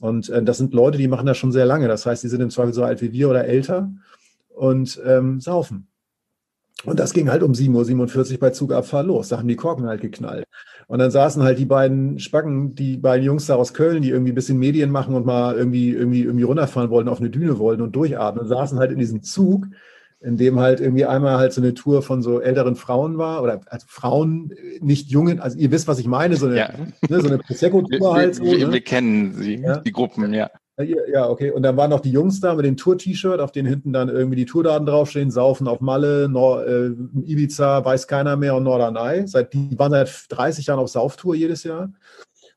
Und 0.00 0.28
äh, 0.28 0.42
das 0.42 0.58
sind 0.58 0.74
Leute, 0.74 0.98
die 0.98 1.08
machen 1.08 1.26
das 1.26 1.38
schon 1.38 1.52
sehr 1.52 1.66
lange. 1.66 1.88
Das 1.88 2.06
heißt, 2.06 2.22
die 2.22 2.28
sind 2.28 2.40
im 2.40 2.50
Zweifel 2.50 2.72
so 2.72 2.84
alt 2.84 3.00
wie 3.02 3.12
wir 3.12 3.30
oder 3.30 3.44
älter 3.44 3.90
und 4.54 5.00
ähm, 5.04 5.40
saufen. 5.40 5.88
Und 6.84 7.00
das 7.00 7.12
ging 7.12 7.30
halt 7.30 7.42
um 7.42 7.52
7.47 7.52 8.32
Uhr 8.32 8.38
bei 8.38 8.50
Zugabfahrt 8.50 9.06
los. 9.06 9.28
Da 9.28 9.38
haben 9.38 9.48
die 9.48 9.56
Korken 9.56 9.86
halt 9.86 10.02
geknallt. 10.02 10.44
Und 10.88 10.98
dann 10.98 11.10
saßen 11.10 11.42
halt 11.42 11.58
die 11.58 11.64
beiden 11.64 12.18
Spacken, 12.18 12.74
die 12.74 12.96
beiden 12.96 13.24
Jungs 13.24 13.46
da 13.46 13.56
aus 13.56 13.74
Köln, 13.74 14.02
die 14.02 14.10
irgendwie 14.10 14.32
ein 14.32 14.36
bisschen 14.36 14.58
Medien 14.58 14.90
machen 14.90 15.14
und 15.14 15.26
mal 15.26 15.56
irgendwie, 15.56 15.90
irgendwie, 15.90 16.22
irgendwie 16.22 16.44
runterfahren 16.44 16.90
wollten, 16.90 17.08
auf 17.08 17.18
eine 17.18 17.30
Düne 17.30 17.58
wollten 17.58 17.82
und 17.82 17.96
durchatmen, 17.96 18.46
saßen 18.46 18.78
halt 18.78 18.92
in 18.92 18.98
diesem 18.98 19.22
Zug, 19.22 19.66
in 20.20 20.36
dem 20.36 20.60
halt 20.60 20.80
irgendwie 20.80 21.04
einmal 21.04 21.38
halt 21.38 21.52
so 21.52 21.60
eine 21.60 21.74
Tour 21.74 22.02
von 22.02 22.22
so 22.22 22.40
älteren 22.40 22.76
Frauen 22.76 23.18
war 23.18 23.42
oder 23.42 23.60
also 23.66 23.86
Frauen, 23.88 24.52
nicht 24.80 25.10
jungen, 25.10 25.40
also 25.40 25.58
ihr 25.58 25.70
wisst, 25.70 25.88
was 25.88 25.98
ich 25.98 26.06
meine, 26.06 26.36
so 26.36 26.46
eine, 26.46 26.56
ja. 26.56 26.70
ne, 27.08 27.20
so 27.20 27.26
eine 27.26 27.38
Prosecco-Tour 27.38 28.14
halt. 28.14 28.36
So, 28.36 28.44
wir, 28.44 28.66
ne? 28.66 28.72
wir, 28.72 28.80
kennen 28.80 29.34
sie, 29.34 29.56
ja. 29.56 29.78
die 29.78 29.92
Gruppen, 29.92 30.32
ja. 30.32 30.50
Ja, 30.78 31.30
okay. 31.30 31.50
Und 31.52 31.62
dann 31.62 31.78
waren 31.78 31.88
noch 31.88 32.00
die 32.00 32.10
Jungs 32.10 32.40
da 32.40 32.54
mit 32.54 32.66
dem 32.66 32.76
Tour-T-Shirt, 32.76 33.40
auf 33.40 33.50
denen 33.50 33.66
hinten 33.66 33.94
dann 33.94 34.10
irgendwie 34.10 34.36
die 34.36 34.44
Tourdaten 34.44 34.84
draufstehen, 34.84 35.30
saufen 35.30 35.68
auf 35.68 35.80
Malle, 35.80 36.28
Nor 36.28 36.66
äh, 36.66 36.90
Ibiza, 37.24 37.82
weiß 37.82 38.06
keiner 38.06 38.36
mehr 38.36 38.54
und 38.54 38.64
Norderney. 38.64 39.26
Seit, 39.26 39.54
die 39.54 39.78
waren 39.78 39.92
seit 39.92 40.26
30 40.28 40.66
Jahren 40.66 40.78
auf 40.78 40.90
Sauftour 40.90 41.34
jedes 41.34 41.64
Jahr. 41.64 41.90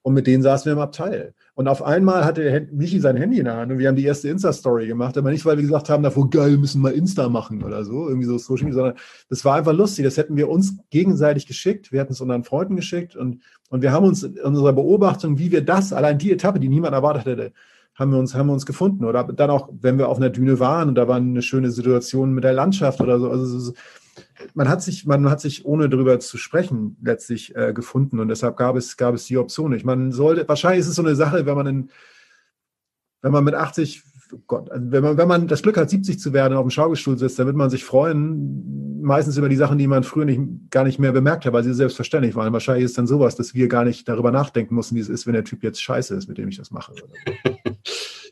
Und 0.01 0.13
mit 0.13 0.27
denen 0.27 0.43
saßen 0.43 0.65
wir 0.65 0.73
im 0.73 0.79
Abteil. 0.79 1.33
Und 1.55 1.67
auf 1.67 1.81
einmal 1.83 2.25
hatte 2.25 2.67
Michi 2.71 2.99
sein 2.99 3.17
Handy 3.17 3.39
in 3.39 3.45
der 3.45 3.57
Hand 3.57 3.71
und 3.71 3.79
wir 3.79 3.89
haben 3.89 3.97
die 3.97 4.05
erste 4.05 4.29
Insta-Story 4.29 4.87
gemacht. 4.87 5.17
Aber 5.17 5.29
nicht, 5.29 5.45
weil 5.45 5.57
wir 5.57 5.63
gesagt 5.63 5.89
haben, 5.89 6.03
davor 6.03 6.29
geil, 6.29 6.57
müssen 6.57 6.81
wir 6.81 6.93
Insta 6.93 7.27
machen 7.27 7.63
oder 7.63 7.83
so, 7.83 8.07
irgendwie 8.07 8.27
so 8.27 8.37
Social 8.37 8.65
Media, 8.65 8.75
sondern 8.75 8.95
das 9.29 9.43
war 9.43 9.55
einfach 9.55 9.73
lustig. 9.73 10.05
Das 10.05 10.15
hätten 10.15 10.37
wir 10.37 10.49
uns 10.49 10.77
gegenseitig 10.89 11.47
geschickt. 11.47 11.91
Wir 11.91 11.99
hätten 11.99 12.13
es 12.13 12.21
unseren 12.21 12.45
Freunden 12.45 12.77
geschickt 12.77 13.17
und, 13.17 13.41
und 13.69 13.81
wir 13.81 13.91
haben 13.91 14.05
uns 14.05 14.23
in 14.23 14.39
unserer 14.39 14.71
Beobachtung, 14.71 15.37
wie 15.37 15.51
wir 15.51 15.61
das, 15.61 15.91
allein 15.91 16.17
die 16.17 16.31
Etappe, 16.31 16.59
die 16.61 16.69
niemand 16.69 16.93
erwartet 16.93 17.25
hätte, 17.25 17.51
haben 17.99 18.11
wir 18.11 18.17
uns, 18.17 18.33
haben 18.33 18.47
wir 18.47 18.53
uns 18.53 18.65
gefunden. 18.65 19.05
Oder 19.05 19.23
dann 19.25 19.49
auch, 19.49 19.69
wenn 19.81 19.97
wir 19.97 20.07
auf 20.07 20.17
einer 20.17 20.29
Düne 20.29 20.59
waren 20.59 20.89
und 20.89 20.95
da 20.95 21.07
war 21.07 21.17
eine 21.17 21.41
schöne 21.41 21.71
Situation 21.71 22.33
mit 22.33 22.43
der 22.43 22.53
Landschaft 22.53 23.01
oder 23.01 23.19
so. 23.19 23.29
Also 23.29 23.73
man 24.53 24.69
hat 24.69 24.81
sich, 24.81 25.05
man 25.05 25.29
hat 25.29 25.41
sich, 25.41 25.65
ohne 25.65 25.89
darüber 25.89 26.19
zu 26.19 26.37
sprechen, 26.37 26.97
letztlich 27.03 27.55
äh, 27.55 27.73
gefunden. 27.73 28.19
Und 28.19 28.29
deshalb 28.29 28.57
gab 28.57 28.75
es, 28.75 28.97
gab 28.97 29.15
es 29.15 29.25
die 29.25 29.37
Option 29.37 29.71
nicht. 29.71 29.85
Man 29.85 30.11
sollte, 30.11 30.47
wahrscheinlich 30.47 30.81
ist 30.81 30.87
es 30.87 30.95
so 30.95 31.03
eine 31.03 31.15
Sache, 31.15 31.45
wenn 31.45 31.55
man 31.55 31.67
in, 31.67 31.89
wenn 33.21 33.31
man 33.31 33.43
mit 33.43 33.55
80 33.55 34.03
Gott, 34.45 34.69
also 34.69 34.91
wenn 34.91 35.03
man, 35.03 35.17
wenn 35.17 35.27
man 35.27 35.47
das 35.47 35.63
Glück 35.63 35.77
hat, 35.77 35.89
70 35.89 36.19
zu 36.19 36.33
werden 36.33 36.53
und 36.53 36.59
auf 36.59 36.65
dem 36.65 36.69
Schaukelstuhl 36.69 37.17
sitzt, 37.17 37.39
dann 37.39 37.47
wird 37.47 37.55
man 37.55 37.69
sich 37.69 37.83
freuen, 37.83 39.01
meistens 39.01 39.37
über 39.37 39.49
die 39.49 39.55
Sachen, 39.55 39.77
die 39.77 39.87
man 39.87 40.03
früher 40.03 40.25
nicht, 40.25 40.39
gar 40.69 40.83
nicht 40.83 40.99
mehr 40.99 41.11
bemerkt 41.11 41.45
hat, 41.45 41.53
weil 41.53 41.63
sie 41.63 41.73
selbstverständlich 41.73 42.35
waren. 42.35 42.53
Wahrscheinlich 42.53 42.85
ist 42.85 42.97
dann 42.97 43.07
sowas, 43.07 43.35
dass 43.35 43.55
wir 43.55 43.67
gar 43.67 43.85
nicht 43.85 44.07
darüber 44.07 44.31
nachdenken 44.31 44.75
mussten, 44.75 44.95
wie 44.95 44.99
es 44.99 45.09
ist, 45.09 45.25
wenn 45.25 45.33
der 45.33 45.45
Typ 45.45 45.63
jetzt 45.63 45.81
scheiße 45.81 46.15
ist, 46.15 46.27
mit 46.27 46.37
dem 46.37 46.49
ich 46.49 46.57
das 46.57 46.69
mache. 46.69 46.93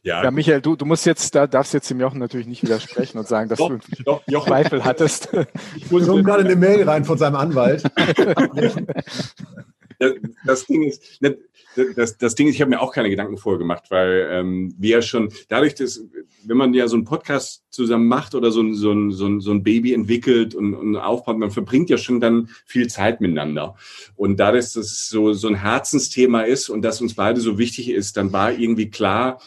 ja, 0.03 0.23
ja 0.23 0.31
Michael, 0.31 0.61
du, 0.61 0.75
du 0.75 0.85
musst 0.85 1.05
jetzt, 1.05 1.35
da 1.35 1.47
darfst 1.47 1.73
jetzt 1.73 1.89
dem 1.89 1.99
Jochen 1.99 2.19
natürlich 2.19 2.47
nicht 2.47 2.63
widersprechen 2.63 3.17
und 3.17 3.27
sagen, 3.27 3.49
dass 3.49 3.59
doch, 3.59 3.69
du 3.69 3.79
doch, 4.03 4.21
Jochen. 4.27 4.47
Zweifel 4.47 4.83
hattest. 4.83 5.29
Ich 5.75 5.91
hole 5.91 6.23
gerade 6.23 6.43
eine 6.43 6.55
Mail 6.55 6.87
rein 6.87 7.03
von 7.03 7.17
seinem 7.17 7.35
Anwalt. 7.35 7.83
das 10.45 10.65
Ding 10.65 10.83
ist, 10.83 11.21
ne, 11.21 11.37
das, 11.95 12.17
das 12.17 12.35
Ding 12.35 12.47
ist, 12.47 12.55
ich 12.55 12.61
habe 12.61 12.69
mir 12.69 12.81
auch 12.81 12.93
keine 12.93 13.09
Gedanken 13.09 13.37
vorgemacht, 13.37 13.91
weil 13.91 14.27
ähm, 14.31 14.73
wir 14.77 15.01
schon, 15.01 15.31
dadurch, 15.47 15.75
dass, 15.75 16.01
wenn 16.43 16.57
man 16.57 16.73
ja 16.73 16.87
so 16.87 16.95
einen 16.95 17.05
Podcast 17.05 17.63
zusammen 17.69 18.07
macht 18.07 18.35
oder 18.35 18.51
so 18.51 18.61
ein, 18.61 18.73
so 18.73 18.91
ein, 18.91 19.11
so 19.11 19.27
ein, 19.27 19.39
so 19.41 19.51
ein 19.51 19.63
Baby 19.63 19.93
entwickelt 19.93 20.55
und, 20.55 20.73
und 20.73 20.95
aufbaut, 20.95 21.37
man 21.37 21.51
verbringt 21.51 21.89
ja 21.89 21.97
schon 21.97 22.19
dann 22.19 22.49
viel 22.65 22.87
Zeit 22.87 23.21
miteinander. 23.21 23.75
Und 24.15 24.39
dadurch, 24.39 24.65
dass 24.65 24.75
es 24.75 25.09
so, 25.09 25.33
so 25.33 25.47
ein 25.47 25.55
Herzensthema 25.55 26.41
ist 26.41 26.69
und 26.69 26.81
das 26.81 27.01
uns 27.01 27.13
beide 27.13 27.41
so 27.41 27.57
wichtig 27.57 27.89
ist, 27.89 28.17
dann 28.17 28.33
war 28.33 28.51
irgendwie 28.51 28.89
klar, 28.89 29.39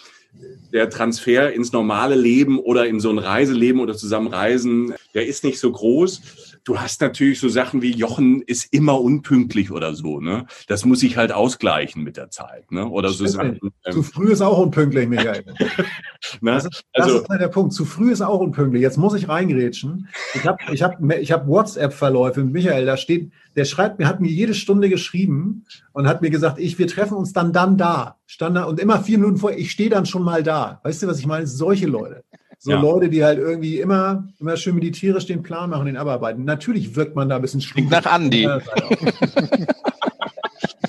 der 0.72 0.88
Transfer 0.90 1.52
ins 1.52 1.72
normale 1.72 2.14
Leben 2.14 2.60
oder 2.60 2.86
in 2.86 3.00
so 3.00 3.10
ein 3.10 3.18
Reiseleben 3.18 3.80
oder 3.80 3.96
zusammenreisen, 3.96 4.94
der 5.14 5.26
ist 5.26 5.42
nicht 5.42 5.58
so 5.58 5.72
groß 5.72 6.22
du 6.64 6.78
hast 6.78 7.00
natürlich 7.00 7.40
so 7.40 7.48
Sachen 7.48 7.82
wie 7.82 7.92
Jochen 7.92 8.42
ist 8.42 8.72
immer 8.72 9.00
unpünktlich 9.00 9.70
oder 9.70 9.94
so, 9.94 10.20
ne? 10.20 10.46
Das 10.68 10.84
muss 10.84 11.02
ich 11.02 11.16
halt 11.16 11.32
ausgleichen 11.32 12.02
mit 12.02 12.16
der 12.16 12.30
Zeit, 12.30 12.70
ne? 12.70 12.88
Oder 12.88 13.10
so 13.10 13.26
Sachen. 13.26 13.58
Ähm, 13.84 13.92
Zu 13.92 14.02
früh 14.02 14.32
ist 14.32 14.40
auch 14.40 14.58
unpünktlich, 14.58 15.08
Michael. 15.08 15.44
Na, 16.40 16.54
das, 16.54 16.66
ist, 16.66 16.84
das 16.92 17.06
also, 17.06 17.18
ist 17.20 17.28
halt 17.28 17.40
der 17.40 17.48
Punkt. 17.48 17.72
Zu 17.72 17.84
früh 17.84 18.12
ist 18.12 18.20
auch 18.20 18.40
unpünktlich. 18.40 18.82
Jetzt 18.82 18.98
muss 18.98 19.14
ich 19.14 19.28
reingrätschen. 19.28 20.08
Ich 20.34 20.46
habe 20.46 20.58
ich 20.72 20.82
hab, 20.82 21.02
ich 21.02 21.32
hab 21.32 21.46
WhatsApp-Verläufe 21.46 22.44
mit 22.44 22.52
Michael, 22.52 22.86
da 22.86 22.96
steht, 22.96 23.32
der 23.56 23.64
schreibt 23.64 23.98
mir, 23.98 24.06
hat 24.06 24.20
mir 24.20 24.30
jede 24.30 24.54
Stunde 24.54 24.88
geschrieben 24.88 25.64
und 25.92 26.06
hat 26.06 26.22
mir 26.22 26.30
gesagt, 26.30 26.58
ich, 26.58 26.78
wir 26.78 26.86
treffen 26.86 27.14
uns 27.14 27.32
dann 27.32 27.52
dann 27.52 27.76
da. 27.76 28.16
Stand 28.26 28.56
da 28.56 28.64
und 28.64 28.78
immer 28.78 29.02
vier 29.02 29.18
Minuten 29.18 29.38
vor, 29.38 29.52
ich 29.52 29.72
stehe 29.72 29.90
dann 29.90 30.06
schon 30.06 30.22
mal 30.22 30.42
da. 30.42 30.80
Weißt 30.84 31.02
du, 31.02 31.06
was 31.06 31.18
ich 31.18 31.26
meine? 31.26 31.46
Solche 31.46 31.86
Leute. 31.86 32.22
So 32.62 32.72
ja. 32.72 32.80
Leute, 32.80 33.08
die 33.08 33.24
halt 33.24 33.38
irgendwie 33.38 33.80
immer, 33.80 34.28
immer 34.38 34.54
schön 34.58 34.74
meditierisch 34.74 35.24
den 35.24 35.42
Plan 35.42 35.70
machen, 35.70 35.86
den 35.86 35.96
abarbeiten. 35.96 36.44
Natürlich 36.44 36.94
wirkt 36.94 37.16
man 37.16 37.30
da 37.30 37.36
ein 37.36 37.42
bisschen 37.42 37.62
schwierig. 37.62 37.88
nach 37.88 38.04
Andi. 38.04 38.42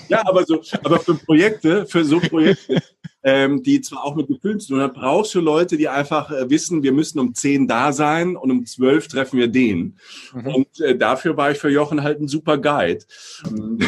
ja, 0.09 0.21
aber 0.25 0.45
so, 0.45 0.61
aber 0.83 0.99
für 0.99 1.15
Projekte, 1.15 1.85
für 1.85 2.03
so 2.03 2.19
Projekte, 2.19 2.81
ähm, 3.23 3.63
die 3.63 3.79
zwar 3.79 4.03
auch 4.03 4.17
mit 4.17 4.27
Gefühlen 4.27 4.59
zu 4.59 4.73
tun 4.73 4.81
haben, 4.81 4.91
brauchst 4.91 5.33
du 5.33 5.39
Leute, 5.39 5.77
die 5.77 5.87
einfach 5.87 6.29
äh, 6.29 6.49
wissen, 6.49 6.83
wir 6.83 6.91
müssen 6.91 7.19
um 7.19 7.33
zehn 7.33 7.69
da 7.69 7.93
sein 7.93 8.35
und 8.35 8.51
um 8.51 8.65
zwölf 8.65 9.07
treffen 9.07 9.39
wir 9.39 9.47
den. 9.47 9.97
Mhm. 10.33 10.47
Und 10.47 10.81
äh, 10.81 10.97
dafür 10.97 11.37
war 11.37 11.51
ich 11.51 11.57
für 11.57 11.69
Jochen 11.69 12.03
halt 12.03 12.19
ein 12.19 12.27
super 12.27 12.57
Guide. 12.57 13.05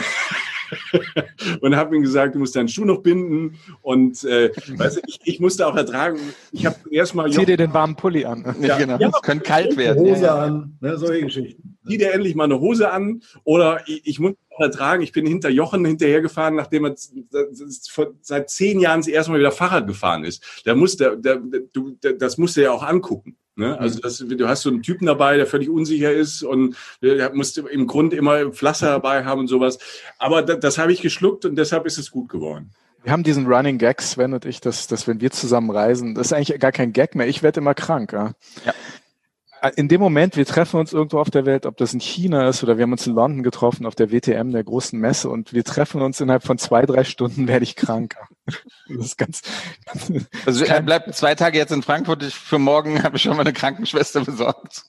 und 1.61 1.75
habe 1.75 1.95
ihm 1.95 2.01
gesagt, 2.01 2.35
du 2.35 2.39
musst 2.39 2.55
deinen 2.55 2.67
Schuh 2.67 2.85
noch 2.85 3.01
binden. 3.01 3.57
Und 3.81 4.23
äh, 4.23 4.51
weißt 4.67 4.97
du, 4.97 5.01
ich, 5.07 5.19
ich 5.23 5.39
musste 5.39 5.67
auch 5.67 5.75
ertragen. 5.75 6.19
Ich 6.51 6.65
habe 6.65 6.75
erstmal. 6.91 7.31
Zieh 7.31 7.45
dir 7.45 7.57
den 7.57 7.73
warmen 7.73 7.95
Pulli 7.95 8.25
an. 8.25 8.55
Ja, 8.61 8.77
genau. 8.79 8.97
Ja, 8.97 9.09
es 9.09 9.21
könnte 9.21 9.43
kalt 9.43 9.77
werden. 9.77 9.99
Hose 9.99 10.23
ja, 10.23 10.35
an, 10.35 10.77
ne, 10.79 10.97
solche 10.97 11.25
Geschichten. 11.25 11.77
Zieh 11.87 11.97
dir 11.97 12.13
endlich 12.13 12.35
mal 12.35 12.45
eine 12.45 12.59
Hose 12.59 12.91
an. 12.91 13.21
Oder 13.43 13.81
ich, 13.87 14.01
ich 14.05 14.19
muss 14.19 14.33
auch 14.51 14.61
ertragen, 14.61 15.01
ich 15.03 15.11
bin 15.11 15.25
hinter 15.25 15.49
Jochen 15.49 15.85
hinterhergefahren, 15.85 16.55
nachdem 16.55 16.85
er 16.85 16.95
seit 18.21 18.49
zehn 18.49 18.79
Jahren 18.79 19.01
das 19.01 19.07
erste 19.07 19.31
Mal 19.31 19.39
wieder 19.39 19.51
Fahrrad 19.51 19.87
gefahren 19.87 20.23
ist. 20.23 20.43
Da 20.65 20.75
muss 20.75 20.97
der, 20.97 21.15
der, 21.15 21.41
du, 21.73 21.91
der, 21.91 22.13
das 22.13 22.37
musst 22.37 22.55
du 22.57 22.61
ja 22.61 22.71
auch 22.71 22.83
angucken. 22.83 23.35
Ne? 23.55 23.67
Mhm. 23.67 23.73
Also 23.73 23.99
das, 23.99 24.17
du 24.17 24.47
hast 24.47 24.61
so 24.61 24.69
einen 24.69 24.81
Typen 24.81 25.05
dabei, 25.05 25.37
der 25.37 25.45
völlig 25.45 25.69
unsicher 25.69 26.11
ist 26.11 26.43
und 26.43 26.75
der 27.01 27.33
musste 27.33 27.61
im 27.61 27.87
Grunde 27.87 28.15
immer 28.15 28.51
Pflaster 28.51 28.87
dabei 28.87 29.25
haben 29.25 29.41
und 29.41 29.47
sowas. 29.47 29.77
Aber 30.17 30.41
das, 30.41 30.59
das 30.59 30.77
habe 30.77 30.91
ich 30.91 31.01
geschluckt 31.01 31.45
und 31.45 31.55
deshalb 31.55 31.85
ist 31.85 31.97
es 31.97 32.11
gut 32.11 32.29
geworden. 32.29 32.71
Wir 33.03 33.11
haben 33.11 33.23
diesen 33.23 33.47
Running 33.47 33.77
Gag, 33.77 34.01
Sven 34.01 34.33
und 34.33 34.45
ich, 34.45 34.61
dass, 34.61 34.87
dass 34.87 35.07
wenn 35.07 35.19
wir 35.19 35.31
zusammen 35.31 35.71
reisen, 35.71 36.15
das 36.15 36.27
ist 36.27 36.33
eigentlich 36.33 36.57
gar 36.59 36.71
kein 36.71 36.93
Gag 36.93 37.15
mehr. 37.15 37.27
Ich 37.27 37.43
werde 37.43 37.59
immer 37.59 37.73
krank. 37.73 38.13
Ja? 38.13 38.33
ja 38.65 38.73
in 39.75 39.87
dem 39.87 40.01
Moment, 40.01 40.35
wir 40.35 40.45
treffen 40.45 40.79
uns 40.79 40.91
irgendwo 40.91 41.19
auf 41.19 41.29
der 41.29 41.45
Welt, 41.45 41.65
ob 41.65 41.77
das 41.77 41.93
in 41.93 42.01
China 42.01 42.49
ist 42.49 42.63
oder 42.63 42.77
wir 42.77 42.83
haben 42.83 42.91
uns 42.91 43.07
in 43.07 43.13
London 43.13 43.43
getroffen 43.43 43.85
auf 43.85 43.95
der 43.95 44.11
WTM, 44.11 44.51
der 44.51 44.63
großen 44.63 44.99
Messe, 44.99 45.29
und 45.29 45.53
wir 45.53 45.63
treffen 45.63 46.01
uns 46.01 46.19
innerhalb 46.19 46.43
von 46.43 46.57
zwei, 46.57 46.85
drei 46.85 47.03
Stunden, 47.03 47.47
werde 47.47 47.63
ich 47.63 47.75
krank. 47.75 48.15
Das 48.45 49.05
ist 49.05 49.17
ganz. 49.17 49.41
also 50.45 50.65
er 50.65 50.81
bleibt 50.81 51.15
zwei 51.15 51.35
Tage 51.35 51.57
jetzt 51.57 51.71
in 51.71 51.83
Frankfurt. 51.83 52.23
Ich, 52.23 52.35
für 52.35 52.59
morgen 52.59 53.03
habe 53.03 53.17
ich 53.17 53.23
schon 53.23 53.35
mal 53.35 53.41
eine 53.41 53.53
Krankenschwester 53.53 54.23
besorgt. 54.25 54.83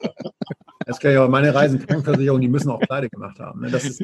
Das 0.86 1.00
kann 1.00 1.12
ja 1.12 1.24
auch 1.24 1.28
meine 1.28 1.54
Reisenkrankenversicherung, 1.54 2.40
die 2.40 2.48
müssen 2.48 2.70
auch 2.70 2.80
pleite 2.80 3.08
gemacht 3.08 3.38
haben. 3.40 3.60
Ne? 3.60 3.70
Das 3.70 3.84
ist, 3.84 4.02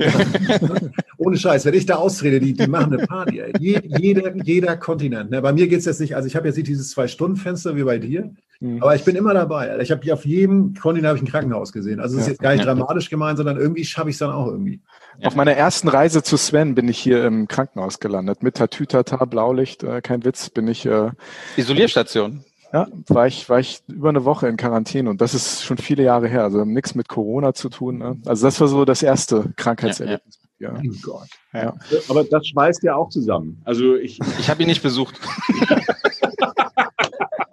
ohne 1.18 1.36
Scheiß, 1.36 1.64
wenn 1.64 1.74
ich 1.74 1.86
da 1.86 1.96
austrete, 1.96 2.40
die, 2.40 2.54
die 2.54 2.66
machen 2.66 2.94
eine 2.94 3.06
Party. 3.06 3.40
Ey. 3.40 3.52
jeder, 3.58 4.34
jeder 4.36 4.76
Kontinent. 4.76 5.30
Ne? 5.30 5.42
Bei 5.42 5.52
mir 5.52 5.68
geht 5.68 5.80
es 5.80 5.84
jetzt 5.84 6.00
nicht, 6.00 6.16
also 6.16 6.26
ich 6.26 6.36
habe 6.36 6.46
jetzt 6.46 6.56
nicht 6.56 6.68
dieses 6.68 6.90
Zwei-Stunden-Fenster 6.90 7.76
wie 7.76 7.84
bei 7.84 7.98
dir, 7.98 8.30
mhm. 8.60 8.82
aber 8.82 8.94
ich 8.94 9.04
bin 9.04 9.16
immer 9.16 9.34
dabei. 9.34 9.78
Ich 9.80 9.90
habe 9.90 10.12
auf 10.12 10.24
jedem 10.24 10.74
Kontinent 10.74 11.08
habe 11.08 11.18
ich 11.18 11.22
ein 11.22 11.28
Krankenhaus 11.28 11.72
gesehen. 11.72 12.00
Also 12.00 12.16
es 12.16 12.22
ist 12.22 12.28
jetzt 12.28 12.40
gar 12.40 12.52
nicht 12.52 12.64
dramatisch 12.64 13.10
gemeint, 13.10 13.36
sondern 13.36 13.56
irgendwie 13.56 13.84
schaffe 13.84 14.08
ich 14.10 14.14
es 14.14 14.20
dann 14.20 14.30
auch 14.30 14.46
irgendwie. 14.46 14.80
Auf 15.22 15.36
meiner 15.36 15.52
ersten 15.52 15.88
Reise 15.88 16.22
zu 16.22 16.36
Sven 16.36 16.74
bin 16.74 16.88
ich 16.88 16.98
hier 16.98 17.24
im 17.26 17.46
Krankenhaus 17.46 18.00
gelandet. 18.00 18.42
Mit 18.42 18.56
Tatütata, 18.56 19.24
Blaulicht, 19.26 19.82
äh, 19.82 20.00
kein 20.00 20.24
Witz, 20.24 20.48
bin 20.48 20.66
ich. 20.66 20.86
Äh, 20.86 21.10
Isolierstation. 21.56 22.44
Ja, 22.72 22.86
war 23.08 23.26
ich, 23.26 23.48
war 23.48 23.58
ich 23.58 23.82
über 23.88 24.10
eine 24.10 24.24
Woche 24.24 24.46
in 24.46 24.56
Quarantäne 24.56 25.10
und 25.10 25.20
das 25.20 25.34
ist 25.34 25.64
schon 25.64 25.76
viele 25.78 26.04
Jahre 26.04 26.28
her. 26.28 26.44
Also 26.44 26.64
nichts 26.64 26.94
mit 26.94 27.08
Corona 27.08 27.52
zu 27.52 27.68
tun. 27.68 27.98
Ne? 27.98 28.18
Also 28.26 28.46
das 28.46 28.60
war 28.60 28.68
so 28.68 28.84
das 28.84 29.02
erste 29.02 29.52
Krankheitserlebnis. 29.56 30.38
Ja, 30.58 30.74
ja. 30.74 30.82
Oh 30.84 30.94
Gott. 31.02 31.28
Ja. 31.52 31.74
Aber 32.08 32.22
das 32.24 32.46
schweißt 32.46 32.82
ja 32.84 32.94
auch 32.94 33.08
zusammen. 33.08 33.60
Also 33.64 33.96
ich. 33.96 34.20
Ich 34.38 34.48
habe 34.50 34.62
ihn 34.62 34.68
nicht 34.68 34.82
besucht. 34.82 35.18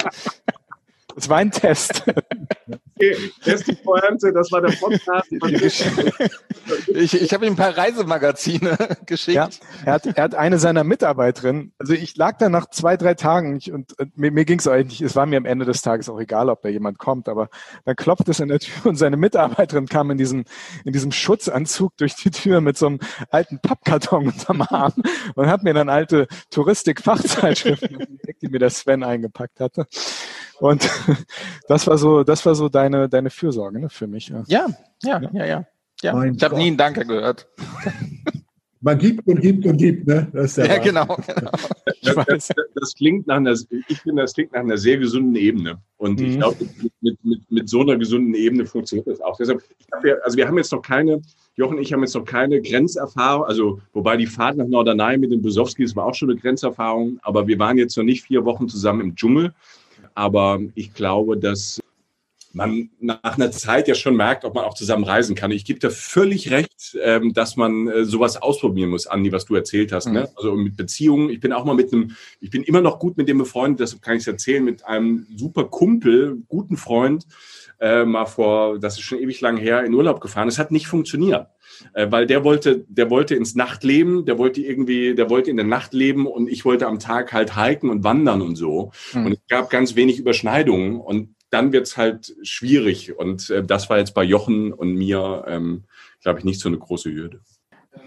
Das 1.18 1.30
war 1.30 1.38
ein 1.38 1.50
Test. 1.50 2.04
Okay, 2.96 3.16
Test 3.44 3.68
die 3.68 3.74
Pointe, 3.74 4.32
das 4.32 4.52
war 4.52 4.62
der 4.62 4.76
Podcast. 4.76 5.28
ich 6.88 7.22
ich 7.22 7.34
habe 7.34 7.48
ihm 7.48 7.54
ein 7.54 7.56
paar 7.56 7.76
Reisemagazine 7.76 8.78
geschickt. 9.08 9.36
Ja, 9.36 9.50
er, 9.84 9.94
hat, 9.94 10.06
er 10.06 10.24
hat 10.24 10.36
eine 10.36 10.60
seiner 10.60 10.84
Mitarbeiterinnen, 10.84 11.74
also 11.80 11.94
ich 11.94 12.16
lag 12.18 12.38
da 12.38 12.50
nach 12.50 12.70
zwei, 12.70 12.98
drei 12.98 13.16
Tagen 13.16 13.60
und, 13.72 14.00
und 14.00 14.16
mir, 14.16 14.32
mir 14.32 14.46
ging 14.46 14.60
es 14.60 14.68
eigentlich, 14.68 15.02
es 15.02 15.16
war 15.16 15.26
mir 15.26 15.38
am 15.38 15.46
Ende 15.46 15.66
des 15.66 15.82
Tages 15.82 16.08
auch 16.08 16.20
egal, 16.20 16.50
ob 16.50 16.62
da 16.62 16.70
jemand 16.70 17.00
kommt, 17.00 17.30
aber 17.30 17.50
dann 17.86 17.96
klopft 17.96 18.30
es 18.30 18.40
an 18.40 18.50
der 18.50 18.60
Tür 18.60 18.86
und 18.86 18.96
seine 18.96 19.18
Mitarbeiterin 19.18 19.88
kam 19.88 20.12
in 20.12 20.20
diesem, 20.20 20.46
in 20.86 20.94
diesem 20.94 21.12
Schutzanzug 21.12 21.98
durch 21.98 22.14
die 22.14 22.30
Tür 22.30 22.62
mit 22.62 22.78
so 22.78 22.86
einem 22.86 23.00
alten 23.32 23.60
Pappkarton 23.60 24.28
unterm 24.28 24.62
Arm 24.62 24.94
und 25.34 25.48
hat 25.48 25.64
mir 25.64 25.74
dann 25.74 25.90
alte 25.90 26.28
Touristik-Fachzeitschriften, 26.52 28.20
die 28.42 28.50
mir 28.50 28.60
der 28.60 28.70
Sven 28.70 29.04
eingepackt 29.04 29.60
hatte. 29.60 29.88
Und 30.60 30.90
das 31.68 31.88
war 31.88 31.98
so, 31.98 32.24
das 32.24 32.46
war 32.46 32.56
so 32.56 32.70
deine, 32.70 33.10
deine 33.10 33.30
Fürsorge 33.30 33.80
ne, 33.80 33.90
für 33.90 34.08
mich. 34.08 34.30
Ja, 34.30 34.44
ja, 34.48 34.68
ja, 35.04 35.22
ja. 35.34 35.46
ja. 35.46 35.66
ja. 36.02 36.24
ich 36.24 36.44
habe 36.44 36.56
nie 36.56 36.68
einen 36.68 36.78
Danke 36.78 37.06
gehört. 37.06 37.48
Man 38.80 39.00
gibt 39.00 39.28
und 39.28 39.42
gibt 39.42 39.66
und 39.66 39.78
gibt, 39.78 40.08
ne? 40.08 40.28
Das 40.32 40.58
ist 40.58 40.68
ja, 40.68 40.78
genau. 40.78 41.06
genau. 41.28 41.52
Das, 42.04 42.48
das, 42.48 42.52
das, 42.76 42.94
klingt 42.94 43.26
nach 43.26 43.38
einer, 43.38 43.56
ich 43.88 44.02
finde, 44.02 44.22
das 44.22 44.34
klingt 44.34 44.54
nach 44.54 44.60
einer 44.60 44.78
sehr 44.78 44.98
gesunden 44.98 45.36
Ebene. 45.36 45.82
Und 45.98 46.20
mhm. 46.20 46.26
ich 46.28 46.38
glaube, 46.38 46.58
mit, 47.02 47.24
mit, 47.24 47.52
mit 47.52 47.70
so 47.70 47.82
einer 47.82 47.98
gesunden 47.98 48.36
Ebene 48.36 48.66
funktioniert 48.66 49.08
das 49.08 49.20
auch. 49.20 49.36
Deshalb, 49.38 49.64
ja, 50.04 50.16
also 50.24 50.38
wir 50.38 50.48
haben 50.48 50.58
jetzt 50.58 50.72
noch 50.72 50.84
keine, 50.84 51.22
Jochen 51.56 51.80
ich 51.80 51.92
haben 51.92 52.02
jetzt 52.02 52.14
noch 52.14 52.26
keine 52.26 52.62
Grenzerfahrung, 52.62 53.46
also 53.46 53.80
wobei 53.94 54.16
die 54.16 54.28
Fahrt 54.28 54.58
nach 54.58 54.68
Norderney 54.68 55.18
mit 55.18 55.32
den 55.32 55.42
Besowskis 55.42 55.96
war 55.96 56.06
auch 56.06 56.14
schon 56.14 56.30
eine 56.30 56.40
Grenzerfahrung, 56.40 57.20
aber 57.24 57.48
wir 57.48 57.58
waren 57.58 57.78
jetzt 57.78 57.98
noch 57.98 58.04
nicht 58.04 58.26
vier 58.26 58.46
Wochen 58.46 58.70
zusammen 58.70 59.02
im 59.02 59.16
Dschungel. 59.16 59.54
Aber 60.18 60.60
ich 60.74 60.96
glaube, 60.96 61.38
dass 61.38 61.80
man 62.52 62.90
nach 63.00 63.38
einer 63.38 63.52
Zeit 63.52 63.88
ja 63.88 63.94
schon 63.94 64.16
merkt, 64.16 64.46
ob 64.46 64.56
man 64.56 64.66
auch 64.66 64.74
zusammen 64.74 65.04
reisen 65.04 65.36
kann. 65.36 65.52
Ich 65.52 65.64
gebe 65.64 65.78
dir 65.78 65.92
völlig 65.92 66.50
recht, 66.50 66.98
ähm, 67.04 67.34
dass 67.34 67.56
man 67.56 67.88
äh, 67.88 68.04
sowas 68.04 68.42
ausprobieren 68.42 68.90
muss, 68.90 69.06
Andi, 69.06 69.32
was 69.32 69.46
du 69.46 69.54
erzählt 69.54 69.92
hast. 69.92 70.08
Ne? 70.08 70.22
Mhm. 70.22 70.28
Also 70.36 70.56
mit 70.56 70.76
Beziehungen. 70.76 71.30
Ich 71.30 71.40
bin 71.40 71.54
auch 71.54 71.66
mal 71.66 71.76
mit 71.76 71.94
einem, 71.94 72.16
ich 72.42 72.50
bin 72.50 72.64
immer 72.64 72.82
noch 72.82 72.98
gut 72.98 73.16
mit 73.16 73.30
dem 73.30 73.38
befreundet, 73.38 73.82
deshalb 73.82 74.02
kann 74.02 74.16
ich 74.16 74.22
es 74.22 74.28
erzählen, 74.28 74.64
mit 74.64 74.84
einem 74.86 75.28
super 75.36 75.66
Kumpel, 75.66 76.42
guten 76.48 76.78
Freund, 76.78 77.28
äh, 77.80 78.06
mal 78.06 78.26
vor, 78.26 78.80
das 78.80 78.96
ist 78.96 79.04
schon 79.04 79.20
ewig 79.20 79.42
lang 79.42 79.58
her, 79.58 79.84
in 79.84 79.94
Urlaub 79.94 80.22
gefahren. 80.22 80.48
Es 80.48 80.60
hat 80.60 80.72
nicht 80.72 80.88
funktioniert 80.88 81.48
äh, 81.94 82.08
weil 82.10 82.26
der 82.26 82.44
wollte, 82.44 82.86
der 82.88 83.10
wollte 83.10 83.36
ins 83.36 83.56
Nachtleben, 83.56 84.26
der 84.26 84.38
wollte 84.38 84.62
irgendwie, 84.62 85.16
der 85.16 85.30
wollte 85.30 85.52
in 85.52 85.58
der 85.58 85.66
Nacht 85.66 85.94
leben 85.94 86.26
und 86.28 86.50
ich 86.50 86.66
wollte 86.66 86.88
am 86.88 87.00
Tag 87.00 87.34
halt 87.34 87.56
hiken 87.56 87.90
und 87.90 88.04
wandern 88.04 88.42
und 88.42 88.56
so. 88.56 88.92
Mhm. 89.14 89.26
Und 89.26 89.32
es 89.34 89.40
gab 89.48 89.70
ganz 89.70 89.96
wenig 89.96 90.20
Überschneidungen 90.20 91.00
und 91.00 91.36
dann 91.50 91.72
wird's 91.72 91.98
halt 91.98 92.36
schwierig. 92.42 93.18
Und 93.18 93.50
äh, 93.50 93.64
das 93.64 93.90
war 93.90 93.98
jetzt 93.98 94.14
bei 94.14 94.24
Jochen 94.24 94.74
und 94.74 94.96
mir, 94.96 95.46
ähm, 95.48 95.84
glaube 96.22 96.40
ich, 96.40 96.46
nicht 96.46 96.60
so 96.60 96.70
eine 96.70 96.78
große 96.78 97.12
Hürde. 97.12 97.42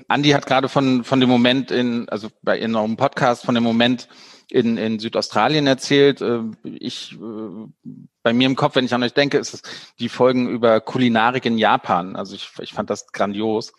Andi 0.08 0.30
hat 0.30 0.46
gerade 0.46 0.68
von, 0.68 1.04
von 1.04 1.20
dem 1.20 1.28
Moment 1.28 1.70
in, 1.70 2.08
also 2.08 2.28
bei 2.42 2.58
Ihrem 2.58 2.96
Podcast, 2.96 3.44
von 3.44 3.54
dem 3.54 3.64
Moment 3.64 4.08
in, 4.52 4.76
in 4.76 4.98
Südaustralien 4.98 5.66
erzählt. 5.66 6.20
Äh, 6.20 6.42
ich, 6.64 7.12
äh, 7.12 7.90
bei 8.22 8.32
mir 8.32 8.46
im 8.46 8.56
Kopf, 8.56 8.76
wenn 8.76 8.84
ich 8.84 8.94
an 8.94 9.02
euch 9.02 9.14
denke, 9.14 9.38
ist 9.38 9.54
es 9.54 9.62
die 9.98 10.08
Folgen 10.08 10.48
über 10.48 10.80
Kulinarik 10.80 11.46
in 11.46 11.58
Japan. 11.58 12.16
Also 12.16 12.34
ich, 12.34 12.50
ich 12.60 12.72
fand 12.72 12.90
das 12.90 13.12
grandios. 13.12 13.72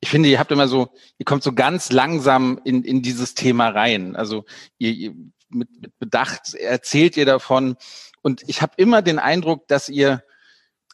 Ich 0.00 0.10
finde, 0.10 0.28
ihr 0.28 0.38
habt 0.38 0.52
immer 0.52 0.68
so, 0.68 0.90
ihr 1.18 1.24
kommt 1.24 1.42
so 1.42 1.52
ganz 1.52 1.90
langsam 1.90 2.60
in, 2.64 2.84
in 2.84 3.02
dieses 3.02 3.34
Thema 3.34 3.68
rein. 3.68 4.16
Also 4.16 4.44
ihr, 4.78 4.92
ihr 4.92 5.14
mit, 5.50 5.68
mit 5.80 5.98
Bedacht 5.98 6.54
erzählt 6.54 7.16
ihr 7.16 7.26
davon. 7.26 7.76
Und 8.22 8.42
ich 8.46 8.62
habe 8.62 8.72
immer 8.76 9.02
den 9.02 9.18
Eindruck, 9.18 9.66
dass 9.68 9.88
ihr, 9.88 10.22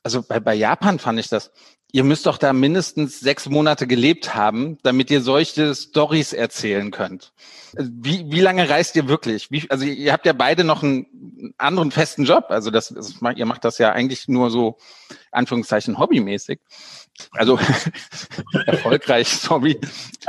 also 0.02 0.22
bei, 0.22 0.40
bei 0.40 0.54
Japan 0.54 0.98
fand 0.98 1.18
ich 1.18 1.28
das, 1.28 1.50
Ihr 1.94 2.02
müsst 2.02 2.26
doch 2.26 2.38
da 2.38 2.52
mindestens 2.52 3.20
sechs 3.20 3.48
Monate 3.48 3.86
gelebt 3.86 4.34
haben, 4.34 4.78
damit 4.82 5.12
ihr 5.12 5.20
solche 5.20 5.72
Stories 5.76 6.32
erzählen 6.32 6.90
könnt. 6.90 7.32
Wie, 7.78 8.24
wie 8.32 8.40
lange 8.40 8.68
reist 8.68 8.96
ihr 8.96 9.06
wirklich? 9.06 9.52
Wie, 9.52 9.70
also 9.70 9.84
ihr 9.84 10.12
habt 10.12 10.26
ja 10.26 10.32
beide 10.32 10.64
noch 10.64 10.82
einen 10.82 11.54
anderen 11.56 11.92
festen 11.92 12.24
Job. 12.24 12.46
Also 12.48 12.72
das, 12.72 12.88
das 12.88 13.14
ihr 13.36 13.46
macht 13.46 13.64
das 13.64 13.78
ja 13.78 13.92
eigentlich 13.92 14.26
nur 14.26 14.50
so 14.50 14.76
Anführungszeichen 15.30 15.96
hobbymäßig. 15.96 16.58
Also 17.30 17.60
erfolgreich, 18.66 19.28
sorry. 19.28 19.78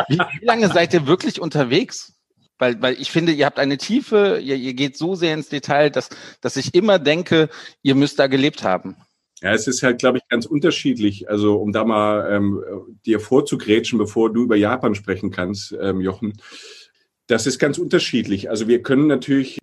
Wie, 0.07 0.20
wie 0.20 0.45
lange 0.45 0.72
seid 0.72 0.93
ihr 0.93 1.07
wirklich 1.07 1.41
unterwegs? 1.41 2.13
Weil, 2.59 2.80
weil 2.80 3.01
ich 3.01 3.09
finde, 3.09 3.32
ihr 3.32 3.47
habt 3.47 3.57
eine 3.57 3.80
Tiefe, 3.80 4.39
ihr, 4.39 4.55
ihr 4.55 4.76
geht 4.76 4.99
so 4.99 5.16
sehr 5.16 5.34
ins 5.34 5.49
Detail, 5.49 5.89
dass, 5.89 6.09
dass 6.41 6.57
ich 6.57 6.76
immer 6.76 6.99
denke, 6.99 7.49
ihr 7.82 7.95
müsst 7.95 8.20
da 8.20 8.28
gelebt 8.28 8.63
haben. 8.63 8.97
Ja, 9.42 9.54
es 9.54 9.68
ist 9.68 9.84
halt, 9.84 10.00
glaube 10.00 10.18
ich, 10.18 10.28
ganz 10.30 10.46
unterschiedlich. 10.46 11.30
Also, 11.30 11.56
um 11.58 11.72
da 11.72 11.84
mal 11.84 12.32
ähm, 12.32 12.64
dir 13.06 13.20
vorzugrätschen, 13.20 14.00
bevor 14.00 14.32
du 14.32 14.44
über 14.44 14.56
Japan 14.56 14.96
sprechen 14.96 15.32
kannst, 15.32 15.76
ähm, 15.80 16.00
Jochen. 16.02 16.34
Das 17.28 17.48
ist 17.48 17.60
ganz 17.60 17.78
unterschiedlich. 17.78 18.50
Also, 18.50 18.68
wir 18.68 18.82
können 18.82 19.08
natürlich, 19.08 19.60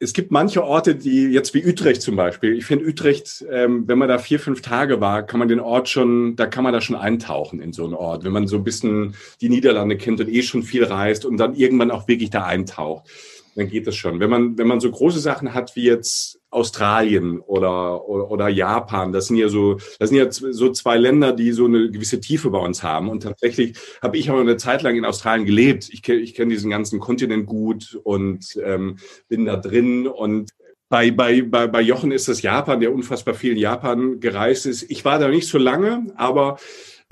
es 0.00 0.12
gibt 0.12 0.32
manche 0.32 0.64
Orte, 0.64 0.96
die 0.96 1.26
jetzt 1.26 1.54
wie 1.54 1.64
Utrecht 1.64 2.02
zum 2.02 2.16
Beispiel. 2.16 2.56
Ich 2.56 2.66
finde 2.66 2.86
Utrecht, 2.86 3.44
ähm, 3.48 3.86
wenn 3.86 3.98
man 3.98 4.08
da 4.08 4.18
vier, 4.18 4.40
fünf 4.40 4.62
Tage 4.62 5.00
war, 5.00 5.22
kann 5.22 5.38
man 5.38 5.48
den 5.48 5.60
Ort 5.60 5.88
schon, 5.88 6.34
da 6.34 6.46
kann 6.46 6.64
man 6.64 6.72
da 6.72 6.80
schon 6.80 6.96
eintauchen 6.96 7.60
in 7.60 7.72
so 7.72 7.84
einen 7.84 7.94
Ort. 7.94 8.24
Wenn 8.24 8.32
man 8.32 8.48
so 8.48 8.56
ein 8.56 8.64
bisschen 8.64 9.14
die 9.40 9.48
Niederlande 9.48 9.96
kennt 9.96 10.20
und 10.20 10.28
eh 10.28 10.42
schon 10.42 10.64
viel 10.64 10.82
reist 10.82 11.24
und 11.24 11.36
dann 11.36 11.54
irgendwann 11.54 11.92
auch 11.92 12.08
wirklich 12.08 12.30
da 12.30 12.44
eintaucht 12.44 13.08
dann 13.58 13.68
geht 13.68 13.88
das 13.88 13.96
schon. 13.96 14.20
Wenn 14.20 14.30
man, 14.30 14.56
wenn 14.56 14.68
man 14.68 14.78
so 14.78 14.88
große 14.88 15.18
Sachen 15.18 15.52
hat 15.52 15.74
wie 15.74 15.82
jetzt 15.82 16.37
Australien 16.50 17.40
oder, 17.40 18.08
oder, 18.08 18.30
oder 18.30 18.48
Japan, 18.48 19.12
das 19.12 19.26
sind 19.26 19.36
ja 19.36 19.48
so, 19.48 19.74
das 19.98 20.08
sind 20.10 20.18
ja 20.18 20.30
so 20.30 20.70
zwei 20.72 20.96
Länder, 20.96 21.32
die 21.32 21.52
so 21.52 21.66
eine 21.66 21.90
gewisse 21.90 22.20
Tiefe 22.20 22.50
bei 22.50 22.58
uns 22.58 22.82
haben. 22.82 23.08
Und 23.08 23.22
tatsächlich 23.22 23.76
habe 24.02 24.16
ich 24.16 24.30
auch 24.30 24.38
eine 24.38 24.56
Zeit 24.56 24.82
lang 24.82 24.96
in 24.96 25.04
Australien 25.04 25.46
gelebt. 25.46 25.88
Ich 25.92 26.02
kenne 26.02 26.20
ich 26.20 26.34
kenn 26.34 26.48
diesen 26.48 26.70
ganzen 26.70 27.00
Kontinent 27.00 27.46
gut 27.46 27.98
und 28.02 28.58
ähm, 28.64 28.96
bin 29.28 29.44
da 29.44 29.56
drin 29.56 30.06
und 30.06 30.50
bei, 30.88 31.10
bei, 31.10 31.42
bei, 31.42 31.66
bei 31.66 31.82
Jochen 31.82 32.12
ist 32.12 32.28
das 32.28 32.40
Japan, 32.40 32.80
der 32.80 32.94
unfassbar 32.94 33.34
viel 33.34 33.52
in 33.52 33.58
Japan 33.58 34.20
gereist 34.20 34.64
ist. 34.64 34.90
Ich 34.90 35.04
war 35.04 35.18
da 35.18 35.28
nicht 35.28 35.46
so 35.46 35.58
lange, 35.58 36.06
aber 36.16 36.56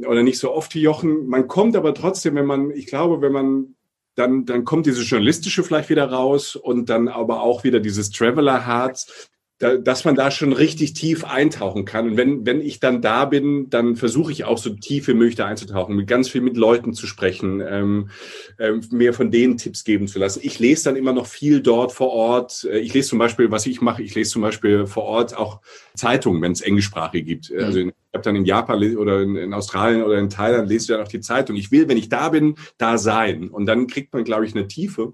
oder 0.05 0.23
nicht 0.23 0.39
so 0.39 0.53
oft 0.53 0.75
wie 0.75 0.81
Jochen. 0.81 1.27
Man 1.27 1.47
kommt 1.47 1.77
aber 1.77 1.95
trotzdem, 1.95 2.35
wenn 2.35 2.47
man, 2.47 2.71
ich 2.71 2.87
glaube, 2.87 3.21
wenn 3.21 3.33
man 3.33 3.76
dann, 4.17 4.47
dann 4.47 4.65
kommt 4.65 4.87
dieses 4.87 5.09
Journalistische 5.09 5.63
vielleicht 5.63 5.91
wieder 5.91 6.11
raus 6.11 6.57
und 6.57 6.89
dann 6.89 7.07
aber 7.09 7.43
auch 7.43 7.65
wieder 7.65 7.81
dieses 7.81 8.11
Traveler-Herz, 8.11 9.29
da, 9.59 9.77
dass 9.77 10.05
man 10.05 10.15
da 10.15 10.31
schon 10.31 10.53
richtig 10.53 10.93
tief 10.93 11.25
eintauchen 11.25 11.85
kann. 11.87 12.11
Und 12.11 12.17
wenn, 12.17 12.45
wenn 12.45 12.61
ich 12.61 12.79
dann 12.79 13.01
da 13.01 13.25
bin, 13.25 13.71
dann 13.71 13.97
versuche 13.97 14.31
ich 14.31 14.45
auch 14.45 14.59
so 14.59 14.71
tief 14.71 15.09
wie 15.09 15.15
möglich 15.15 15.37
da 15.37 15.47
einzutauchen, 15.47 15.97
mit 15.97 16.07
ganz 16.07 16.29
viel 16.29 16.43
mit 16.43 16.57
Leuten 16.57 16.93
zu 16.93 17.07
sprechen, 17.07 17.63
ähm, 17.67 18.11
ähm, 18.59 18.83
mir 18.91 19.15
von 19.15 19.31
denen 19.31 19.57
Tipps 19.57 19.85
geben 19.85 20.09
zu 20.09 20.19
lassen. 20.19 20.41
Ich 20.43 20.59
lese 20.59 20.85
dann 20.85 20.97
immer 20.97 21.15
noch 21.15 21.27
viel 21.27 21.61
dort 21.61 21.93
vor 21.93 22.11
Ort. 22.11 22.65
Äh, 22.71 22.81
ich 22.81 22.93
lese 22.93 23.09
zum 23.09 23.19
Beispiel, 23.19 23.51
was 23.51 23.67
ich 23.67 23.81
mache, 23.81 24.03
ich 24.03 24.15
lese 24.15 24.31
zum 24.31 24.43
Beispiel 24.43 24.87
vor 24.87 25.05
Ort 25.05 25.37
auch 25.37 25.61
Zeitungen, 25.95 26.43
wenn 26.43 26.53
es 26.53 26.61
Englischsprachige 26.61 27.25
gibt. 27.25 27.51
Mhm. 27.51 27.65
Also 27.65 27.79
in 27.79 27.93
habe 28.17 28.25
dann 28.25 28.37
in 28.37 28.45
Japan 28.45 28.97
oder 28.97 29.23
in, 29.23 29.37
in, 29.37 29.55
Australien 29.55 30.03
oder 30.03 30.19
in 30.19 30.31
Thailand 30.31 30.69
lese 30.69 30.85
ich 30.85 30.89
dann 30.89 31.07
auch 31.07 31.11
die 31.11 31.21
Zeitung. 31.21 31.57
Ich 31.57 31.71
will, 31.71 31.89
wenn 31.89 31.99
ich 31.99 32.09
da 32.09 32.31
bin, 32.31 32.57
da 32.79 32.99
sein. 32.99 33.49
Und 33.49 33.67
dann 33.67 33.87
kriegt 33.87 34.13
man, 34.13 34.25
glaube 34.25 34.47
ich, 34.47 34.55
eine 34.55 34.67
Tiefe. 34.67 35.13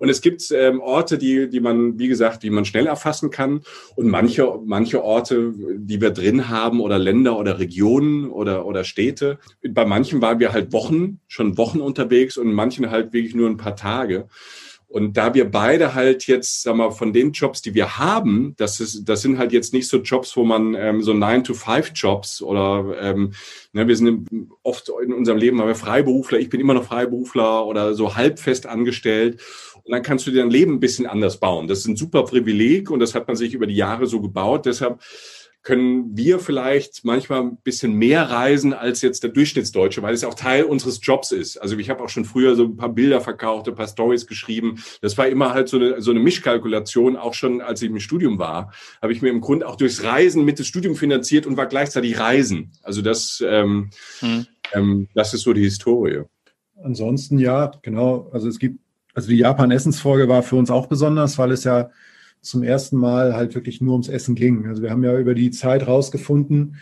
Und 0.00 0.08
es 0.08 0.20
gibt 0.22 0.50
ähm, 0.50 0.80
Orte, 0.80 1.18
die, 1.18 1.48
die 1.48 1.60
man, 1.60 1.98
wie 1.98 2.08
gesagt, 2.08 2.42
die 2.42 2.50
man 2.50 2.64
schnell 2.64 2.86
erfassen 2.86 3.30
kann. 3.30 3.60
Und 3.94 4.08
manche, 4.08 4.58
manche 4.64 5.04
Orte, 5.04 5.52
die 5.76 6.00
wir 6.00 6.10
drin 6.10 6.48
haben 6.48 6.80
oder 6.80 6.98
Länder 6.98 7.38
oder 7.38 7.58
Regionen 7.58 8.30
oder, 8.30 8.66
oder 8.66 8.82
Städte. 8.82 9.38
Bei 9.68 9.84
manchen 9.84 10.22
waren 10.22 10.40
wir 10.40 10.52
halt 10.52 10.72
Wochen, 10.72 11.20
schon 11.28 11.58
Wochen 11.58 11.80
unterwegs 11.80 12.38
und 12.38 12.52
manchen 12.52 12.90
halt 12.90 13.12
wirklich 13.12 13.34
nur 13.34 13.48
ein 13.48 13.58
paar 13.58 13.76
Tage. 13.76 14.26
Und 14.90 15.16
da 15.16 15.34
wir 15.34 15.48
beide 15.48 15.94
halt 15.94 16.26
jetzt, 16.26 16.62
sag 16.62 16.74
mal, 16.74 16.90
von 16.90 17.12
den 17.12 17.30
Jobs, 17.30 17.62
die 17.62 17.74
wir 17.74 17.98
haben, 17.98 18.54
das 18.56 18.80
ist, 18.80 19.04
das 19.04 19.22
sind 19.22 19.38
halt 19.38 19.52
jetzt 19.52 19.72
nicht 19.72 19.86
so 19.86 19.98
Jobs, 19.98 20.36
wo 20.36 20.42
man 20.42 20.74
ähm, 20.74 21.00
so 21.00 21.12
9-to-5-Jobs 21.12 22.42
oder 22.42 22.96
ähm, 23.00 23.32
ne, 23.72 23.86
wir 23.86 23.96
sind 23.96 24.28
oft 24.64 24.90
in 25.00 25.12
unserem 25.12 25.38
Leben 25.38 25.60
haben 25.60 25.68
wir 25.68 25.76
Freiberufler, 25.76 26.40
ich 26.40 26.50
bin 26.50 26.60
immer 26.60 26.74
noch 26.74 26.86
Freiberufler 26.86 27.66
oder 27.66 27.94
so 27.94 28.16
halbfest 28.16 28.66
angestellt. 28.66 29.40
Und 29.84 29.92
dann 29.92 30.02
kannst 30.02 30.26
du 30.26 30.30
dein 30.30 30.50
Leben 30.50 30.74
ein 30.74 30.80
bisschen 30.80 31.06
anders 31.06 31.40
bauen. 31.40 31.68
Das 31.68 31.80
ist 31.80 31.86
ein 31.86 31.96
super 31.96 32.24
Privileg 32.24 32.90
und 32.90 33.00
das 33.00 33.14
hat 33.14 33.26
man 33.26 33.36
sich 33.36 33.54
über 33.54 33.66
die 33.66 33.76
Jahre 33.76 34.06
so 34.06 34.20
gebaut. 34.20 34.66
Deshalb 34.66 35.00
können 35.62 36.16
wir 36.16 36.38
vielleicht 36.38 37.04
manchmal 37.04 37.42
ein 37.42 37.58
bisschen 37.58 37.92
mehr 37.92 38.30
reisen 38.30 38.72
als 38.72 39.02
jetzt 39.02 39.22
der 39.22 39.30
Durchschnittsdeutsche, 39.30 40.02
weil 40.02 40.14
es 40.14 40.24
auch 40.24 40.34
Teil 40.34 40.64
unseres 40.64 41.00
Jobs 41.02 41.32
ist. 41.32 41.58
Also 41.58 41.76
ich 41.76 41.90
habe 41.90 42.02
auch 42.02 42.08
schon 42.08 42.24
früher 42.24 42.56
so 42.56 42.64
ein 42.64 42.76
paar 42.76 42.88
Bilder 42.88 43.20
verkauft, 43.20 43.68
ein 43.68 43.74
paar 43.74 43.88
Stories 43.88 44.26
geschrieben. 44.26 44.82
Das 45.02 45.18
war 45.18 45.28
immer 45.28 45.52
halt 45.52 45.68
so 45.68 45.76
eine, 45.76 46.00
so 46.00 46.12
eine 46.12 46.20
Mischkalkulation, 46.20 47.16
auch 47.16 47.34
schon 47.34 47.60
als 47.60 47.82
ich 47.82 47.90
im 47.90 48.00
Studium 48.00 48.38
war, 48.38 48.72
habe 49.02 49.12
ich 49.12 49.20
mir 49.20 49.28
im 49.28 49.42
Grunde 49.42 49.68
auch 49.68 49.76
durchs 49.76 50.02
Reisen 50.02 50.46
mit 50.46 50.58
dem 50.58 50.64
Studium 50.64 50.96
finanziert 50.96 51.46
und 51.46 51.58
war 51.58 51.66
gleichzeitig 51.66 52.18
Reisen. 52.18 52.72
Also 52.82 53.02
das, 53.02 53.44
ähm, 53.46 53.90
hm. 54.20 54.46
ähm, 54.72 55.08
das 55.14 55.34
ist 55.34 55.42
so 55.42 55.52
die 55.52 55.62
Historie. 55.64 56.22
Ansonsten 56.82 57.38
ja, 57.38 57.70
genau. 57.82 58.30
Also 58.32 58.48
es 58.48 58.58
gibt, 58.58 58.80
also 59.20 59.28
die 59.28 59.36
Japan-Essensfolge 59.36 60.28
war 60.28 60.42
für 60.42 60.56
uns 60.56 60.70
auch 60.70 60.86
besonders, 60.86 61.36
weil 61.36 61.52
es 61.52 61.64
ja 61.64 61.90
zum 62.40 62.62
ersten 62.62 62.96
Mal 62.96 63.34
halt 63.34 63.54
wirklich 63.54 63.82
nur 63.82 63.92
ums 63.92 64.08
Essen 64.08 64.34
ging. 64.34 64.66
Also 64.66 64.82
wir 64.82 64.90
haben 64.90 65.04
ja 65.04 65.18
über 65.18 65.34
die 65.34 65.50
Zeit 65.50 65.86
rausgefunden, 65.86 66.76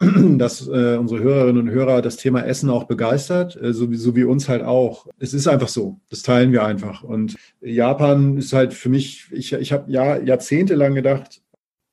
dass 0.38 0.66
äh, 0.66 0.96
unsere 0.96 1.22
Hörerinnen 1.22 1.68
und 1.68 1.70
Hörer 1.70 2.00
das 2.00 2.16
Thema 2.16 2.40
Essen 2.40 2.70
auch 2.70 2.84
begeistert, 2.84 3.60
äh, 3.60 3.74
so, 3.74 3.90
wie, 3.90 3.96
so 3.96 4.16
wie 4.16 4.24
uns 4.24 4.48
halt 4.48 4.62
auch. 4.62 5.06
Es 5.18 5.34
ist 5.34 5.46
einfach 5.46 5.68
so, 5.68 6.00
das 6.08 6.22
teilen 6.22 6.52
wir 6.52 6.64
einfach. 6.64 7.02
Und 7.02 7.36
Japan 7.60 8.38
ist 8.38 8.54
halt 8.54 8.72
für 8.72 8.88
mich, 8.88 9.28
ich, 9.30 9.52
ich 9.52 9.72
habe 9.74 9.92
ja, 9.92 10.16
jahrzehntelang 10.16 10.94
gedacht, 10.94 11.42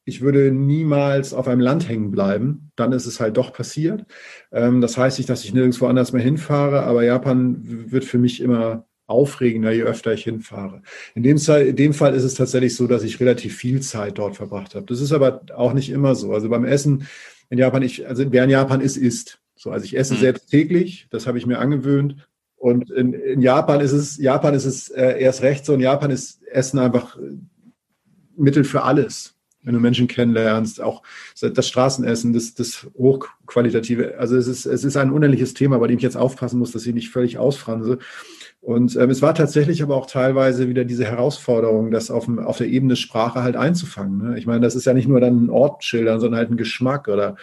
ich 0.06 0.22
würde 0.22 0.54
niemals 0.54 1.34
auf 1.34 1.50
einem 1.50 1.60
Land 1.60 1.90
hängen 1.90 2.12
bleiben. 2.12 2.72
Dann 2.78 2.94
ist 2.94 3.08
es 3.08 3.20
halt 3.20 3.36
doch 3.36 3.52
passiert. 3.52 4.06
Ähm, 4.54 4.80
das 4.80 4.98
heißt 4.98 5.18
nicht, 5.18 5.30
dass 5.30 5.44
ich 5.44 5.54
nirgendwo 5.54 5.88
anders 5.88 6.14
mehr 6.14 6.24
hinfahre, 6.24 6.84
aber 6.84 7.04
Japan 7.04 7.58
wird 7.92 8.06
für 8.06 8.20
mich 8.20 8.40
immer 8.40 8.86
aufregender, 9.12 9.72
je 9.72 9.84
öfter 9.84 10.14
ich 10.14 10.24
hinfahre. 10.24 10.82
In 11.14 11.24
dem, 11.24 11.38
in 11.38 11.76
dem 11.76 11.94
Fall 11.94 12.16
ist 12.16 12.24
es 12.24 12.34
tatsächlich 12.34 12.76
so, 12.76 12.88
dass 12.88 13.04
ich 13.04 13.20
relativ 13.20 13.56
viel 13.56 13.82
Zeit 13.82 14.18
dort 14.18 14.36
verbracht 14.36 14.74
habe. 14.76 14.86
Das 14.88 15.02
ist 15.02 15.12
aber 15.12 15.42
auch 15.56 15.74
nicht 15.74 15.90
immer 15.90 16.16
so. 16.16 16.34
Also 16.34 16.50
beim 16.50 16.66
Essen 16.66 17.08
in 17.50 17.58
Japan, 17.58 17.84
ich, 17.84 18.08
also 18.08 18.24
wer 18.32 18.46
in 18.46 18.50
Japan 18.50 18.82
ist, 18.82 18.98
isst. 18.98 19.40
So, 19.56 19.70
also 19.70 19.86
ich 19.86 19.96
esse 19.96 20.16
mhm. 20.16 20.20
selbst 20.20 20.50
täglich, 20.50 21.08
das 21.12 21.28
habe 21.28 21.38
ich 21.38 21.46
mir 21.46 21.60
angewöhnt. 21.60 22.16
Und 22.56 22.90
in, 22.92 23.14
in, 23.14 23.42
Japan 23.42 23.82
ist 23.82 23.92
es, 23.92 24.18
Japan 24.18 24.54
ist 24.54 24.66
es 24.66 24.90
äh, 24.90 25.20
erst 25.20 25.42
recht 25.42 25.66
so. 25.66 25.74
In 25.74 25.80
Japan 25.80 26.12
ist 26.12 26.42
Essen 26.48 26.80
einfach 26.80 27.18
äh, 27.18 27.38
Mittel 28.36 28.64
für 28.64 28.84
alles. 28.84 29.36
Wenn 29.64 29.76
du 29.76 29.80
Menschen 29.80 30.08
kennenlernst, 30.08 30.82
auch 30.82 31.04
das 31.40 31.68
Straßenessen, 31.68 32.34
das, 32.34 32.56
das 32.56 32.88
hochqualitative. 32.98 34.18
Also 34.18 34.36
es 34.36 34.48
ist, 34.48 34.66
es 34.66 34.84
ist 34.84 34.98
ein 34.98 35.12
unendliches 35.12 35.54
Thema, 35.54 35.78
bei 35.78 35.88
dem 35.88 35.98
ich 35.98 36.04
jetzt 36.04 36.18
aufpassen 36.18 36.58
muss, 36.58 36.72
dass 36.72 36.86
ich 36.88 36.96
nicht 36.96 37.10
völlig 37.10 37.38
ausfranse. 37.38 38.00
Und 38.62 38.96
ähm, 38.96 39.10
es 39.10 39.24
war 39.24 39.34
tatsächlich 39.34 39.82
aber 39.82 39.96
auch 39.96 40.06
teilweise 40.06 40.70
wieder 40.70 40.86
diese 40.86 41.06
Herausforderung, 41.06 41.90
das 41.90 42.12
auf, 42.12 42.26
dem, 42.26 42.38
auf 42.38 42.60
der 42.60 42.68
Ebene 42.68 42.96
Sprache 42.96 43.42
halt 43.42 43.56
einzufangen. 43.56 44.30
Ne? 44.30 44.38
Ich 44.38 44.46
meine, 44.46 44.62
das 44.62 44.76
ist 44.76 44.86
ja 44.86 44.94
nicht 44.94 45.08
nur 45.08 45.20
dann 45.20 45.46
ein 45.46 45.50
Ort 45.50 45.84
schildern, 45.84 46.20
sondern 46.20 46.38
halt 46.38 46.52
ein 46.52 46.58
Geschmack 46.58 47.08
oder 47.08 47.36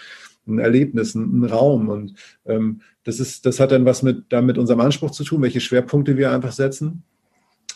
ein 0.47 0.61
Erlebnis, 0.61 1.17
ein, 1.17 1.41
ein 1.41 1.45
Raum. 1.45 1.89
Und 1.89 2.15
ähm, 2.47 2.83
das 3.03 3.19
ist, 3.19 3.47
das 3.47 3.59
hat 3.59 3.73
dann 3.73 3.85
was 3.85 4.05
mit, 4.05 4.27
da 4.29 4.41
mit 4.41 4.59
unserem 4.59 4.81
Anspruch 4.81 5.11
zu 5.11 5.25
tun, 5.25 5.43
welche 5.43 5.61
Schwerpunkte 5.61 6.17
wir 6.17 6.31
einfach 6.31 6.53
setzen 6.53 7.03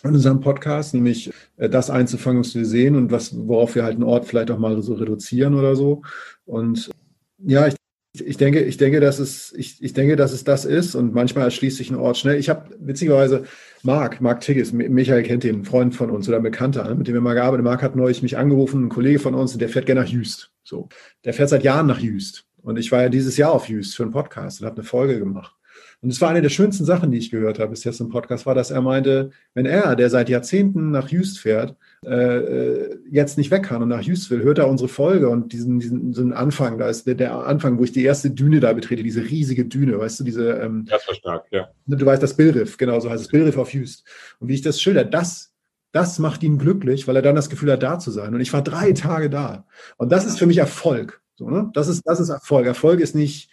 in 0.04 0.14
unserem 0.14 0.40
Podcast, 0.40 0.94
nämlich 0.94 1.32
äh, 1.56 1.68
das 1.68 1.90
einzufangen, 1.90 2.40
was 2.40 2.54
wir 2.54 2.64
sehen 2.64 2.94
und 2.96 3.10
was, 3.10 3.36
worauf 3.36 3.74
wir 3.74 3.82
halt 3.82 3.94
einen 3.94 4.04
Ort 4.04 4.26
vielleicht 4.26 4.50
auch 4.50 4.58
mal 4.58 4.80
so 4.82 4.94
reduzieren 4.94 5.54
oder 5.54 5.74
so. 5.74 6.02
Und 6.44 6.90
ja, 7.38 7.66
ich 7.66 7.74
ich 8.14 8.36
denke, 8.36 8.60
ich 8.60 8.76
denke, 8.76 9.00
dass 9.00 9.18
es, 9.18 9.54
ich, 9.56 9.82
ich 9.82 9.94
denke, 9.94 10.16
dass 10.16 10.32
es 10.32 10.44
das 10.44 10.66
ist 10.66 10.94
und 10.94 11.14
manchmal 11.14 11.44
erschließt 11.44 11.78
sich 11.78 11.90
ein 11.90 11.96
Ort 11.96 12.18
schnell. 12.18 12.38
Ich 12.38 12.50
habe 12.50 12.68
witzigerweise 12.78 13.44
Marc, 13.82 14.20
Marc 14.20 14.40
Tigges, 14.40 14.72
Michael 14.72 15.22
kennt 15.22 15.44
den, 15.44 15.64
Freund 15.64 15.94
von 15.94 16.10
uns 16.10 16.28
oder 16.28 16.38
Bekannter, 16.40 16.94
mit 16.94 17.08
dem 17.08 17.14
wir 17.14 17.22
mal 17.22 17.34
gearbeitet. 17.34 17.64
Marc 17.64 17.82
hat 17.82 17.96
neulich 17.96 18.22
mich 18.22 18.36
angerufen, 18.36 18.84
ein 18.84 18.88
Kollege 18.90 19.18
von 19.18 19.34
uns, 19.34 19.54
und 19.54 19.60
der 19.60 19.70
fährt 19.70 19.86
gerne 19.86 20.02
nach 20.02 20.08
Jüst. 20.08 20.52
So, 20.62 20.90
der 21.24 21.32
fährt 21.32 21.48
seit 21.48 21.64
Jahren 21.64 21.86
nach 21.86 22.00
Jüst. 22.00 22.44
Und 22.62 22.78
ich 22.78 22.92
war 22.92 23.02
ja 23.02 23.08
dieses 23.08 23.38
Jahr 23.38 23.52
auf 23.52 23.68
Jüst 23.68 23.96
für 23.96 24.02
einen 24.02 24.12
Podcast 24.12 24.60
und 24.60 24.66
habe 24.66 24.76
eine 24.76 24.84
Folge 24.84 25.18
gemacht. 25.18 25.56
Und 26.02 26.10
es 26.10 26.20
war 26.20 26.30
eine 26.30 26.42
der 26.42 26.50
schönsten 26.50 26.84
Sachen, 26.84 27.12
die 27.12 27.18
ich 27.18 27.30
gehört 27.30 27.58
habe 27.58 27.70
bis 27.70 27.84
jetzt 27.84 28.00
im 28.00 28.08
Podcast, 28.08 28.44
war, 28.44 28.54
dass 28.54 28.70
er 28.70 28.82
meinte, 28.82 29.30
wenn 29.54 29.66
er, 29.66 29.96
der 29.96 30.10
seit 30.10 30.28
Jahrzehnten 30.28 30.90
nach 30.90 31.08
Jüst 31.08 31.38
fährt, 31.38 31.76
äh, 32.04 32.36
äh, 32.36 32.98
jetzt 33.10 33.38
nicht 33.38 33.50
weg 33.50 33.62
kann 33.62 33.82
und 33.82 33.88
nach 33.88 34.04
will, 34.04 34.42
hört 34.42 34.58
er 34.58 34.68
unsere 34.68 34.88
Folge 34.88 35.28
und 35.28 35.52
diesen, 35.52 35.78
diesen, 35.78 36.10
diesen 36.10 36.32
Anfang, 36.32 36.78
da 36.78 36.88
ist 36.88 37.06
der, 37.06 37.14
der, 37.14 37.34
Anfang, 37.46 37.78
wo 37.78 37.84
ich 37.84 37.92
die 37.92 38.02
erste 38.02 38.30
Düne 38.30 38.58
da 38.58 38.72
betrete, 38.72 39.02
diese 39.04 39.22
riesige 39.22 39.64
Düne, 39.64 39.98
weißt 39.98 40.20
du, 40.20 40.24
diese. 40.24 40.50
Ähm, 40.54 40.84
das 40.88 41.06
war 41.06 41.14
stark, 41.14 41.46
ja. 41.50 41.68
Du 41.86 42.04
weißt, 42.04 42.22
das 42.22 42.36
Billriff, 42.36 42.76
genau, 42.76 42.98
so 42.98 43.08
heißt 43.08 43.22
es, 43.22 43.28
Billriff 43.28 43.56
auf 43.56 43.72
Jüst. 43.72 44.04
Und 44.40 44.48
wie 44.48 44.54
ich 44.54 44.62
das 44.62 44.80
schilder, 44.80 45.04
das 45.04 45.52
das 45.92 46.18
macht 46.18 46.42
ihn 46.42 46.58
glücklich, 46.58 47.06
weil 47.06 47.16
er 47.16 47.22
dann 47.22 47.36
das 47.36 47.50
Gefühl 47.50 47.70
hat, 47.70 47.82
da 47.82 47.98
zu 47.98 48.10
sein. 48.10 48.34
Und 48.34 48.40
ich 48.40 48.52
war 48.52 48.62
drei 48.62 48.92
Tage 48.92 49.28
da. 49.28 49.66
Und 49.98 50.10
das 50.10 50.24
ist 50.24 50.38
für 50.38 50.46
mich 50.46 50.56
Erfolg. 50.56 51.20
So, 51.36 51.48
ne? 51.50 51.70
das, 51.74 51.88
ist, 51.88 52.02
das 52.06 52.18
ist 52.18 52.30
Erfolg. 52.30 52.66
Erfolg 52.66 53.00
ist 53.00 53.14
nicht, 53.14 53.50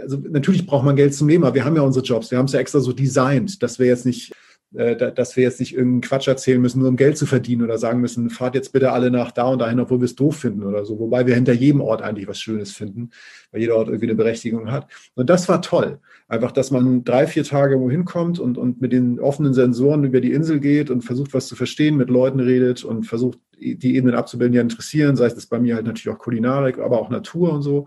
also 0.00 0.16
natürlich 0.16 0.66
braucht 0.66 0.84
man 0.84 0.96
Geld 0.96 1.14
zum 1.14 1.28
Leben, 1.28 1.44
aber 1.44 1.54
wir 1.54 1.64
haben 1.64 1.76
ja 1.76 1.82
unsere 1.82 2.04
Jobs, 2.04 2.30
wir 2.30 2.38
haben 2.38 2.46
es 2.46 2.52
ja 2.52 2.60
extra 2.60 2.80
so 2.80 2.92
designt, 2.92 3.62
dass 3.62 3.78
wir 3.78 3.86
jetzt 3.86 4.06
nicht, 4.06 4.32
dass 4.72 5.36
wir 5.36 5.44
jetzt 5.44 5.60
nicht 5.60 5.74
irgendeinen 5.74 6.00
Quatsch 6.00 6.28
erzählen 6.28 6.60
müssen, 6.60 6.80
nur 6.80 6.88
um 6.88 6.96
Geld 6.96 7.18
zu 7.18 7.26
verdienen 7.26 7.62
oder 7.62 7.76
sagen 7.76 8.00
müssen, 8.00 8.30
fahrt 8.30 8.54
jetzt 8.54 8.72
bitte 8.72 8.92
alle 8.92 9.10
nach 9.10 9.30
da 9.30 9.44
und 9.44 9.58
dahin, 9.58 9.80
obwohl 9.80 10.00
wir 10.00 10.06
es 10.06 10.14
doof 10.14 10.36
finden 10.36 10.62
oder 10.62 10.86
so. 10.86 10.98
Wobei 10.98 11.26
wir 11.26 11.34
hinter 11.34 11.52
jedem 11.52 11.82
Ort 11.82 12.00
eigentlich 12.00 12.26
was 12.26 12.40
Schönes 12.40 12.72
finden, 12.72 13.10
weil 13.50 13.60
jeder 13.60 13.76
Ort 13.76 13.88
irgendwie 13.88 14.06
eine 14.06 14.14
Berechtigung 14.14 14.70
hat. 14.70 14.88
Und 15.14 15.28
das 15.28 15.48
war 15.48 15.60
toll. 15.60 15.98
Einfach, 16.26 16.52
dass 16.52 16.70
man 16.70 17.04
drei, 17.04 17.26
vier 17.26 17.44
Tage 17.44 17.78
wohin 17.80 18.06
kommt 18.06 18.38
und, 18.38 18.56
und 18.56 18.80
mit 18.80 18.92
den 18.92 19.20
offenen 19.20 19.52
Sensoren 19.52 20.04
über 20.04 20.22
die 20.22 20.32
Insel 20.32 20.58
geht 20.58 20.88
und 20.88 21.02
versucht, 21.02 21.34
was 21.34 21.48
zu 21.48 21.56
verstehen, 21.56 21.96
mit 21.96 22.08
Leuten 22.08 22.40
redet 22.40 22.82
und 22.82 23.04
versucht, 23.04 23.38
die 23.58 23.94
Ebenen 23.94 24.14
abzubilden, 24.14 24.52
die 24.52 24.58
interessieren, 24.58 25.16
sei 25.16 25.26
es 25.26 25.46
bei 25.46 25.60
mir 25.60 25.74
halt 25.74 25.86
natürlich 25.86 26.16
auch 26.16 26.18
Kulinarik, 26.18 26.78
aber 26.78 26.98
auch 26.98 27.10
Natur 27.10 27.52
und 27.52 27.62
so. 27.62 27.86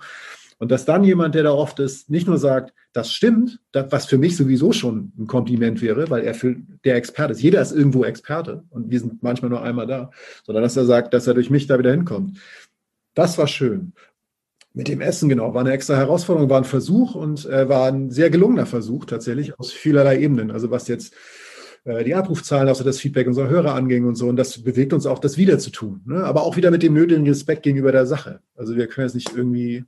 Und 0.65 0.71
dass 0.71 0.83
dann 0.83 1.03
jemand, 1.03 1.35
der 1.35 1.43
da 1.43 1.51
oft 1.51 1.77
ist, 1.77 2.09
nicht 2.09 2.25
nur 2.25 2.39
sagt, 2.39 2.73
das 2.91 3.13
stimmt, 3.13 3.59
das, 3.71 3.91
was 3.91 4.07
für 4.07 4.17
mich 4.17 4.35
sowieso 4.35 4.71
schon 4.71 5.11
ein 5.15 5.27
Kompliment 5.27 5.79
wäre, 5.83 6.09
weil 6.09 6.23
er 6.23 6.33
für 6.33 6.55
der 6.83 6.95
Experte 6.95 7.33
ist. 7.33 7.41
Jeder 7.43 7.61
ist 7.61 7.71
irgendwo 7.71 8.03
Experte 8.03 8.63
und 8.71 8.89
wir 8.89 8.99
sind 8.99 9.21
manchmal 9.21 9.51
nur 9.51 9.61
einmal 9.61 9.85
da, 9.85 10.09
sondern 10.43 10.63
dass 10.63 10.75
er 10.75 10.85
sagt, 10.85 11.13
dass 11.13 11.27
er 11.27 11.35
durch 11.35 11.51
mich 11.51 11.67
da 11.67 11.77
wieder 11.77 11.91
hinkommt. 11.91 12.39
Das 13.13 13.37
war 13.37 13.45
schön. 13.45 13.93
Mit 14.73 14.87
dem 14.87 15.01
Essen, 15.01 15.29
genau, 15.29 15.53
war 15.53 15.61
eine 15.61 15.71
extra 15.71 15.97
Herausforderung, 15.97 16.49
war 16.49 16.57
ein 16.57 16.63
Versuch 16.63 17.13
und 17.13 17.45
äh, 17.45 17.69
war 17.69 17.87
ein 17.87 18.09
sehr 18.09 18.31
gelungener 18.31 18.65
Versuch 18.65 19.05
tatsächlich 19.05 19.59
aus 19.59 19.71
vielerlei 19.71 20.19
Ebenen. 20.19 20.49
Also 20.49 20.71
was 20.71 20.87
jetzt 20.87 21.13
äh, 21.83 22.03
die 22.03 22.15
Abrufzahlen, 22.15 22.69
also 22.69 22.83
das 22.83 22.99
Feedback 22.99 23.27
unserer 23.27 23.49
Hörer 23.49 23.75
anging 23.75 24.05
und 24.05 24.15
so. 24.15 24.27
Und 24.29 24.37
das 24.37 24.63
bewegt 24.63 24.93
uns 24.93 25.05
auch, 25.05 25.19
das 25.19 25.37
wieder 25.37 25.59
zu 25.59 25.69
tun. 25.69 26.01
Ne? 26.07 26.23
Aber 26.23 26.41
auch 26.41 26.57
wieder 26.57 26.71
mit 26.71 26.81
dem 26.81 26.95
nötigen 26.95 27.27
Respekt 27.27 27.61
gegenüber 27.61 27.91
der 27.91 28.07
Sache. 28.07 28.39
Also 28.55 28.75
wir 28.75 28.87
können 28.87 29.05
jetzt 29.05 29.13
nicht 29.13 29.31
irgendwie 29.35 29.85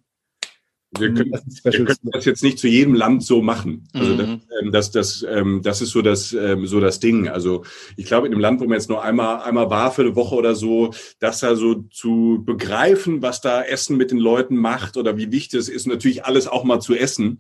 wir 1.00 1.14
können, 1.14 1.32
wir 1.32 1.72
können, 1.72 1.98
das 2.04 2.26
jetzt 2.26 2.44
nicht 2.44 2.60
zu 2.60 2.68
jedem 2.68 2.94
Land 2.94 3.24
so 3.24 3.42
machen. 3.42 3.88
Also 3.94 4.14
mhm. 4.14 4.42
Ähm, 4.62 4.72
das, 4.72 4.92
das, 4.92 5.20
das, 5.22 5.26
ähm, 5.30 5.62
das 5.64 5.82
ist 5.82 5.92
so 5.92 6.02
das, 6.02 6.34
ähm, 6.34 6.68
so 6.68 6.80
das 6.80 7.00
Ding. 7.00 7.28
Also 7.28 7.64
ich 7.96 8.06
glaube, 8.06 8.28
in 8.28 8.34
einem 8.34 8.42
Land, 8.42 8.60
wo 8.60 8.66
man 8.66 8.74
jetzt 8.74 8.90
nur 8.90 9.04
einmal, 9.04 9.42
einmal 9.42 9.70
war 9.70 9.92
für 9.92 10.02
eine 10.02 10.16
Woche 10.16 10.36
oder 10.36 10.56
so, 10.56 10.92
das 11.20 11.40
da 11.40 11.56
so 11.56 11.76
zu 11.92 12.44
begreifen, 12.46 13.22
was 13.22 13.42
da 13.42 13.62
Essen 13.64 13.98
mit 13.98 14.12
den 14.12 14.20
Leuten 14.20 14.58
macht 14.58 14.98
oder 14.98 15.18
wie 15.18 15.32
wichtig 15.32 15.60
es 15.60 15.70
ist, 15.70 15.88
natürlich 15.88 16.26
alles 16.26 16.48
auch 16.48 16.64
mal 16.64 16.80
zu 16.80 16.96
essen 16.96 17.40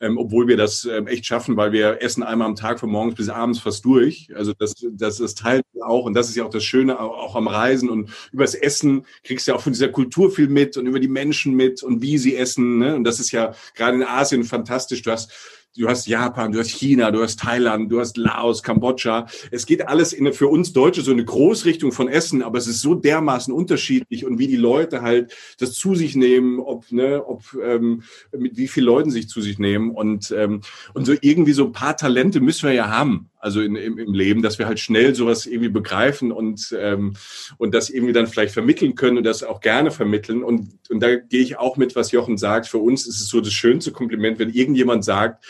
ähm, 0.00 0.18
obwohl 0.18 0.46
wir 0.48 0.56
das 0.56 0.84
ähm, 0.84 1.06
echt 1.06 1.26
schaffen, 1.26 1.56
weil 1.56 1.72
wir 1.72 2.02
essen 2.02 2.22
einmal 2.22 2.48
am 2.48 2.56
Tag 2.56 2.80
von 2.80 2.90
morgens 2.90 3.14
bis 3.14 3.28
abends 3.28 3.60
fast 3.60 3.84
durch. 3.84 4.28
Also 4.34 4.52
das, 4.52 4.74
das, 4.92 5.18
das 5.18 5.34
teilt 5.34 5.64
auch 5.80 6.04
und 6.04 6.14
das 6.14 6.28
ist 6.28 6.36
ja 6.36 6.44
auch 6.44 6.50
das 6.50 6.64
Schöne 6.64 7.00
auch 7.00 7.34
am 7.36 7.48
Reisen 7.48 7.88
und 7.88 8.10
übers 8.32 8.54
Essen 8.54 9.06
kriegst 9.24 9.46
du 9.46 9.52
ja 9.52 9.56
auch 9.56 9.62
von 9.62 9.72
dieser 9.72 9.88
Kultur 9.88 10.30
viel 10.30 10.48
mit 10.48 10.76
und 10.76 10.86
über 10.86 11.00
die 11.00 11.08
Menschen 11.08 11.54
mit 11.54 11.82
und 11.82 12.02
wie 12.02 12.18
sie 12.18 12.36
essen. 12.36 12.78
Ne? 12.78 12.94
Und 12.94 13.04
das 13.04 13.20
ist 13.20 13.32
ja 13.32 13.54
gerade 13.74 13.96
in 13.96 14.02
Asien 14.02 14.44
fantastisch. 14.44 15.02
Du 15.02 15.10
hast 15.10 15.32
du 15.76 15.88
hast 15.88 16.06
Japan, 16.06 16.52
du 16.52 16.58
hast 16.58 16.70
China, 16.70 17.10
du 17.10 17.22
hast 17.22 17.40
Thailand, 17.40 17.90
du 17.90 18.00
hast 18.00 18.16
Laos, 18.16 18.62
Kambodscha. 18.62 19.26
Es 19.50 19.66
geht 19.66 19.86
alles 19.88 20.12
in 20.12 20.26
eine, 20.26 20.34
für 20.34 20.48
uns 20.48 20.72
Deutsche 20.72 21.02
so 21.02 21.12
eine 21.12 21.24
Großrichtung 21.24 21.92
von 21.92 22.08
Essen, 22.08 22.42
aber 22.42 22.58
es 22.58 22.66
ist 22.66 22.80
so 22.80 22.94
dermaßen 22.94 23.52
unterschiedlich 23.52 24.24
und 24.24 24.38
wie 24.38 24.46
die 24.46 24.56
Leute 24.56 25.02
halt 25.02 25.34
das 25.58 25.74
zu 25.74 25.94
sich 25.94 26.16
nehmen, 26.16 26.60
ob, 26.60 26.90
ne, 26.90 27.24
ob 27.26 27.42
ähm, 27.62 28.02
mit 28.36 28.56
wie 28.56 28.68
vielen 28.68 28.86
Leuten 28.86 29.10
sich 29.10 29.28
zu 29.28 29.40
sich 29.40 29.58
nehmen 29.58 29.90
und, 29.90 30.32
ähm, 30.36 30.62
und 30.94 31.04
so 31.04 31.14
irgendwie 31.20 31.52
so 31.52 31.64
ein 31.66 31.72
paar 31.72 31.96
Talente 31.96 32.40
müssen 32.40 32.68
wir 32.68 32.74
ja 32.74 32.88
haben. 32.88 33.30
Also 33.38 33.60
in, 33.60 33.76
im, 33.76 33.98
im 33.98 34.12
Leben, 34.12 34.42
dass 34.42 34.58
wir 34.58 34.66
halt 34.66 34.80
schnell 34.80 35.14
sowas 35.14 35.46
irgendwie 35.46 35.68
begreifen 35.68 36.32
und, 36.32 36.74
ähm, 36.76 37.14
und 37.58 37.74
das 37.74 37.90
irgendwie 37.90 38.12
dann 38.12 38.26
vielleicht 38.26 38.52
vermitteln 38.52 38.96
können 38.96 39.18
und 39.18 39.24
das 39.24 39.44
auch 39.44 39.60
gerne 39.60 39.92
vermitteln. 39.92 40.42
Und, 40.42 40.70
und 40.90 41.00
da 41.00 41.14
gehe 41.14 41.42
ich 41.42 41.56
auch 41.56 41.76
mit, 41.76 41.94
was 41.94 42.10
Jochen 42.10 42.38
sagt. 42.38 42.66
Für 42.66 42.78
uns 42.78 43.06
ist 43.06 43.20
es 43.20 43.28
so 43.28 43.40
das 43.40 43.52
schönste 43.52 43.92
Kompliment, 43.92 44.40
wenn 44.40 44.50
irgendjemand 44.50 45.04
sagt, 45.04 45.44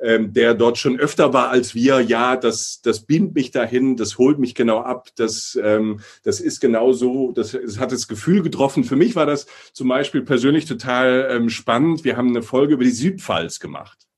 ähm, 0.00 0.32
der 0.32 0.54
dort 0.54 0.78
schon 0.78 0.98
öfter 0.98 1.32
war 1.32 1.50
als 1.50 1.74
wir, 1.74 2.00
ja, 2.00 2.36
das, 2.36 2.80
das 2.82 3.00
bindet 3.00 3.34
mich 3.34 3.50
dahin, 3.50 3.96
das 3.96 4.18
holt 4.18 4.38
mich 4.38 4.54
genau 4.54 4.80
ab, 4.80 5.08
das, 5.16 5.58
ähm, 5.62 6.00
das 6.22 6.40
ist 6.40 6.60
genau 6.60 6.92
so, 6.92 7.32
das, 7.32 7.52
das 7.52 7.78
hat 7.78 7.92
das 7.92 8.08
Gefühl 8.08 8.42
getroffen. 8.42 8.84
Für 8.84 8.96
mich 8.96 9.16
war 9.16 9.26
das 9.26 9.46
zum 9.72 9.88
Beispiel 9.88 10.22
persönlich 10.22 10.66
total 10.66 11.28
ähm, 11.30 11.50
spannend. 11.50 12.04
Wir 12.04 12.16
haben 12.16 12.28
eine 12.28 12.42
Folge 12.42 12.74
über 12.74 12.84
die 12.84 12.90
Südpfalz 12.90 13.60
gemacht. 13.60 14.08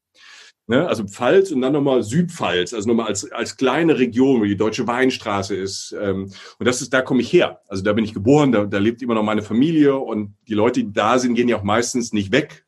Ne? 0.71 0.87
Also 0.87 1.03
Pfalz 1.05 1.51
und 1.51 1.63
dann 1.63 1.73
nochmal 1.73 2.05
Südpfalz, 2.05 2.75
also 2.75 2.89
nochmal 2.89 3.09
als, 3.09 3.31
als 3.33 3.57
kleine 3.57 3.99
Region, 3.99 4.41
wo 4.41 4.45
die 4.45 4.57
Deutsche 4.57 4.87
Weinstraße 4.87 5.57
ist. 5.57 5.97
Ähm, 6.01 6.31
und 6.61 6.67
das 6.67 6.81
ist, 6.81 6.93
da 6.93 7.03
komme 7.03 7.23
ich 7.23 7.33
her. 7.33 7.61
Also 7.67 7.83
da 7.83 7.93
bin 7.93 8.05
ich 8.05 8.15
geboren, 8.15 8.53
da, 8.53 8.65
da 8.67 8.79
lebt 8.79 9.03
immer 9.03 9.15
noch 9.15 9.25
meine 9.25 9.43
Familie 9.43 9.97
und 9.97 10.37
die 10.47 10.55
Leute, 10.55 10.85
die 10.85 10.93
da 10.93 11.19
sind, 11.19 11.35
gehen 11.35 11.49
ja 11.49 11.57
auch 11.57 11.65
meistens 11.65 12.13
nicht 12.13 12.31
weg. 12.31 12.67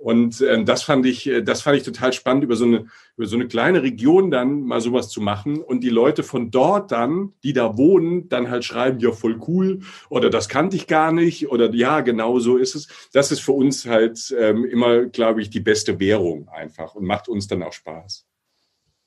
Und 0.00 0.40
ähm, 0.40 0.64
das 0.64 0.82
fand 0.82 1.04
ich, 1.04 1.26
äh, 1.26 1.42
das 1.42 1.60
fand 1.60 1.76
ich 1.76 1.82
total 1.82 2.14
spannend, 2.14 2.42
über 2.42 2.56
so 2.56 2.64
eine 2.64 2.86
über 3.18 3.26
so 3.26 3.36
eine 3.36 3.48
kleine 3.48 3.82
Region 3.82 4.30
dann 4.30 4.62
mal 4.62 4.80
sowas 4.80 5.10
zu 5.10 5.20
machen 5.20 5.60
und 5.60 5.84
die 5.84 5.90
Leute 5.90 6.22
von 6.22 6.50
dort 6.50 6.90
dann, 6.90 7.34
die 7.42 7.52
da 7.52 7.76
wohnen, 7.76 8.30
dann 8.30 8.48
halt 8.48 8.64
schreiben, 8.64 8.98
ja 9.00 9.12
voll 9.12 9.38
cool 9.46 9.80
oder 10.08 10.30
das 10.30 10.48
kannte 10.48 10.76
ich 10.76 10.86
gar 10.86 11.12
nicht 11.12 11.50
oder 11.50 11.70
ja 11.74 12.00
genau 12.00 12.38
so 12.38 12.56
ist 12.56 12.74
es. 12.74 12.88
Das 13.12 13.30
ist 13.30 13.40
für 13.40 13.52
uns 13.52 13.84
halt 13.84 14.34
ähm, 14.38 14.64
immer, 14.64 15.04
glaube 15.04 15.42
ich, 15.42 15.50
die 15.50 15.60
beste 15.60 16.00
Währung 16.00 16.48
einfach 16.48 16.94
und 16.94 17.04
macht 17.04 17.28
uns 17.28 17.46
dann 17.46 17.62
auch 17.62 17.74
Spaß 17.74 18.29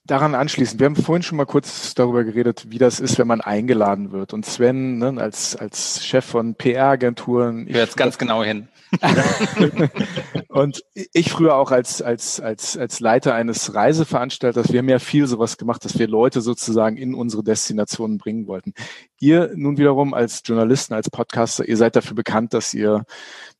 daran 0.06 0.36
anschließend, 0.36 0.80
wir 0.80 0.86
haben 0.86 0.96
vorhin 0.96 1.24
schon 1.24 1.38
mal 1.38 1.46
kurz 1.46 1.94
darüber 1.94 2.24
geredet, 2.24 2.66
wie 2.70 2.78
das 2.78 3.00
ist, 3.00 3.18
wenn 3.18 3.28
man 3.28 3.42
eingeladen 3.42 4.12
wird. 4.12 4.34
Und 4.34 4.46
Sven, 4.46 4.98
ne, 4.98 5.16
als, 5.18 5.56
als 5.56 6.06
Chef 6.06 6.26
von 6.26 6.56
PR-Agenturen. 6.56 7.68
Ich 7.68 7.76
jetzt 7.76 7.98
ganz 7.98 8.18
genau 8.18 8.44
hin. 8.44 8.68
und 10.50 10.84
ich 11.14 11.32
früher 11.32 11.56
auch 11.56 11.72
als, 11.72 12.02
als, 12.02 12.40
als, 12.40 12.78
als 12.78 13.00
Leiter 13.00 13.34
eines 13.34 13.74
Reiseveranstalters, 13.74 14.72
wir 14.72 14.80
haben 14.80 14.90
ja 14.90 15.00
viel 15.00 15.26
sowas 15.26 15.58
gemacht, 15.58 15.84
dass 15.86 15.98
wir 15.98 16.08
Leute 16.08 16.42
sozusagen 16.42 16.98
in 16.98 17.16
unsere 17.16 17.44
Destinationen 17.44 18.18
bringen 18.18 18.46
wollten. 18.46 18.74
Ihr 19.24 19.54
nun 19.56 19.78
wiederum 19.78 20.14
als 20.14 20.42
Journalisten, 20.44 20.94
als 20.94 21.10
Podcaster, 21.10 21.66
ihr 21.66 21.78
seid 21.78 21.96
dafür 21.96 22.14
bekannt, 22.14 22.54
dass 22.54 22.74
ihr, 22.74 23.06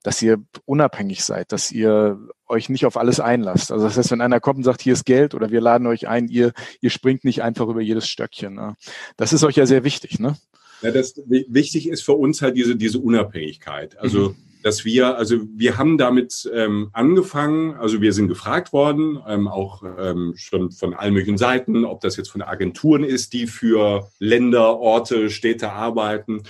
dass 0.04 0.22
ihr 0.22 0.44
unabhängig 0.66 1.24
seid, 1.24 1.54
dass 1.54 1.72
ihr 1.72 2.20
euch 2.50 2.68
nicht 2.68 2.86
auf 2.86 2.98
alles 2.98 3.22
einlasst. 3.22 3.72
Also 3.72 3.86
das 3.86 3.96
heißt, 3.96 4.12
wenn 4.12 4.20
einer 4.20 4.42
kommt 4.42 4.58
und 4.58 4.64
sagt, 4.66 4.82
hier 4.82 4.92
ist 4.92 5.06
Geld 5.06 5.34
oder 5.34 5.52
wir 5.52 5.62
laden 5.62 5.88
euch 5.88 6.06
ein, 6.06 6.28
ihr, 6.28 6.52
ihr 6.82 6.90
springt 6.90 7.24
nicht 7.24 7.44
einfach 7.44 7.70
über 7.70 7.80
jedes 7.80 8.10
Stöckchen. 8.10 8.56
Ne? 8.56 8.76
Das 9.16 9.32
ist 9.32 9.46
euch 9.46 9.56
ja 9.56 9.66
sehr 9.66 9.86
wichtig, 9.86 10.20
ne? 10.20 10.36
Ja, 10.82 10.92
das 10.92 11.16
wichtig 11.28 11.88
ist 11.88 12.04
für 12.04 12.12
uns 12.12 12.42
halt 12.42 12.58
diese, 12.58 12.76
diese 12.76 13.00
Unabhängigkeit. 13.00 13.98
Also 13.98 14.32
mhm 14.32 14.36
dass 14.64 14.86
wir, 14.86 15.18
also 15.18 15.38
wir 15.56 15.78
haben 15.78 15.98
damit 15.98 16.50
ähm, 16.54 16.90
angefangen, 16.94 17.76
also 17.76 18.02
wir 18.02 18.14
sind 18.14 18.30
gefragt 18.30 18.74
worden, 18.74 19.20
ähm, 19.28 19.48
auch 19.48 19.84
ähm, 20.00 20.34
schon 20.38 20.72
von 20.72 20.94
allen 20.94 21.14
möglichen 21.14 21.38
Seiten, 21.38 21.86
ob 21.86 22.02
das 22.02 22.18
jetzt 22.18 22.32
von 22.32 22.42
Agenturen 22.42 23.04
ist, 23.04 23.34
die 23.34 23.46
für 23.46 24.10
Länder, 24.20 24.80
Orte, 24.80 25.30
Städte 25.30 25.72
arbeiten 25.72 26.44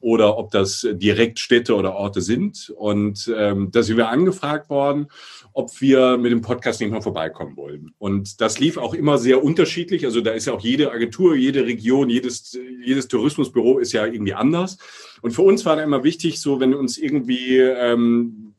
oder 0.00 0.38
ob 0.38 0.50
das 0.50 0.86
direkt 0.92 1.38
Städte 1.38 1.74
oder 1.76 1.94
Orte 1.94 2.22
sind. 2.22 2.72
Und 2.76 3.32
ähm, 3.36 3.70
da 3.70 3.82
sind 3.82 3.96
wir 3.96 4.08
angefragt 4.08 4.70
worden, 4.70 5.08
ob 5.52 5.80
wir 5.80 6.16
mit 6.16 6.32
dem 6.32 6.40
Podcast 6.40 6.80
nicht 6.80 6.90
mal 6.90 7.02
vorbeikommen 7.02 7.56
wollen. 7.56 7.92
Und 7.98 8.40
das 8.40 8.58
lief 8.58 8.78
auch 8.78 8.94
immer 8.94 9.18
sehr 9.18 9.44
unterschiedlich. 9.44 10.06
Also 10.06 10.20
da 10.20 10.32
ist 10.32 10.46
ja 10.46 10.54
auch 10.54 10.60
jede 10.60 10.90
Agentur, 10.90 11.36
jede 11.36 11.66
Region, 11.66 12.08
jedes, 12.08 12.58
jedes 12.82 13.08
Tourismusbüro 13.08 13.78
ist 13.78 13.92
ja 13.92 14.06
irgendwie 14.06 14.34
anders. 14.34 14.78
Und 15.20 15.32
für 15.32 15.42
uns 15.42 15.64
war 15.66 15.76
da 15.76 15.82
immer 15.82 16.02
wichtig, 16.02 16.40
so 16.40 16.60
wenn 16.60 16.74
uns 16.74 16.96
irgendwie 16.96 17.58
ähm, 17.58 18.54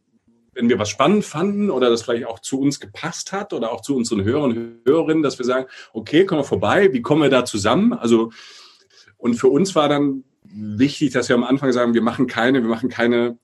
wenn 0.54 0.70
wir 0.70 0.80
was 0.80 0.90
spannend 0.90 1.24
fanden 1.24 1.72
oder 1.72 1.90
das 1.90 2.04
vielleicht 2.04 2.26
auch 2.26 2.40
zu 2.40 2.60
uns 2.60 2.80
gepasst 2.80 3.32
hat 3.32 3.54
oder 3.54 3.72
auch 3.72 3.82
zu 3.82 3.96
unseren 3.96 4.24
Hörern 4.24 4.52
und 4.52 4.82
Hörerinnen, 4.86 5.24
dass 5.24 5.40
wir 5.40 5.46
sagen, 5.46 5.68
okay, 5.94 6.26
kommen 6.26 6.42
wir 6.42 6.46
vorbei, 6.46 6.92
wie 6.92 7.02
kommen 7.02 7.22
wir 7.22 7.30
da 7.30 7.46
zusammen? 7.46 7.94
Also, 7.94 8.32
und 9.18 9.36
für 9.36 9.48
uns 9.48 9.76
war 9.76 9.88
dann 9.88 10.24
wichtig, 10.54 11.12
dass 11.12 11.30
wir 11.30 11.36
am 11.36 11.44
Anfang 11.44 11.72
sagen, 11.72 11.94
wir 11.94 12.02
machen 12.02 12.28
keine, 12.28 12.62
wir 12.62 12.70
machen 12.70 12.90
keine 12.90 13.38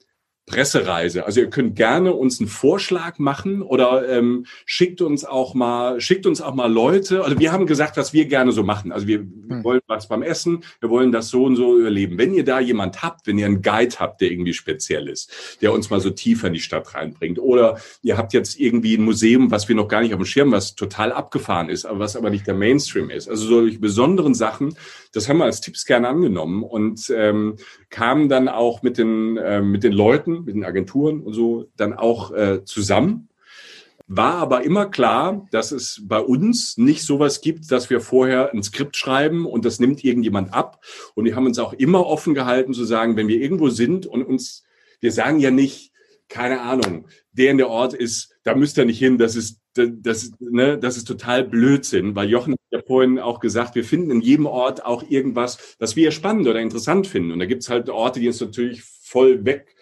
Pressereise. 0.48 1.26
Also 1.26 1.41
ihr 1.41 1.50
könnt 1.50 1.76
gerne 1.76 2.14
uns 2.14 2.39
einen 2.39 2.48
Vorschlag 2.48 3.20
machen 3.20 3.62
oder 3.62 4.08
ähm, 4.08 4.45
schickt 4.66 5.02
uns 5.02 5.26
auch 5.26 5.54
mal, 5.54 6.00
schickt 6.00 6.26
uns 6.26 6.39
auch 6.39 6.56
mal 6.56 6.72
Leute. 6.72 7.26
Also 7.26 7.38
wir 7.38 7.52
haben 7.52 7.68
gesagt, 7.68 7.98
was 7.98 8.14
wir 8.14 8.28
gerne 8.28 8.54
so 8.54 8.64
machen. 8.64 8.93
Also 8.93 9.08
wir, 9.08 9.26
wir 9.26 9.58
hm. 9.58 9.64
wollen 9.66 9.82
was 9.88 10.08
beim 10.08 10.24
Essen, 10.24 10.64
wir 10.80 10.89
wollen 10.89 11.12
das 11.12 11.28
so 11.28 11.43
und 11.43 11.58
so 11.58 11.78
überleben. 11.78 12.18
Wenn 12.18 12.34
ihr 12.34 12.45
da 12.45 12.62
jemand 12.62 13.04
habt, 13.04 13.28
wenn 13.28 13.38
ihr 13.38 13.45
einen 13.45 13.62
Guide 13.62 13.98
habt, 14.00 14.22
der 14.22 14.32
irgendwie 14.32 14.54
speziell 14.54 15.10
ist, 15.10 15.58
der 15.62 15.74
uns 15.74 15.89
mal 15.89 16.00
so 16.00 16.12
tiefer 16.12 16.48
in 16.48 16.54
die 16.54 16.62
Stadt 16.62 16.95
reinbringt, 16.95 17.39
oder 17.39 17.82
ihr 18.02 18.18
habt 18.18 18.32
jetzt 18.32 18.58
irgendwie 18.58 18.95
ein 18.95 19.04
Museum, 19.04 19.52
was 19.52 19.68
wir 19.68 19.76
noch 19.76 19.89
gar 19.89 20.00
nicht 20.00 20.14
auf 20.14 20.20
dem 20.22 20.26
Schirm, 20.26 20.54
was 20.54 20.76
total 20.76 21.12
abgefahren 21.12 21.68
ist, 21.68 21.86
aber 21.86 22.00
was 22.00 22.16
aber 22.16 22.30
nicht 22.30 22.48
der 22.48 22.56
Mainstream 22.56 23.10
ist. 23.10 23.28
Also 23.28 23.48
solche 23.48 23.80
besonderen 23.80 24.34
Sachen, 24.34 24.78
das 25.12 25.28
haben 25.28 25.39
wir 25.39 25.45
als 25.45 25.60
Tipps 25.60 25.86
gerne 25.86 26.08
angenommen 26.08 26.64
und 26.64 27.12
ähm, 27.14 27.58
kamen 27.89 28.30
dann 28.30 28.48
auch 28.48 28.82
mit 28.82 28.98
den 28.98 29.36
äh, 29.36 29.62
mit 29.62 29.84
den 29.84 29.91
Leuten 29.91 30.37
mit 30.46 30.56
den 30.56 30.64
Agenturen 30.64 31.22
und 31.22 31.34
so 31.34 31.68
dann 31.76 31.94
auch 31.94 32.32
äh, 32.32 32.64
zusammen. 32.64 33.30
War 34.10 34.36
aber 34.36 34.64
immer 34.64 34.86
klar, 34.86 35.48
dass 35.52 35.74
es 35.74 36.02
bei 36.06 36.20
uns 36.20 36.78
nicht 36.78 37.04
sowas 37.04 37.42
gibt, 37.42 37.70
dass 37.70 37.90
wir 37.90 38.00
vorher 38.00 38.54
ein 38.54 38.64
Skript 38.64 38.96
schreiben 38.96 39.46
und 39.46 39.66
das 39.66 39.82
nimmt 39.82 40.02
irgendjemand 40.02 40.54
ab. 40.54 40.82
Und 41.14 41.26
wir 41.26 41.36
haben 41.36 41.46
uns 41.46 41.60
auch 41.60 41.74
immer 41.74 42.06
offen 42.06 42.34
gehalten 42.34 42.74
zu 42.74 42.86
sagen, 42.86 43.18
wenn 43.18 43.28
wir 43.28 43.42
irgendwo 43.42 43.68
sind 43.68 44.06
und 44.06 44.24
uns, 44.24 44.64
wir 45.02 45.12
sagen 45.12 45.40
ja 45.40 45.52
nicht, 45.52 45.92
keine 46.30 46.62
Ahnung, 46.62 47.08
der 47.34 47.52
in 47.52 47.58
der 47.58 47.70
Ort 47.70 47.94
ist, 47.94 48.34
da 48.44 48.56
müsst 48.56 48.78
ihr 48.78 48.86
nicht 48.86 49.00
hin, 49.00 49.18
das 49.18 49.36
ist, 49.36 49.60
das, 49.74 50.32
ne, 50.40 50.78
das 50.78 50.96
ist 50.96 51.06
total 51.06 51.44
Blödsinn, 51.44 52.16
weil 52.16 52.30
Jochen 52.30 52.54
hat 52.54 52.60
ja 52.72 52.82
vorhin 52.82 53.20
auch 53.20 53.42
gesagt, 53.42 53.76
wir 53.76 53.84
finden 53.84 54.12
in 54.12 54.22
jedem 54.22 54.46
Ort 54.46 54.86
auch 54.86 55.04
irgendwas, 55.10 55.76
was 55.80 55.98
wir 55.98 56.12
spannend 56.12 56.48
oder 56.48 56.62
interessant 56.62 57.08
finden. 57.08 57.32
Und 57.32 57.40
da 57.40 57.46
gibt's 57.46 57.70
halt 57.70 57.90
Orte, 57.90 58.22
die 58.22 58.28
uns 58.28 58.40
natürlich 58.40 58.84
voll 58.84 59.46
weg 59.46 59.76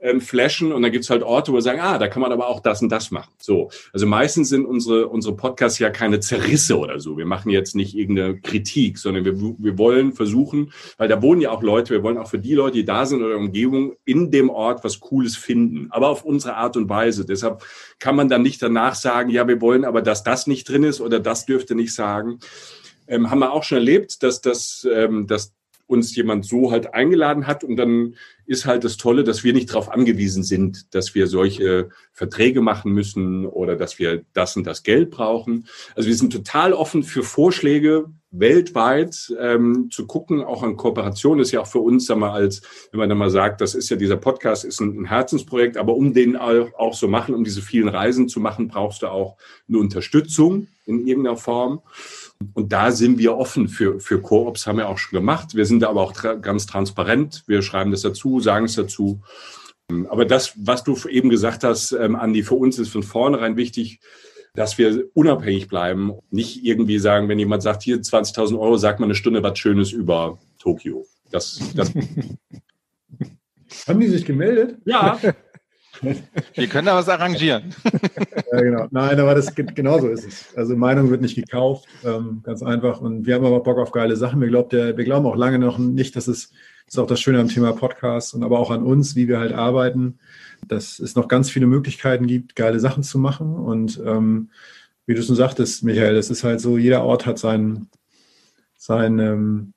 ähm, 0.00 0.20
flashen 0.20 0.72
und 0.72 0.82
dann 0.82 0.92
gibt's 0.92 1.08
halt 1.08 1.22
Orte, 1.22 1.52
wo 1.52 1.56
wir 1.56 1.62
sagen, 1.62 1.80
ah, 1.80 1.98
da 1.98 2.08
kann 2.08 2.20
man 2.20 2.32
aber 2.32 2.48
auch 2.48 2.60
das 2.60 2.82
und 2.82 2.90
das 2.90 3.10
machen. 3.10 3.32
So, 3.38 3.70
also 3.92 4.06
meistens 4.06 4.50
sind 4.50 4.66
unsere 4.66 5.08
unsere 5.08 5.34
Podcasts 5.34 5.78
ja 5.78 5.90
keine 5.90 6.20
Zerrisse 6.20 6.78
oder 6.78 7.00
so. 7.00 7.16
Wir 7.16 7.26
machen 7.26 7.50
jetzt 7.50 7.74
nicht 7.74 7.96
irgendeine 7.96 8.38
Kritik, 8.38 8.98
sondern 8.98 9.24
wir, 9.24 9.40
wir 9.40 9.78
wollen 9.78 10.12
versuchen, 10.12 10.72
weil 10.98 11.08
da 11.08 11.22
wohnen 11.22 11.40
ja 11.40 11.50
auch 11.50 11.62
Leute, 11.62 11.94
wir 11.94 12.02
wollen 12.02 12.18
auch 12.18 12.28
für 12.28 12.38
die 12.38 12.54
Leute, 12.54 12.76
die 12.76 12.84
da 12.84 13.06
sind 13.06 13.20
oder 13.20 13.30
der 13.30 13.38
Umgebung 13.38 13.94
in 14.04 14.30
dem 14.30 14.50
Ort 14.50 14.84
was 14.84 15.00
Cooles 15.00 15.36
finden, 15.36 15.88
aber 15.90 16.08
auf 16.08 16.24
unsere 16.24 16.56
Art 16.56 16.76
und 16.76 16.88
Weise. 16.88 17.24
Deshalb 17.24 17.64
kann 17.98 18.16
man 18.16 18.28
dann 18.28 18.42
nicht 18.42 18.62
danach 18.62 18.94
sagen, 18.94 19.30
ja, 19.30 19.48
wir 19.48 19.60
wollen 19.60 19.84
aber, 19.84 20.02
dass 20.02 20.22
das 20.22 20.46
nicht 20.46 20.68
drin 20.68 20.84
ist 20.84 21.00
oder 21.00 21.20
das 21.20 21.46
dürfte 21.46 21.74
nicht 21.74 21.94
sagen. 21.94 22.38
Ähm, 23.08 23.30
haben 23.30 23.38
wir 23.38 23.52
auch 23.52 23.62
schon 23.62 23.78
erlebt, 23.78 24.22
dass 24.22 24.40
das, 24.40 24.86
ähm, 24.92 25.26
dass 25.26 25.55
uns 25.86 26.14
jemand 26.16 26.44
so 26.44 26.70
halt 26.70 26.94
eingeladen 26.94 27.46
hat. 27.46 27.64
Und 27.64 27.76
dann 27.76 28.14
ist 28.46 28.66
halt 28.66 28.84
das 28.84 28.96
Tolle, 28.96 29.24
dass 29.24 29.44
wir 29.44 29.52
nicht 29.52 29.70
darauf 29.70 29.90
angewiesen 29.90 30.42
sind, 30.42 30.94
dass 30.94 31.14
wir 31.14 31.26
solche 31.26 31.88
Verträge 32.12 32.60
machen 32.60 32.92
müssen 32.92 33.46
oder 33.46 33.76
dass 33.76 33.98
wir 33.98 34.24
das 34.32 34.56
und 34.56 34.66
das 34.66 34.82
Geld 34.82 35.10
brauchen. 35.10 35.66
Also 35.94 36.08
wir 36.08 36.16
sind 36.16 36.32
total 36.32 36.72
offen 36.72 37.02
für 37.02 37.22
Vorschläge 37.22 38.06
weltweit 38.38 39.32
ähm, 39.40 39.88
zu 39.90 40.06
gucken, 40.06 40.42
auch 40.42 40.62
an 40.62 40.76
Kooperation 40.76 41.40
ist 41.40 41.52
ja 41.52 41.60
auch 41.60 41.66
für 41.66 41.78
uns, 41.78 42.06
sag 42.06 42.18
mal, 42.18 42.32
als 42.32 42.62
wenn 42.90 42.98
man 42.98 43.08
dann 43.08 43.18
mal 43.18 43.30
sagt, 43.30 43.60
das 43.60 43.74
ist 43.74 43.88
ja 43.88 43.96
dieser 43.96 44.16
Podcast 44.16 44.64
ist 44.64 44.80
ein, 44.80 45.00
ein 45.00 45.04
Herzensprojekt, 45.06 45.76
aber 45.76 45.94
um 45.94 46.12
den 46.12 46.36
auch, 46.36 46.68
auch 46.76 46.94
so 46.94 47.08
machen, 47.08 47.34
um 47.34 47.44
diese 47.44 47.62
vielen 47.62 47.88
Reisen 47.88 48.28
zu 48.28 48.40
machen, 48.40 48.68
brauchst 48.68 49.02
du 49.02 49.08
auch 49.08 49.36
eine 49.68 49.78
Unterstützung 49.78 50.68
in 50.84 51.06
irgendeiner 51.06 51.36
Form. 51.36 51.80
Und 52.54 52.72
da 52.72 52.90
sind 52.90 53.18
wir 53.18 53.36
offen 53.36 53.68
für, 53.68 54.00
für 54.00 54.20
Koops, 54.20 54.66
haben 54.66 54.78
wir 54.78 54.88
auch 54.88 54.98
schon 54.98 55.18
gemacht. 55.18 55.54
Wir 55.54 55.66
sind 55.66 55.80
da 55.80 55.88
aber 55.88 56.02
auch 56.02 56.12
tra 56.12 56.34
ganz 56.34 56.66
transparent. 56.66 57.44
Wir 57.46 57.62
schreiben 57.62 57.90
das 57.90 58.02
dazu, 58.02 58.40
sagen 58.40 58.66
es 58.66 58.74
dazu. 58.74 59.22
Aber 60.08 60.24
das, 60.24 60.54
was 60.56 60.84
du 60.84 60.96
eben 61.08 61.30
gesagt 61.30 61.64
hast, 61.64 61.92
ähm, 61.92 62.16
Andi, 62.16 62.42
für 62.42 62.54
uns 62.54 62.78
ist 62.78 62.88
von 62.88 63.02
vornherein 63.02 63.56
wichtig, 63.56 64.00
dass 64.54 64.78
wir 64.78 65.04
unabhängig 65.14 65.68
bleiben. 65.68 66.14
Nicht 66.30 66.64
irgendwie 66.64 66.98
sagen, 66.98 67.28
wenn 67.28 67.38
jemand 67.38 67.62
sagt, 67.62 67.82
hier 67.82 67.98
20.000 67.98 68.58
Euro, 68.58 68.76
sagt 68.76 69.00
man 69.00 69.08
eine 69.08 69.14
Stunde 69.14 69.42
was 69.42 69.58
Schönes 69.58 69.92
über 69.92 70.38
Tokio. 70.58 71.06
Das, 71.30 71.60
das 71.74 71.92
Haben 73.86 74.00
die 74.00 74.08
sich 74.08 74.24
gemeldet? 74.24 74.78
Ja. 74.84 75.18
Wir 76.54 76.66
können 76.66 76.86
da 76.86 76.96
was 76.96 77.08
arrangieren. 77.08 77.74
Ja, 78.52 78.60
genau. 78.60 78.86
Nein, 78.90 79.18
aber 79.18 79.34
das 79.34 79.54
genauso 79.54 80.08
ist 80.08 80.24
es. 80.24 80.56
Also 80.56 80.76
Meinung 80.76 81.10
wird 81.10 81.20
nicht 81.20 81.34
gekauft, 81.34 81.86
ähm, 82.04 82.42
ganz 82.44 82.62
einfach. 82.62 83.00
Und 83.00 83.26
wir 83.26 83.34
haben 83.34 83.44
aber 83.44 83.60
Bock 83.60 83.78
auf 83.78 83.90
geile 83.90 84.16
Sachen. 84.16 84.40
Wir, 84.40 84.48
glaubt, 84.48 84.72
wir 84.72 84.92
glauben 84.94 85.26
auch 85.26 85.34
lange 85.36 85.58
noch 85.58 85.78
nicht, 85.78 86.14
dass 86.14 86.28
es 86.28 86.52
das 86.86 86.94
ist 86.94 86.98
auch 87.00 87.08
das 87.08 87.20
Schöne 87.20 87.40
am 87.40 87.48
Thema 87.48 87.72
Podcast 87.72 88.32
und 88.32 88.44
aber 88.44 88.60
auch 88.60 88.70
an 88.70 88.84
uns, 88.84 89.16
wie 89.16 89.26
wir 89.26 89.40
halt 89.40 89.52
arbeiten, 89.52 90.20
dass 90.68 91.00
es 91.00 91.16
noch 91.16 91.26
ganz 91.26 91.50
viele 91.50 91.66
Möglichkeiten 91.66 92.28
gibt, 92.28 92.54
geile 92.54 92.78
Sachen 92.78 93.02
zu 93.02 93.18
machen. 93.18 93.56
Und 93.56 94.00
ähm, 94.06 94.50
wie 95.04 95.14
du 95.14 95.22
schon 95.22 95.34
sagtest, 95.34 95.82
Michael, 95.82 96.14
das 96.14 96.30
ist 96.30 96.44
halt 96.44 96.60
so, 96.60 96.78
jeder 96.78 97.02
Ort 97.02 97.26
hat 97.26 97.40
seinen, 97.40 97.90
sein, 98.76 99.18
ähm, 99.18 99.72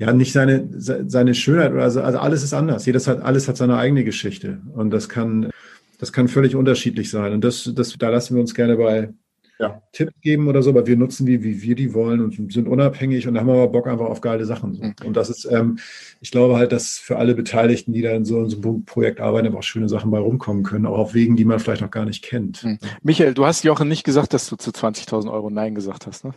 ja, 0.00 0.14
nicht 0.14 0.32
seine, 0.32 0.66
seine 0.78 1.34
Schönheit 1.34 1.72
oder 1.72 1.82
also, 1.82 2.00
also 2.00 2.18
alles 2.18 2.42
ist 2.42 2.54
anders. 2.54 2.86
Jedes 2.86 3.06
hat, 3.06 3.20
alles 3.20 3.48
hat 3.48 3.58
seine 3.58 3.76
eigene 3.76 4.02
Geschichte. 4.02 4.62
Und 4.72 4.90
das 4.92 5.10
kann, 5.10 5.50
das 5.98 6.10
kann 6.10 6.26
völlig 6.26 6.56
unterschiedlich 6.56 7.10
sein. 7.10 7.34
Und 7.34 7.44
das, 7.44 7.70
das, 7.74 7.98
da 7.98 8.08
lassen 8.08 8.34
wir 8.34 8.40
uns 8.40 8.54
gerne 8.54 8.78
bei, 8.78 9.10
ja. 9.60 9.82
Tipps 9.92 10.14
geben 10.22 10.48
oder 10.48 10.62
so, 10.62 10.70
aber 10.70 10.86
wir 10.86 10.96
nutzen 10.96 11.26
die, 11.26 11.44
wie 11.44 11.60
wir 11.60 11.74
die 11.74 11.92
wollen 11.92 12.20
und 12.20 12.52
sind 12.52 12.66
unabhängig 12.66 13.28
und 13.28 13.38
haben 13.38 13.50
aber 13.50 13.68
Bock 13.68 13.86
einfach 13.86 14.06
auf 14.06 14.22
geile 14.22 14.46
Sachen. 14.46 14.74
So. 14.74 14.82
Mhm. 14.82 14.94
Und 15.04 15.16
das 15.16 15.28
ist, 15.28 15.44
ähm, 15.44 15.78
ich 16.20 16.30
glaube 16.30 16.56
halt, 16.56 16.72
dass 16.72 16.98
für 16.98 17.18
alle 17.18 17.34
Beteiligten, 17.34 17.92
die 17.92 18.00
da 18.00 18.12
in 18.12 18.24
so, 18.24 18.42
in 18.42 18.48
so 18.48 18.56
einem 18.62 18.84
Projekt 18.86 19.20
arbeiten, 19.20 19.48
aber 19.48 19.58
auch 19.58 19.62
schöne 19.62 19.88
Sachen 19.88 20.10
bei 20.10 20.18
rumkommen 20.18 20.62
können, 20.62 20.86
auch 20.86 20.98
auf 20.98 21.14
Wegen, 21.14 21.36
die 21.36 21.44
man 21.44 21.60
vielleicht 21.60 21.82
noch 21.82 21.90
gar 21.90 22.06
nicht 22.06 22.24
kennt. 22.24 22.64
Mhm. 22.64 22.78
Michael, 23.02 23.34
du 23.34 23.44
hast 23.44 23.62
Jochen 23.62 23.88
nicht 23.88 24.04
gesagt, 24.04 24.32
dass 24.32 24.48
du 24.48 24.56
zu 24.56 24.70
20.000 24.70 25.30
Euro 25.30 25.50
Nein 25.50 25.74
gesagt 25.74 26.06
hast, 26.06 26.24
ne? 26.24 26.32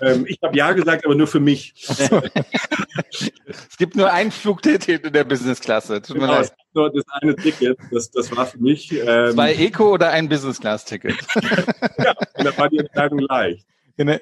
Ähm, 0.00 0.26
ich 0.28 0.38
habe 0.42 0.56
Ja 0.56 0.72
gesagt, 0.72 1.04
aber 1.04 1.14
nur 1.14 1.26
für 1.26 1.40
mich. 1.40 1.74
es 1.88 3.76
gibt 3.78 3.96
nur 3.96 4.12
ein 4.12 4.30
Flugticket 4.30 5.06
in 5.06 5.12
der 5.12 5.24
Business-Klasse. 5.24 6.02
Tut 6.02 6.16
mir 6.16 6.22
genau, 6.22 6.40
leid. 6.40 6.52
Nur 6.74 6.92
das 6.92 7.04
eine 7.22 7.34
Ticket, 7.36 7.78
das, 7.90 8.10
das 8.10 8.36
war 8.36 8.46
für 8.46 8.58
mich. 8.58 8.92
Ähm, 8.92 9.32
Zwei 9.32 9.54
Eco 9.54 9.94
oder 9.94 10.10
ein 10.10 10.28
Business-Class-Ticket? 10.28 11.14
ja, 11.98 12.14
da 12.44 12.56
war 12.56 12.68
die 12.68 12.78
Entscheidung 12.78 13.20
leicht. 13.20 13.66
In 13.96 14.08
der, 14.08 14.20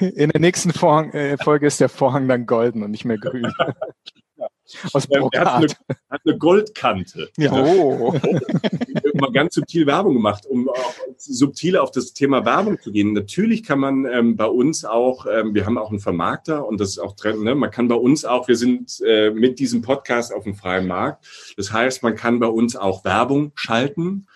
in 0.00 0.30
der 0.30 0.40
nächsten 0.40 0.72
Vorhang, 0.72 1.10
äh, 1.12 1.36
Folge 1.38 1.66
ist 1.66 1.80
der 1.80 1.88
Vorhang 1.88 2.28
dann 2.28 2.46
golden 2.46 2.82
und 2.82 2.90
nicht 2.90 3.04
mehr 3.04 3.18
grün. 3.18 3.52
Aus 4.92 5.06
Brokat. 5.06 5.34
Er 5.34 5.44
hat 5.44 5.54
eine, 5.56 5.66
hat 6.10 6.20
eine 6.24 6.38
Goldkante. 6.38 7.30
Ja. 7.36 7.52
Oh. 7.52 8.12
Mal 9.14 9.32
ganz 9.32 9.54
subtil 9.54 9.86
Werbung 9.86 10.14
gemacht, 10.14 10.46
um 10.46 10.68
auch 10.68 10.94
subtil 11.18 11.76
auf 11.76 11.90
das 11.90 12.14
Thema 12.14 12.44
Werbung 12.44 12.80
zu 12.80 12.90
gehen. 12.90 13.12
Natürlich 13.12 13.62
kann 13.62 13.78
man 13.78 14.06
ähm, 14.06 14.36
bei 14.36 14.46
uns 14.46 14.84
auch, 14.84 15.26
ähm, 15.26 15.54
wir 15.54 15.66
haben 15.66 15.78
auch 15.78 15.90
einen 15.90 16.00
Vermarkter 16.00 16.66
und 16.66 16.80
das 16.80 16.90
ist 16.90 16.98
auch 16.98 17.14
drin, 17.14 17.42
ne? 17.42 17.54
man 17.54 17.70
kann 17.70 17.88
bei 17.88 17.94
uns 17.94 18.24
auch, 18.24 18.48
wir 18.48 18.56
sind 18.56 19.00
äh, 19.06 19.30
mit 19.30 19.58
diesem 19.58 19.82
Podcast 19.82 20.32
auf 20.34 20.44
dem 20.44 20.54
freien 20.54 20.86
Markt. 20.86 21.26
Das 21.56 21.72
heißt, 21.72 22.02
man 22.02 22.16
kann 22.16 22.40
bei 22.40 22.46
uns 22.46 22.74
auch 22.74 23.04
Werbung 23.04 23.52
schalten. 23.54 24.26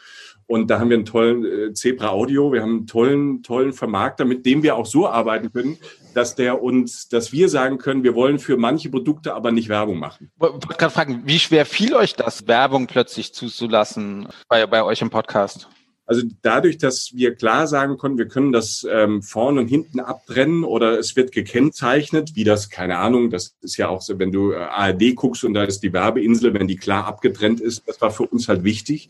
Und 0.46 0.70
da 0.70 0.78
haben 0.78 0.90
wir 0.90 0.96
einen 0.96 1.04
tollen 1.04 1.44
äh, 1.44 1.72
Zebra 1.72 2.10
Audio, 2.10 2.52
wir 2.52 2.62
haben 2.62 2.76
einen 2.76 2.86
tollen, 2.86 3.42
tollen 3.42 3.72
Vermarkter, 3.72 4.24
mit 4.24 4.46
dem 4.46 4.62
wir 4.62 4.76
auch 4.76 4.86
so 4.86 5.08
arbeiten 5.08 5.52
können, 5.52 5.76
dass 6.14 6.36
der 6.36 6.62
uns, 6.62 7.08
dass 7.08 7.32
wir 7.32 7.48
sagen 7.48 7.78
können, 7.78 8.04
wir 8.04 8.14
wollen 8.14 8.38
für 8.38 8.56
manche 8.56 8.88
Produkte 8.88 9.34
aber 9.34 9.50
nicht 9.50 9.68
Werbung 9.68 9.98
machen. 9.98 10.30
Ich 10.34 10.40
wollte 10.40 10.68
gerade 10.68 10.92
fragen, 10.92 11.22
wie 11.24 11.38
schwer 11.40 11.66
fiel 11.66 11.94
euch 11.94 12.14
das, 12.14 12.46
Werbung 12.46 12.86
plötzlich 12.86 13.34
zuzulassen 13.34 14.28
bei, 14.48 14.66
bei 14.66 14.84
euch 14.84 15.02
im 15.02 15.10
Podcast? 15.10 15.68
Also 16.06 16.22
dadurch, 16.42 16.78
dass 16.78 17.10
wir 17.14 17.34
klar 17.34 17.66
sagen 17.66 17.98
können, 17.98 18.16
wir 18.16 18.28
können 18.28 18.52
das 18.52 18.86
ähm, 18.88 19.22
vorne 19.22 19.60
und 19.60 19.66
hinten 19.66 19.98
abtrennen 19.98 20.62
oder 20.62 20.98
es 20.98 21.16
wird 21.16 21.32
gekennzeichnet, 21.32 22.36
wie 22.36 22.44
das, 22.44 22.70
keine 22.70 22.98
Ahnung, 22.98 23.28
das 23.28 23.56
ist 23.60 23.76
ja 23.76 23.88
auch 23.88 24.00
so, 24.00 24.18
wenn 24.20 24.30
du 24.30 24.52
äh, 24.52 24.56
ARD 24.56 25.16
guckst 25.16 25.42
und 25.42 25.54
da 25.54 25.64
ist 25.64 25.80
die 25.80 25.92
Werbeinsel, 25.92 26.54
wenn 26.54 26.68
die 26.68 26.76
klar 26.76 27.06
abgetrennt 27.06 27.60
ist, 27.60 27.82
das 27.86 28.00
war 28.00 28.12
für 28.12 28.22
uns 28.22 28.48
halt 28.48 28.62
wichtig, 28.62 29.08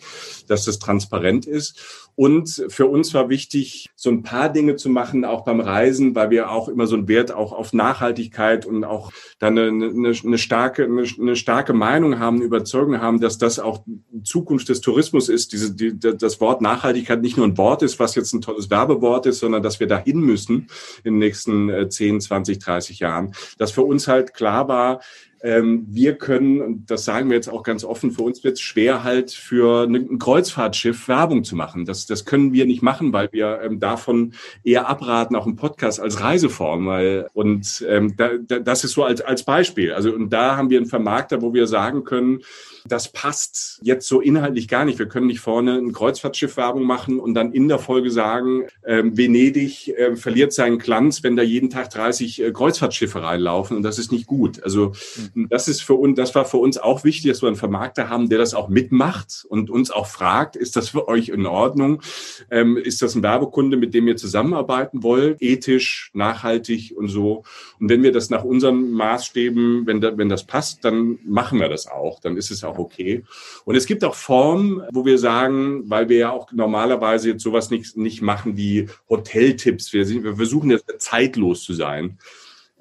dass 0.48 0.64
das 0.64 0.78
transparent 0.78 1.44
ist. 1.44 2.06
Und 2.18 2.64
für 2.68 2.86
uns 2.86 3.12
war 3.12 3.28
wichtig, 3.28 3.90
so 3.94 4.08
ein 4.08 4.22
paar 4.22 4.48
Dinge 4.50 4.76
zu 4.76 4.88
machen, 4.88 5.26
auch 5.26 5.44
beim 5.44 5.60
Reisen, 5.60 6.14
weil 6.14 6.30
wir 6.30 6.50
auch 6.50 6.68
immer 6.68 6.86
so 6.86 6.96
einen 6.96 7.08
Wert 7.08 7.30
auch 7.30 7.52
auf 7.52 7.74
Nachhaltigkeit 7.74 8.64
und 8.64 8.84
auch 8.84 9.12
dann 9.38 9.58
eine, 9.58 9.88
eine, 9.88 10.14
eine 10.24 10.38
starke, 10.38 10.84
eine, 10.84 11.04
eine, 11.20 11.36
starke 11.36 11.74
Meinung 11.74 12.18
haben, 12.18 12.40
Überzeugung 12.40 13.02
haben, 13.02 13.20
dass 13.20 13.36
das 13.36 13.58
auch 13.58 13.84
Zukunft 14.24 14.70
des 14.70 14.80
Tourismus 14.80 15.28
ist. 15.28 15.52
Diese, 15.52 15.74
die, 15.74 15.98
das 15.98 16.40
Wort 16.40 16.62
Nachhaltigkeit 16.62 16.85
nicht 16.92 17.36
nur 17.36 17.46
ein 17.46 17.58
Wort 17.58 17.82
ist, 17.82 17.98
was 17.98 18.14
jetzt 18.14 18.32
ein 18.32 18.40
tolles 18.40 18.70
Werbewort 18.70 19.26
ist, 19.26 19.40
sondern 19.40 19.62
dass 19.62 19.80
wir 19.80 19.86
dahin 19.86 20.20
müssen 20.20 20.68
in 21.04 21.14
den 21.14 21.18
nächsten 21.18 21.90
10, 21.90 22.20
20, 22.20 22.58
30 22.58 22.98
Jahren. 22.98 23.32
Dass 23.58 23.72
für 23.72 23.82
uns 23.82 24.08
halt 24.08 24.34
klar 24.34 24.68
war, 24.68 25.00
ähm, 25.42 25.86
wir 25.88 26.16
können, 26.16 26.60
und 26.60 26.90
das 26.90 27.04
sagen 27.04 27.28
wir 27.28 27.36
jetzt 27.36 27.48
auch 27.48 27.62
ganz 27.62 27.84
offen, 27.84 28.10
für 28.10 28.22
uns 28.22 28.42
wird 28.42 28.54
es 28.54 28.60
schwer 28.60 29.04
halt 29.04 29.30
für 29.30 29.84
ein 29.84 30.18
Kreuzfahrtschiff 30.18 31.08
Werbung 31.08 31.44
zu 31.44 31.56
machen. 31.56 31.84
Das, 31.84 32.06
das 32.06 32.24
können 32.24 32.52
wir 32.52 32.66
nicht 32.66 32.82
machen, 32.82 33.12
weil 33.12 33.28
wir 33.32 33.60
ähm, 33.62 33.78
davon 33.78 34.32
eher 34.64 34.88
abraten, 34.88 35.36
auch 35.36 35.46
im 35.46 35.56
Podcast 35.56 36.00
als 36.00 36.20
Reiseform. 36.20 36.86
Weil, 36.86 37.28
und 37.34 37.84
ähm, 37.88 38.16
da, 38.16 38.30
da, 38.38 38.58
das 38.58 38.84
ist 38.84 38.92
so 38.92 39.04
als, 39.04 39.20
als 39.20 39.44
Beispiel. 39.44 39.92
Also 39.92 40.12
und 40.12 40.30
da 40.30 40.56
haben 40.56 40.70
wir 40.70 40.78
einen 40.78 40.88
Vermarkter, 40.88 41.42
wo 41.42 41.52
wir 41.52 41.66
sagen 41.66 42.04
können, 42.04 42.40
das 42.88 43.12
passt 43.12 43.80
jetzt 43.82 44.08
so 44.08 44.20
inhaltlich 44.20 44.68
gar 44.68 44.84
nicht. 44.84 44.98
Wir 44.98 45.06
können 45.06 45.26
nicht 45.26 45.40
vorne 45.40 45.76
ein 45.78 45.92
Kreuzfahrtschiff 45.92 46.56
Werbung 46.56 46.84
machen 46.84 47.18
und 47.18 47.34
dann 47.34 47.52
in 47.52 47.68
der 47.68 47.78
Folge 47.78 48.10
sagen, 48.10 48.64
ähm, 48.84 49.16
Venedig 49.16 49.88
äh, 49.88 50.16
verliert 50.16 50.52
seinen 50.52 50.78
Glanz, 50.78 51.22
wenn 51.22 51.36
da 51.36 51.42
jeden 51.42 51.70
Tag 51.70 51.90
30 51.90 52.42
äh, 52.42 52.52
Kreuzfahrtschiffe 52.52 53.22
reinlaufen 53.22 53.76
und 53.76 53.82
das 53.82 53.98
ist 53.98 54.12
nicht 54.12 54.26
gut. 54.26 54.62
Also 54.62 54.92
mhm. 55.34 55.48
das 55.48 55.68
ist 55.68 55.82
für 55.82 55.94
uns, 55.94 56.16
das 56.16 56.34
war 56.34 56.44
für 56.44 56.58
uns 56.58 56.78
auch 56.78 57.04
wichtig, 57.04 57.30
dass 57.30 57.42
wir 57.42 57.48
einen 57.48 57.56
Vermarkter 57.56 58.08
haben, 58.08 58.28
der 58.28 58.38
das 58.38 58.54
auch 58.54 58.68
mitmacht 58.68 59.46
und 59.48 59.70
uns 59.70 59.90
auch 59.90 60.06
fragt, 60.06 60.56
ist 60.56 60.76
das 60.76 60.90
für 60.90 61.08
euch 61.08 61.28
in 61.28 61.46
Ordnung? 61.46 62.02
Ähm, 62.50 62.76
ist 62.76 63.02
das 63.02 63.14
ein 63.14 63.22
Werbekunde, 63.22 63.76
mit 63.76 63.94
dem 63.94 64.08
ihr 64.08 64.16
zusammenarbeiten 64.16 65.02
wollt? 65.02 65.42
Ethisch, 65.42 66.10
nachhaltig 66.14 66.94
und 66.96 67.08
so. 67.08 67.44
Und 67.80 67.88
wenn 67.88 68.02
wir 68.02 68.12
das 68.12 68.30
nach 68.30 68.44
unseren 68.44 68.92
Maßstäben, 68.92 69.86
wenn, 69.86 70.00
da, 70.00 70.16
wenn 70.16 70.28
das 70.28 70.44
passt, 70.44 70.84
dann 70.84 71.18
machen 71.24 71.60
wir 71.60 71.68
das 71.68 71.86
auch. 71.86 72.20
Dann 72.20 72.36
ist 72.36 72.50
es 72.50 72.64
auch 72.64 72.75
auch 72.76 72.78
okay. 72.78 73.24
Und 73.64 73.74
es 73.74 73.86
gibt 73.86 74.04
auch 74.04 74.14
Formen, 74.14 74.82
wo 74.92 75.04
wir 75.04 75.18
sagen, 75.18 75.88
weil 75.88 76.08
wir 76.08 76.18
ja 76.18 76.30
auch 76.30 76.52
normalerweise 76.52 77.30
jetzt 77.30 77.42
sowas 77.42 77.70
nicht, 77.70 77.96
nicht 77.96 78.22
machen 78.22 78.56
wie 78.56 78.88
Hoteltipps. 79.08 79.92
Wir, 79.92 80.04
sind, 80.04 80.24
wir 80.24 80.36
versuchen 80.36 80.70
jetzt 80.70 80.86
zeitlos 80.98 81.62
zu 81.62 81.72
sein 81.72 82.18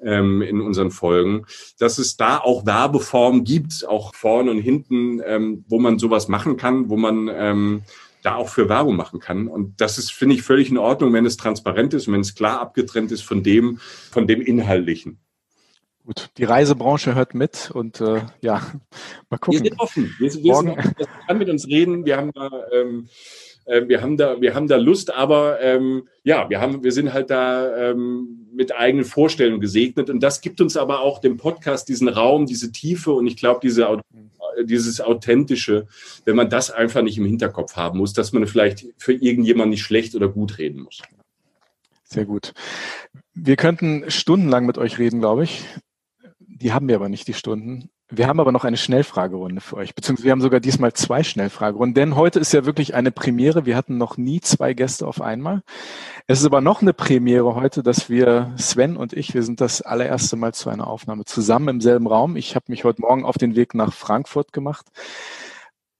ähm, 0.02 0.42
in 0.42 0.60
unseren 0.60 0.90
Folgen, 0.90 1.46
dass 1.78 1.98
es 1.98 2.16
da 2.16 2.38
auch 2.38 2.66
Werbeformen 2.66 3.44
gibt, 3.44 3.86
auch 3.88 4.14
vorne 4.14 4.50
und 4.50 4.60
hinten, 4.60 5.20
ähm, 5.24 5.64
wo 5.68 5.78
man 5.78 5.98
sowas 5.98 6.28
machen 6.28 6.56
kann, 6.56 6.88
wo 6.88 6.96
man 6.96 7.30
ähm, 7.32 7.82
da 8.22 8.34
auch 8.34 8.48
für 8.48 8.68
Werbung 8.68 8.96
machen 8.96 9.20
kann. 9.20 9.46
Und 9.46 9.80
das 9.80 9.98
ist, 9.98 10.12
finde 10.12 10.34
ich, 10.34 10.42
völlig 10.42 10.70
in 10.70 10.78
Ordnung, 10.78 11.12
wenn 11.12 11.26
es 11.26 11.36
transparent 11.36 11.94
ist 11.94 12.10
wenn 12.10 12.20
es 12.20 12.34
klar 12.34 12.60
abgetrennt 12.60 13.12
ist 13.12 13.22
von 13.22 13.42
dem, 13.42 13.78
von 14.10 14.26
dem 14.26 14.40
Inhaltlichen. 14.40 15.18
Gut, 16.06 16.30
die 16.38 16.44
Reisebranche 16.44 17.16
hört 17.16 17.34
mit 17.34 17.72
und 17.74 18.00
äh, 18.00 18.20
ja, 18.40 18.62
mal 19.28 19.38
gucken. 19.38 19.64
Wir 19.64 19.70
sind 19.70 19.80
offen. 19.80 20.14
Wir, 20.20 20.34
wir 20.34 20.52
Morgen. 20.52 20.80
sind, 20.80 20.94
das 21.00 21.08
kann 21.26 21.38
mit 21.38 21.48
uns 21.48 21.66
reden. 21.66 22.06
Wir 22.06 22.16
haben 22.16 22.30
da, 22.32 22.48
ähm, 22.72 23.08
äh, 23.64 23.88
wir 23.88 24.00
haben 24.02 24.16
da, 24.16 24.40
wir 24.40 24.54
haben 24.54 24.68
da 24.68 24.76
Lust, 24.76 25.12
aber 25.12 25.60
ähm, 25.60 26.06
ja, 26.22 26.48
wir 26.48 26.60
haben, 26.60 26.84
wir 26.84 26.92
sind 26.92 27.12
halt 27.12 27.30
da 27.30 27.90
ähm, 27.90 28.46
mit 28.52 28.72
eigenen 28.72 29.04
Vorstellungen 29.04 29.60
gesegnet 29.60 30.08
und 30.08 30.22
das 30.22 30.40
gibt 30.42 30.60
uns 30.60 30.76
aber 30.76 31.00
auch 31.00 31.18
dem 31.18 31.38
Podcast 31.38 31.88
diesen 31.88 32.08
Raum, 32.08 32.46
diese 32.46 32.70
Tiefe 32.70 33.10
und 33.10 33.26
ich 33.26 33.36
glaube 33.36 33.58
diese 33.60 34.00
dieses 34.62 35.00
authentische, 35.00 35.86
wenn 36.24 36.36
man 36.36 36.48
das 36.48 36.70
einfach 36.70 37.02
nicht 37.02 37.18
im 37.18 37.26
Hinterkopf 37.26 37.74
haben 37.74 37.98
muss, 37.98 38.12
dass 38.12 38.32
man 38.32 38.46
vielleicht 38.46 38.86
für 38.96 39.12
irgendjemand 39.12 39.70
nicht 39.70 39.82
schlecht 39.82 40.14
oder 40.14 40.28
gut 40.28 40.56
reden 40.58 40.82
muss. 40.82 41.02
Sehr 42.04 42.24
gut. 42.24 42.54
Wir 43.34 43.56
könnten 43.56 44.08
stundenlang 44.08 44.64
mit 44.64 44.78
euch 44.78 44.98
reden, 44.98 45.18
glaube 45.18 45.44
ich. 45.44 45.64
Die 46.58 46.72
haben 46.72 46.88
wir 46.88 46.96
aber 46.96 47.10
nicht, 47.10 47.28
die 47.28 47.34
Stunden. 47.34 47.90
Wir 48.08 48.28
haben 48.28 48.40
aber 48.40 48.52
noch 48.52 48.64
eine 48.64 48.76
Schnellfragerunde 48.76 49.60
für 49.60 49.76
euch, 49.76 49.94
beziehungsweise 49.94 50.24
wir 50.24 50.32
haben 50.32 50.40
sogar 50.40 50.60
diesmal 50.60 50.92
zwei 50.92 51.22
Schnellfragerunden, 51.22 51.94
denn 51.94 52.16
heute 52.16 52.38
ist 52.38 52.52
ja 52.52 52.64
wirklich 52.64 52.94
eine 52.94 53.10
Premiere. 53.10 53.66
Wir 53.66 53.76
hatten 53.76 53.98
noch 53.98 54.16
nie 54.16 54.40
zwei 54.40 54.74
Gäste 54.74 55.06
auf 55.06 55.20
einmal. 55.20 55.62
Es 56.28 56.40
ist 56.40 56.46
aber 56.46 56.60
noch 56.60 56.82
eine 56.82 56.94
Premiere 56.94 57.56
heute, 57.56 57.82
dass 57.82 58.08
wir, 58.08 58.54
Sven 58.56 58.96
und 58.96 59.12
ich, 59.12 59.34
wir 59.34 59.42
sind 59.42 59.60
das 59.60 59.82
allererste 59.82 60.36
Mal 60.36 60.54
zu 60.54 60.70
einer 60.70 60.86
Aufnahme 60.86 61.24
zusammen 61.24 61.68
im 61.68 61.80
selben 61.80 62.06
Raum. 62.06 62.36
Ich 62.36 62.54
habe 62.54 62.66
mich 62.68 62.84
heute 62.84 63.02
Morgen 63.02 63.24
auf 63.24 63.36
den 63.36 63.54
Weg 63.54 63.74
nach 63.74 63.92
Frankfurt 63.92 64.52
gemacht 64.52 64.86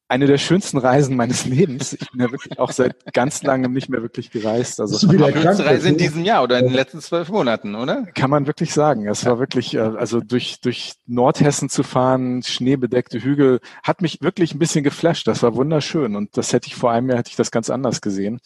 eine 0.09 0.27
der 0.27 0.39
schönsten 0.39 0.79
Reisen 0.79 1.17
meines 1.17 1.47
Lebens. 1.47 1.93
Ich 1.95 2.11
bin 2.11 2.21
ja 2.21 2.31
wirklich 2.31 2.59
auch 2.59 2.71
seit 2.71 3.13
ganz 3.13 3.43
langem 3.43 3.73
nicht 3.73 3.89
mehr 3.89 4.03
wirklich 4.03 4.31
gereist. 4.31 4.81
Also 4.81 5.09
die 5.09 5.19
schönste 5.19 5.67
Reise 5.67 5.89
in 5.89 5.97
diesem 5.97 6.25
Jahr 6.25 6.45
oder 6.45 6.59
in 6.59 6.67
den 6.67 6.75
letzten 6.75 7.01
zwölf 7.01 7.29
Monaten, 7.29 7.75
oder? 7.75 8.07
Kann 8.15 8.31
man 8.31 8.47
wirklich 8.47 8.73
sagen. 8.73 9.09
Es 9.09 9.25
war 9.27 9.39
wirklich, 9.39 9.75
äh, 9.75 9.81
also 9.81 10.21
durch, 10.21 10.61
durch 10.61 10.95
Nordhessen 11.07 11.69
zu 11.69 11.83
fahren, 11.83 12.43
schneebedeckte 12.43 13.23
Hügel, 13.23 13.61
hat 13.83 14.01
mich 14.01 14.21
wirklich 14.23 14.55
ein 14.55 14.59
bisschen 14.61 14.85
geflasht. 14.85 15.27
Das 15.27 15.43
war 15.43 15.57
wunderschön 15.57 16.15
und 16.15 16.37
das 16.37 16.53
hätte 16.53 16.69
ich 16.69 16.77
vor 16.77 16.93
einem 16.93 17.09
Jahr 17.09 17.19
hätte 17.19 17.31
ich 17.31 17.37
das 17.37 17.51
ganz 17.51 17.69
anders 17.69 18.01
gesehen. 18.01 18.39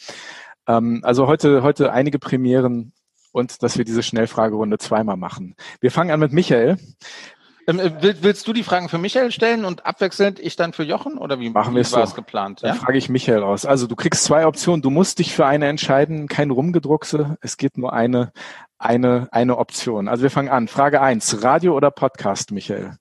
Ähm, 0.66 1.00
also 1.02 1.26
heute, 1.26 1.62
heute 1.62 1.92
einige 1.92 2.18
Premieren 2.18 2.92
und 3.32 3.62
dass 3.62 3.76
wir 3.76 3.84
diese 3.84 4.02
Schnellfragerunde 4.02 4.78
zweimal 4.78 5.16
machen. 5.16 5.54
Wir 5.80 5.90
fangen 5.90 6.10
an 6.10 6.20
mit 6.20 6.32
Michael. 6.32 6.78
Ähm, 7.70 7.78
äh, 7.78 8.14
willst 8.20 8.48
du 8.48 8.52
die 8.52 8.64
Fragen 8.64 8.88
für 8.88 8.98
Michael 8.98 9.30
stellen 9.30 9.64
und 9.64 9.86
abwechselnd 9.86 10.40
ich 10.40 10.56
dann 10.56 10.72
für 10.72 10.82
Jochen 10.82 11.18
oder 11.18 11.38
wie 11.38 11.50
machen 11.50 11.74
wir 11.74 11.82
es 11.82 11.90
so? 11.90 12.04
geplant? 12.14 12.62
Dann 12.62 12.74
ja? 12.74 12.80
frage 12.80 12.98
ich 12.98 13.08
Michael 13.08 13.44
aus. 13.44 13.64
Also 13.64 13.86
du 13.86 13.94
kriegst 13.94 14.24
zwei 14.24 14.46
Optionen. 14.46 14.82
Du 14.82 14.90
musst 14.90 15.20
dich 15.20 15.34
für 15.34 15.46
eine 15.46 15.68
entscheiden, 15.68 16.26
kein 16.26 16.50
Rumgedruckse. 16.50 17.38
Es 17.40 17.56
geht 17.56 17.78
nur 17.78 17.92
eine, 17.92 18.32
eine, 18.78 19.28
eine 19.30 19.58
Option. 19.58 20.08
Also 20.08 20.24
wir 20.24 20.30
fangen 20.30 20.48
an. 20.48 20.66
Frage 20.66 21.00
eins: 21.00 21.44
Radio 21.44 21.76
oder 21.76 21.92
Podcast, 21.92 22.50
Michael? 22.50 22.96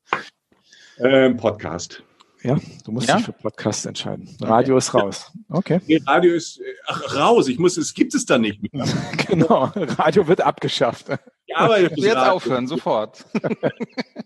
Ähm, 0.99 1.37
Podcast. 1.37 2.03
Ja, 2.43 2.57
du 2.85 2.91
musst 2.91 3.09
ja? 3.09 3.17
dich 3.17 3.25
für 3.25 3.33
Podcast 3.33 3.85
entscheiden. 3.85 4.29
Radio 4.39 4.75
okay. 4.75 4.77
ist 4.77 4.93
raus. 4.93 5.31
Okay. 5.49 5.81
Nee, 5.87 5.99
Radio 6.05 6.33
ist 6.33 6.61
ach, 6.87 7.15
raus. 7.15 7.47
Ich 7.47 7.59
muss, 7.59 7.75
es 7.75 7.93
gibt 7.93 8.13
es 8.13 8.25
da 8.25 8.37
nicht 8.37 8.61
mehr. 8.71 8.85
genau. 9.27 9.71
Radio 9.75 10.27
wird 10.27 10.41
abgeschafft. 10.41 11.07
Ich 11.49 11.57
arbeite 11.57 11.95
jetzt 11.95 12.15
aufhören, 12.15 12.67
sofort. 12.67 13.25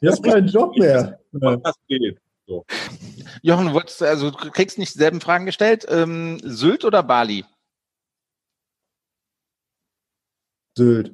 Jetzt 0.01 0.23
kein 0.23 0.45
Job 0.45 0.77
mehr. 0.77 1.19
Das 1.31 1.75
geht. 1.87 2.19
So. 2.45 2.65
Jochen, 3.41 3.67
du, 3.67 3.73
wolltest, 3.73 4.03
also, 4.03 4.29
du 4.29 4.51
kriegst 4.51 4.77
nicht 4.77 4.93
dieselben 4.93 5.21
Fragen 5.21 5.45
gestellt. 5.45 5.85
Ähm, 5.89 6.39
Sylt 6.43 6.83
oder 6.83 7.01
Bali? 7.01 7.45
Sylt. 10.77 11.13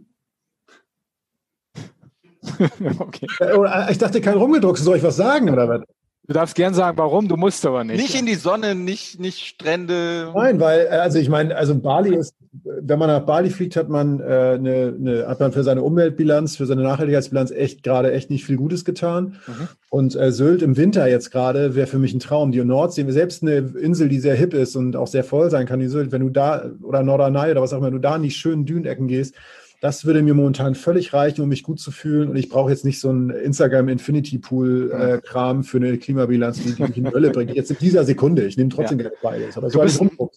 okay. 3.00 3.28
Äh, 3.40 3.92
ich 3.92 4.00
dachte, 4.00 4.20
kein 4.20 4.38
rumgedruckt. 4.38 4.80
Soll 4.80 4.98
ich 4.98 5.04
was 5.04 5.16
sagen 5.16 5.52
oder 5.52 5.70
was? 5.70 5.82
Du 6.30 6.36
darfst 6.36 6.54
gern 6.54 6.76
sagen, 6.76 6.96
warum, 7.00 7.28
du 7.28 7.38
musst 7.38 7.66
aber 7.66 7.84
nicht. 7.84 8.00
Nicht 8.00 8.14
in 8.14 8.28
die 8.28 8.36
Sonne, 8.36 8.76
nicht, 8.76 9.20
nicht 9.20 9.40
Strände. 9.40 10.32
Nein, 10.36 10.60
weil, 10.60 10.82
äh, 10.82 10.90
also 10.90 11.18
ich 11.18 11.28
meine, 11.28 11.56
also 11.56 11.74
Bali 11.74 12.16
ist, 12.16 12.36
wenn 12.64 13.00
man 13.00 13.10
nach 13.10 13.26
Bali 13.26 13.50
fliegt, 13.50 13.76
hat 13.76 13.90
man, 13.90 14.20
äh, 14.20 14.24
eine, 14.24 14.94
eine, 14.96 15.28
hat 15.28 15.40
man 15.40 15.52
für 15.52 15.64
seine 15.64 15.82
Umweltbilanz, 15.82 16.56
für 16.56 16.68
seine 16.68 16.84
Nachhaltigkeitsbilanz 16.84 17.50
echt 17.50 17.82
gerade 17.82 18.12
echt 18.12 18.30
nicht 18.30 18.46
viel 18.46 18.58
Gutes 18.58 18.86
getan. 18.86 19.38
Mhm. 19.48 19.68
Und 19.90 20.16
äh, 20.16 20.32
Sylt 20.32 20.62
im 20.62 20.78
Winter 20.78 21.08
jetzt 21.10 21.32
gerade 21.32 21.74
wäre 21.74 21.88
für 21.88 21.98
mich 21.98 22.14
ein 22.14 22.20
Traum. 22.20 22.52
Die 22.52 22.64
Nordsee, 22.64 23.10
selbst 23.10 23.42
eine 23.42 23.74
Insel, 23.82 24.08
die 24.08 24.20
sehr 24.20 24.36
hip 24.36 24.54
ist 24.54 24.76
und 24.76 24.96
auch 24.96 25.08
sehr 25.08 25.24
voll 25.24 25.50
sein 25.50 25.66
kann, 25.66 25.80
die 25.80 25.88
Sylt, 25.88 26.12
wenn 26.12 26.22
du 26.22 26.30
da, 26.30 26.70
oder 26.84 27.02
Norderney 27.02 27.50
oder 27.50 27.64
was 27.64 27.74
auch 27.74 27.78
immer, 27.78 27.88
wenn 27.88 27.94
du 27.94 28.00
da 28.02 28.16
in 28.18 28.22
die 28.22 28.30
schönen 28.30 28.68
Dünenecken 28.68 29.08
gehst, 29.08 29.34
das 29.82 30.06
würde 30.06 30.22
mir 30.22 30.34
momentan 30.34 30.76
völlig 30.76 31.14
reichen, 31.14 31.42
um 31.42 31.50
mich 31.50 31.64
gut 31.64 31.80
zu 31.80 31.92
fühlen. 31.92 32.30
Und 32.30 32.36
ich 32.36 32.50
brauche 32.50 32.70
jetzt 32.70 32.84
nicht 32.84 33.00
so 33.00 33.10
einen 33.10 33.30
Instagram 33.30 33.88
Infinity 33.88 34.38
Pool 34.38 34.92
äh, 34.92 35.22
Kram 35.26 35.64
für 35.64 35.78
eine 35.78 35.98
Klimabilanz, 35.98 36.62
die, 36.62 36.70
mich 36.70 36.98
in 36.98 37.06
die 37.06 37.12
Hölle 37.12 37.32
bringt. 37.32 37.54
Jetzt 37.54 37.72
in 37.72 37.78
dieser 37.80 38.04
Sekunde. 38.04 38.46
Ich 38.46 38.58
nehme 38.58 38.70
trotzdem 38.70 39.00
ja. 39.00 39.10
beides. 39.22 39.58
Aber 39.58 39.70
du, 39.70 39.80
bist 39.80 40.02
ein, 40.02 40.10
du 40.18 40.30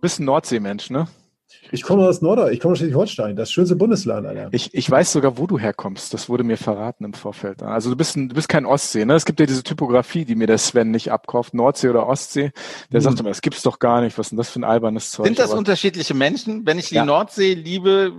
bist 0.00 0.20
ein 0.20 0.24
Nordseemensch, 0.24 0.90
ne? 0.90 1.08
Ich 1.72 1.82
komme 1.82 2.08
aus 2.08 2.22
Norddeutschland, 2.22 2.54
ich 2.54 2.60
komme 2.60 2.72
aus 2.72 2.78
Schleswig-Holstein, 2.78 3.36
das 3.36 3.50
schönste 3.50 3.76
Bundesland, 3.76 4.26
Alter. 4.26 4.48
Ich, 4.52 4.72
ich 4.72 4.90
weiß 4.90 5.12
sogar, 5.12 5.36
wo 5.36 5.46
du 5.46 5.58
herkommst. 5.58 6.14
Das 6.14 6.28
wurde 6.28 6.44
mir 6.44 6.56
verraten 6.56 7.04
im 7.04 7.12
Vorfeld. 7.12 7.62
Also 7.62 7.90
du 7.90 7.96
bist, 7.96 8.16
ein, 8.16 8.28
du 8.28 8.34
bist 8.34 8.48
kein 8.48 8.66
Ostsee, 8.66 9.04
ne? 9.04 9.14
Es 9.14 9.24
gibt 9.24 9.40
ja 9.40 9.46
diese 9.46 9.62
Typografie, 9.62 10.24
die 10.24 10.36
mir 10.36 10.46
der 10.46 10.58
Sven 10.58 10.90
nicht 10.90 11.12
abkauft, 11.12 11.54
Nordsee 11.54 11.88
oder 11.88 12.06
Ostsee. 12.06 12.52
Der 12.92 13.00
hm. 13.00 13.04
sagt 13.04 13.20
immer, 13.20 13.28
das 13.28 13.42
gibt's 13.42 13.62
doch 13.62 13.78
gar 13.78 14.00
nicht. 14.00 14.16
Was 14.16 14.26
ist 14.26 14.30
denn 14.30 14.38
das 14.38 14.50
für 14.50 14.60
ein 14.60 14.64
albernes 14.64 15.10
Zeug? 15.10 15.26
Sind 15.26 15.38
das 15.38 15.50
Aber 15.50 15.58
unterschiedliche 15.58 16.14
Menschen? 16.14 16.66
Wenn 16.66 16.78
ich 16.78 16.88
die 16.88 16.96
ja. 16.96 17.04
Nordsee 17.04 17.54
liebe, 17.54 18.12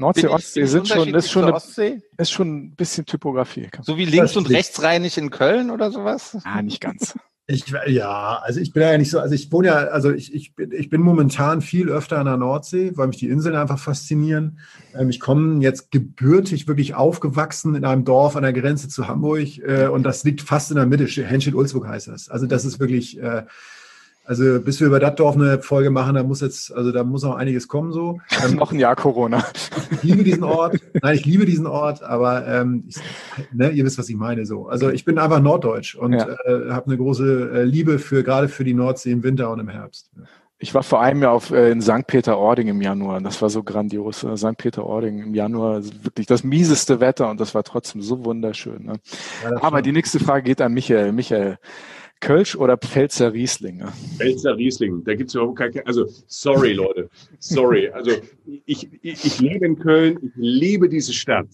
Nordsee, 0.00 0.28
Ostsee 0.28 0.64
sind 0.64 0.88
schon, 0.88 1.14
ist 1.14 1.30
schon, 1.30 1.44
eine, 1.44 2.02
ist 2.16 2.30
schon 2.30 2.48
ein 2.48 2.74
bisschen 2.74 3.06
Typografie. 3.06 3.68
So 3.82 3.96
wie 3.96 4.06
links- 4.06 4.36
und 4.36 4.48
rechtsrheinig 4.48 5.18
in 5.18 5.30
Köln 5.30 5.70
oder 5.70 5.92
sowas? 5.92 6.38
Ah, 6.44 6.62
nicht 6.62 6.80
ganz. 6.80 7.14
Ich, 7.46 7.64
ja, 7.86 8.40
also 8.42 8.60
ich 8.60 8.72
bin 8.72 8.82
ja 8.82 8.96
nicht 8.96 9.10
so, 9.10 9.18
also 9.18 9.34
ich 9.34 9.50
wohne 9.50 9.68
ja, 9.68 9.74
also 9.74 10.12
ich, 10.12 10.32
ich, 10.32 10.54
bin, 10.54 10.70
ich 10.70 10.88
bin 10.88 11.00
momentan 11.00 11.62
viel 11.62 11.88
öfter 11.88 12.18
an 12.18 12.26
der 12.26 12.36
Nordsee, 12.36 12.92
weil 12.94 13.08
mich 13.08 13.16
die 13.16 13.28
Inseln 13.28 13.56
einfach 13.56 13.78
faszinieren. 13.78 14.60
Ähm, 14.94 15.10
ich 15.10 15.18
komme 15.18 15.60
jetzt 15.60 15.90
gebürtig 15.90 16.68
wirklich 16.68 16.94
aufgewachsen 16.94 17.74
in 17.74 17.84
einem 17.84 18.04
Dorf 18.04 18.36
an 18.36 18.44
der 18.44 18.52
Grenze 18.52 18.88
zu 18.88 19.08
Hamburg 19.08 19.58
äh, 19.58 19.88
und 19.88 20.04
das 20.04 20.22
liegt 20.22 20.42
fast 20.42 20.70
in 20.70 20.76
der 20.76 20.86
Mitte, 20.86 21.06
Henschel-Ulzburg 21.06 21.88
heißt 21.88 22.06
das. 22.08 22.28
Also 22.28 22.46
das 22.46 22.64
ist 22.64 22.78
wirklich, 22.78 23.20
äh, 23.20 23.42
also 24.24 24.60
bis 24.60 24.80
wir 24.80 24.86
über 24.86 25.00
das 25.00 25.14
Dorf 25.16 25.34
eine 25.34 25.60
Folge 25.60 25.90
machen, 25.90 26.14
da 26.14 26.22
muss 26.22 26.40
jetzt, 26.40 26.72
also 26.74 26.92
da 26.92 27.02
muss 27.04 27.22
noch 27.22 27.36
einiges 27.36 27.68
kommen 27.68 27.92
so. 27.92 28.20
Ähm, 28.44 28.54
noch 28.56 28.72
ein 28.72 28.78
Jahr 28.78 28.96
Corona. 28.96 29.44
Ich 29.90 30.02
liebe 30.02 30.22
diesen 30.24 30.44
Ort. 30.44 30.76
Nein, 31.02 31.14
ich 31.16 31.24
liebe 31.24 31.46
diesen 31.46 31.66
Ort, 31.66 32.02
aber 32.02 32.46
ähm, 32.46 32.84
ich, 32.86 32.96
ne, 33.52 33.70
ihr 33.70 33.84
wisst, 33.84 33.98
was 33.98 34.08
ich 34.08 34.16
meine 34.16 34.46
so. 34.46 34.68
Also 34.68 34.90
ich 34.90 35.04
bin 35.04 35.18
einfach 35.18 35.40
norddeutsch 35.40 35.94
und 35.94 36.12
ja. 36.12 36.28
äh, 36.44 36.70
habe 36.70 36.86
eine 36.86 36.96
große 36.96 37.50
äh, 37.52 37.62
Liebe 37.64 37.98
für 37.98 38.22
gerade 38.22 38.48
für 38.48 38.64
die 38.64 38.74
Nordsee 38.74 39.10
im 39.10 39.22
Winter 39.22 39.50
und 39.50 39.60
im 39.60 39.68
Herbst. 39.68 40.10
Ich 40.62 40.74
war 40.74 40.82
vor 40.82 41.00
einem 41.00 41.22
Jahr 41.22 41.32
auf, 41.32 41.50
äh, 41.50 41.70
in 41.70 41.80
St. 41.80 42.06
Peter-Ording 42.06 42.68
im 42.68 42.82
Januar. 42.82 43.18
Das 43.22 43.40
war 43.40 43.48
so 43.48 43.62
grandios. 43.62 44.22
Äh, 44.24 44.36
St. 44.36 44.58
Peter-Ording 44.58 45.18
im 45.18 45.34
Januar, 45.34 45.82
wirklich 46.02 46.26
das 46.26 46.44
mieseste 46.44 47.00
Wetter 47.00 47.30
und 47.30 47.40
das 47.40 47.54
war 47.54 47.64
trotzdem 47.64 48.02
so 48.02 48.26
wunderschön. 48.26 48.84
Ne? 48.84 49.00
Ja, 49.42 49.62
Aber 49.62 49.80
die 49.80 49.92
nächste 49.92 50.20
Frage 50.20 50.42
geht 50.42 50.60
an 50.60 50.74
Michael. 50.74 51.12
Michael, 51.12 51.58
Kölsch 52.20 52.54
oder 52.54 52.76
Pfälzer 52.76 53.32
Riesling? 53.32 53.82
Pfälzer 54.16 54.56
Riesling, 54.56 55.02
da 55.04 55.14
gibt 55.14 55.30
es 55.30 55.34
überhaupt 55.34 55.58
keine, 55.58 55.86
also 55.86 56.06
sorry 56.26 56.72
Leute, 56.72 57.08
sorry. 57.38 57.88
Also 57.88 58.12
ich, 58.66 58.88
ich, 59.02 59.24
ich 59.24 59.40
lebe 59.40 59.66
in 59.66 59.78
Köln, 59.78 60.18
ich 60.22 60.32
liebe 60.36 60.88
diese 60.88 61.12
Stadt. 61.12 61.48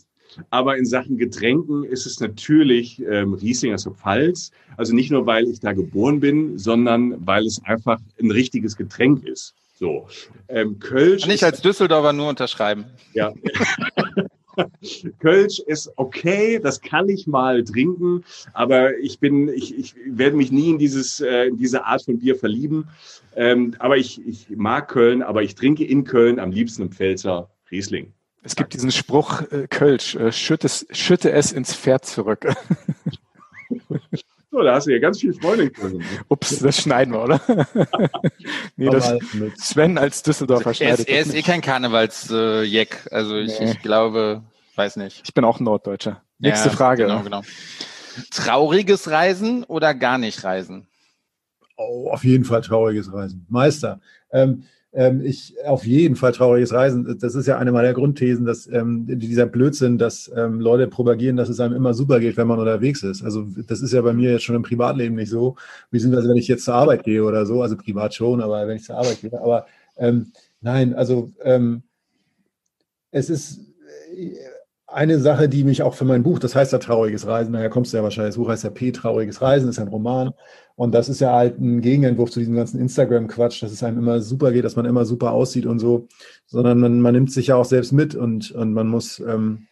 Aber 0.51 0.77
in 0.77 0.85
Sachen 0.85 1.17
Getränken 1.17 1.85
ist 1.85 2.05
es 2.05 2.21
natürlich 2.21 3.03
ähm, 3.09 3.33
Riesling, 3.35 3.73
also 3.73 3.93
Pfalz. 3.93 4.51
Also 4.77 4.95
nicht 4.95 5.11
nur, 5.11 5.25
weil 5.25 5.49
ich 5.49 5.61
da 5.61 5.73
geboren 5.73 6.21
bin, 6.21 6.59
sondern 6.59 7.27
weil 7.27 7.47
es 7.47 7.63
einfach 7.65 7.99
ein 8.21 8.31
richtiges 8.31 8.77
Getränk 8.77 9.25
ist. 9.25 9.55
So. 9.79 10.09
Ähm, 10.49 10.79
Kölsch. 10.79 11.23
Kann 11.23 11.31
ich 11.31 11.45
als 11.45 11.63
Düsseldorfer 11.63 12.13
nur 12.13 12.29
unterschreiben. 12.29 12.85
Ja. 13.15 13.33
Kölsch 15.19 15.59
ist 15.61 15.93
okay, 15.97 16.59
das 16.59 16.81
kann 16.81 17.09
ich 17.09 17.27
mal 17.27 17.65
trinken, 17.65 18.25
aber 18.53 18.97
ich 18.99 19.19
bin, 19.19 19.49
ich, 19.49 19.77
ich 19.77 19.95
werde 20.07 20.37
mich 20.37 20.51
nie 20.53 20.71
in 20.71 20.79
dieses, 20.79 21.21
äh, 21.21 21.47
in 21.47 21.57
diese 21.57 21.85
Art 21.85 22.05
von 22.05 22.19
Bier 22.19 22.37
verlieben. 22.37 22.89
Ähm, 23.35 23.75
aber 23.79 23.97
ich, 23.97 24.27
ich 24.27 24.49
mag 24.51 24.89
Köln, 24.89 25.23
aber 25.23 25.43
ich 25.43 25.55
trinke 25.55 25.85
in 25.85 26.05
Köln 26.05 26.39
am 26.39 26.51
liebsten 26.51 26.83
im 26.83 26.91
Pfälzer 26.91 27.51
Riesling. 27.71 28.13
Es 28.43 28.55
gibt 28.55 28.75
diesen 28.75 28.93
Spruch, 28.93 29.43
äh, 29.51 29.67
Kölsch, 29.69 30.15
äh, 30.15 30.33
schütte, 30.33 30.69
schütte 30.69 31.33
es 31.33 31.53
ins 31.53 31.75
Pferd 31.75 32.07
zurück. 32.07 32.47
So, 34.57 34.63
da 34.63 34.77
hast 34.77 34.87
du 34.87 34.91
ja 34.91 34.99
ganz 34.99 35.21
viel 35.21 35.35
Freude 35.35 35.65
in 35.65 35.73
Köln. 35.75 36.03
Ups, 36.29 36.61
das 36.61 36.81
schneiden 36.81 37.13
wir, 37.13 37.25
oder? 37.25 37.39
nee, 38.77 38.89
das 38.89 39.13
Sven 39.59 39.99
als 39.99 40.23
Düsseldorfer 40.23 40.69
also, 40.69 40.83
schneidet. 40.83 41.09
Er 41.11 41.21
ist, 41.21 41.29
er 41.29 41.35
ist 41.35 41.35
eh 41.35 41.43
kein 41.43 41.61
Karnevalsjack. 41.61 43.07
Äh, 43.11 43.15
also 43.15 43.37
ich, 43.37 43.61
nee. 43.61 43.73
ich 43.73 43.83
glaube, 43.83 44.43
weiß 44.75 44.97
nicht. 44.97 45.21
Ich 45.27 45.35
bin 45.35 45.45
auch 45.45 45.61
ein 45.61 45.65
Norddeutscher. 45.65 46.23
Nächste 46.39 46.71
ja, 46.71 46.75
Frage. 46.75 47.03
Genau, 47.03 47.21
genau. 47.21 47.43
Trauriges 48.31 49.11
Reisen 49.11 49.63
oder 49.65 49.93
gar 49.93 50.17
nicht 50.17 50.43
reisen? 50.43 50.87
Oh, 51.77 52.09
auf 52.11 52.25
jeden 52.25 52.47
Fall 52.47 52.63
trauriges 52.63 53.13
Reisen. 53.13 53.45
Meister. 53.51 54.01
Ähm, 54.33 54.65
ähm, 54.97 55.21
ich 55.21 55.55
auf 55.67 55.85
jeden 55.85 56.17
Fall 56.17 56.33
trauriges 56.33 56.73
Reisen. 56.73 57.19
Das 57.21 57.35
ist 57.35 57.47
ja 57.47 57.59
eine 57.59 57.71
meiner 57.71 57.93
Grundthesen, 57.93 58.47
dass 58.47 58.67
ähm, 58.67 59.05
dieser 59.07 59.45
Blödsinn, 59.45 59.99
dass 59.99 60.31
ähm, 60.35 60.59
Leute 60.59 60.87
propagieren, 60.87 61.37
dass 61.37 61.51
es 61.51 61.61
einem 61.61 61.77
immer 61.77 61.93
super 61.93 62.19
geht, 62.19 62.39
wenn 62.39 62.47
man 62.47 62.59
unterwegs 62.59 63.03
ist. 63.03 63.23
Also 63.23 63.47
das 63.69 63.83
ist 63.83 63.93
ja 63.93 64.01
bei 64.01 64.15
mir 64.15 64.33
jetzt 64.33 64.45
schon 64.45 64.57
im 64.57 64.63
Privatleben 64.63 65.15
nicht 65.15 65.29
so. 65.29 65.57
Wie 65.91 65.99
sind 65.99 66.13
das, 66.13 66.27
wenn 66.27 66.39
ich 66.39 66.49
jetzt 66.49 66.65
zur 66.65 66.75
Arbeit 66.75 67.05
gehe 67.05 67.23
oder 67.23 67.45
so? 67.45 67.61
Also 67.61 67.77
privat 67.77 68.15
schon, 68.15 68.41
aber 68.41 68.67
wenn 68.67 68.77
ich 68.77 68.85
zur 68.85 68.97
Arbeit 68.97 69.21
gehe. 69.21 69.39
Aber 69.39 69.67
ähm, 69.99 70.33
nein, 70.63 70.95
also 70.95 71.31
ähm, 71.43 71.83
es 73.11 73.29
ist 73.29 73.61
äh, 74.17 74.35
eine 74.89 75.19
Sache, 75.19 75.49
die 75.49 75.65
mich 75.65 75.83
auch 75.83 75.95
für 75.95 76.05
mein 76.05 76.23
Buch, 76.23 76.39
das 76.39 76.55
heißt 76.55 76.73
ja 76.73 76.79
Trauriges 76.79 77.27
Reisen, 77.27 77.53
daher 77.53 77.71
kommst 77.71 77.93
du 77.93 77.97
ja 77.97 78.03
wahrscheinlich, 78.03 78.35
das 78.35 78.43
Buch 78.43 78.49
heißt 78.49 78.65
ja 78.65 78.71
P, 78.71 78.93
Trauriges 78.93 79.43
Reisen, 79.43 79.69
ist 79.69 79.79
ein 79.79 79.89
Roman. 79.89 80.33
Und 80.77 80.95
das 80.95 81.09
ist 81.09 81.21
ja 81.21 81.33
halt 81.33 81.59
ein 81.59 81.81
Gegenentwurf 81.81 82.31
zu 82.31 82.39
diesem 82.39 82.55
ganzen 82.55 82.79
Instagram-Quatsch, 82.79 83.63
dass 83.63 83.73
es 83.73 83.83
einem 83.83 83.99
immer 83.99 84.21
super 84.21 84.53
geht, 84.53 84.65
dass 84.65 84.77
man 84.77 84.85
immer 84.85 85.05
super 85.05 85.33
aussieht 85.33 85.67
und 85.67 85.79
so, 85.79 86.07
sondern 86.47 86.79
man, 86.79 87.01
man 87.01 87.15
nimmt 87.15 87.33
sich 87.33 87.49
ja 87.49 87.57
auch 87.57 87.65
selbst 87.65 87.93
mit 87.93 88.15
und, 88.15 88.53
und 88.53 88.75
man 88.75 88.87
muss, 88.87 89.19
ähm, 89.21 89.67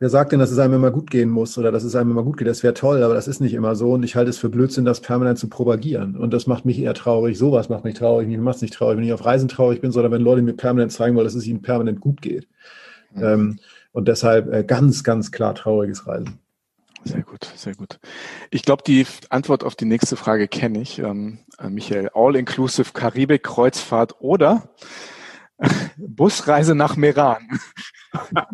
wer 0.00 0.10
sagt 0.10 0.32
denn, 0.32 0.40
dass 0.40 0.50
es 0.50 0.58
einem 0.58 0.74
immer 0.74 0.90
gut 0.90 1.10
gehen 1.10 1.30
muss 1.30 1.56
oder 1.56 1.72
dass 1.72 1.84
es 1.84 1.94
einem 1.94 2.10
immer 2.10 2.24
gut 2.24 2.36
geht? 2.36 2.48
Das 2.48 2.64
wäre 2.64 2.74
toll, 2.74 3.02
aber 3.02 3.14
das 3.14 3.28
ist 3.28 3.40
nicht 3.40 3.54
immer 3.54 3.76
so 3.76 3.92
und 3.92 4.02
ich 4.02 4.16
halte 4.16 4.28
es 4.28 4.38
für 4.38 4.50
Blödsinn, 4.50 4.84
das 4.84 5.00
permanent 5.00 5.38
zu 5.38 5.48
propagieren. 5.48 6.16
Und 6.16 6.34
das 6.34 6.46
macht 6.46 6.64
mich 6.64 6.80
eher 6.80 6.94
traurig. 6.94 7.38
Sowas 7.38 7.68
macht 7.68 7.84
mich 7.84 7.94
traurig. 7.94 8.28
Mich 8.28 8.38
macht 8.38 8.56
es 8.56 8.62
nicht 8.62 8.74
traurig, 8.74 8.98
wenn 8.98 9.04
ich 9.04 9.12
auf 9.12 9.24
Reisen 9.24 9.48
traurig 9.48 9.80
bin, 9.80 9.92
sondern 9.92 10.12
wenn 10.12 10.22
Leute 10.22 10.42
mir 10.42 10.54
permanent 10.54 10.92
zeigen 10.92 11.14
wollen, 11.16 11.24
dass 11.24 11.34
es 11.34 11.46
ihnen 11.46 11.62
permanent 11.62 12.00
gut 12.00 12.20
geht. 12.20 12.48
Mhm. 13.14 13.22
Ähm, 13.22 13.58
und 13.92 14.08
deshalb 14.08 14.52
äh, 14.52 14.64
ganz, 14.64 15.04
ganz 15.04 15.30
klar 15.30 15.54
trauriges 15.54 16.06
Reisen. 16.06 16.38
Sehr 17.04 17.22
gut, 17.22 17.44
sehr 17.54 17.74
gut. 17.74 18.00
Ich 18.50 18.62
glaube, 18.62 18.82
die 18.86 19.06
Antwort 19.28 19.62
auf 19.62 19.74
die 19.76 19.84
nächste 19.84 20.16
Frage 20.16 20.48
kenne 20.48 20.80
ich, 20.80 20.98
ähm, 20.98 21.38
äh, 21.58 21.68
Michael. 21.68 22.10
All-inclusive 22.14 22.92
Karibik-Kreuzfahrt 22.92 24.20
oder 24.20 24.70
Busreise 25.96 26.74
nach 26.74 26.96
Meran? 26.96 27.60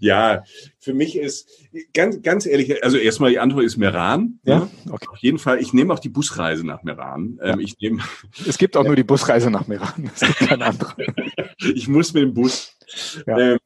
ja, 0.00 0.44
für 0.78 0.94
mich 0.94 1.16
ist 1.16 1.48
ganz, 1.92 2.22
ganz 2.22 2.46
ehrlich, 2.46 2.82
also 2.82 2.96
erstmal 2.96 3.30
die 3.30 3.38
Antwort 3.38 3.64
ist 3.64 3.76
Meran. 3.76 4.38
Ja, 4.44 4.68
okay. 4.88 5.06
Auf 5.10 5.18
jeden 5.18 5.38
Fall. 5.38 5.60
Ich 5.60 5.72
nehme 5.72 5.92
auch 5.92 5.98
die 5.98 6.08
Busreise 6.08 6.64
nach 6.64 6.82
Meran. 6.82 7.38
Ähm, 7.42 7.58
ja. 7.58 7.58
ich 7.58 7.78
nehme, 7.80 8.02
es 8.46 8.56
gibt 8.56 8.76
auch 8.76 8.84
nur 8.86 8.96
die 8.96 9.04
Busreise 9.04 9.50
nach 9.50 9.66
Meran. 9.66 10.10
Es 10.14 10.20
gibt 10.20 10.38
keine 10.38 10.64
andere. 10.64 10.94
ich 11.58 11.88
muss 11.88 12.14
mit 12.14 12.22
dem 12.22 12.34
Bus. 12.34 12.76
Ja. 13.26 13.38
Ähm, 13.38 13.58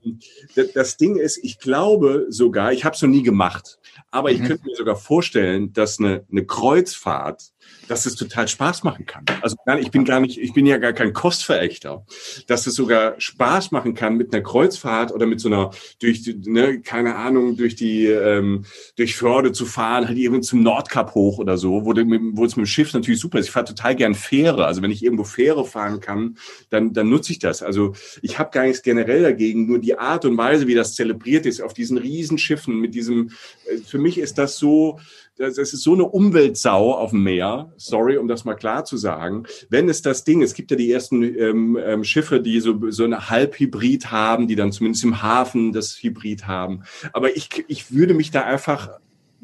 das 0.75 0.97
Ding 0.97 1.17
ist, 1.17 1.39
ich 1.43 1.59
glaube 1.59 2.27
sogar, 2.29 2.73
ich 2.73 2.85
habe 2.85 2.95
es 2.95 3.03
noch 3.03 3.09
nie 3.09 3.23
gemacht, 3.23 3.79
aber 4.11 4.31
ich 4.31 4.41
mhm. 4.41 4.47
könnte 4.47 4.67
mir 4.67 4.77
sogar 4.77 4.97
vorstellen, 4.97 5.73
dass 5.73 5.99
eine, 5.99 6.25
eine 6.31 6.45
Kreuzfahrt 6.45 7.54
dass 7.89 8.07
es 8.07 8.15
total 8.15 8.49
Spaß 8.49 8.85
machen 8.85 9.07
kann. 9.07 9.25
Also 9.43 9.57
ich 9.81 9.91
bin 9.91 10.05
gar 10.05 10.21
nicht, 10.21 10.39
ich 10.39 10.53
bin 10.53 10.67
ja 10.67 10.79
gar 10.79 10.93
kein 10.93 11.13
Kostverächter, 11.13 12.05
dass 12.47 12.67
es 12.67 12.75
sogar 12.75 13.15
Spaß 13.19 13.71
machen 13.71 13.95
kann 13.95 14.17
mit 14.17 14.33
einer 14.33 14.43
Kreuzfahrt 14.43 15.13
oder 15.13 15.27
mit 15.27 15.41
so 15.41 15.49
einer 15.49 15.71
durch, 16.01 16.23
ne, 16.45 16.81
keine 16.81 17.17
Ahnung, 17.17 17.57
durch 17.57 17.77
die 17.77 18.07
ähm, 18.07 18.65
durch 18.97 19.17
Förde 19.17 19.53
zu 19.53 19.67
fahren, 19.67 20.09
halt 20.09 20.19
irgendwo 20.19 20.43
zum 20.43 20.63
Nordkap 20.63 21.15
hoch 21.15 21.39
oder 21.39 21.59
so, 21.59 21.85
wo, 21.85 21.95
wo 21.95 22.45
es 22.45 22.57
mit 22.57 22.65
dem 22.65 22.67
Schiff 22.67 22.93
natürlich 22.93 23.21
super 23.21 23.39
ist. 23.39 23.47
Ich 23.47 23.53
fahre 23.53 23.67
total 23.67 23.95
gern 23.97 24.15
Fähre. 24.15 24.67
Also 24.67 24.83
wenn 24.83 24.91
ich 24.91 25.03
irgendwo 25.03 25.25
Fähre 25.25 25.65
fahren 25.65 26.01
kann, 26.01 26.37
dann 26.71 26.93
dann 26.93 27.09
nutze 27.09 27.33
ich 27.33 27.39
das. 27.39 27.63
Also 27.63 27.95
ich 28.23 28.39
habe 28.39 28.51
gar 28.51 28.65
nichts 28.65 28.83
generell 28.83 29.23
dagegen, 29.23 29.67
nur 29.67 29.79
die 29.79 29.99
Art 29.99 30.25
und 30.25 30.37
Weise, 30.37 30.67
wie 30.67 30.75
das 30.75 30.95
zelebriert 30.95 31.47
ist 31.47 31.61
auf 31.61 31.75
diesen 31.75 31.99
Riesenschiffen 31.99 32.79
mit 32.79 32.95
diesem. 32.95 33.31
Äh, 33.67 33.79
für 33.79 33.99
mich 33.99 34.19
ist 34.19 34.39
das 34.39 34.59
so 34.59 34.99
das 35.37 35.59
ist 35.59 35.83
so 35.83 35.95
eine 35.95 36.05
Umweltsau 36.05 36.95
auf 36.95 37.11
dem 37.11 37.25
Meer. 37.25 37.73
Sorry, 37.77 38.17
um 38.17 38.29
das 38.29 38.45
mal 38.45 38.55
klar 38.55 38.85
zu 38.85 38.97
sagen, 38.97 39.45
wenn 39.69 39.89
es 39.89 40.03
das 40.03 40.25
Ding, 40.25 40.43
es 40.43 40.55
gibt 40.55 40.71
ja 40.71 40.77
die 40.77 40.91
ersten 40.91 41.23
ähm, 41.23 41.79
ähm, 41.83 42.05
Schiffe, 42.05 42.41
die 42.41 42.61
so, 42.61 42.91
so 42.91 43.05
eine 43.05 43.31
Halbhybrid 43.31 44.11
haben, 44.11 44.49
die 44.49 44.57
dann 44.57 44.73
zumindest 44.73 45.05
im 45.05 45.23
Hafen 45.23 45.73
das 45.73 46.03
Hybrid 46.03 46.47
haben. 46.47 46.83
Aber 47.13 47.37
ich, 47.37 47.49
ich 47.69 47.93
würde 47.93 48.15
mich 48.15 48.31
da 48.31 48.43
einfach 48.43 48.91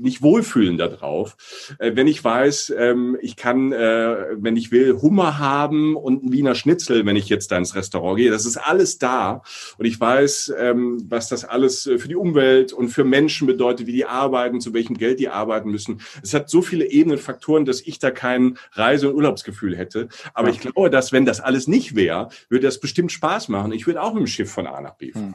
nicht 0.00 0.22
wohlfühlen 0.22 0.78
darauf. 0.78 1.36
Äh, 1.78 1.92
wenn 1.94 2.06
ich 2.06 2.22
weiß, 2.22 2.72
ähm, 2.76 3.16
ich 3.20 3.36
kann, 3.36 3.72
äh, 3.72 4.16
wenn 4.36 4.56
ich 4.56 4.72
will, 4.72 5.00
Hummer 5.00 5.38
haben 5.38 5.96
und 5.96 6.24
ein 6.24 6.32
Wiener 6.32 6.54
Schnitzel, 6.54 7.06
wenn 7.06 7.16
ich 7.16 7.28
jetzt 7.28 7.52
da 7.52 7.58
ins 7.58 7.74
Restaurant 7.74 8.16
gehe, 8.16 8.30
das 8.30 8.46
ist 8.46 8.56
alles 8.56 8.98
da. 8.98 9.42
Und 9.78 9.84
ich 9.84 10.00
weiß, 10.00 10.54
ähm, 10.58 11.02
was 11.08 11.28
das 11.28 11.44
alles 11.44 11.82
für 11.82 12.08
die 12.08 12.16
Umwelt 12.16 12.72
und 12.72 12.88
für 12.88 13.04
Menschen 13.04 13.46
bedeutet, 13.46 13.86
wie 13.86 13.92
die 13.92 14.06
arbeiten, 14.06 14.60
zu 14.60 14.74
welchem 14.74 14.96
Geld 14.96 15.20
die 15.20 15.28
arbeiten 15.28 15.70
müssen. 15.70 16.00
Es 16.22 16.34
hat 16.34 16.50
so 16.50 16.62
viele 16.62 16.86
Ebenen, 16.86 17.18
Faktoren, 17.18 17.64
dass 17.64 17.80
ich 17.80 17.98
da 17.98 18.10
kein 18.10 18.58
Reise- 18.72 19.10
und 19.10 19.16
Urlaubsgefühl 19.16 19.76
hätte. 19.76 20.08
Aber 20.34 20.48
ja. 20.48 20.54
ich 20.54 20.60
glaube, 20.60 20.90
dass 20.90 21.12
wenn 21.12 21.24
das 21.24 21.40
alles 21.40 21.68
nicht 21.68 21.94
wäre, 21.94 22.28
würde 22.48 22.66
das 22.66 22.80
bestimmt 22.80 23.12
Spaß 23.12 23.48
machen. 23.48 23.72
Ich 23.72 23.86
würde 23.86 24.02
auch 24.02 24.12
mit 24.12 24.22
dem 24.22 24.26
Schiff 24.26 24.50
von 24.50 24.66
A 24.66 24.80
nach 24.80 24.94
B 24.94 25.12
fahren. 25.12 25.34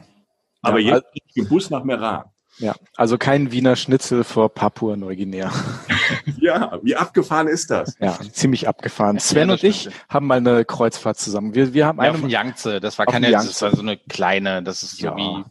Aber 0.62 0.80
ja, 0.80 0.96
jetzt 0.96 1.14
mit 1.14 1.36
dem 1.36 1.48
Bus 1.48 1.70
nach 1.70 1.84
Meran. 1.84 2.24
Ja, 2.58 2.74
also 2.96 3.18
kein 3.18 3.52
Wiener 3.52 3.76
Schnitzel 3.76 4.24
vor 4.24 4.48
Papua-Neuguinea. 4.48 5.52
ja, 6.40 6.78
wie 6.82 6.96
abgefahren 6.96 7.48
ist 7.48 7.70
das? 7.70 7.96
Ja, 8.00 8.18
ziemlich 8.32 8.66
abgefahren. 8.66 9.18
Sven 9.18 9.50
und 9.50 9.62
ich 9.62 9.90
haben 10.08 10.26
mal 10.26 10.38
eine 10.38 10.64
Kreuzfahrt 10.64 11.18
zusammen. 11.18 11.54
Wir, 11.54 11.74
wir 11.74 11.86
haben 11.86 11.98
ja, 11.98 12.04
eine. 12.04 12.14
Auf 12.14 12.20
dem 12.20 12.30
Yangtze, 12.30 12.80
das 12.80 12.98
war 12.98 13.06
keine, 13.06 13.30
das 13.30 13.60
war 13.60 13.74
so 13.74 13.82
eine 13.82 13.96
kleine, 13.96 14.62
das 14.62 14.82
ist 14.82 14.98
so 14.98 15.06
ja. 15.06 15.16
wie 15.16 15.44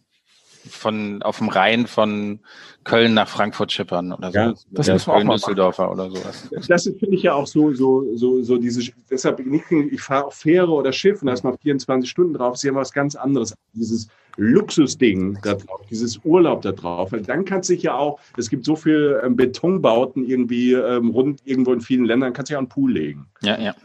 von, 0.70 1.22
auf 1.22 1.38
dem 1.40 1.50
Rhein 1.50 1.88
von 1.88 2.40
Köln 2.84 3.14
nach 3.14 3.28
Frankfurt 3.28 3.72
schippern 3.72 4.12
oder 4.12 4.32
so. 4.32 4.38
Ja, 4.38 4.54
das 4.72 4.88
müssen 4.88 5.08
wir 5.08 5.14
auch 5.16 5.24
mal 5.24 5.36
Düsseldorfer 5.36 5.92
oder 5.92 6.10
sowas. 6.10 6.50
Das 6.68 6.84
finde 6.84 7.16
ich 7.16 7.24
ja 7.24 7.34
auch 7.34 7.48
so, 7.48 7.74
so, 7.74 8.06
so, 8.16 8.44
so 8.44 8.58
diese, 8.58 8.92
deshalb, 9.10 9.40
ich 9.40 10.02
fahre 10.02 10.26
auf 10.26 10.36
Fähre 10.36 10.72
oder 10.72 10.94
Schiff 10.94 11.22
und 11.22 11.28
da 11.28 11.34
ist 11.34 11.44
mal 11.44 11.58
24 11.58 12.10
Stunden 12.10 12.34
drauf, 12.34 12.56
ist 12.56 12.64
ja 12.64 12.76
was 12.76 12.94
ganz 12.94 13.16
anderes. 13.16 13.56
Dieses 13.74 14.08
Luxusding 14.38 15.38
da 15.44 15.56
drauf, 15.56 15.82
dieses 15.90 16.20
Urlaub 16.24 16.62
da 16.62 16.72
drauf. 16.72 17.12
Weil 17.12 17.22
dann 17.22 17.46
kannst 17.46 17.70
du 17.70 17.74
dich 17.74 17.84
ja 17.84 17.96
auch, 17.96 18.20
es 18.38 18.50
gibt 18.50 18.66
so 18.66 18.76
viel 18.76 19.20
ähm, 19.24 19.36
Betonbauten 19.36 20.26
irgendwie 20.26 20.74
ähm, 20.74 21.10
rund 21.10 21.42
irgendwo 21.46 21.74
in 21.74 21.82
vielen 21.82 22.06
Ländern, 22.06 22.34
kannst 22.34 22.50
du 22.50 22.54
ja 22.54 22.60
einen 22.60 22.70
Pool 22.70 22.94
legen. 22.94 23.26
Ja, 23.42 23.60
ja. 23.60 23.76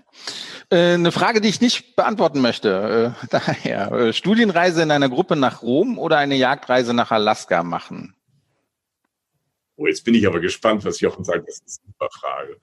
Äh, 0.70 0.94
eine 0.94 1.12
Frage, 1.12 1.40
die 1.40 1.48
ich 1.48 1.60
nicht 1.60 1.96
beantworten 1.96 2.40
möchte. 2.40 3.14
Äh, 3.20 3.26
daher, 3.30 3.92
äh, 3.92 4.12
Studienreise 4.12 4.82
in 4.82 4.90
einer 4.90 5.08
Gruppe 5.08 5.36
nach 5.36 5.62
Rom 5.62 5.98
oder 5.98 6.18
eine 6.18 6.36
Jagdreise 6.36 6.94
nach 6.94 7.10
Alaska 7.10 7.62
machen? 7.62 8.14
Oh, 9.76 9.86
jetzt 9.86 10.04
bin 10.04 10.14
ich 10.14 10.26
aber 10.26 10.40
gespannt, 10.40 10.84
was 10.84 11.00
Jochen 11.00 11.24
sagt. 11.24 11.48
Das 11.48 11.60
ist 11.60 11.82
eine 11.82 11.92
super 11.92 12.08
Frage. 12.12 12.56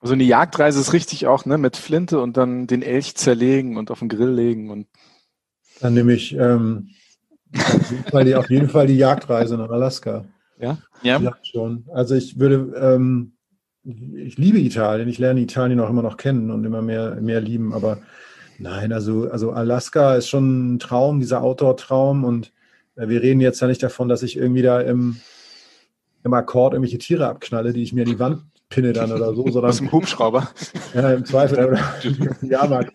Also 0.00 0.12
eine 0.12 0.24
Jagdreise 0.24 0.78
ist 0.78 0.92
richtig 0.92 1.26
auch, 1.26 1.46
ne, 1.46 1.56
mit 1.56 1.78
Flinte 1.78 2.20
und 2.20 2.36
dann 2.36 2.66
den 2.66 2.82
Elch 2.82 3.14
zerlegen 3.14 3.78
und 3.78 3.90
auf 3.90 4.00
den 4.00 4.10
Grill 4.10 4.32
legen 4.32 4.70
und 4.70 4.86
dann 5.80 5.94
nehme 5.94 6.12
ich 6.12 6.34
ähm, 6.34 6.90
auf, 7.54 7.90
jeden 7.90 8.04
Fall 8.04 8.24
die, 8.24 8.34
auf 8.34 8.50
jeden 8.50 8.68
Fall 8.68 8.86
die 8.86 8.96
Jagdreise 8.96 9.56
nach 9.56 9.70
Alaska. 9.70 10.24
Ja? 10.58 10.78
Ja. 11.02 11.18
ja 11.18 11.36
schon. 11.42 11.84
Also 11.92 12.14
ich 12.14 12.38
würde, 12.38 12.74
ähm, 12.78 13.33
ich 13.84 14.38
liebe 14.38 14.58
Italien. 14.58 15.08
Ich 15.08 15.18
lerne 15.18 15.40
Italien 15.40 15.80
auch 15.80 15.90
immer 15.90 16.02
noch 16.02 16.16
kennen 16.16 16.50
und 16.50 16.64
immer 16.64 16.82
mehr, 16.82 17.16
mehr 17.20 17.40
lieben. 17.40 17.72
Aber 17.72 17.98
nein, 18.58 18.92
also, 18.92 19.30
also 19.30 19.52
Alaska 19.52 20.14
ist 20.14 20.28
schon 20.28 20.74
ein 20.74 20.78
Traum, 20.78 21.20
dieser 21.20 21.42
Outdoor-Traum. 21.42 22.24
Und 22.24 22.52
äh, 22.96 23.08
wir 23.08 23.22
reden 23.22 23.40
jetzt 23.40 23.60
ja 23.60 23.66
nicht 23.66 23.82
davon, 23.82 24.08
dass 24.08 24.22
ich 24.22 24.36
irgendwie 24.36 24.62
da 24.62 24.80
im, 24.80 25.16
im 26.24 26.34
Akkord 26.34 26.72
irgendwelche 26.72 26.98
Tiere 26.98 27.28
abknalle, 27.28 27.72
die 27.72 27.82
ich 27.82 27.92
mir 27.92 28.04
die 28.04 28.18
Wand 28.18 28.42
pinne 28.74 28.92
dann 28.92 29.12
oder 29.12 29.34
so, 29.34 29.44
sondern. 29.48 29.70
Aus 29.70 29.78
dem 29.78 29.92
Hubschrauber. 29.92 30.48
Ja, 30.94 31.10
im 31.10 31.24
Zweifel, 31.24 31.64
oder 31.64 31.78
Jahrmarkt, 32.42 32.92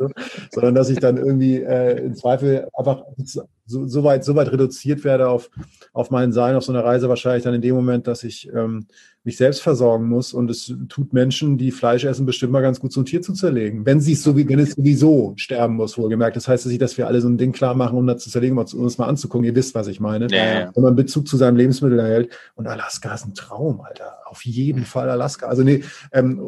sondern 0.52 0.74
dass 0.74 0.90
ich 0.90 1.00
dann 1.00 1.18
irgendwie 1.18 1.62
äh, 1.62 2.06
im 2.06 2.16
Zweifel 2.16 2.70
einfach 2.74 3.04
so, 3.18 3.44
so, 3.66 4.04
weit, 4.06 4.24
so 4.24 4.36
weit 4.36 4.54
reduziert 4.54 5.04
werde 5.04 5.28
auf, 5.28 5.50
auf 5.92 6.12
mein 6.12 6.32
Sein 6.32 6.56
auf 6.56 6.64
so 6.64 6.72
einer 6.72 6.86
Reise 6.86 7.10
wahrscheinlich 7.10 7.44
dann 7.44 7.54
in 7.54 7.62
dem 7.62 7.76
Moment, 7.76 8.08
dass 8.08 8.24
ich 8.24 8.50
ähm, 8.54 8.88
mich 9.30 9.38
selbst 9.38 9.62
versorgen 9.62 10.08
muss. 10.08 10.34
Und 10.34 10.50
es 10.50 10.74
tut 10.90 11.14
Menschen, 11.14 11.58
die 11.58 11.72
Fleisch 11.72 12.04
essen, 12.04 12.26
bestimmt 12.26 12.52
mal 12.52 12.62
ganz 12.62 12.80
gut, 12.80 12.92
so 12.92 13.02
ein 13.02 13.06
Tier 13.06 13.22
zu 13.22 13.34
zerlegen. 13.34 13.86
Wenn 13.86 14.02
sie 14.02 14.14
es 14.14 14.24
so, 14.24 14.36
wenn 14.36 14.60
es 14.60 14.72
sowieso 14.72 15.34
sterben 15.38 15.76
muss, 15.76 15.98
wohlgemerkt. 15.98 16.36
Das 16.36 16.48
heißt 16.48 16.66
nicht, 16.66 16.82
dass 16.82 16.98
wir 16.98 17.08
alle 17.08 17.22
so 17.22 17.30
ein 17.30 17.38
Ding 17.38 17.52
klar 17.52 17.76
machen, 17.76 17.98
um 17.98 18.08
das 18.08 18.24
zu 18.24 18.30
zerlegen, 18.30 18.58
um 18.58 18.66
uns 18.84 18.98
mal 18.98 19.08
anzugucken. 19.08 19.46
Ihr 19.46 19.56
wisst, 19.56 19.76
was 19.76 19.88
ich 19.88 20.00
meine. 20.00 20.28
Ja. 20.32 20.72
Wenn 20.74 20.84
man 20.84 20.96
Bezug 20.96 21.28
zu 21.28 21.38
seinem 21.38 21.56
Lebensmittel 21.56 22.00
erhält. 22.00 22.32
Und 22.56 22.68
Alaska 22.68 23.14
ist 23.14 23.26
ein 23.26 23.34
Traum, 23.34 23.82
Alter. 23.82 24.18
Auf 24.26 24.44
jeden 24.46 24.86
Fall 24.86 25.10
Alaska. 25.10 25.48
Also 25.48 25.64
nee, 25.64 25.84
ähm, 26.12 26.42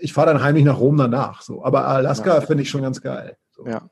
ich 0.00 0.12
fahre 0.12 0.28
dann 0.28 0.42
heimlich 0.42 0.64
nach 0.64 0.78
Rom 0.78 0.96
danach. 0.96 1.42
So. 1.42 1.64
Aber 1.64 1.88
Alaska 1.88 2.34
ja. 2.34 2.40
finde 2.42 2.62
ich 2.62 2.70
schon 2.70 2.82
ganz 2.82 3.00
geil. 3.00 3.36
So. 3.56 3.66
Ja. 3.66 3.88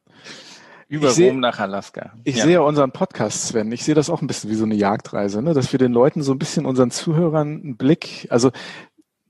Über 0.94 1.10
ich 1.10 1.20
Rom 1.20 1.40
nach 1.40 1.58
Alaska. 1.58 2.12
Ich 2.22 2.36
ja. 2.36 2.44
sehe 2.44 2.62
unseren 2.62 2.92
Podcast, 2.92 3.48
Sven. 3.48 3.72
Ich 3.72 3.84
sehe 3.84 3.94
das 3.94 4.10
auch 4.10 4.22
ein 4.22 4.28
bisschen 4.28 4.50
wie 4.50 4.54
so 4.54 4.64
eine 4.64 4.76
Jagdreise, 4.76 5.42
ne? 5.42 5.52
dass 5.52 5.72
wir 5.72 5.78
den 5.78 5.92
Leuten 5.92 6.22
so 6.22 6.32
ein 6.32 6.38
bisschen 6.38 6.66
unseren 6.66 6.90
Zuhörern 6.92 7.48
einen 7.48 7.76
Blick, 7.76 8.28
also 8.30 8.52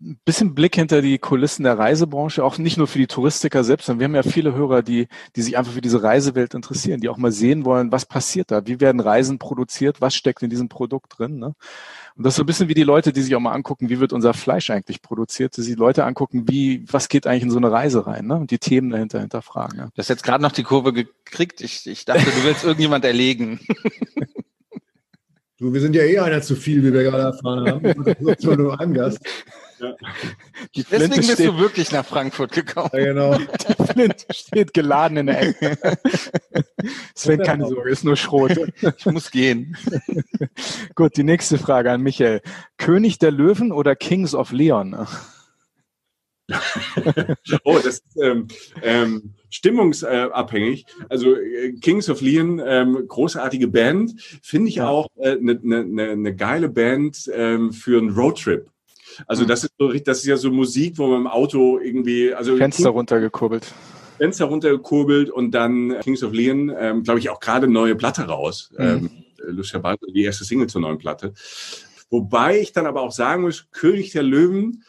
ein 0.05 0.21
bisschen 0.25 0.55
Blick 0.55 0.75
hinter 0.75 1.01
die 1.01 1.19
Kulissen 1.19 1.65
der 1.65 1.79
Reisebranche, 1.79 2.45
auch 2.45 2.59
nicht 2.59 2.77
nur 2.77 2.87
für 2.87 2.99
die 2.99 3.07
Touristiker 3.07 3.65
selbst, 3.65 3.87
sondern 3.87 4.01
wir 4.01 4.05
haben 4.05 4.25
ja 4.27 4.31
viele 4.31 4.55
Hörer, 4.55 4.83
die, 4.83 5.09
die 5.35 5.43
sich 5.43 5.57
einfach 5.57 5.73
für 5.73 5.81
diese 5.81 6.03
Reisewelt 6.03 6.55
interessieren, 6.55 7.01
die 7.01 7.09
auch 7.09 7.17
mal 7.17 7.33
sehen 7.33 7.65
wollen, 7.65 7.91
was 7.91 8.05
passiert 8.05 8.51
da, 8.51 8.67
wie 8.67 8.81
werden 8.81 9.01
Reisen 9.01 9.39
produziert, 9.39 10.01
was 10.01 10.15
steckt 10.15 10.43
in 10.43 10.51
diesem 10.51 10.69
Produkt 10.69 11.19
drin. 11.19 11.39
Ne? 11.39 11.55
Und 12.17 12.25
das 12.25 12.35
ist 12.35 12.37
so 12.37 12.43
ein 12.43 12.47
bisschen 12.47 12.69
wie 12.69 12.75
die 12.75 12.85
Leute, 12.85 13.13
die 13.13 13.23
sich 13.23 13.35
auch 13.35 13.41
mal 13.41 13.53
angucken, 13.53 13.89
wie 13.89 13.99
wird 13.99 14.13
unser 14.13 14.35
Fleisch 14.35 14.71
eigentlich 14.71 15.03
produziert, 15.03 15.57
die 15.57 15.63
sich 15.63 15.77
Leute 15.77 16.05
angucken, 16.05 16.45
wie, 16.49 16.85
was 16.91 17.09
geht 17.09 17.27
eigentlich 17.27 17.45
in 17.45 17.51
so 17.51 17.59
eine 17.59 17.73
Reise 17.73 18.07
rein, 18.07 18.27
ne? 18.27 18.37
Und 18.37 18.51
die 18.51 18.59
Themen 18.59 18.91
dahinter 18.91 19.21
hinterfragen. 19.21 19.79
Ja. 19.79 19.87
Du 19.87 19.99
hast 19.99 20.09
jetzt 20.09 20.23
gerade 20.23 20.43
noch 20.43 20.53
die 20.53 20.63
Kurve 20.63 20.93
gekriegt. 20.93 21.61
Ich, 21.61 21.87
ich 21.87 22.05
dachte, 22.05 22.25
du 22.25 22.45
willst 22.45 22.65
irgendjemand 22.65 23.05
erlegen. 23.05 23.61
Du, 25.57 25.73
wir 25.73 25.81
sind 25.81 25.95
ja 25.95 26.03
eh 26.03 26.19
einer 26.19 26.43
zu 26.43 26.57
viel, 26.57 26.83
wie 26.83 26.93
wir 26.93 27.05
gerade 27.05 27.23
erfahren 27.23 27.71
haben. 27.71 28.17
nur 28.43 28.57
nur 28.57 28.81
ein 28.81 28.93
Gast. 28.93 29.21
Ja. 29.85 29.97
Deswegen 30.91 31.17
bist 31.17 31.33
steht, 31.33 31.49
du 31.49 31.59
wirklich 31.59 31.93
nach 31.93 32.05
Frankfurt 32.05 32.53
gekommen. 32.53 32.91
Ja, 32.93 33.05
genau. 33.05 33.37
Die 33.37 33.93
Flinte 33.93 34.27
steht 34.31 34.75
geladen 34.75 35.17
in 35.19 35.27
der 35.27 35.43
Ecke. 35.43 35.79
Sven, 37.15 37.43
keine 37.43 37.67
Sorge, 37.67 37.91
ist 37.91 38.05
nur 38.05 38.17
Schrot. 38.17 38.53
Ich 38.99 39.07
muss 39.07 39.31
gehen. 39.31 39.77
Gut, 40.95 41.17
die 41.17 41.25
nächste 41.25 41.59
Frage 41.59 41.91
an 41.91 42.03
Michael. 42.03 42.41
König 42.77 43.19
der 43.19 43.31
Löwen 43.31 43.73
oder 43.73 43.97
Kings 43.97 44.35
of 44.35 44.53
Leon? 44.53 45.07
oh, 47.65 47.79
das 47.83 47.87
ist 47.87 48.17
ähm, 48.23 48.49
ähm, 48.83 49.35
stimmungsabhängig. 49.49 50.87
Also 51.09 51.35
äh, 51.35 51.73
Kings 51.81 52.11
of 52.11 52.21
Leon, 52.21 52.61
ähm, 52.65 53.05
großartige 53.09 53.69
Band, 53.69 54.15
finde 54.43 54.69
ich 54.69 54.77
ja. 54.77 54.89
auch 54.89 55.09
eine 55.17 55.31
äh, 55.31 55.39
ne, 55.41 55.61
ne, 55.63 55.85
ne, 55.85 56.17
ne 56.17 56.37
geile 56.37 56.69
Band 56.69 57.31
ähm, 57.33 57.73
für 57.73 57.99
einen 57.99 58.11
Roadtrip. 58.11 58.69
Also 59.27 59.43
hm. 59.43 59.49
das 59.49 59.65
ist 59.65 59.73
so, 59.79 59.93
das 59.93 60.19
ist 60.19 60.27
ja 60.27 60.37
so 60.37 60.51
Musik, 60.51 60.99
wo 60.99 61.07
man 61.07 61.23
im 61.23 61.27
Auto 61.27 61.79
irgendwie, 61.79 62.35
also 62.35 62.57
Fenster 62.57 62.91
runtergekurbelt. 62.91 63.73
Fenster 64.19 64.47
runtergekurbelt 64.47 65.31
und 65.31 65.51
dann 65.53 65.99
Kings 66.01 66.23
of 66.23 66.33
Leon, 66.33 66.73
ähm, 66.79 67.03
glaube 67.03 67.19
ich, 67.19 67.31
auch 67.31 67.41
gerade 67.41 67.67
neue 67.69 67.97
Platte 67.97 68.23
raus. 68.23 68.71
Mhm. 68.77 68.85
Ähm, 68.85 69.11
lustigerweise 69.47 70.07
die 70.15 70.25
erste 70.25 70.45
Single 70.45 70.69
zur 70.69 70.81
neuen 70.81 70.99
Platte. 70.99 71.35
Wobei 72.11 72.61
ich 72.61 72.73
dann 72.73 72.87
aber 72.87 73.03
auch 73.03 73.13
sagen 73.13 73.43
muss, 73.43 73.69
König 73.73 74.13
der 74.13 74.23
Löwen, 74.23 74.85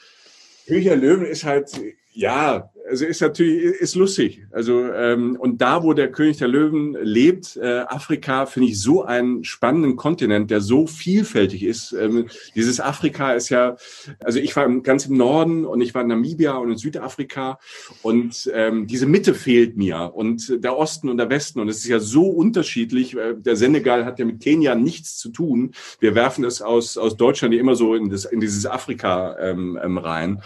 König 0.68 0.86
der 0.86 0.96
Löwen 0.96 1.26
ist 1.26 1.44
halt, 1.44 1.72
ja, 2.14 2.70
also 2.90 3.06
ist 3.06 3.22
natürlich 3.22 3.64
ist 3.64 3.96
lustig. 3.96 4.46
Also 4.52 4.92
ähm, 4.92 5.38
und 5.40 5.62
da, 5.62 5.84
wo 5.84 5.94
der 5.94 6.12
König 6.12 6.38
der 6.38 6.48
Löwen 6.48 6.96
lebt, 7.02 7.58
äh, 7.58 7.84
Afrika, 7.88 8.46
finde 8.46 8.70
ich 8.70 8.82
so 8.82 9.04
einen 9.04 9.44
spannenden 9.44 9.96
Kontinent, 9.96 10.52
der 10.52 10.62
so 10.62 10.88
vielfältig 10.88 11.64
ist. 11.64 11.94
Ähm, 11.94 12.28
dieses 12.56 12.80
Afrika 12.80 13.34
ist 13.34 13.50
ja, 13.50 13.78
also 14.24 14.40
ich 14.40 14.56
war 14.56 14.70
ganz 14.82 15.06
im 15.08 15.18
Norden 15.18 15.66
und 15.66 15.82
ich 15.82 15.94
war 15.96 16.02
in 16.04 16.10
Namibia 16.10 16.58
und 16.58 16.72
in 16.72 16.78
Südafrika 16.78 17.60
und 18.02 18.50
ähm, 18.54 18.88
diese 18.88 19.08
Mitte 19.08 19.34
fehlt 19.34 19.78
mir 19.78 20.12
und 20.14 20.64
der 20.64 20.78
Osten 20.78 21.10
und 21.10 21.18
der 21.18 21.30
Westen 21.30 21.60
und 21.60 21.70
es 21.70 21.78
ist 21.78 21.88
ja 21.88 22.00
so 22.00 22.28
unterschiedlich. 22.28 23.18
Äh, 23.18 23.36
der 23.36 23.56
Senegal 23.56 24.06
hat 24.06 24.20
ja 24.20 24.26
mit 24.26 24.42
Kenia 24.42 24.76
nichts 24.76 25.18
zu 25.18 25.30
tun. 25.30 25.72
Wir 26.00 26.16
werfen 26.16 26.44
es 26.46 26.62
aus 26.62 26.98
aus 26.98 27.18
Deutschland 27.18 27.54
immer 27.54 27.76
so 27.76 27.96
in 27.96 28.10
das 28.10 28.26
in 28.26 28.40
dieses 28.40 28.66
Afrika 28.66 29.38
ähm, 29.40 29.80
ähm, 29.84 29.98
rein 29.98 30.42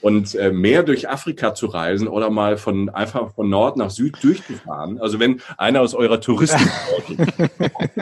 und 0.00 0.34
äh, 0.34 0.50
mehr 0.50 0.82
durch 0.82 1.08
Afrika 1.08 1.54
zu 1.54 1.66
reisen 1.66 1.83
reisen 1.84 2.08
oder 2.08 2.30
mal 2.30 2.56
von 2.56 2.88
einfach 2.88 3.34
von 3.34 3.48
Nord 3.48 3.76
nach 3.76 3.90
Süd 3.90 4.16
durchzufahren. 4.22 4.98
Also 4.98 5.20
wenn 5.20 5.40
einer 5.56 5.80
aus 5.80 5.94
eurer 5.94 6.20
Touristik 6.20 6.66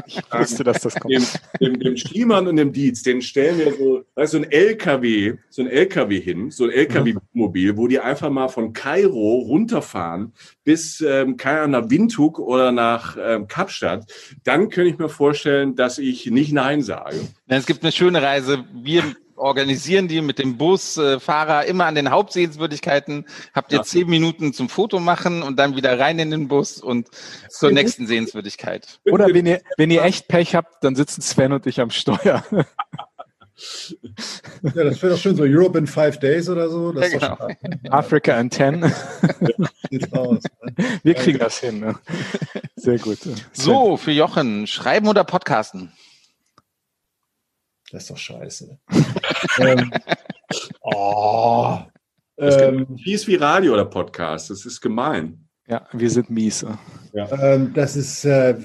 ich 0.06 0.22
wusste, 0.32 0.64
dass 0.64 0.82
das 0.82 0.94
kommt. 0.94 1.12
Dem, 1.12 1.24
dem, 1.60 1.80
dem 1.80 1.96
Schliemann 1.96 2.46
und 2.46 2.56
dem 2.56 2.72
Dietz, 2.72 3.02
den 3.02 3.22
stellen 3.22 3.58
wir 3.58 3.74
so, 3.74 4.04
weißt, 4.14 4.32
so 4.32 4.38
ein 4.38 4.50
LKW, 4.50 5.34
so 5.50 5.62
ein 5.62 5.68
LKW 5.68 6.20
hin, 6.20 6.50
so 6.50 6.64
ein 6.64 6.70
LKW-Mobil, 6.70 7.76
wo 7.76 7.88
die 7.88 7.98
einfach 7.98 8.30
mal 8.30 8.48
von 8.48 8.72
Kairo 8.72 9.38
runterfahren 9.46 10.32
bis 10.64 11.00
ähm, 11.00 11.36
nach 11.42 11.90
Windhoek 11.90 12.38
oder 12.38 12.72
nach 12.72 13.16
ähm, 13.20 13.48
Kapstadt, 13.48 14.04
dann 14.44 14.68
könnte 14.68 14.90
ich 14.90 14.98
mir 14.98 15.08
vorstellen, 15.08 15.74
dass 15.74 15.98
ich 15.98 16.26
nicht 16.26 16.52
Nein 16.52 16.82
sage. 16.82 17.16
Es 17.46 17.66
gibt 17.66 17.82
eine 17.82 17.92
schöne 17.92 18.22
Reise. 18.22 18.64
Wir 18.72 19.02
organisieren 19.42 20.08
die 20.08 20.22
mit 20.22 20.38
dem 20.38 20.56
Bus, 20.56 20.96
äh, 20.96 21.20
Fahrer 21.20 21.66
immer 21.66 21.86
an 21.86 21.94
den 21.94 22.10
Hauptsehenswürdigkeiten. 22.10 23.26
Habt 23.52 23.72
ihr 23.72 23.78
ja. 23.78 23.84
zehn 23.84 24.08
Minuten 24.08 24.52
zum 24.52 24.68
Foto 24.68 25.00
machen 25.00 25.42
und 25.42 25.58
dann 25.58 25.76
wieder 25.76 25.98
rein 25.98 26.18
in 26.18 26.30
den 26.30 26.48
Bus 26.48 26.80
und 26.80 27.08
zur 27.50 27.72
nächsten 27.72 28.06
Sehenswürdigkeit. 28.06 29.00
Oder 29.04 29.26
wenn 29.34 29.46
ihr, 29.46 29.60
wenn 29.76 29.90
ihr 29.90 30.02
echt 30.02 30.28
Pech 30.28 30.54
habt, 30.54 30.82
dann 30.84 30.94
sitzen 30.94 31.20
Sven 31.20 31.52
und 31.52 31.66
ich 31.66 31.80
am 31.80 31.90
Steuer. 31.90 32.44
Ja, 34.62 34.84
das 34.84 35.02
wäre 35.02 35.12
doch 35.12 35.18
schön, 35.18 35.36
so 35.36 35.44
Europe 35.44 35.78
in 35.78 35.86
five 35.86 36.18
days 36.18 36.48
oder 36.48 36.68
so. 36.68 36.92
Ja, 36.98 37.08
genau. 37.08 37.48
Africa 37.90 38.40
in 38.40 38.50
ten. 38.50 38.84
aus, 40.12 40.42
ne? 40.62 40.74
Wir 41.02 41.14
kriegen 41.14 41.38
das 41.38 41.58
hin. 41.58 41.80
Ne? 41.80 41.94
Sehr 42.76 42.98
gut. 42.98 43.18
So, 43.52 43.96
für 43.96 44.10
Jochen, 44.10 44.66
schreiben 44.66 45.06
oder 45.06 45.24
podcasten? 45.24 45.92
Das 47.92 48.04
ist 48.04 48.10
doch 48.10 48.16
scheiße. 48.16 48.78
ähm, 49.58 49.90
oh, 50.80 51.78
das 52.36 52.62
ähm, 52.62 52.86
mies 53.04 53.26
wie 53.26 53.34
Radio 53.34 53.74
oder 53.74 53.84
Podcast. 53.84 54.48
Das 54.48 54.64
ist 54.64 54.80
gemein. 54.80 55.46
Ja, 55.68 55.86
wir 55.92 56.08
sind 56.08 56.30
mies. 56.30 56.64
Ja. 57.12 57.30
Ähm, 57.54 57.72
das 57.74 57.94
ist, 57.96 58.24
äh, 58.24 58.56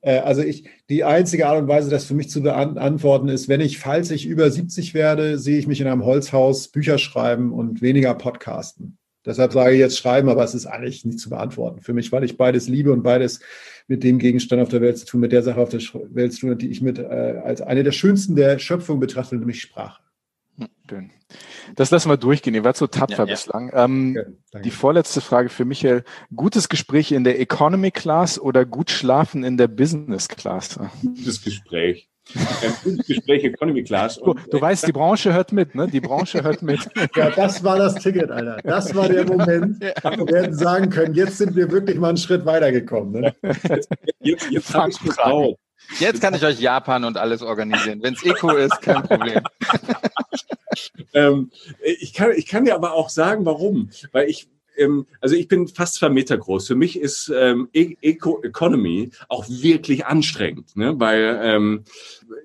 äh, 0.00 0.18
also 0.18 0.42
ich, 0.42 0.68
die 0.90 1.04
einzige 1.04 1.46
Art 1.46 1.62
und 1.62 1.68
Weise, 1.68 1.90
das 1.90 2.06
für 2.06 2.14
mich 2.14 2.28
zu 2.28 2.42
beantworten 2.42 3.28
ist, 3.28 3.48
wenn 3.48 3.60
ich, 3.60 3.78
falls 3.78 4.10
ich 4.10 4.26
über 4.26 4.50
70 4.50 4.94
werde, 4.94 5.38
sehe 5.38 5.58
ich 5.58 5.68
mich 5.68 5.80
in 5.80 5.86
einem 5.86 6.04
Holzhaus 6.04 6.68
Bücher 6.68 6.98
schreiben 6.98 7.52
und 7.52 7.82
weniger 7.82 8.14
podcasten. 8.14 8.98
Deshalb 9.26 9.52
sage 9.52 9.72
ich 9.72 9.78
jetzt 9.78 9.98
schreiben, 9.98 10.28
aber 10.28 10.44
es 10.44 10.54
ist 10.54 10.66
eigentlich 10.66 11.04
nicht 11.04 11.18
zu 11.18 11.30
beantworten 11.30 11.80
für 11.80 11.94
mich, 11.94 12.12
weil 12.12 12.24
ich 12.24 12.36
beides 12.36 12.68
liebe 12.68 12.92
und 12.92 13.02
beides 13.02 13.40
mit 13.88 14.02
dem 14.04 14.18
Gegenstand 14.18 14.62
auf 14.62 14.68
der 14.68 14.80
Welt 14.80 14.98
zu 14.98 15.06
tun, 15.06 15.20
mit 15.20 15.32
der 15.32 15.42
Sache 15.42 15.60
auf 15.60 15.70
der 15.70 15.80
Welt 16.10 16.32
zu 16.32 16.40
tun, 16.40 16.58
die 16.58 16.70
ich 16.70 16.82
mit 16.82 16.98
äh, 16.98 17.40
als 17.44 17.60
eine 17.60 17.82
der 17.82 17.92
schönsten 17.92 18.36
der 18.36 18.58
Schöpfung 18.58 19.00
betrachte, 19.00 19.36
nämlich 19.36 19.60
Sprache. 19.60 20.02
Schön. 20.88 21.10
Das 21.74 21.90
lassen 21.90 22.10
wir 22.10 22.16
durchgehen. 22.16 22.54
Ihr 22.54 22.62
wart 22.62 22.76
so 22.76 22.86
tapfer 22.86 23.24
ja, 23.24 23.24
bislang. 23.24 23.70
Ähm, 23.74 24.14
ja, 24.52 24.60
die 24.60 24.70
vorletzte 24.70 25.20
Frage 25.20 25.48
für 25.48 25.64
Michael. 25.64 26.04
Gutes 26.34 26.68
Gespräch 26.68 27.10
in 27.10 27.24
der 27.24 27.40
Economy 27.40 27.90
Class 27.90 28.38
oder 28.38 28.64
gut 28.64 28.90
schlafen 28.90 29.42
in 29.42 29.56
der 29.56 29.68
Business 29.68 30.28
Class? 30.28 30.78
Gutes 31.02 31.42
Gespräch. 31.42 32.08
Gespräch 33.06 33.44
Economy 33.44 33.84
Class. 33.84 34.18
Und, 34.18 34.38
du, 34.46 34.50
du 34.50 34.60
weißt, 34.60 34.86
die 34.86 34.92
Branche 34.92 35.32
hört 35.32 35.52
mit, 35.52 35.74
ne? 35.74 35.86
Die 35.88 36.00
Branche 36.00 36.42
hört 36.42 36.62
mit. 36.62 36.80
Ja, 37.16 37.30
das 37.30 37.62
war 37.62 37.78
das 37.78 37.94
Ticket, 37.96 38.30
Alter. 38.30 38.58
Das 38.64 38.94
war 38.94 39.08
der 39.08 39.24
Moment, 39.24 39.84
wo 40.02 40.26
wir 40.26 40.42
hätten 40.42 40.54
sagen 40.54 40.90
können, 40.90 41.14
jetzt 41.14 41.38
sind 41.38 41.54
wir 41.54 41.70
wirklich 41.70 41.98
mal 41.98 42.08
einen 42.08 42.16
Schritt 42.16 42.44
weitergekommen. 42.44 43.20
Ne? 43.20 43.34
Jetzt, 43.42 43.88
jetzt, 44.20 44.50
jetzt 44.50 44.74
habe 44.74 44.90
ich. 44.90 44.98
Jetzt 46.00 46.20
kann 46.20 46.34
ich 46.34 46.44
euch 46.44 46.58
Japan 46.60 47.04
und 47.04 47.16
alles 47.16 47.42
organisieren. 47.42 48.02
Wenn 48.02 48.14
es 48.14 48.24
Eco 48.24 48.50
ist, 48.52 48.80
kein 48.80 49.02
Problem. 49.02 49.42
ähm, 51.14 51.50
ich, 51.82 52.14
kann, 52.14 52.32
ich 52.34 52.46
kann 52.46 52.64
dir 52.64 52.74
aber 52.74 52.94
auch 52.94 53.10
sagen, 53.10 53.44
warum. 53.44 53.90
Weil 54.12 54.28
ich, 54.28 54.48
ähm, 54.76 55.06
also 55.20 55.36
ich 55.36 55.48
bin 55.48 55.68
fast 55.68 55.94
zwei 55.94 56.08
Meter 56.08 56.36
groß. 56.36 56.66
Für 56.66 56.74
mich 56.74 56.98
ist 56.98 57.32
ähm, 57.34 57.68
e 57.72 57.96
Eco 58.00 58.42
Economy 58.42 59.10
auch 59.28 59.46
wirklich 59.48 60.06
anstrengend, 60.06 60.76
ne? 60.76 60.94
weil 60.98 61.40
ähm, 61.42 61.84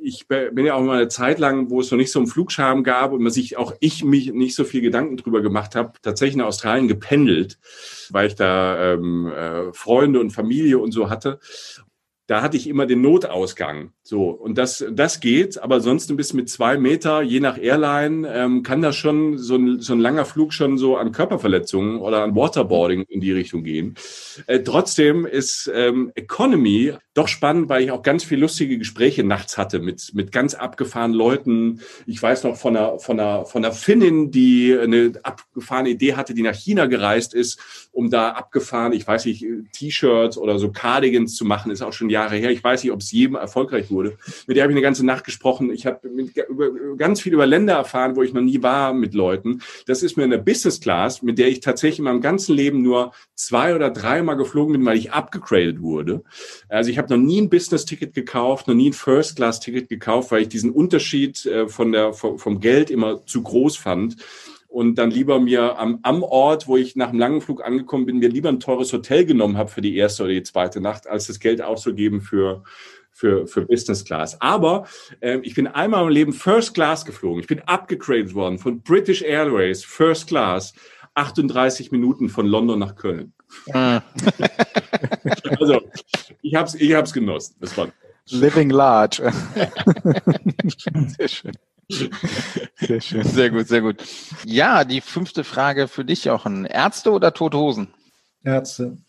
ich 0.01 0.27
bin 0.27 0.65
ja 0.65 0.75
auch 0.75 0.81
mal 0.81 0.97
eine 0.97 1.07
Zeit 1.07 1.39
lang, 1.39 1.69
wo 1.69 1.81
es 1.81 1.91
noch 1.91 1.97
nicht 1.97 2.11
so 2.11 2.19
einen 2.19 2.27
Flugscham 2.27 2.83
gab 2.83 3.11
und 3.11 3.21
man 3.21 3.31
sich 3.31 3.57
auch 3.57 3.73
ich 3.79 4.03
mich 4.03 4.31
nicht 4.33 4.55
so 4.55 4.63
viel 4.63 4.81
Gedanken 4.81 5.17
drüber 5.17 5.41
gemacht 5.41 5.75
habe, 5.75 5.93
tatsächlich 6.01 6.35
in 6.35 6.41
Australien 6.41 6.87
gependelt, 6.87 7.59
weil 8.09 8.27
ich 8.27 8.35
da 8.35 8.93
ähm, 8.93 9.27
äh, 9.27 9.73
Freunde 9.73 10.19
und 10.19 10.31
Familie 10.31 10.79
und 10.79 10.91
so 10.91 11.09
hatte 11.09 11.39
da 12.29 12.43
hatte 12.43 12.57
ich 12.57 12.67
immer 12.67 12.85
den 12.85 13.01
Notausgang. 13.01 13.91
So, 14.09 14.31
und 14.31 14.57
das, 14.57 14.83
das 14.91 15.19
geht, 15.19 15.61
aber 15.61 15.81
sonst 15.81 16.17
bis 16.17 16.33
mit 16.33 16.49
zwei 16.49 16.79
Meter, 16.79 17.21
je 17.21 17.39
nach 17.39 17.59
Airline, 17.59 18.27
ähm, 18.27 18.63
kann 18.63 18.81
das 18.81 18.95
schon 18.95 19.37
so 19.37 19.55
ein, 19.55 19.81
so 19.81 19.93
ein 19.93 19.99
langer 19.99 20.25
Flug 20.25 20.51
schon 20.51 20.79
so 20.79 20.97
an 20.97 21.11
Körperverletzungen 21.11 21.99
oder 21.99 22.23
an 22.23 22.35
Waterboarding 22.35 23.03
in 23.07 23.21
die 23.21 23.31
Richtung 23.31 23.63
gehen. 23.63 23.93
Äh, 24.47 24.61
trotzdem 24.61 25.27
ist 25.27 25.69
ähm, 25.71 26.11
Economy 26.15 26.95
doch 27.13 27.27
spannend, 27.27 27.69
weil 27.69 27.83
ich 27.83 27.91
auch 27.91 28.01
ganz 28.01 28.23
viel 28.23 28.39
lustige 28.39 28.77
Gespräche 28.77 29.23
nachts 29.23 29.57
hatte 29.57 29.79
mit, 29.79 30.11
mit 30.13 30.31
ganz 30.31 30.55
abgefahrenen 30.55 31.15
Leuten. 31.15 31.81
Ich 32.07 32.21
weiß 32.21 32.45
noch 32.45 32.55
von 32.55 32.77
einer, 32.77 32.97
von 32.97 33.19
einer, 33.19 33.45
von 33.45 33.63
einer 33.63 33.73
Finnin, 33.73 34.31
die 34.31 34.75
eine 34.75 35.11
abgefahrene 35.21 35.89
Idee 35.89 36.15
hatte, 36.15 36.33
die 36.33 36.43
nach 36.43 36.55
China 36.55 36.85
gereist 36.85 37.33
ist, 37.33 37.59
um 37.91 38.09
da 38.09 38.29
abgefahren, 38.29 38.93
ich 38.93 39.05
weiß 39.05 39.25
nicht, 39.25 39.45
T-Shirts 39.73 40.37
oder 40.37 40.59
so 40.59 40.71
Cardigans 40.71 41.35
zu 41.35 41.43
machen, 41.43 41.71
ist 41.71 41.81
auch 41.81 41.93
schon 41.93 42.09
Jahre 42.09 42.37
her. 42.37 42.51
Ich 42.51 42.63
weiß 42.63 42.83
nicht, 42.83 42.93
ob 42.93 43.01
es 43.01 43.11
jedem 43.11 43.35
erfolgreich 43.35 43.91
wurde. 43.91 43.98
Mit 44.47 44.57
der 44.57 44.63
habe 44.63 44.71
ich 44.71 44.75
eine 44.75 44.83
ganze 44.83 45.05
Nacht 45.05 45.23
gesprochen. 45.23 45.71
Ich 45.71 45.85
habe 45.85 45.99
ganz 46.97 47.21
viel 47.21 47.33
über 47.33 47.45
Länder 47.45 47.73
erfahren, 47.73 48.15
wo 48.15 48.23
ich 48.23 48.33
noch 48.33 48.41
nie 48.41 48.61
war 48.63 48.93
mit 48.93 49.13
Leuten. 49.13 49.61
Das 49.85 50.03
ist 50.03 50.17
mir 50.17 50.23
eine 50.23 50.39
Business 50.39 50.79
Class, 50.79 51.21
mit 51.21 51.37
der 51.37 51.47
ich 51.47 51.59
tatsächlich 51.59 51.99
in 51.99 52.05
meinem 52.05 52.21
ganzen 52.21 52.55
Leben 52.55 52.81
nur 52.81 53.11
zwei 53.35 53.75
oder 53.75 53.89
dreimal 53.89 54.37
geflogen 54.37 54.73
bin, 54.73 54.85
weil 54.85 54.97
ich 54.97 55.11
abgegradet 55.11 55.81
wurde. 55.81 56.23
Also 56.67 56.89
ich 56.89 56.97
habe 56.97 57.15
noch 57.15 57.23
nie 57.23 57.41
ein 57.41 57.49
Business-Ticket 57.49 58.13
gekauft, 58.13 58.67
noch 58.67 58.75
nie 58.75 58.89
ein 58.89 58.93
First-Class-Ticket 58.93 59.89
gekauft, 59.89 60.31
weil 60.31 60.43
ich 60.43 60.49
diesen 60.49 60.71
Unterschied 60.71 61.45
äh, 61.45 61.67
von 61.67 61.91
der, 61.91 62.13
vom 62.13 62.59
Geld 62.59 62.89
immer 62.89 63.25
zu 63.25 63.43
groß 63.43 63.77
fand 63.77 64.17
und 64.69 64.99
dann 64.99 65.09
lieber 65.09 65.39
mir 65.39 65.79
am, 65.79 65.99
am 66.03 66.21
Ort, 66.21 66.67
wo 66.67 66.77
ich 66.77 66.95
nach 66.95 67.09
einem 67.09 67.19
langen 67.19 67.41
Flug 67.41 67.65
angekommen 67.65 68.05
bin, 68.05 68.19
mir 68.19 68.29
lieber 68.29 68.49
ein 68.49 68.59
teures 68.59 68.93
Hotel 68.93 69.25
genommen 69.25 69.57
habe 69.57 69.69
für 69.69 69.81
die 69.81 69.95
erste 69.97 70.23
oder 70.23 70.33
die 70.33 70.43
zweite 70.43 70.79
Nacht, 70.79 71.07
als 71.07 71.25
das 71.25 71.39
Geld 71.39 71.61
auszugeben 71.61 72.21
für 72.21 72.63
für, 73.19 73.47
für 73.47 73.65
Business 73.65 74.05
Class. 74.05 74.39
Aber 74.39 74.87
äh, 75.19 75.39
ich 75.43 75.53
bin 75.53 75.67
einmal 75.67 76.03
im 76.03 76.09
Leben 76.09 76.33
First 76.33 76.73
Class 76.73 77.03
geflogen. 77.03 77.41
Ich 77.41 77.47
bin 77.47 77.59
abgegradet 77.59 78.33
worden 78.33 78.59
von 78.59 78.81
British 78.81 79.21
Airways 79.21 79.83
First 79.83 80.27
Class. 80.27 80.73
38 81.15 81.91
Minuten 81.91 82.29
von 82.29 82.45
London 82.45 82.79
nach 82.79 82.95
Köln. 82.95 83.33
Ah. 83.73 84.01
also, 85.59 85.81
ich 86.41 86.55
habe 86.55 86.67
es 86.67 86.75
ich 86.75 86.93
hab's 86.93 87.11
genossen. 87.11 87.55
Das 87.59 87.75
war 87.77 87.89
Living 88.29 88.69
large. 88.69 89.21
Sehr 91.17 91.27
schön. 91.27 91.51
Sehr 91.89 93.01
schön. 93.01 93.23
Sehr 93.23 93.49
gut, 93.49 93.67
sehr 93.67 93.81
gut. 93.81 94.03
Ja, 94.45 94.83
die 94.83 95.01
fünfte 95.01 95.43
Frage 95.43 95.87
für 95.87 96.05
dich, 96.05 96.25
Jochen. 96.25 96.65
Ärzte 96.65 97.11
oder 97.11 97.33
tote 97.33 97.57
Hosen? 97.57 97.87
Ärzte. 98.43 98.99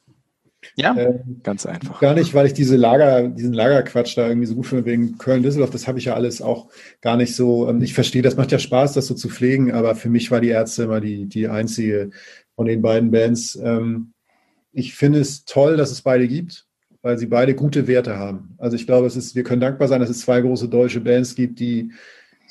Ja, 0.77 0.95
äh, 0.97 1.21
ganz 1.43 1.67
einfach. 1.67 2.01
Gar 2.01 2.15
nicht, 2.15 2.35
weil 2.35 2.47
ich 2.47 2.53
diese 2.53 2.77
Lager, 2.77 3.29
diesen 3.29 3.53
Lagerquatsch 3.53 4.17
da 4.17 4.29
irgendwie 4.29 4.47
so 4.47 4.55
gut 4.55 4.67
finde 4.67 4.85
wegen 4.85 5.19
Köln-Düsseldorf, 5.19 5.71
das 5.71 5.89
habe 5.89 5.99
ich 5.99 6.07
ja 6.07 6.15
alles 6.15 6.43
auch 6.43 6.69
gar 7.01 7.17
nicht 7.17 7.35
so. 7.35 7.69
Ähm, 7.69 7.83
ich 7.83 7.95
verstehe, 7.95 8.23
das 8.23 8.37
macht 8.37 8.53
ja 8.53 8.59
Spaß, 8.59 8.93
das 8.93 9.07
so 9.07 9.15
zu 9.15 9.29
pflegen, 9.29 9.73
aber 9.73 9.95
für 9.95 10.11
mich 10.11 10.31
war 10.31 10.41
die 10.41 10.49
Ärzte 10.49 10.85
immer 10.85 11.01
die, 11.01 11.27
die 11.27 11.49
einzige 11.49 12.11
von 12.57 12.67
den 12.67 12.83
beiden 12.83 13.11
Bands. 13.11 13.57
Ähm, 13.57 14.13
ich 14.73 14.95
finde 14.95 15.21
es 15.21 15.45
toll, 15.45 15.77
dass 15.77 15.91
es 15.91 16.03
beide 16.03 16.29
gibt, 16.29 16.67
weil 17.03 17.19
sie 17.19 17.27
beide 17.27 17.55
gute 17.55 17.87
Werte 17.87 18.17
haben. 18.17 18.55
Also 18.59 18.77
ich 18.77 18.87
glaube, 18.87 19.07
es 19.07 19.17
ist, 19.17 19.35
wir 19.35 19.45
können 19.45 19.61
dankbar 19.61 19.89
sein, 19.89 20.01
dass 20.01 20.11
es 20.11 20.21
zwei 20.21 20.41
große 20.41 20.69
deutsche 20.69 21.01
Bands 21.01 21.35
gibt, 21.35 21.59
die 21.59 21.93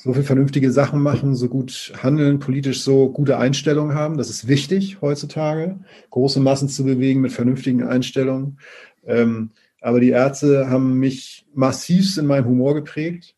so 0.02 0.14
viel 0.14 0.22
vernünftige 0.22 0.72
Sachen 0.72 1.02
machen, 1.02 1.34
so 1.34 1.48
gut 1.48 1.92
handeln, 2.02 2.38
politisch 2.38 2.82
so 2.82 3.10
gute 3.10 3.36
Einstellungen 3.38 3.94
haben. 3.94 4.16
Das 4.16 4.30
ist 4.30 4.48
wichtig 4.48 5.02
heutzutage, 5.02 5.78
große 6.10 6.40
Massen 6.40 6.68
zu 6.68 6.84
bewegen 6.84 7.20
mit 7.20 7.32
vernünftigen 7.32 7.82
Einstellungen. 7.82 8.58
Ähm, 9.04 9.50
aber 9.80 10.00
die 10.00 10.10
Ärzte 10.10 10.70
haben 10.70 10.98
mich 10.98 11.46
massivst 11.54 12.16
in 12.16 12.26
meinem 12.26 12.46
Humor 12.46 12.74
geprägt. 12.74 13.34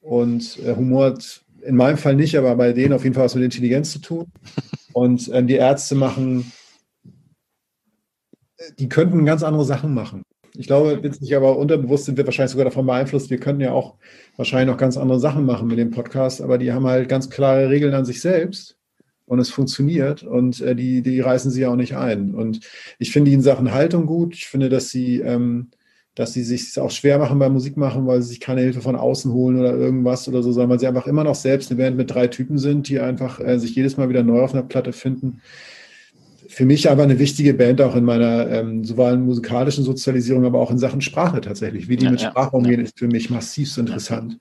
Und 0.00 0.58
äh, 0.64 0.74
Humor 0.74 1.06
hat 1.06 1.44
in 1.62 1.76
meinem 1.76 1.98
Fall 1.98 2.14
nicht, 2.14 2.38
aber 2.38 2.54
bei 2.56 2.72
denen 2.72 2.94
auf 2.94 3.04
jeden 3.04 3.14
Fall 3.14 3.24
was 3.24 3.34
mit 3.34 3.44
Intelligenz 3.44 3.92
zu 3.92 3.98
tun. 3.98 4.26
Und 4.94 5.30
ähm, 5.32 5.46
die 5.46 5.56
Ärzte 5.56 5.94
machen, 5.94 6.50
die 8.78 8.88
könnten 8.88 9.26
ganz 9.26 9.42
andere 9.42 9.64
Sachen 9.64 9.92
machen. 9.92 10.22
Ich 10.58 10.66
glaube, 10.66 11.04
witzig, 11.04 11.36
aber 11.36 11.56
unterbewusst 11.56 12.06
sind 12.06 12.18
wir 12.18 12.26
wahrscheinlich 12.26 12.50
sogar 12.50 12.64
davon 12.64 12.84
beeinflusst. 12.84 13.30
Wir 13.30 13.38
könnten 13.38 13.60
ja 13.60 13.70
auch 13.70 13.94
wahrscheinlich 14.36 14.66
noch 14.66 14.76
ganz 14.76 14.96
andere 14.96 15.20
Sachen 15.20 15.46
machen 15.46 15.68
mit 15.68 15.78
dem 15.78 15.92
Podcast, 15.92 16.42
aber 16.42 16.58
die 16.58 16.72
haben 16.72 16.84
halt 16.84 17.08
ganz 17.08 17.30
klare 17.30 17.70
Regeln 17.70 17.94
an 17.94 18.04
sich 18.04 18.20
selbst 18.20 18.76
und 19.26 19.38
es 19.38 19.50
funktioniert 19.50 20.24
und 20.24 20.60
äh, 20.60 20.74
die, 20.74 21.02
die 21.02 21.20
reißen 21.20 21.52
sie 21.52 21.60
ja 21.60 21.70
auch 21.70 21.76
nicht 21.76 21.96
ein. 21.96 22.34
Und 22.34 22.58
ich 22.98 23.12
finde 23.12 23.30
die 23.30 23.36
in 23.36 23.40
Sachen 23.40 23.72
Haltung 23.72 24.06
gut. 24.06 24.34
Ich 24.34 24.48
finde, 24.48 24.68
dass 24.68 24.90
sie, 24.90 25.20
ähm, 25.20 25.70
dass 26.16 26.32
sie 26.32 26.42
sich 26.42 26.76
auch 26.80 26.90
schwer 26.90 27.20
machen 27.20 27.38
beim 27.38 27.52
Musikmachen, 27.52 28.08
weil 28.08 28.20
sie 28.20 28.30
sich 28.30 28.40
keine 28.40 28.62
Hilfe 28.62 28.80
von 28.80 28.96
außen 28.96 29.32
holen 29.32 29.60
oder 29.60 29.76
irgendwas 29.76 30.26
oder 30.26 30.42
so, 30.42 30.50
sondern 30.50 30.70
weil 30.70 30.80
sie 30.80 30.88
einfach 30.88 31.06
immer 31.06 31.22
noch 31.22 31.36
selbst 31.36 31.70
eine 31.70 31.80
Band 31.80 31.96
mit 31.96 32.10
drei 32.10 32.26
Typen 32.26 32.58
sind, 32.58 32.88
die 32.88 32.98
einfach 32.98 33.38
äh, 33.38 33.60
sich 33.60 33.76
jedes 33.76 33.96
Mal 33.96 34.08
wieder 34.08 34.24
neu 34.24 34.40
auf 34.40 34.54
einer 34.54 34.64
Platte 34.64 34.92
finden 34.92 35.40
für 36.58 36.66
mich 36.66 36.90
aber 36.90 37.04
eine 37.04 37.20
wichtige 37.20 37.54
Band 37.54 37.80
auch 37.80 37.94
in 37.94 38.02
meiner 38.02 38.50
ähm, 38.50 38.84
sowohl 38.84 39.16
musikalischen 39.16 39.84
Sozialisierung, 39.84 40.44
aber 40.44 40.58
auch 40.58 40.72
in 40.72 40.78
Sachen 40.78 41.00
Sprache 41.00 41.40
tatsächlich. 41.40 41.88
Wie 41.88 41.94
die 41.94 42.06
ja, 42.06 42.10
mit 42.10 42.20
Sprache 42.20 42.56
umgehen, 42.56 42.80
ja. 42.80 42.84
ist 42.84 42.98
für 42.98 43.06
mich 43.06 43.30
massiv 43.30 43.70
so 43.70 43.80
interessant. 43.80 44.40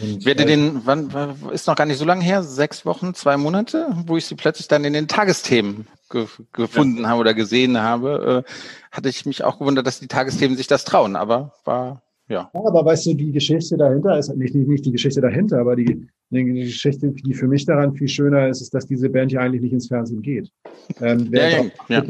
Und, 0.00 0.24
Werde 0.24 0.44
äh, 0.44 0.46
den, 0.46 0.82
wann 0.84 1.10
ist 1.52 1.66
noch 1.66 1.74
gar 1.74 1.84
nicht 1.84 1.98
so 1.98 2.04
lange 2.04 2.22
her, 2.22 2.44
sechs 2.44 2.86
Wochen, 2.86 3.12
zwei 3.14 3.36
Monate, 3.36 3.88
wo 4.06 4.16
ich 4.16 4.26
sie 4.26 4.36
plötzlich 4.36 4.68
dann 4.68 4.84
in 4.84 4.92
den 4.92 5.08
Tagesthemen 5.08 5.88
ge 6.10 6.26
gefunden 6.52 7.08
habe 7.08 7.18
oder 7.18 7.34
gesehen 7.34 7.76
habe, 7.76 8.44
äh, 8.46 8.52
hatte 8.92 9.08
ich 9.08 9.26
mich 9.26 9.42
auch 9.42 9.58
gewundert, 9.58 9.84
dass 9.84 9.98
die 9.98 10.06
Tagesthemen 10.06 10.56
sich 10.56 10.68
das 10.68 10.84
trauen, 10.84 11.16
aber 11.16 11.54
war 11.64 12.02
ja. 12.28 12.52
ja. 12.54 12.60
aber 12.64 12.84
weißt 12.84 13.06
du, 13.06 13.14
die 13.14 13.32
Geschichte 13.32 13.76
dahinter 13.76 14.16
ist 14.16 14.32
nicht, 14.36 14.54
nicht, 14.54 14.68
nicht 14.68 14.86
die 14.86 14.92
Geschichte 14.92 15.20
dahinter, 15.20 15.58
aber 15.58 15.74
die, 15.74 16.06
eine 16.32 16.52
Geschichte, 16.52 17.10
die 17.10 17.34
für 17.34 17.48
mich 17.48 17.66
daran 17.66 17.94
viel 17.94 18.08
schöner 18.08 18.48
ist, 18.48 18.60
ist, 18.60 18.72
dass 18.74 18.86
diese 18.86 19.10
Band 19.10 19.32
ja 19.32 19.40
eigentlich 19.40 19.62
nicht 19.62 19.72
ins 19.72 19.88
Fernsehen 19.88 20.22
geht. 20.22 20.50
Ähm, 21.00 21.28
ja, 21.32 21.64
ja. 21.88 22.02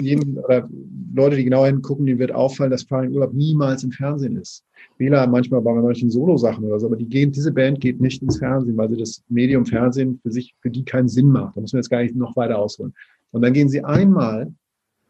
Jeden, 0.00 0.38
Leute, 1.14 1.36
die 1.36 1.44
genau 1.44 1.64
hingucken, 1.66 2.06
denen 2.06 2.18
wird 2.18 2.32
auffallen, 2.32 2.70
dass 2.70 2.84
Farin 2.84 3.12
Urlaub 3.12 3.32
niemals 3.32 3.84
im 3.84 3.92
Fernsehen 3.92 4.36
ist. 4.36 4.64
Wähler 4.98 5.26
manchmal 5.26 5.60
bei 5.60 5.72
manchen 5.74 6.10
Solo-Sachen 6.10 6.64
oder 6.64 6.78
so, 6.80 6.86
aber 6.86 6.96
die 6.96 7.08
gehen, 7.08 7.32
diese 7.32 7.52
Band 7.52 7.80
geht 7.80 8.00
nicht 8.00 8.22
ins 8.22 8.38
Fernsehen, 8.38 8.76
weil 8.76 8.90
sie 8.90 8.96
das 8.96 9.22
Medium 9.28 9.66
Fernsehen 9.66 10.18
für 10.22 10.30
sich, 10.30 10.54
für 10.60 10.70
die 10.70 10.84
keinen 10.84 11.08
Sinn 11.08 11.26
macht. 11.26 11.56
Da 11.56 11.60
müssen 11.60 11.74
wir 11.74 11.80
jetzt 11.80 11.90
gar 11.90 12.02
nicht 12.02 12.16
noch 12.16 12.36
weiter 12.36 12.58
ausholen. 12.58 12.94
Und 13.30 13.42
dann 13.42 13.52
gehen 13.52 13.68
sie 13.68 13.82
einmal 13.82 14.52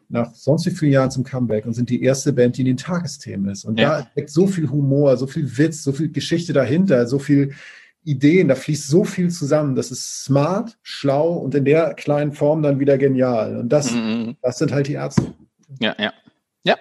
nach 0.08 0.34
sonst 0.34 0.66
wie 0.66 0.70
vielen 0.70 0.92
Jahren 0.92 1.10
zum 1.10 1.24
Comeback 1.24 1.64
und 1.64 1.72
sind 1.72 1.88
die 1.88 2.02
erste 2.02 2.32
Band, 2.32 2.56
die 2.56 2.60
in 2.60 2.66
den 2.66 2.76
Tagesthemen 2.76 3.50
ist. 3.50 3.64
Und 3.64 3.80
ja. 3.80 4.00
da 4.00 4.08
steckt 4.12 4.30
so 4.30 4.46
viel 4.46 4.70
Humor, 4.70 5.16
so 5.16 5.26
viel 5.26 5.58
Witz, 5.58 5.82
so 5.82 5.92
viel 5.92 6.10
Geschichte 6.10 6.52
dahinter, 6.52 7.06
so 7.06 7.18
viel 7.18 7.52
Ideen, 8.04 8.48
da 8.48 8.54
fließt 8.54 8.88
so 8.88 9.04
viel 9.04 9.30
zusammen. 9.30 9.74
Das 9.74 9.90
ist 9.90 10.24
smart, 10.24 10.76
schlau 10.82 11.34
und 11.34 11.54
in 11.54 11.64
der 11.64 11.94
kleinen 11.94 12.32
Form 12.32 12.62
dann 12.62 12.80
wieder 12.80 12.98
genial. 12.98 13.56
Und 13.56 13.68
das, 13.68 13.92
mhm. 13.92 14.36
das 14.42 14.58
sind 14.58 14.72
halt 14.72 14.88
die 14.88 14.94
Ärzte. 14.94 15.34
Ja, 15.80 15.94
ja. 15.98 16.12
Ja. 16.64 16.76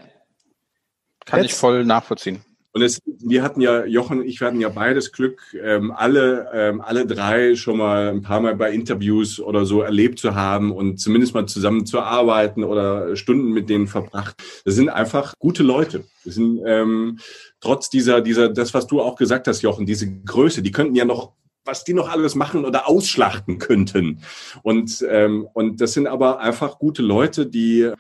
Kann 1.26 1.42
Jetzt, 1.42 1.52
ich 1.52 1.58
voll 1.58 1.86
nachvollziehen. 1.86 2.44
Und 2.74 2.82
es, 2.82 3.02
wir 3.06 3.44
hatten 3.44 3.60
ja, 3.60 3.86
Jochen 3.86 4.20
und 4.20 4.26
ich, 4.26 4.40
wir 4.40 4.48
hatten 4.48 4.62
ja 4.62 4.70
beides 4.70 5.12
Glück, 5.12 5.42
ähm, 5.62 5.92
alle, 5.92 6.50
ähm, 6.54 6.80
alle 6.80 7.06
drei 7.06 7.56
schon 7.56 7.78
mal 7.78 8.08
ein 8.10 8.22
paar 8.22 8.40
Mal 8.40 8.56
bei 8.56 8.72
Interviews 8.72 9.42
oder 9.42 9.66
so 9.66 9.82
erlebt 9.82 10.20
zu 10.20 10.36
haben 10.36 10.72
und 10.72 10.98
zumindest 10.98 11.34
mal 11.34 11.46
zusammen 11.48 11.86
zu 11.86 12.00
arbeiten 12.00 12.64
oder 12.64 13.16
Stunden 13.18 13.52
mit 13.52 13.70
denen 13.70 13.88
verbracht. 13.88 14.42
Das 14.64 14.76
sind 14.76 14.88
einfach 14.88 15.34
gute 15.38 15.64
Leute. 15.64 16.06
Das 16.24 16.36
sind 16.36 16.62
ähm, 16.66 17.20
trotz 17.60 17.90
dieser, 17.90 18.22
dieser, 18.22 18.48
das, 18.48 18.74
was 18.74 18.88
du 18.88 19.02
auch 19.02 19.18
gesagt 19.18 19.48
hast, 19.48 19.62
Jochen, 19.62 19.86
diese 19.86 20.10
Größe, 20.10 20.62
die 20.62 20.72
könnten 20.72 20.96
ja 20.96 21.06
noch 21.06 21.34
was 21.64 21.84
die 21.84 21.94
noch 21.94 22.10
alles 22.10 22.34
machen 22.34 22.66
oder 22.66 22.88
ausschlachten 22.88 23.60
könnten. 23.60 24.24
Und, 24.64 25.06
ähm, 25.08 25.48
und 25.54 25.80
das 25.80 25.94
sind 25.94 26.08
aber 26.08 26.40
einfach 26.40 26.80
gute 26.80 27.04
Leute, 27.04 27.46
die, 27.46 27.92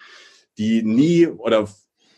die 0.57 0.81
nie 0.81 1.27
oder 1.27 1.67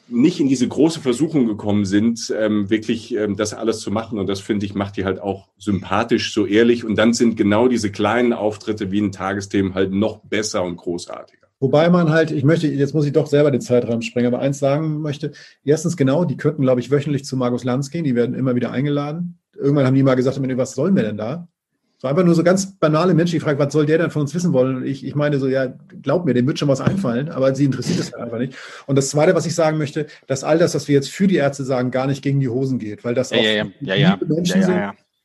nicht 0.07 0.39
in 0.39 0.47
diese 0.47 0.67
große 0.67 0.99
Versuchung 0.99 1.47
gekommen 1.47 1.85
sind, 1.85 2.33
ähm, 2.37 2.69
wirklich 2.69 3.15
ähm, 3.15 3.35
das 3.35 3.53
alles 3.53 3.79
zu 3.79 3.91
machen. 3.91 4.19
Und 4.19 4.27
das 4.27 4.39
finde 4.39 4.65
ich, 4.65 4.75
macht 4.75 4.97
die 4.97 5.05
halt 5.05 5.21
auch 5.21 5.49
sympathisch, 5.57 6.33
so 6.33 6.45
ehrlich. 6.45 6.85
Und 6.85 6.95
dann 6.97 7.13
sind 7.13 7.37
genau 7.37 7.67
diese 7.67 7.91
kleinen 7.91 8.33
Auftritte 8.33 8.91
wie 8.91 9.01
ein 9.01 9.11
Tagesthemen 9.11 9.73
halt 9.73 9.91
noch 9.91 10.19
besser 10.19 10.63
und 10.63 10.75
großartiger. 10.77 11.47
Wobei 11.59 11.89
man 11.89 12.09
halt, 12.09 12.31
ich 12.31 12.43
möchte, 12.43 12.67
jetzt 12.67 12.93
muss 12.93 13.05
ich 13.05 13.13
doch 13.13 13.27
selber 13.27 13.49
den 13.49 13.61
Zeitrahmen 13.61 14.01
sprengen, 14.01 14.33
aber 14.33 14.43
eins 14.43 14.59
sagen 14.59 14.99
möchte, 14.99 15.31
erstens 15.63 15.95
genau, 15.95 16.25
die 16.25 16.35
könnten, 16.35 16.63
glaube 16.63 16.81
ich, 16.81 16.91
wöchentlich 16.91 17.23
zu 17.23 17.37
Markus 17.37 17.63
Lanz 17.63 17.89
gehen, 17.89 18.03
die 18.03 18.15
werden 18.15 18.35
immer 18.35 18.55
wieder 18.55 18.71
eingeladen. 18.71 19.39
Irgendwann 19.55 19.85
haben 19.85 19.95
die 19.95 20.03
mal 20.03 20.15
gesagt, 20.15 20.37
was 20.57 20.75
sollen 20.75 20.95
wir 20.95 21.03
denn 21.03 21.15
da? 21.15 21.47
So 22.03 22.09
einfach 22.09 22.25
nur 22.25 22.35
so 22.35 22.43
ganz 22.43 22.65
banale 22.75 23.13
Menschen, 23.13 23.35
die 23.35 23.39
fragen, 23.39 23.57
was 23.59 23.71
soll 23.71 23.85
der 23.85 23.97
denn 23.97 24.11
von 24.11 24.23
uns 24.23 24.35
wissen 24.35 24.51
wollen? 24.51 24.75
Und 24.75 24.85
ich, 24.85 25.05
ich 25.05 25.15
meine 25.15 25.39
so, 25.39 25.47
ja, 25.47 25.67
glaub 26.01 26.25
mir, 26.25 26.33
dem 26.33 26.45
wird 26.45 26.59
schon 26.59 26.67
was 26.67 26.81
einfallen, 26.81 27.29
aber 27.29 27.55
sie 27.55 27.63
interessiert 27.63 27.97
es 27.97 28.11
halt 28.11 28.23
einfach 28.23 28.39
nicht. 28.39 28.57
Und 28.87 28.97
das 28.97 29.07
Zweite, 29.07 29.35
was 29.35 29.45
ich 29.45 29.55
sagen 29.55 29.77
möchte, 29.77 30.07
dass 30.27 30.43
all 30.43 30.57
das, 30.57 30.75
was 30.75 30.89
wir 30.89 30.95
jetzt 30.95 31.09
für 31.09 31.27
die 31.27 31.37
Ärzte 31.37 31.63
sagen, 31.63 31.91
gar 31.91 32.05
nicht 32.07 32.21
gegen 32.21 32.41
die 32.41 32.49
Hosen 32.49 32.77
geht, 32.77 33.05
weil 33.05 33.15
das 33.15 33.29
ja, 33.29 33.37
auch 33.37 33.43
ja, 33.43 33.65
ja, 33.79 33.95
ja, 33.95 34.19
Menschen 34.27 34.59
ja, 34.59 34.67
sind. 34.67 34.81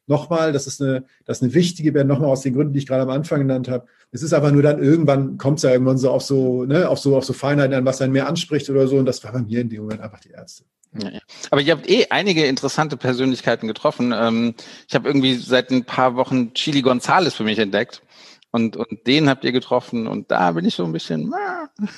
Nochmal, 0.07 0.53
das 0.53 0.69
ist 0.69 0.81
eine, 0.81 1.03
das 1.25 1.39
ist 1.39 1.43
eine 1.43 1.55
wichtige 1.55 1.91
Band, 1.91 2.07
nochmal 2.07 2.31
aus 2.31 2.43
den 2.43 2.55
Gründen, 2.55 2.75
die 2.75 2.79
ich 2.79 2.87
gerade 2.87 3.03
am 3.03 3.11
Anfang 3.11 3.41
genannt 3.41 3.69
habe. 3.69 3.89
Es 4.13 4.23
ist 4.23 4.33
einfach 4.33 4.53
nur 4.53 4.63
dann 4.63 4.81
irgendwann 4.81 5.37
kommt 5.37 5.59
es 5.59 5.65
ja 5.65 5.73
irgendwann 5.73 5.99
so 5.99 6.13
auf 6.13 6.23
so, 6.23 6.65
ne, 6.65 6.89
auf 6.89 7.01
so, 7.01 7.17
auf 7.17 7.25
so 7.25 7.33
Feinheiten 7.33 7.75
an, 7.75 7.87
was 7.87 8.01
einen 8.01 8.13
mehr 8.13 8.29
anspricht 8.29 8.71
oder 8.71 8.87
so. 8.87 8.99
Und 8.99 9.07
das 9.07 9.25
war 9.25 9.33
bei 9.33 9.43
mir 9.43 9.63
in 9.63 9.69
dem 9.69 9.83
Moment 9.83 10.01
einfach 10.01 10.21
die 10.21 10.31
Ärzte. 10.31 10.63
Ja, 10.95 11.11
ja. 11.11 11.21
Aber 11.51 11.61
ihr 11.61 11.73
habt 11.73 11.89
eh 11.89 12.07
einige 12.11 12.47
interessante 12.47 12.97
Persönlichkeiten 12.97 13.67
getroffen. 13.67 14.13
Ähm, 14.15 14.55
ich 14.89 14.95
habe 14.95 15.09
irgendwie 15.09 15.35
seit 15.35 15.71
ein 15.71 15.85
paar 15.85 16.17
Wochen 16.17 16.55
Chili 16.55 16.83
Gonzales 16.83 17.35
für 17.35 17.45
mich 17.45 17.59
entdeckt. 17.59 18.03
Und, 18.51 18.79
und 18.79 19.07
den 19.07 19.29
habt 19.29 19.45
ihr 19.45 19.53
getroffen 19.53 20.07
und 20.07 20.31
da 20.31 20.53
bin 20.53 20.65
ich 20.65 20.75
so 20.75 20.85
ein 20.85 20.93
bisschen. 20.93 21.31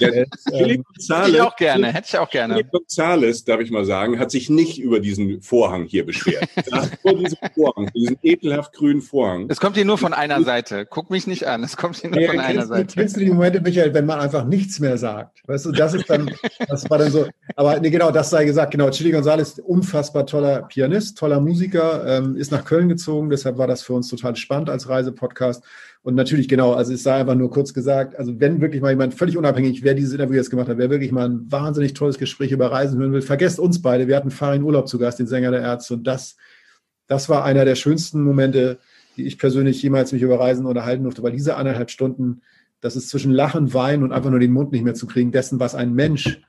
Ja, 0.00 0.08
äh, 0.08 0.26
ähm, 0.52 0.84
hätte 1.08 1.30
ich 1.30 1.40
auch 1.40 1.54
gerne, 1.54 1.92
hätte 1.92 2.08
ich 2.08 2.18
auch 2.18 2.28
gerne. 2.28 2.54
Philipp 2.54 2.72
Gonzales, 2.72 3.44
darf 3.44 3.60
ich 3.60 3.70
mal 3.70 3.84
sagen, 3.84 4.18
hat 4.18 4.32
sich 4.32 4.50
nicht 4.50 4.80
über 4.80 4.98
diesen 4.98 5.42
Vorhang 5.42 5.84
hier 5.84 6.04
beschwert. 6.04 6.48
vor 7.02 7.14
diesem 7.14 7.38
Vorhang, 7.54 7.88
diesen 7.94 8.18
ekelhaft 8.24 8.72
grünen 8.72 9.00
Vorhang. 9.00 9.46
Es 9.48 9.60
kommt 9.60 9.76
hier 9.76 9.84
nur 9.84 9.96
von 9.96 10.12
einer 10.12 10.42
Seite. 10.42 10.86
Guck 10.86 11.08
mich 11.10 11.28
nicht 11.28 11.46
an, 11.46 11.62
es 11.62 11.76
kommt 11.76 11.96
hier 11.96 12.10
nur 12.10 12.20
ja, 12.20 12.30
von 12.30 12.40
einer 12.40 12.66
Seite. 12.66 12.94
Kennst 12.96 13.14
du 13.14 13.20
die 13.20 13.30
Momente, 13.30 13.60
Michael, 13.60 13.94
wenn 13.94 14.06
man 14.06 14.18
einfach 14.18 14.44
nichts 14.44 14.80
mehr 14.80 14.98
sagt? 14.98 15.46
Weißt 15.46 15.66
du, 15.66 15.72
das 15.72 15.94
ist 15.94 16.10
dann, 16.10 16.34
das 16.66 16.90
war 16.90 16.98
dann 16.98 17.12
so, 17.12 17.28
aber 17.54 17.78
nee, 17.78 17.90
genau, 17.90 18.10
das 18.10 18.30
sei 18.30 18.44
gesagt, 18.44 18.72
genau, 18.72 18.90
Chili 18.90 19.12
Gonzales, 19.12 19.60
unfassbar 19.60 20.26
toller 20.26 20.62
Pianist, 20.62 21.16
toller 21.16 21.40
Musiker, 21.40 22.04
ähm, 22.06 22.36
ist 22.36 22.50
nach 22.50 22.64
Köln 22.64 22.88
gezogen, 22.88 23.30
deshalb 23.30 23.56
war 23.56 23.68
das 23.68 23.84
für 23.84 23.92
uns 23.92 24.08
total 24.08 24.34
spannend 24.34 24.68
als 24.68 24.88
Reisepodcast. 24.88 25.62
Und 26.02 26.14
natürlich, 26.14 26.48
genau, 26.48 26.72
also 26.72 26.94
es 26.94 27.02
sei 27.02 27.14
einfach 27.14 27.34
nur 27.34 27.50
kurz 27.50 27.74
gesagt, 27.74 28.16
also 28.16 28.40
wenn 28.40 28.62
wirklich 28.62 28.80
mal 28.80 28.90
jemand 28.90 29.12
völlig 29.12 29.36
unabhängig, 29.36 29.82
wer 29.82 29.94
dieses 29.94 30.14
Interview 30.14 30.36
jetzt 30.36 30.48
gemacht 30.48 30.68
hat, 30.68 30.78
wer 30.78 30.88
wirklich 30.88 31.12
mal 31.12 31.28
ein 31.28 31.52
wahnsinnig 31.52 31.92
tolles 31.92 32.16
Gespräch 32.16 32.52
über 32.52 32.72
Reisen 32.72 32.98
hören 32.98 33.12
will, 33.12 33.20
vergesst 33.20 33.58
uns 33.58 33.82
beide. 33.82 34.08
Wir 34.08 34.16
hatten 34.16 34.30
Farin 34.30 34.62
Urlaub 34.62 34.88
zu 34.88 34.98
Gast, 34.98 35.18
den 35.18 35.26
Sänger 35.26 35.50
der 35.50 35.60
Ärzte. 35.60 35.94
Und 35.94 36.06
das, 36.06 36.36
das 37.06 37.28
war 37.28 37.44
einer 37.44 37.66
der 37.66 37.74
schönsten 37.74 38.22
Momente, 38.22 38.78
die 39.16 39.26
ich 39.26 39.38
persönlich 39.38 39.82
jemals 39.82 40.12
mich 40.12 40.22
über 40.22 40.40
Reisen 40.40 40.64
unterhalten 40.64 41.02
durfte, 41.02 41.22
weil 41.22 41.32
diese 41.32 41.56
anderthalb 41.56 41.90
Stunden, 41.90 42.40
das 42.80 42.96
ist 42.96 43.10
zwischen 43.10 43.32
Lachen, 43.32 43.74
Weinen 43.74 44.02
und 44.02 44.12
einfach 44.12 44.30
nur 44.30 44.40
den 44.40 44.52
Mund 44.52 44.72
nicht 44.72 44.84
mehr 44.84 44.94
zu 44.94 45.06
kriegen, 45.06 45.32
dessen, 45.32 45.60
was 45.60 45.74
ein 45.74 45.92
Mensch 45.92 46.40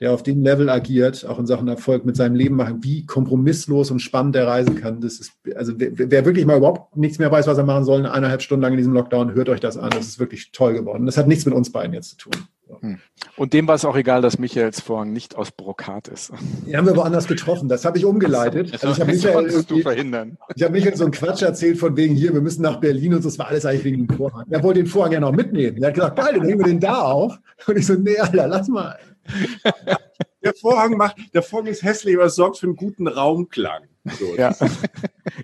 der 0.00 0.12
auf 0.12 0.22
dem 0.22 0.42
Level 0.42 0.70
agiert, 0.70 1.26
auch 1.26 1.38
in 1.38 1.46
Sachen 1.46 1.68
Erfolg 1.68 2.06
mit 2.06 2.16
seinem 2.16 2.34
Leben 2.34 2.56
machen, 2.56 2.82
wie 2.82 3.04
kompromisslos 3.04 3.90
und 3.90 4.00
spannend 4.00 4.34
der 4.34 4.46
reisen 4.46 4.76
kann. 4.76 5.00
Das 5.00 5.20
ist, 5.20 5.32
also 5.54 5.74
wer, 5.76 5.90
wer, 5.92 6.24
wirklich 6.24 6.46
mal 6.46 6.56
überhaupt 6.56 6.96
nichts 6.96 7.18
mehr 7.18 7.30
weiß, 7.30 7.46
was 7.46 7.58
er 7.58 7.64
machen 7.64 7.84
soll, 7.84 8.06
eineinhalb 8.06 8.40
Stunden 8.40 8.62
lang 8.62 8.72
in 8.72 8.78
diesem 8.78 8.94
Lockdown, 8.94 9.34
hört 9.34 9.50
euch 9.50 9.60
das 9.60 9.76
an. 9.76 9.90
Das 9.90 10.06
ist 10.06 10.18
wirklich 10.18 10.52
toll 10.52 10.72
geworden. 10.72 11.04
Das 11.04 11.18
hat 11.18 11.28
nichts 11.28 11.44
mit 11.44 11.54
uns 11.54 11.70
beiden 11.70 11.92
jetzt 11.92 12.18
zu 12.18 12.30
tun. 12.30 12.32
Hm. 12.80 12.98
Und 13.36 13.52
dem 13.52 13.66
war 13.66 13.74
es 13.74 13.84
auch 13.84 13.96
egal, 13.96 14.22
dass 14.22 14.38
Michaels 14.38 14.80
Vorhang 14.80 15.12
nicht 15.12 15.34
aus 15.34 15.50
Brokat 15.50 16.08
ist. 16.08 16.32
Die 16.66 16.76
haben 16.76 16.86
wir 16.86 16.96
woanders 16.96 17.26
getroffen. 17.26 17.68
Das 17.68 17.84
habe 17.84 17.98
ich 17.98 18.04
umgeleitet. 18.04 18.72
Also 18.72 18.92
ich 18.92 19.00
habe 19.00 19.12
Michael, 19.12 19.64
du 19.66 19.80
verhindern. 19.80 20.38
Ich 20.54 20.62
habe 20.62 20.72
Michael 20.72 20.96
so 20.96 21.04
einen 21.04 21.12
Quatsch 21.12 21.42
erzählt 21.42 21.78
von 21.78 21.96
wegen 21.96 22.14
hier, 22.14 22.32
wir 22.32 22.40
müssen 22.40 22.62
nach 22.62 22.80
Berlin 22.80 23.14
und 23.14 23.22
so. 23.22 23.28
Das 23.28 23.38
war 23.38 23.48
alles 23.48 23.66
eigentlich 23.66 23.84
wegen 23.84 24.06
dem 24.06 24.16
Vorhang. 24.16 24.46
Er 24.50 24.62
wollte 24.62 24.80
den 24.80 24.86
Vorhang 24.86 25.12
ja 25.12 25.20
noch 25.20 25.32
mitnehmen. 25.32 25.82
Er 25.82 25.88
hat 25.88 25.94
gesagt, 25.94 26.16
geil, 26.16 26.34
dann 26.36 26.46
nehmen 26.46 26.60
wir 26.60 26.66
den 26.66 26.80
da 26.80 27.00
auf. 27.00 27.38
Und 27.66 27.76
ich 27.76 27.86
so, 27.86 27.94
nee, 27.94 28.18
Alter, 28.18 28.46
lass 28.46 28.68
mal. 28.68 28.96
Der 30.42 30.54
Vorhang 30.54 30.96
macht, 30.96 31.16
der 31.34 31.42
Vorhang 31.42 31.66
ist 31.66 31.82
hässlich, 31.82 32.16
aber 32.16 32.24
es 32.24 32.34
sorgt 32.34 32.58
für 32.58 32.66
einen 32.66 32.76
guten 32.76 33.06
Raumklang. 33.06 33.88
So. 34.18 34.34
Ja. 34.36 34.56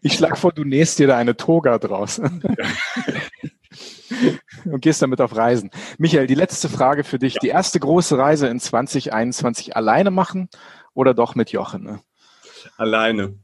Ich 0.00 0.14
schlage 0.14 0.36
vor, 0.36 0.52
du 0.52 0.64
nähst 0.64 0.98
dir 0.98 1.06
da 1.06 1.18
eine 1.18 1.36
Toga 1.36 1.78
draus. 1.78 2.16
Ja. 2.16 2.30
Und 4.64 4.80
gehst 4.80 5.02
damit 5.02 5.20
auf 5.20 5.36
Reisen. 5.36 5.70
Michael, 5.98 6.26
die 6.26 6.34
letzte 6.34 6.68
Frage 6.68 7.04
für 7.04 7.18
dich. 7.18 7.34
Ja. 7.34 7.40
Die 7.42 7.48
erste 7.48 7.78
große 7.78 8.16
Reise 8.16 8.46
in 8.46 8.58
2021 8.58 9.76
alleine 9.76 10.10
machen 10.10 10.48
oder 10.94 11.12
doch 11.12 11.34
mit 11.34 11.52
Jochen? 11.52 11.82
Ne? 11.82 12.00
Alleine. 12.78 13.38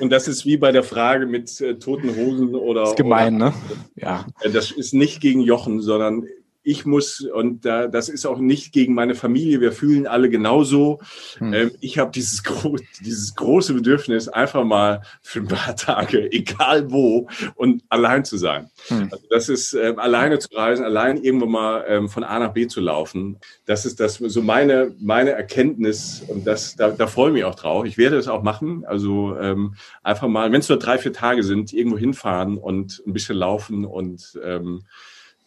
Und 0.00 0.10
das 0.10 0.28
ist 0.28 0.44
wie 0.44 0.56
bei 0.56 0.72
der 0.72 0.82
Frage 0.82 1.26
mit 1.26 1.60
äh, 1.60 1.78
toten 1.78 2.16
Hosen 2.16 2.54
oder. 2.54 2.80
Das 2.82 2.90
ist 2.90 2.96
gemein, 2.96 3.36
oder, 3.36 3.50
ne? 3.50 3.54
Ja. 3.96 4.26
Das 4.50 4.70
ist 4.70 4.94
nicht 4.94 5.20
gegen 5.20 5.40
Jochen, 5.40 5.80
sondern 5.80 6.26
ich 6.64 6.86
muss, 6.86 7.20
und 7.20 7.66
da, 7.66 7.86
das 7.86 8.08
ist 8.08 8.24
auch 8.24 8.38
nicht 8.38 8.72
gegen 8.72 8.94
meine 8.94 9.14
Familie, 9.14 9.60
wir 9.60 9.70
fühlen 9.70 10.06
alle 10.06 10.30
genauso. 10.30 10.98
Hm. 11.36 11.52
Ähm, 11.52 11.70
ich 11.80 11.98
habe 11.98 12.10
dieses, 12.10 12.42
gro 12.42 12.76
dieses 13.00 13.34
große 13.34 13.74
Bedürfnis, 13.74 14.28
einfach 14.28 14.64
mal 14.64 15.02
für 15.20 15.40
ein 15.40 15.48
paar 15.48 15.76
Tage, 15.76 16.32
egal 16.32 16.90
wo, 16.90 17.28
und 17.54 17.84
allein 17.90 18.24
zu 18.24 18.38
sein. 18.38 18.70
Hm. 18.88 19.10
Also 19.12 19.24
das 19.28 19.48
ist 19.50 19.74
ähm, 19.74 19.98
alleine 19.98 20.38
zu 20.38 20.48
reisen, 20.54 20.84
allein 20.84 21.22
irgendwo 21.22 21.46
mal 21.46 21.84
ähm, 21.86 22.08
von 22.08 22.24
A 22.24 22.38
nach 22.38 22.54
B 22.54 22.66
zu 22.66 22.80
laufen. 22.80 23.38
Das 23.66 23.84
ist 23.84 24.00
das 24.00 24.14
so 24.16 24.42
meine, 24.42 24.94
meine 24.98 25.30
Erkenntnis 25.30 26.22
und 26.26 26.46
das, 26.46 26.76
da, 26.76 26.90
da 26.90 27.06
freue 27.06 27.28
ich 27.28 27.34
mich 27.34 27.44
auch 27.44 27.56
drauf. 27.56 27.84
Ich 27.84 27.98
werde 27.98 28.16
das 28.16 28.26
auch 28.26 28.42
machen. 28.42 28.84
Also 28.86 29.36
ähm, 29.38 29.74
einfach 30.02 30.28
mal, 30.28 30.50
wenn 30.50 30.60
es 30.60 30.68
nur 30.70 30.78
drei, 30.78 30.96
vier 30.96 31.12
Tage 31.12 31.42
sind, 31.42 31.74
irgendwo 31.74 31.98
hinfahren 31.98 32.56
und 32.56 33.02
ein 33.06 33.12
bisschen 33.12 33.36
laufen 33.36 33.84
und 33.84 34.38
ähm, 34.42 34.84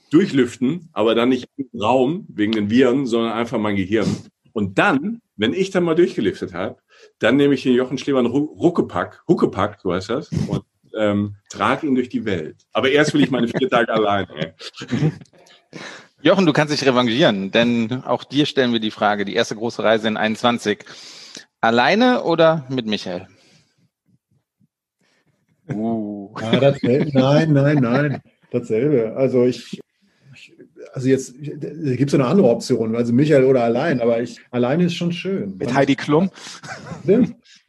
durchlüften, 0.09 0.89
aber 0.93 1.15
dann 1.15 1.29
nicht 1.29 1.47
im 1.57 1.69
Raum 1.79 2.25
wegen 2.29 2.53
den 2.53 2.69
Viren, 2.69 3.05
sondern 3.05 3.34
einfach 3.34 3.59
mein 3.59 3.75
Gehirn. 3.75 4.07
Und 4.53 4.77
dann, 4.79 5.21
wenn 5.35 5.53
ich 5.53 5.69
dann 5.69 5.84
mal 5.84 5.95
durchgelüftet 5.95 6.53
habe, 6.53 6.77
dann 7.19 7.35
nehme 7.35 7.53
ich 7.53 7.63
den 7.63 7.75
Jochen 7.75 7.97
Schlemann 7.97 8.25
Ruckepack, 8.25 9.23
Huckepack, 9.27 9.81
du 9.81 9.89
weißt 9.89 10.09
das, 10.09 10.29
und 10.47 10.63
ähm, 10.97 11.35
trage 11.49 11.88
ihn 11.88 11.95
durch 11.95 12.09
die 12.09 12.25
Welt. 12.25 12.57
Aber 12.73 12.89
erst 12.89 13.13
will 13.13 13.21
ich 13.21 13.31
meine 13.31 13.47
vier 13.47 13.69
Tage 13.69 13.93
alleine. 13.93 14.55
Jochen, 16.21 16.45
du 16.45 16.53
kannst 16.53 16.73
dich 16.73 16.88
revanchieren, 16.88 17.51
denn 17.51 18.03
auch 18.03 18.23
dir 18.23 18.45
stellen 18.45 18.73
wir 18.73 18.79
die 18.79 18.91
Frage, 18.91 19.25
die 19.25 19.35
erste 19.35 19.55
große 19.55 19.84
Reise 19.84 20.07
in 20.07 20.17
21. 20.17 20.79
Alleine 21.61 22.23
oder 22.23 22.65
mit 22.69 22.88
Michael? 22.88 23.27
Uh. 25.69 26.34
Ja, 26.41 26.73
nein, 27.13 27.53
nein, 27.53 27.77
nein, 27.77 28.21
dasselbe. 28.51 29.15
Also 29.15 29.45
ich, 29.45 29.79
also 30.94 31.08
jetzt 31.08 31.36
gibt 31.40 32.10
es 32.10 32.14
eine 32.14 32.26
andere 32.26 32.49
Option, 32.49 32.95
also 32.95 33.14
Michael 33.14 33.45
oder 33.45 33.64
allein, 33.64 34.02
aber 34.02 34.22
ich 34.22 34.40
alleine 34.52 34.86
ist 34.86 34.95
schon 34.95 35.12
schön. 35.12 35.58
Mit 35.58 35.74
Heidi 35.74 35.95
Klum? 35.95 36.30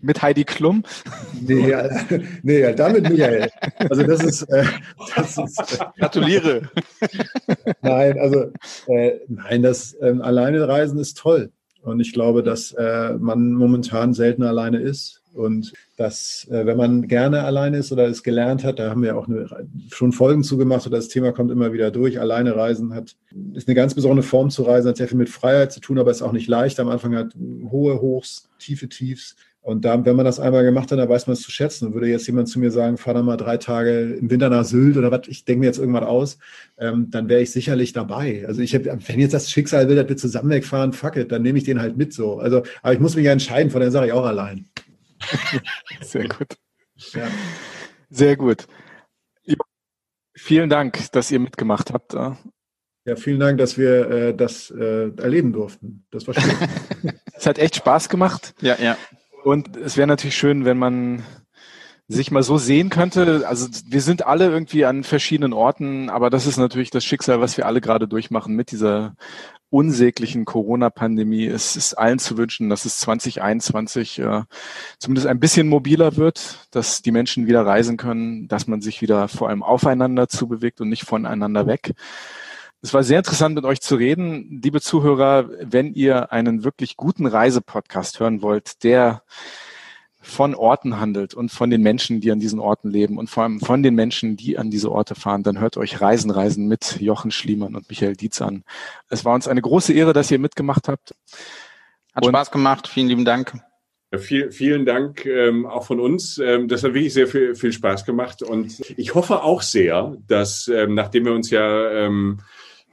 Mit 0.01 0.23
Heidi 0.23 0.45
Klum? 0.45 0.85
Nee, 1.41 1.71
ja, 1.71 1.89
nee, 2.43 2.61
ja, 2.61 2.73
damit 2.73 3.09
Michael. 3.09 3.51
Also 3.91 4.03
das 4.03 4.23
ist, 4.23 4.43
äh, 4.43 4.65
das 5.17 5.39
ist 5.39 5.81
äh, 5.81 5.85
Gratuliere. 5.99 6.63
nein, 7.83 8.19
also 8.19 8.53
äh, 8.87 9.19
nein, 9.29 9.63
das 9.63 9.97
ähm, 10.01 10.23
alleine 10.23 10.67
reisen 10.69 10.99
ist 10.99 11.19
toll. 11.19 11.51
Und 11.83 12.01
ich 12.01 12.13
glaube, 12.13 12.43
dass 12.43 12.73
äh, 12.73 13.15
man 13.15 13.53
momentan 13.53 14.15
selten 14.15 14.43
alleine 14.43 14.79
ist. 14.79 15.23
Und 15.35 15.73
dass, 15.99 16.47
äh, 16.49 16.65
wenn 16.65 16.77
man 16.77 17.09
gerne 17.09 17.43
alleine 17.43 17.79
ist 17.79 17.91
oder 17.91 18.07
es 18.07 18.23
gelernt 18.23 18.62
hat, 18.62 18.79
da 18.79 18.89
haben 18.89 19.03
wir 19.03 19.19
auch 19.19 19.27
eine, 19.27 19.47
schon 19.93 20.12
Folgen 20.12 20.45
zugemacht, 20.45 20.87
oder 20.87 20.97
das 20.97 21.09
Thema 21.09 21.33
kommt 21.33 21.51
immer 21.51 21.73
wieder 21.73 21.91
durch. 21.91 22.20
Alleine 22.20 22.55
reisen 22.55 22.95
hat, 22.95 23.16
ist 23.55 23.66
eine 23.66 23.75
ganz 23.75 23.95
besondere 23.95 24.25
Form 24.25 24.49
zu 24.49 24.62
reisen, 24.62 24.89
hat 24.89 24.97
sehr 24.97 25.09
viel 25.09 25.19
mit 25.19 25.29
Freiheit 25.29 25.73
zu 25.73 25.81
tun, 25.81 25.99
aber 25.99 26.12
ist 26.12 26.23
auch 26.23 26.31
nicht 26.31 26.47
leicht. 26.47 26.79
Am 26.79 26.89
Anfang 26.89 27.16
hat 27.16 27.35
hohe 27.69 28.01
Hochs, 28.01 28.49
tiefe 28.61 28.89
Tiefs. 28.89 29.35
Und 29.61 29.85
da, 29.85 30.03
wenn 30.05 30.15
man 30.15 30.25
das 30.25 30.39
einmal 30.39 30.62
gemacht 30.62 30.93
hat, 30.93 31.01
dann 31.01 31.09
weiß 31.09 31.27
man 31.27 31.35
es 31.35 31.43
zu 31.43 31.51
schätzen. 31.51 31.89
Und 31.89 31.95
würde 31.95 32.07
jetzt 32.07 32.29
jemand 32.29 32.49
zu 32.49 32.61
mir 32.61 32.70
sagen, 32.70 32.97
fahr 32.97 33.15
da 33.15 33.23
mal 33.23 33.37
drei 33.37 33.57
Tage 33.57 34.15
im 34.15 34.31
Winter 34.31 34.51
nach 34.51 34.65
Sylt 34.65 34.97
oder 34.97 35.11
was, 35.11 35.27
ich 35.27 35.45
denke 35.47 35.61
mir 35.61 35.66
jetzt 35.66 35.81
irgendwas 35.81 36.05
aus, 36.05 36.39
ähm, 36.79 37.09
dann 37.11 37.29
wäre 37.29 37.43
ich 37.43 37.51
sicherlich 37.51 37.93
dabei. 37.93 38.45
Also 38.47 38.62
ich 38.62 38.73
habe, 38.73 38.97
wenn 39.09 39.19
jetzt 39.19 39.35
das 39.35 39.51
Schicksal 39.51 39.89
will, 39.89 39.97
dass 39.97 40.09
wir 40.09 40.16
zusammen 40.16 40.51
wegfahren, 40.51 40.93
fuck 40.93 41.16
it, 41.16 41.33
dann 41.33 41.43
nehme 41.43 41.59
ich 41.59 41.65
den 41.65 41.81
halt 41.81 41.97
mit 41.97 42.12
so. 42.15 42.39
Also, 42.39 42.62
aber 42.83 42.93
ich 42.93 43.01
muss 43.01 43.16
mich 43.16 43.25
ja 43.25 43.33
entscheiden, 43.33 43.73
von 43.73 43.81
der 43.81 43.91
sage 43.91 44.07
ich 44.07 44.12
auch 44.12 44.25
allein. 44.25 44.65
Sehr 46.01 46.28
gut. 46.28 46.57
Ja. 47.12 47.28
Sehr 48.11 48.36
gut. 48.36 48.66
Vielen 50.35 50.70
Dank, 50.70 51.11
dass 51.12 51.31
ihr 51.31 51.40
mitgemacht 51.40 51.93
habt. 51.93 52.15
Ja, 52.15 53.16
vielen 53.16 53.40
Dank, 53.40 53.59
dass 53.59 53.77
wir 53.77 54.11
äh, 54.11 54.35
das 54.35 54.70
äh, 54.70 55.11
erleben 55.16 55.53
durften. 55.53 56.07
Das 56.11 56.27
war 56.27 56.35
schön. 56.35 56.55
es 57.35 57.47
hat 57.47 57.59
echt 57.59 57.77
Spaß 57.77 58.09
gemacht. 58.09 58.55
Ja, 58.61 58.77
ja. 58.81 58.97
Und 59.45 59.77
es 59.77 59.97
wäre 59.97 60.07
natürlich 60.07 60.36
schön, 60.36 60.65
wenn 60.65 60.78
man 60.78 61.24
sich 62.07 62.31
mal 62.31 62.43
so 62.43 62.57
sehen 62.57 62.89
könnte. 62.89 63.49
Also 63.49 63.69
wir 63.86 64.01
sind 64.01 64.27
alle 64.27 64.47
irgendwie 64.47 64.85
an 64.85 65.05
verschiedenen 65.05 65.53
Orten, 65.53 66.09
aber 66.09 66.31
das 66.31 66.47
ist 66.47 66.57
natürlich 66.57 66.90
das 66.90 67.05
Schicksal, 67.05 67.40
was 67.40 67.57
wir 67.57 67.66
alle 67.66 67.81
gerade 67.81 68.09
durchmachen 68.09 68.55
mit 68.55 68.70
dieser 68.70 69.15
unsäglichen 69.70 70.45
Corona-Pandemie. 70.45 71.47
Es 71.47 71.77
ist 71.77 71.95
allen 71.95 72.19
zu 72.19 72.36
wünschen, 72.36 72.69
dass 72.69 72.85
es 72.85 72.99
2021 73.01 74.19
äh, 74.20 74.43
zumindest 74.99 75.27
ein 75.27 75.40
bisschen 75.40 75.69
mobiler 75.69 76.16
wird, 76.16 76.66
dass 76.70 77.03
die 77.03 77.12
Menschen 77.12 77.47
wieder 77.47 77.66
reisen 77.66 77.97
können, 77.97 78.49
dass 78.49 78.66
man 78.66 78.81
sich 78.81 79.03
wieder 79.03 79.28
vor 79.28 79.49
allem 79.49 79.62
aufeinander 79.62 80.28
zubewegt 80.28 80.81
und 80.81 80.89
nicht 80.89 81.05
voneinander 81.05 81.66
weg. 81.66 81.93
Es 82.81 82.95
war 82.95 83.03
sehr 83.03 83.19
interessant, 83.19 83.57
mit 83.57 83.65
euch 83.65 83.81
zu 83.81 83.97
reden. 83.97 84.61
Liebe 84.62 84.81
Zuhörer, 84.81 85.51
wenn 85.61 85.93
ihr 85.95 86.31
einen 86.32 86.62
wirklich 86.62 86.97
guten 86.97 87.27
Reisepodcast 87.27 88.20
hören 88.20 88.40
wollt, 88.40 88.85
der 88.85 89.23
von 90.29 90.55
Orten 90.55 91.01
handelt 91.01 91.35
und 91.35 91.51
von 91.51 91.71
den 91.71 91.83
Menschen, 91.83 92.21
die 92.21 92.31
an 92.31 92.41
diesen 92.41 92.61
Orten 92.61 92.91
leben 92.91 93.19
und 93.19 93.31
vor 93.31 93.45
allem 93.45 93.61
von 93.61 93.83
den 93.83 93.95
Menschen, 93.95 94.37
die 94.37 94.59
an 94.59 94.71
diese 94.71 94.93
Orte 94.93 95.15
fahren, 95.15 95.43
dann 95.43 95.59
hört 95.59 95.77
euch 95.77 96.01
Reisen, 96.01 96.31
Reisen 96.31 96.69
mit 96.69 97.01
Jochen 97.01 97.31
Schliemann 97.31 97.75
und 97.75 97.89
Michael 97.89 98.15
Dietz 98.15 98.43
an. 98.43 98.65
Es 99.09 99.25
war 99.25 99.35
uns 99.35 99.49
eine 99.49 99.63
große 99.63 99.93
Ehre, 99.93 100.13
dass 100.13 100.31
ihr 100.31 100.39
mitgemacht 100.39 100.89
habt. 100.89 101.15
Hat 102.15 102.25
und 102.25 102.31
Spaß 102.31 102.51
gemacht. 102.51 102.89
Vielen 102.89 103.09
lieben 103.09 103.25
Dank. 103.25 103.55
Ja, 104.11 104.19
viel, 104.19 104.51
vielen 104.53 104.87
Dank 104.87 105.27
ähm, 105.27 105.67
auch 105.67 105.85
von 105.85 106.01
uns. 106.01 106.39
Ähm, 106.39 106.69
das 106.69 106.83
hat 106.83 106.95
wirklich 106.95 107.13
sehr 107.13 107.27
viel, 107.27 107.55
viel 107.55 107.73
Spaß 107.73 108.05
gemacht. 108.05 108.43
Und 108.43 108.81
ich 108.97 109.15
hoffe 109.15 109.43
auch 109.43 109.63
sehr, 109.63 110.17
dass, 110.27 110.69
ähm, 110.69 110.95
nachdem 110.95 111.27
wir 111.27 111.33
uns 111.33 111.51
ja 111.51 111.91
ähm, 111.91 112.41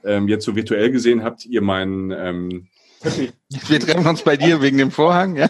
ähm, 0.04 0.28
jetzt 0.28 0.44
so 0.44 0.56
virtuell 0.56 0.90
gesehen 0.90 1.24
habt, 1.24 1.46
ihr 1.46 1.62
meinen 1.62 2.10
ähm, 2.10 2.68
wir 3.68 3.80
treffen 3.80 4.06
uns 4.06 4.22
bei 4.22 4.36
dir 4.36 4.60
wegen 4.60 4.78
dem 4.78 4.90
Vorhang. 4.90 5.36
Ja? 5.36 5.48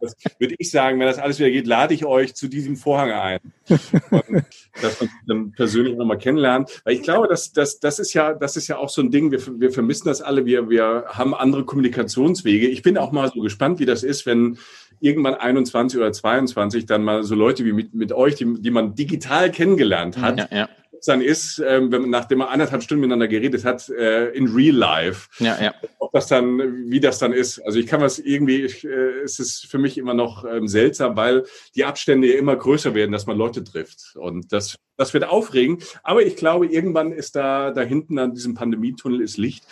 Das 0.00 0.16
würde 0.38 0.54
ich 0.58 0.70
sagen, 0.70 0.98
wenn 0.98 1.06
das 1.06 1.18
alles 1.18 1.38
wieder 1.38 1.50
geht, 1.50 1.66
lade 1.66 1.94
ich 1.94 2.04
euch 2.04 2.34
zu 2.34 2.48
diesem 2.48 2.76
Vorhang 2.76 3.12
ein. 3.12 3.40
Und, 3.68 4.44
dass 4.82 5.00
man 5.00 5.08
sich 5.08 5.18
dann 5.26 5.52
persönlich 5.52 5.96
nochmal 5.96 6.18
kennenlernt. 6.18 6.82
Weil 6.84 6.94
ich 6.94 7.02
glaube, 7.02 7.28
dass, 7.28 7.52
dass, 7.52 7.80
das, 7.80 7.98
ist 7.98 8.14
ja, 8.14 8.34
das 8.34 8.56
ist 8.56 8.68
ja 8.68 8.78
auch 8.78 8.88
so 8.88 9.02
ein 9.02 9.10
Ding, 9.10 9.30
wir, 9.30 9.40
wir 9.60 9.70
vermissen 9.70 10.08
das 10.08 10.22
alle, 10.22 10.44
wir, 10.44 10.68
wir 10.68 11.04
haben 11.08 11.34
andere 11.34 11.64
Kommunikationswege. 11.64 12.68
Ich 12.68 12.82
bin 12.82 12.98
auch 12.98 13.12
mal 13.12 13.30
so 13.32 13.40
gespannt, 13.40 13.78
wie 13.78 13.86
das 13.86 14.02
ist, 14.02 14.26
wenn 14.26 14.58
irgendwann 15.00 15.34
21 15.34 15.98
oder 15.98 16.12
22 16.12 16.86
dann 16.86 17.04
mal 17.04 17.22
so 17.22 17.34
Leute 17.34 17.64
wie 17.64 17.72
mit, 17.72 17.94
mit 17.94 18.12
euch, 18.12 18.34
die, 18.34 18.60
die 18.60 18.70
man 18.70 18.94
digital 18.94 19.50
kennengelernt 19.52 20.18
hat, 20.18 20.38
ja, 20.38 20.48
ja 20.50 20.68
dann 21.06 21.20
ist, 21.20 21.62
ähm, 21.64 21.92
wenn 21.92 22.10
nachdem 22.10 22.38
man 22.38 22.48
anderthalb 22.48 22.82
Stunden 22.82 23.02
miteinander 23.02 23.28
geredet 23.28 23.64
hat, 23.64 23.88
äh, 23.88 24.30
in 24.30 24.48
real 24.48 24.74
life. 24.74 25.28
Ja, 25.38 25.60
ja. 25.60 25.74
Ob 25.98 26.12
das 26.12 26.26
dann, 26.28 26.90
wie 26.90 27.00
das 27.00 27.18
dann 27.18 27.32
ist. 27.32 27.60
Also 27.60 27.78
ich 27.78 27.86
kann 27.86 28.00
was 28.00 28.18
irgendwie, 28.18 28.62
ich, 28.62 28.84
äh, 28.84 29.20
es 29.22 29.38
ist 29.38 29.66
für 29.66 29.78
mich 29.78 29.98
immer 29.98 30.14
noch 30.14 30.44
ähm, 30.44 30.68
seltsam, 30.68 31.16
weil 31.16 31.44
die 31.74 31.84
Abstände 31.84 32.32
ja 32.32 32.38
immer 32.38 32.56
größer 32.56 32.94
werden, 32.94 33.12
dass 33.12 33.26
man 33.26 33.36
Leute 33.36 33.62
trifft. 33.62 34.16
Und 34.16 34.52
das, 34.52 34.76
das 34.96 35.14
wird 35.14 35.24
aufregend. 35.24 35.84
Aber 36.02 36.22
ich 36.22 36.36
glaube, 36.36 36.66
irgendwann 36.66 37.12
ist 37.12 37.36
da, 37.36 37.70
da 37.70 37.82
hinten 37.82 38.18
an 38.18 38.34
diesem 38.34 38.54
Pandemietunnel 38.54 39.20
ist 39.20 39.36
Licht. 39.36 39.64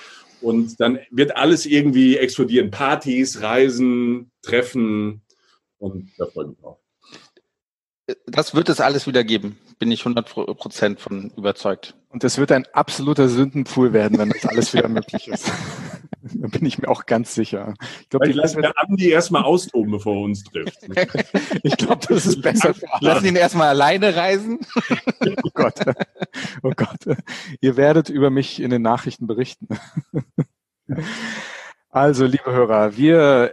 Und 0.42 0.78
dann 0.80 0.98
wird 1.10 1.36
alles 1.36 1.66
irgendwie 1.66 2.18
explodieren. 2.18 2.70
Partys, 2.70 3.40
Reisen, 3.40 4.30
Treffen. 4.42 5.22
Und 5.78 6.10
da 6.18 6.26
freue 6.26 6.44
ich 6.44 6.50
mich 6.50 6.60
drauf. 6.60 6.78
Das 8.26 8.54
wird 8.54 8.68
es 8.68 8.80
alles 8.80 9.06
wieder 9.06 9.24
geben 9.24 9.58
bin 9.78 9.90
ich 9.90 10.00
100 10.00 10.26
Prozent 10.56 11.00
von 11.00 11.30
überzeugt. 11.36 11.94
Und 12.08 12.24
es 12.24 12.38
wird 12.38 12.52
ein 12.52 12.66
absoluter 12.72 13.28
Sündenpfuhl 13.28 13.92
werden, 13.92 14.18
wenn 14.18 14.30
das 14.30 14.46
alles 14.46 14.72
wieder 14.72 14.88
möglich 14.88 15.28
ist. 15.28 15.52
da 16.22 16.48
bin 16.48 16.64
ich 16.64 16.78
mir 16.78 16.88
auch 16.88 17.06
ganz 17.06 17.34
sicher. 17.34 17.74
Ich 18.00 18.08
glaube, 18.08 18.26
die 18.26 18.32
lassen 18.32 18.62
wir 18.62 18.72
Andi 18.78 19.10
erstmal 19.10 19.42
austoben, 19.42 19.92
bevor 19.92 20.16
er 20.16 20.22
uns 20.22 20.44
trifft. 20.44 20.78
ich 21.62 21.76
glaube, 21.76 22.06
das 22.08 22.26
ist 22.26 22.40
besser. 22.40 22.74
Lassen 23.00 23.26
ihn 23.26 23.36
erstmal 23.36 23.68
alleine 23.68 24.16
reisen. 24.16 24.60
oh 25.42 25.50
Gott. 25.52 25.80
Oh 26.62 26.72
Gott. 26.74 27.16
Ihr 27.60 27.76
werdet 27.76 28.08
über 28.08 28.30
mich 28.30 28.60
in 28.60 28.70
den 28.70 28.82
Nachrichten 28.82 29.26
berichten. 29.26 29.68
also, 31.90 32.24
liebe 32.24 32.50
Hörer, 32.50 32.96
wir 32.96 33.52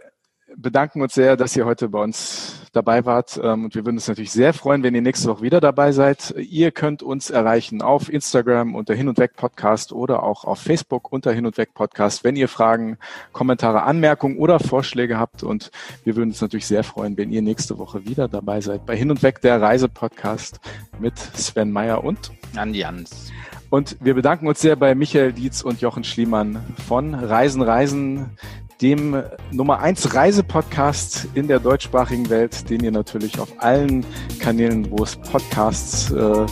bedanken 0.56 1.02
uns 1.02 1.14
sehr, 1.14 1.38
dass 1.38 1.56
ihr 1.56 1.66
heute 1.66 1.90
bei 1.90 2.02
uns 2.02 2.62
dabei 2.74 3.06
wart. 3.06 3.40
Ähm, 3.42 3.66
und 3.66 3.76
wir 3.76 3.86
würden 3.86 3.98
uns 3.98 4.08
natürlich 4.08 4.32
sehr 4.32 4.54
freuen, 4.54 4.84
wenn 4.84 4.96
ihr 4.96 5.02
nächste 5.02 5.30
Woche 5.30 5.42
wieder 5.44 5.62
dabei 5.62 5.92
seid. 5.92 6.34
Ihr 6.38 6.72
könnt 6.72 7.04
uns 7.04 7.30
erreichen 7.30 7.82
auf 7.82 8.12
Instagram 8.12 8.76
unter 8.76 8.94
Hin 8.94 9.08
und 9.08 9.18
Weg 9.18 9.36
Podcast 9.36 9.94
oder 9.94 10.24
auch 10.24 10.44
auf 10.44 10.60
Facebook 10.60 11.12
unter 11.12 11.32
Hin 11.32 11.46
und 11.46 11.58
Weg 11.58 11.74
Podcast, 11.74 12.24
wenn 12.24 12.36
ihr 12.36 12.48
Fragen, 12.48 12.98
Kommentare, 13.32 13.84
Anmerkungen 13.84 14.38
oder 14.38 14.60
Vorschläge 14.60 15.18
habt. 15.18 15.44
Und 15.44 15.72
wir 16.04 16.16
würden 16.16 16.32
uns 16.32 16.42
natürlich 16.42 16.68
sehr 16.68 16.84
freuen, 16.84 17.18
wenn 17.18 17.32
ihr 17.32 17.42
nächste 17.42 17.78
Woche 17.78 18.06
wieder 18.06 18.28
dabei 18.28 18.62
seid 18.62 18.86
bei 18.86 18.96
Hin 18.96 19.12
und 19.12 19.24
Weg, 19.24 19.42
der 19.42 19.62
Reisepodcast 19.62 20.60
mit 21.00 21.18
Sven 21.18 21.72
Meyer 21.72 22.04
und 22.04 22.32
Andi 22.56 22.80
Jans. 22.80 23.32
Und 23.74 23.98
wir 24.02 24.14
bedanken 24.14 24.48
uns 24.48 24.62
sehr 24.62 24.76
bei 24.76 24.94
Michael 24.94 25.34
Dietz 25.34 25.64
und 25.64 25.82
Jochen 25.82 26.04
Schliemann 26.04 26.64
von 26.88 27.16
Reisen, 27.16 27.64
Reisen, 27.64 28.38
dem 28.84 29.24
Nummer 29.52 29.80
1 29.80 30.14
Reisepodcast 30.14 31.28
in 31.34 31.48
der 31.48 31.60
deutschsprachigen 31.60 32.30
Welt, 32.30 32.70
den 32.70 32.84
ihr 32.84 32.92
natürlich 32.92 33.40
auf 33.40 33.48
allen 33.58 34.06
Kanälen, 34.40 34.92
wo 34.92 35.04
es 35.04 35.16
Podcasts 35.16 36.12
äh, 36.12 36.46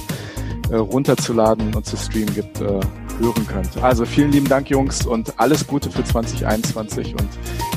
äh, 0.72 0.76
runterzuladen 0.76 1.76
und 1.76 1.86
zu 1.86 1.98
streamen 1.98 2.34
gibt, 2.34 2.62
äh, 2.62 2.80
hören 3.20 3.48
könnt. 3.48 3.84
Also 3.84 4.06
vielen 4.06 4.32
lieben 4.32 4.48
Dank, 4.48 4.70
Jungs, 4.70 5.06
und 5.06 5.38
alles 5.38 5.68
Gute 5.68 5.91
für 5.91 6.03
2021 6.03 7.14
und 7.14 7.28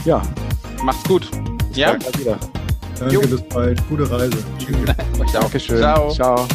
ja. 0.04 0.22
Macht's 0.84 1.02
gut. 1.08 1.28
Ja. 1.72 1.96
Danke, 1.96 2.06
bis 3.26 3.42
bald. 3.42 3.88
Gute 3.88 4.08
Reise. 4.08 4.38
Dankeschön. 5.32 5.78
Ciao. 5.78 6.10
Ciao. 6.10 6.46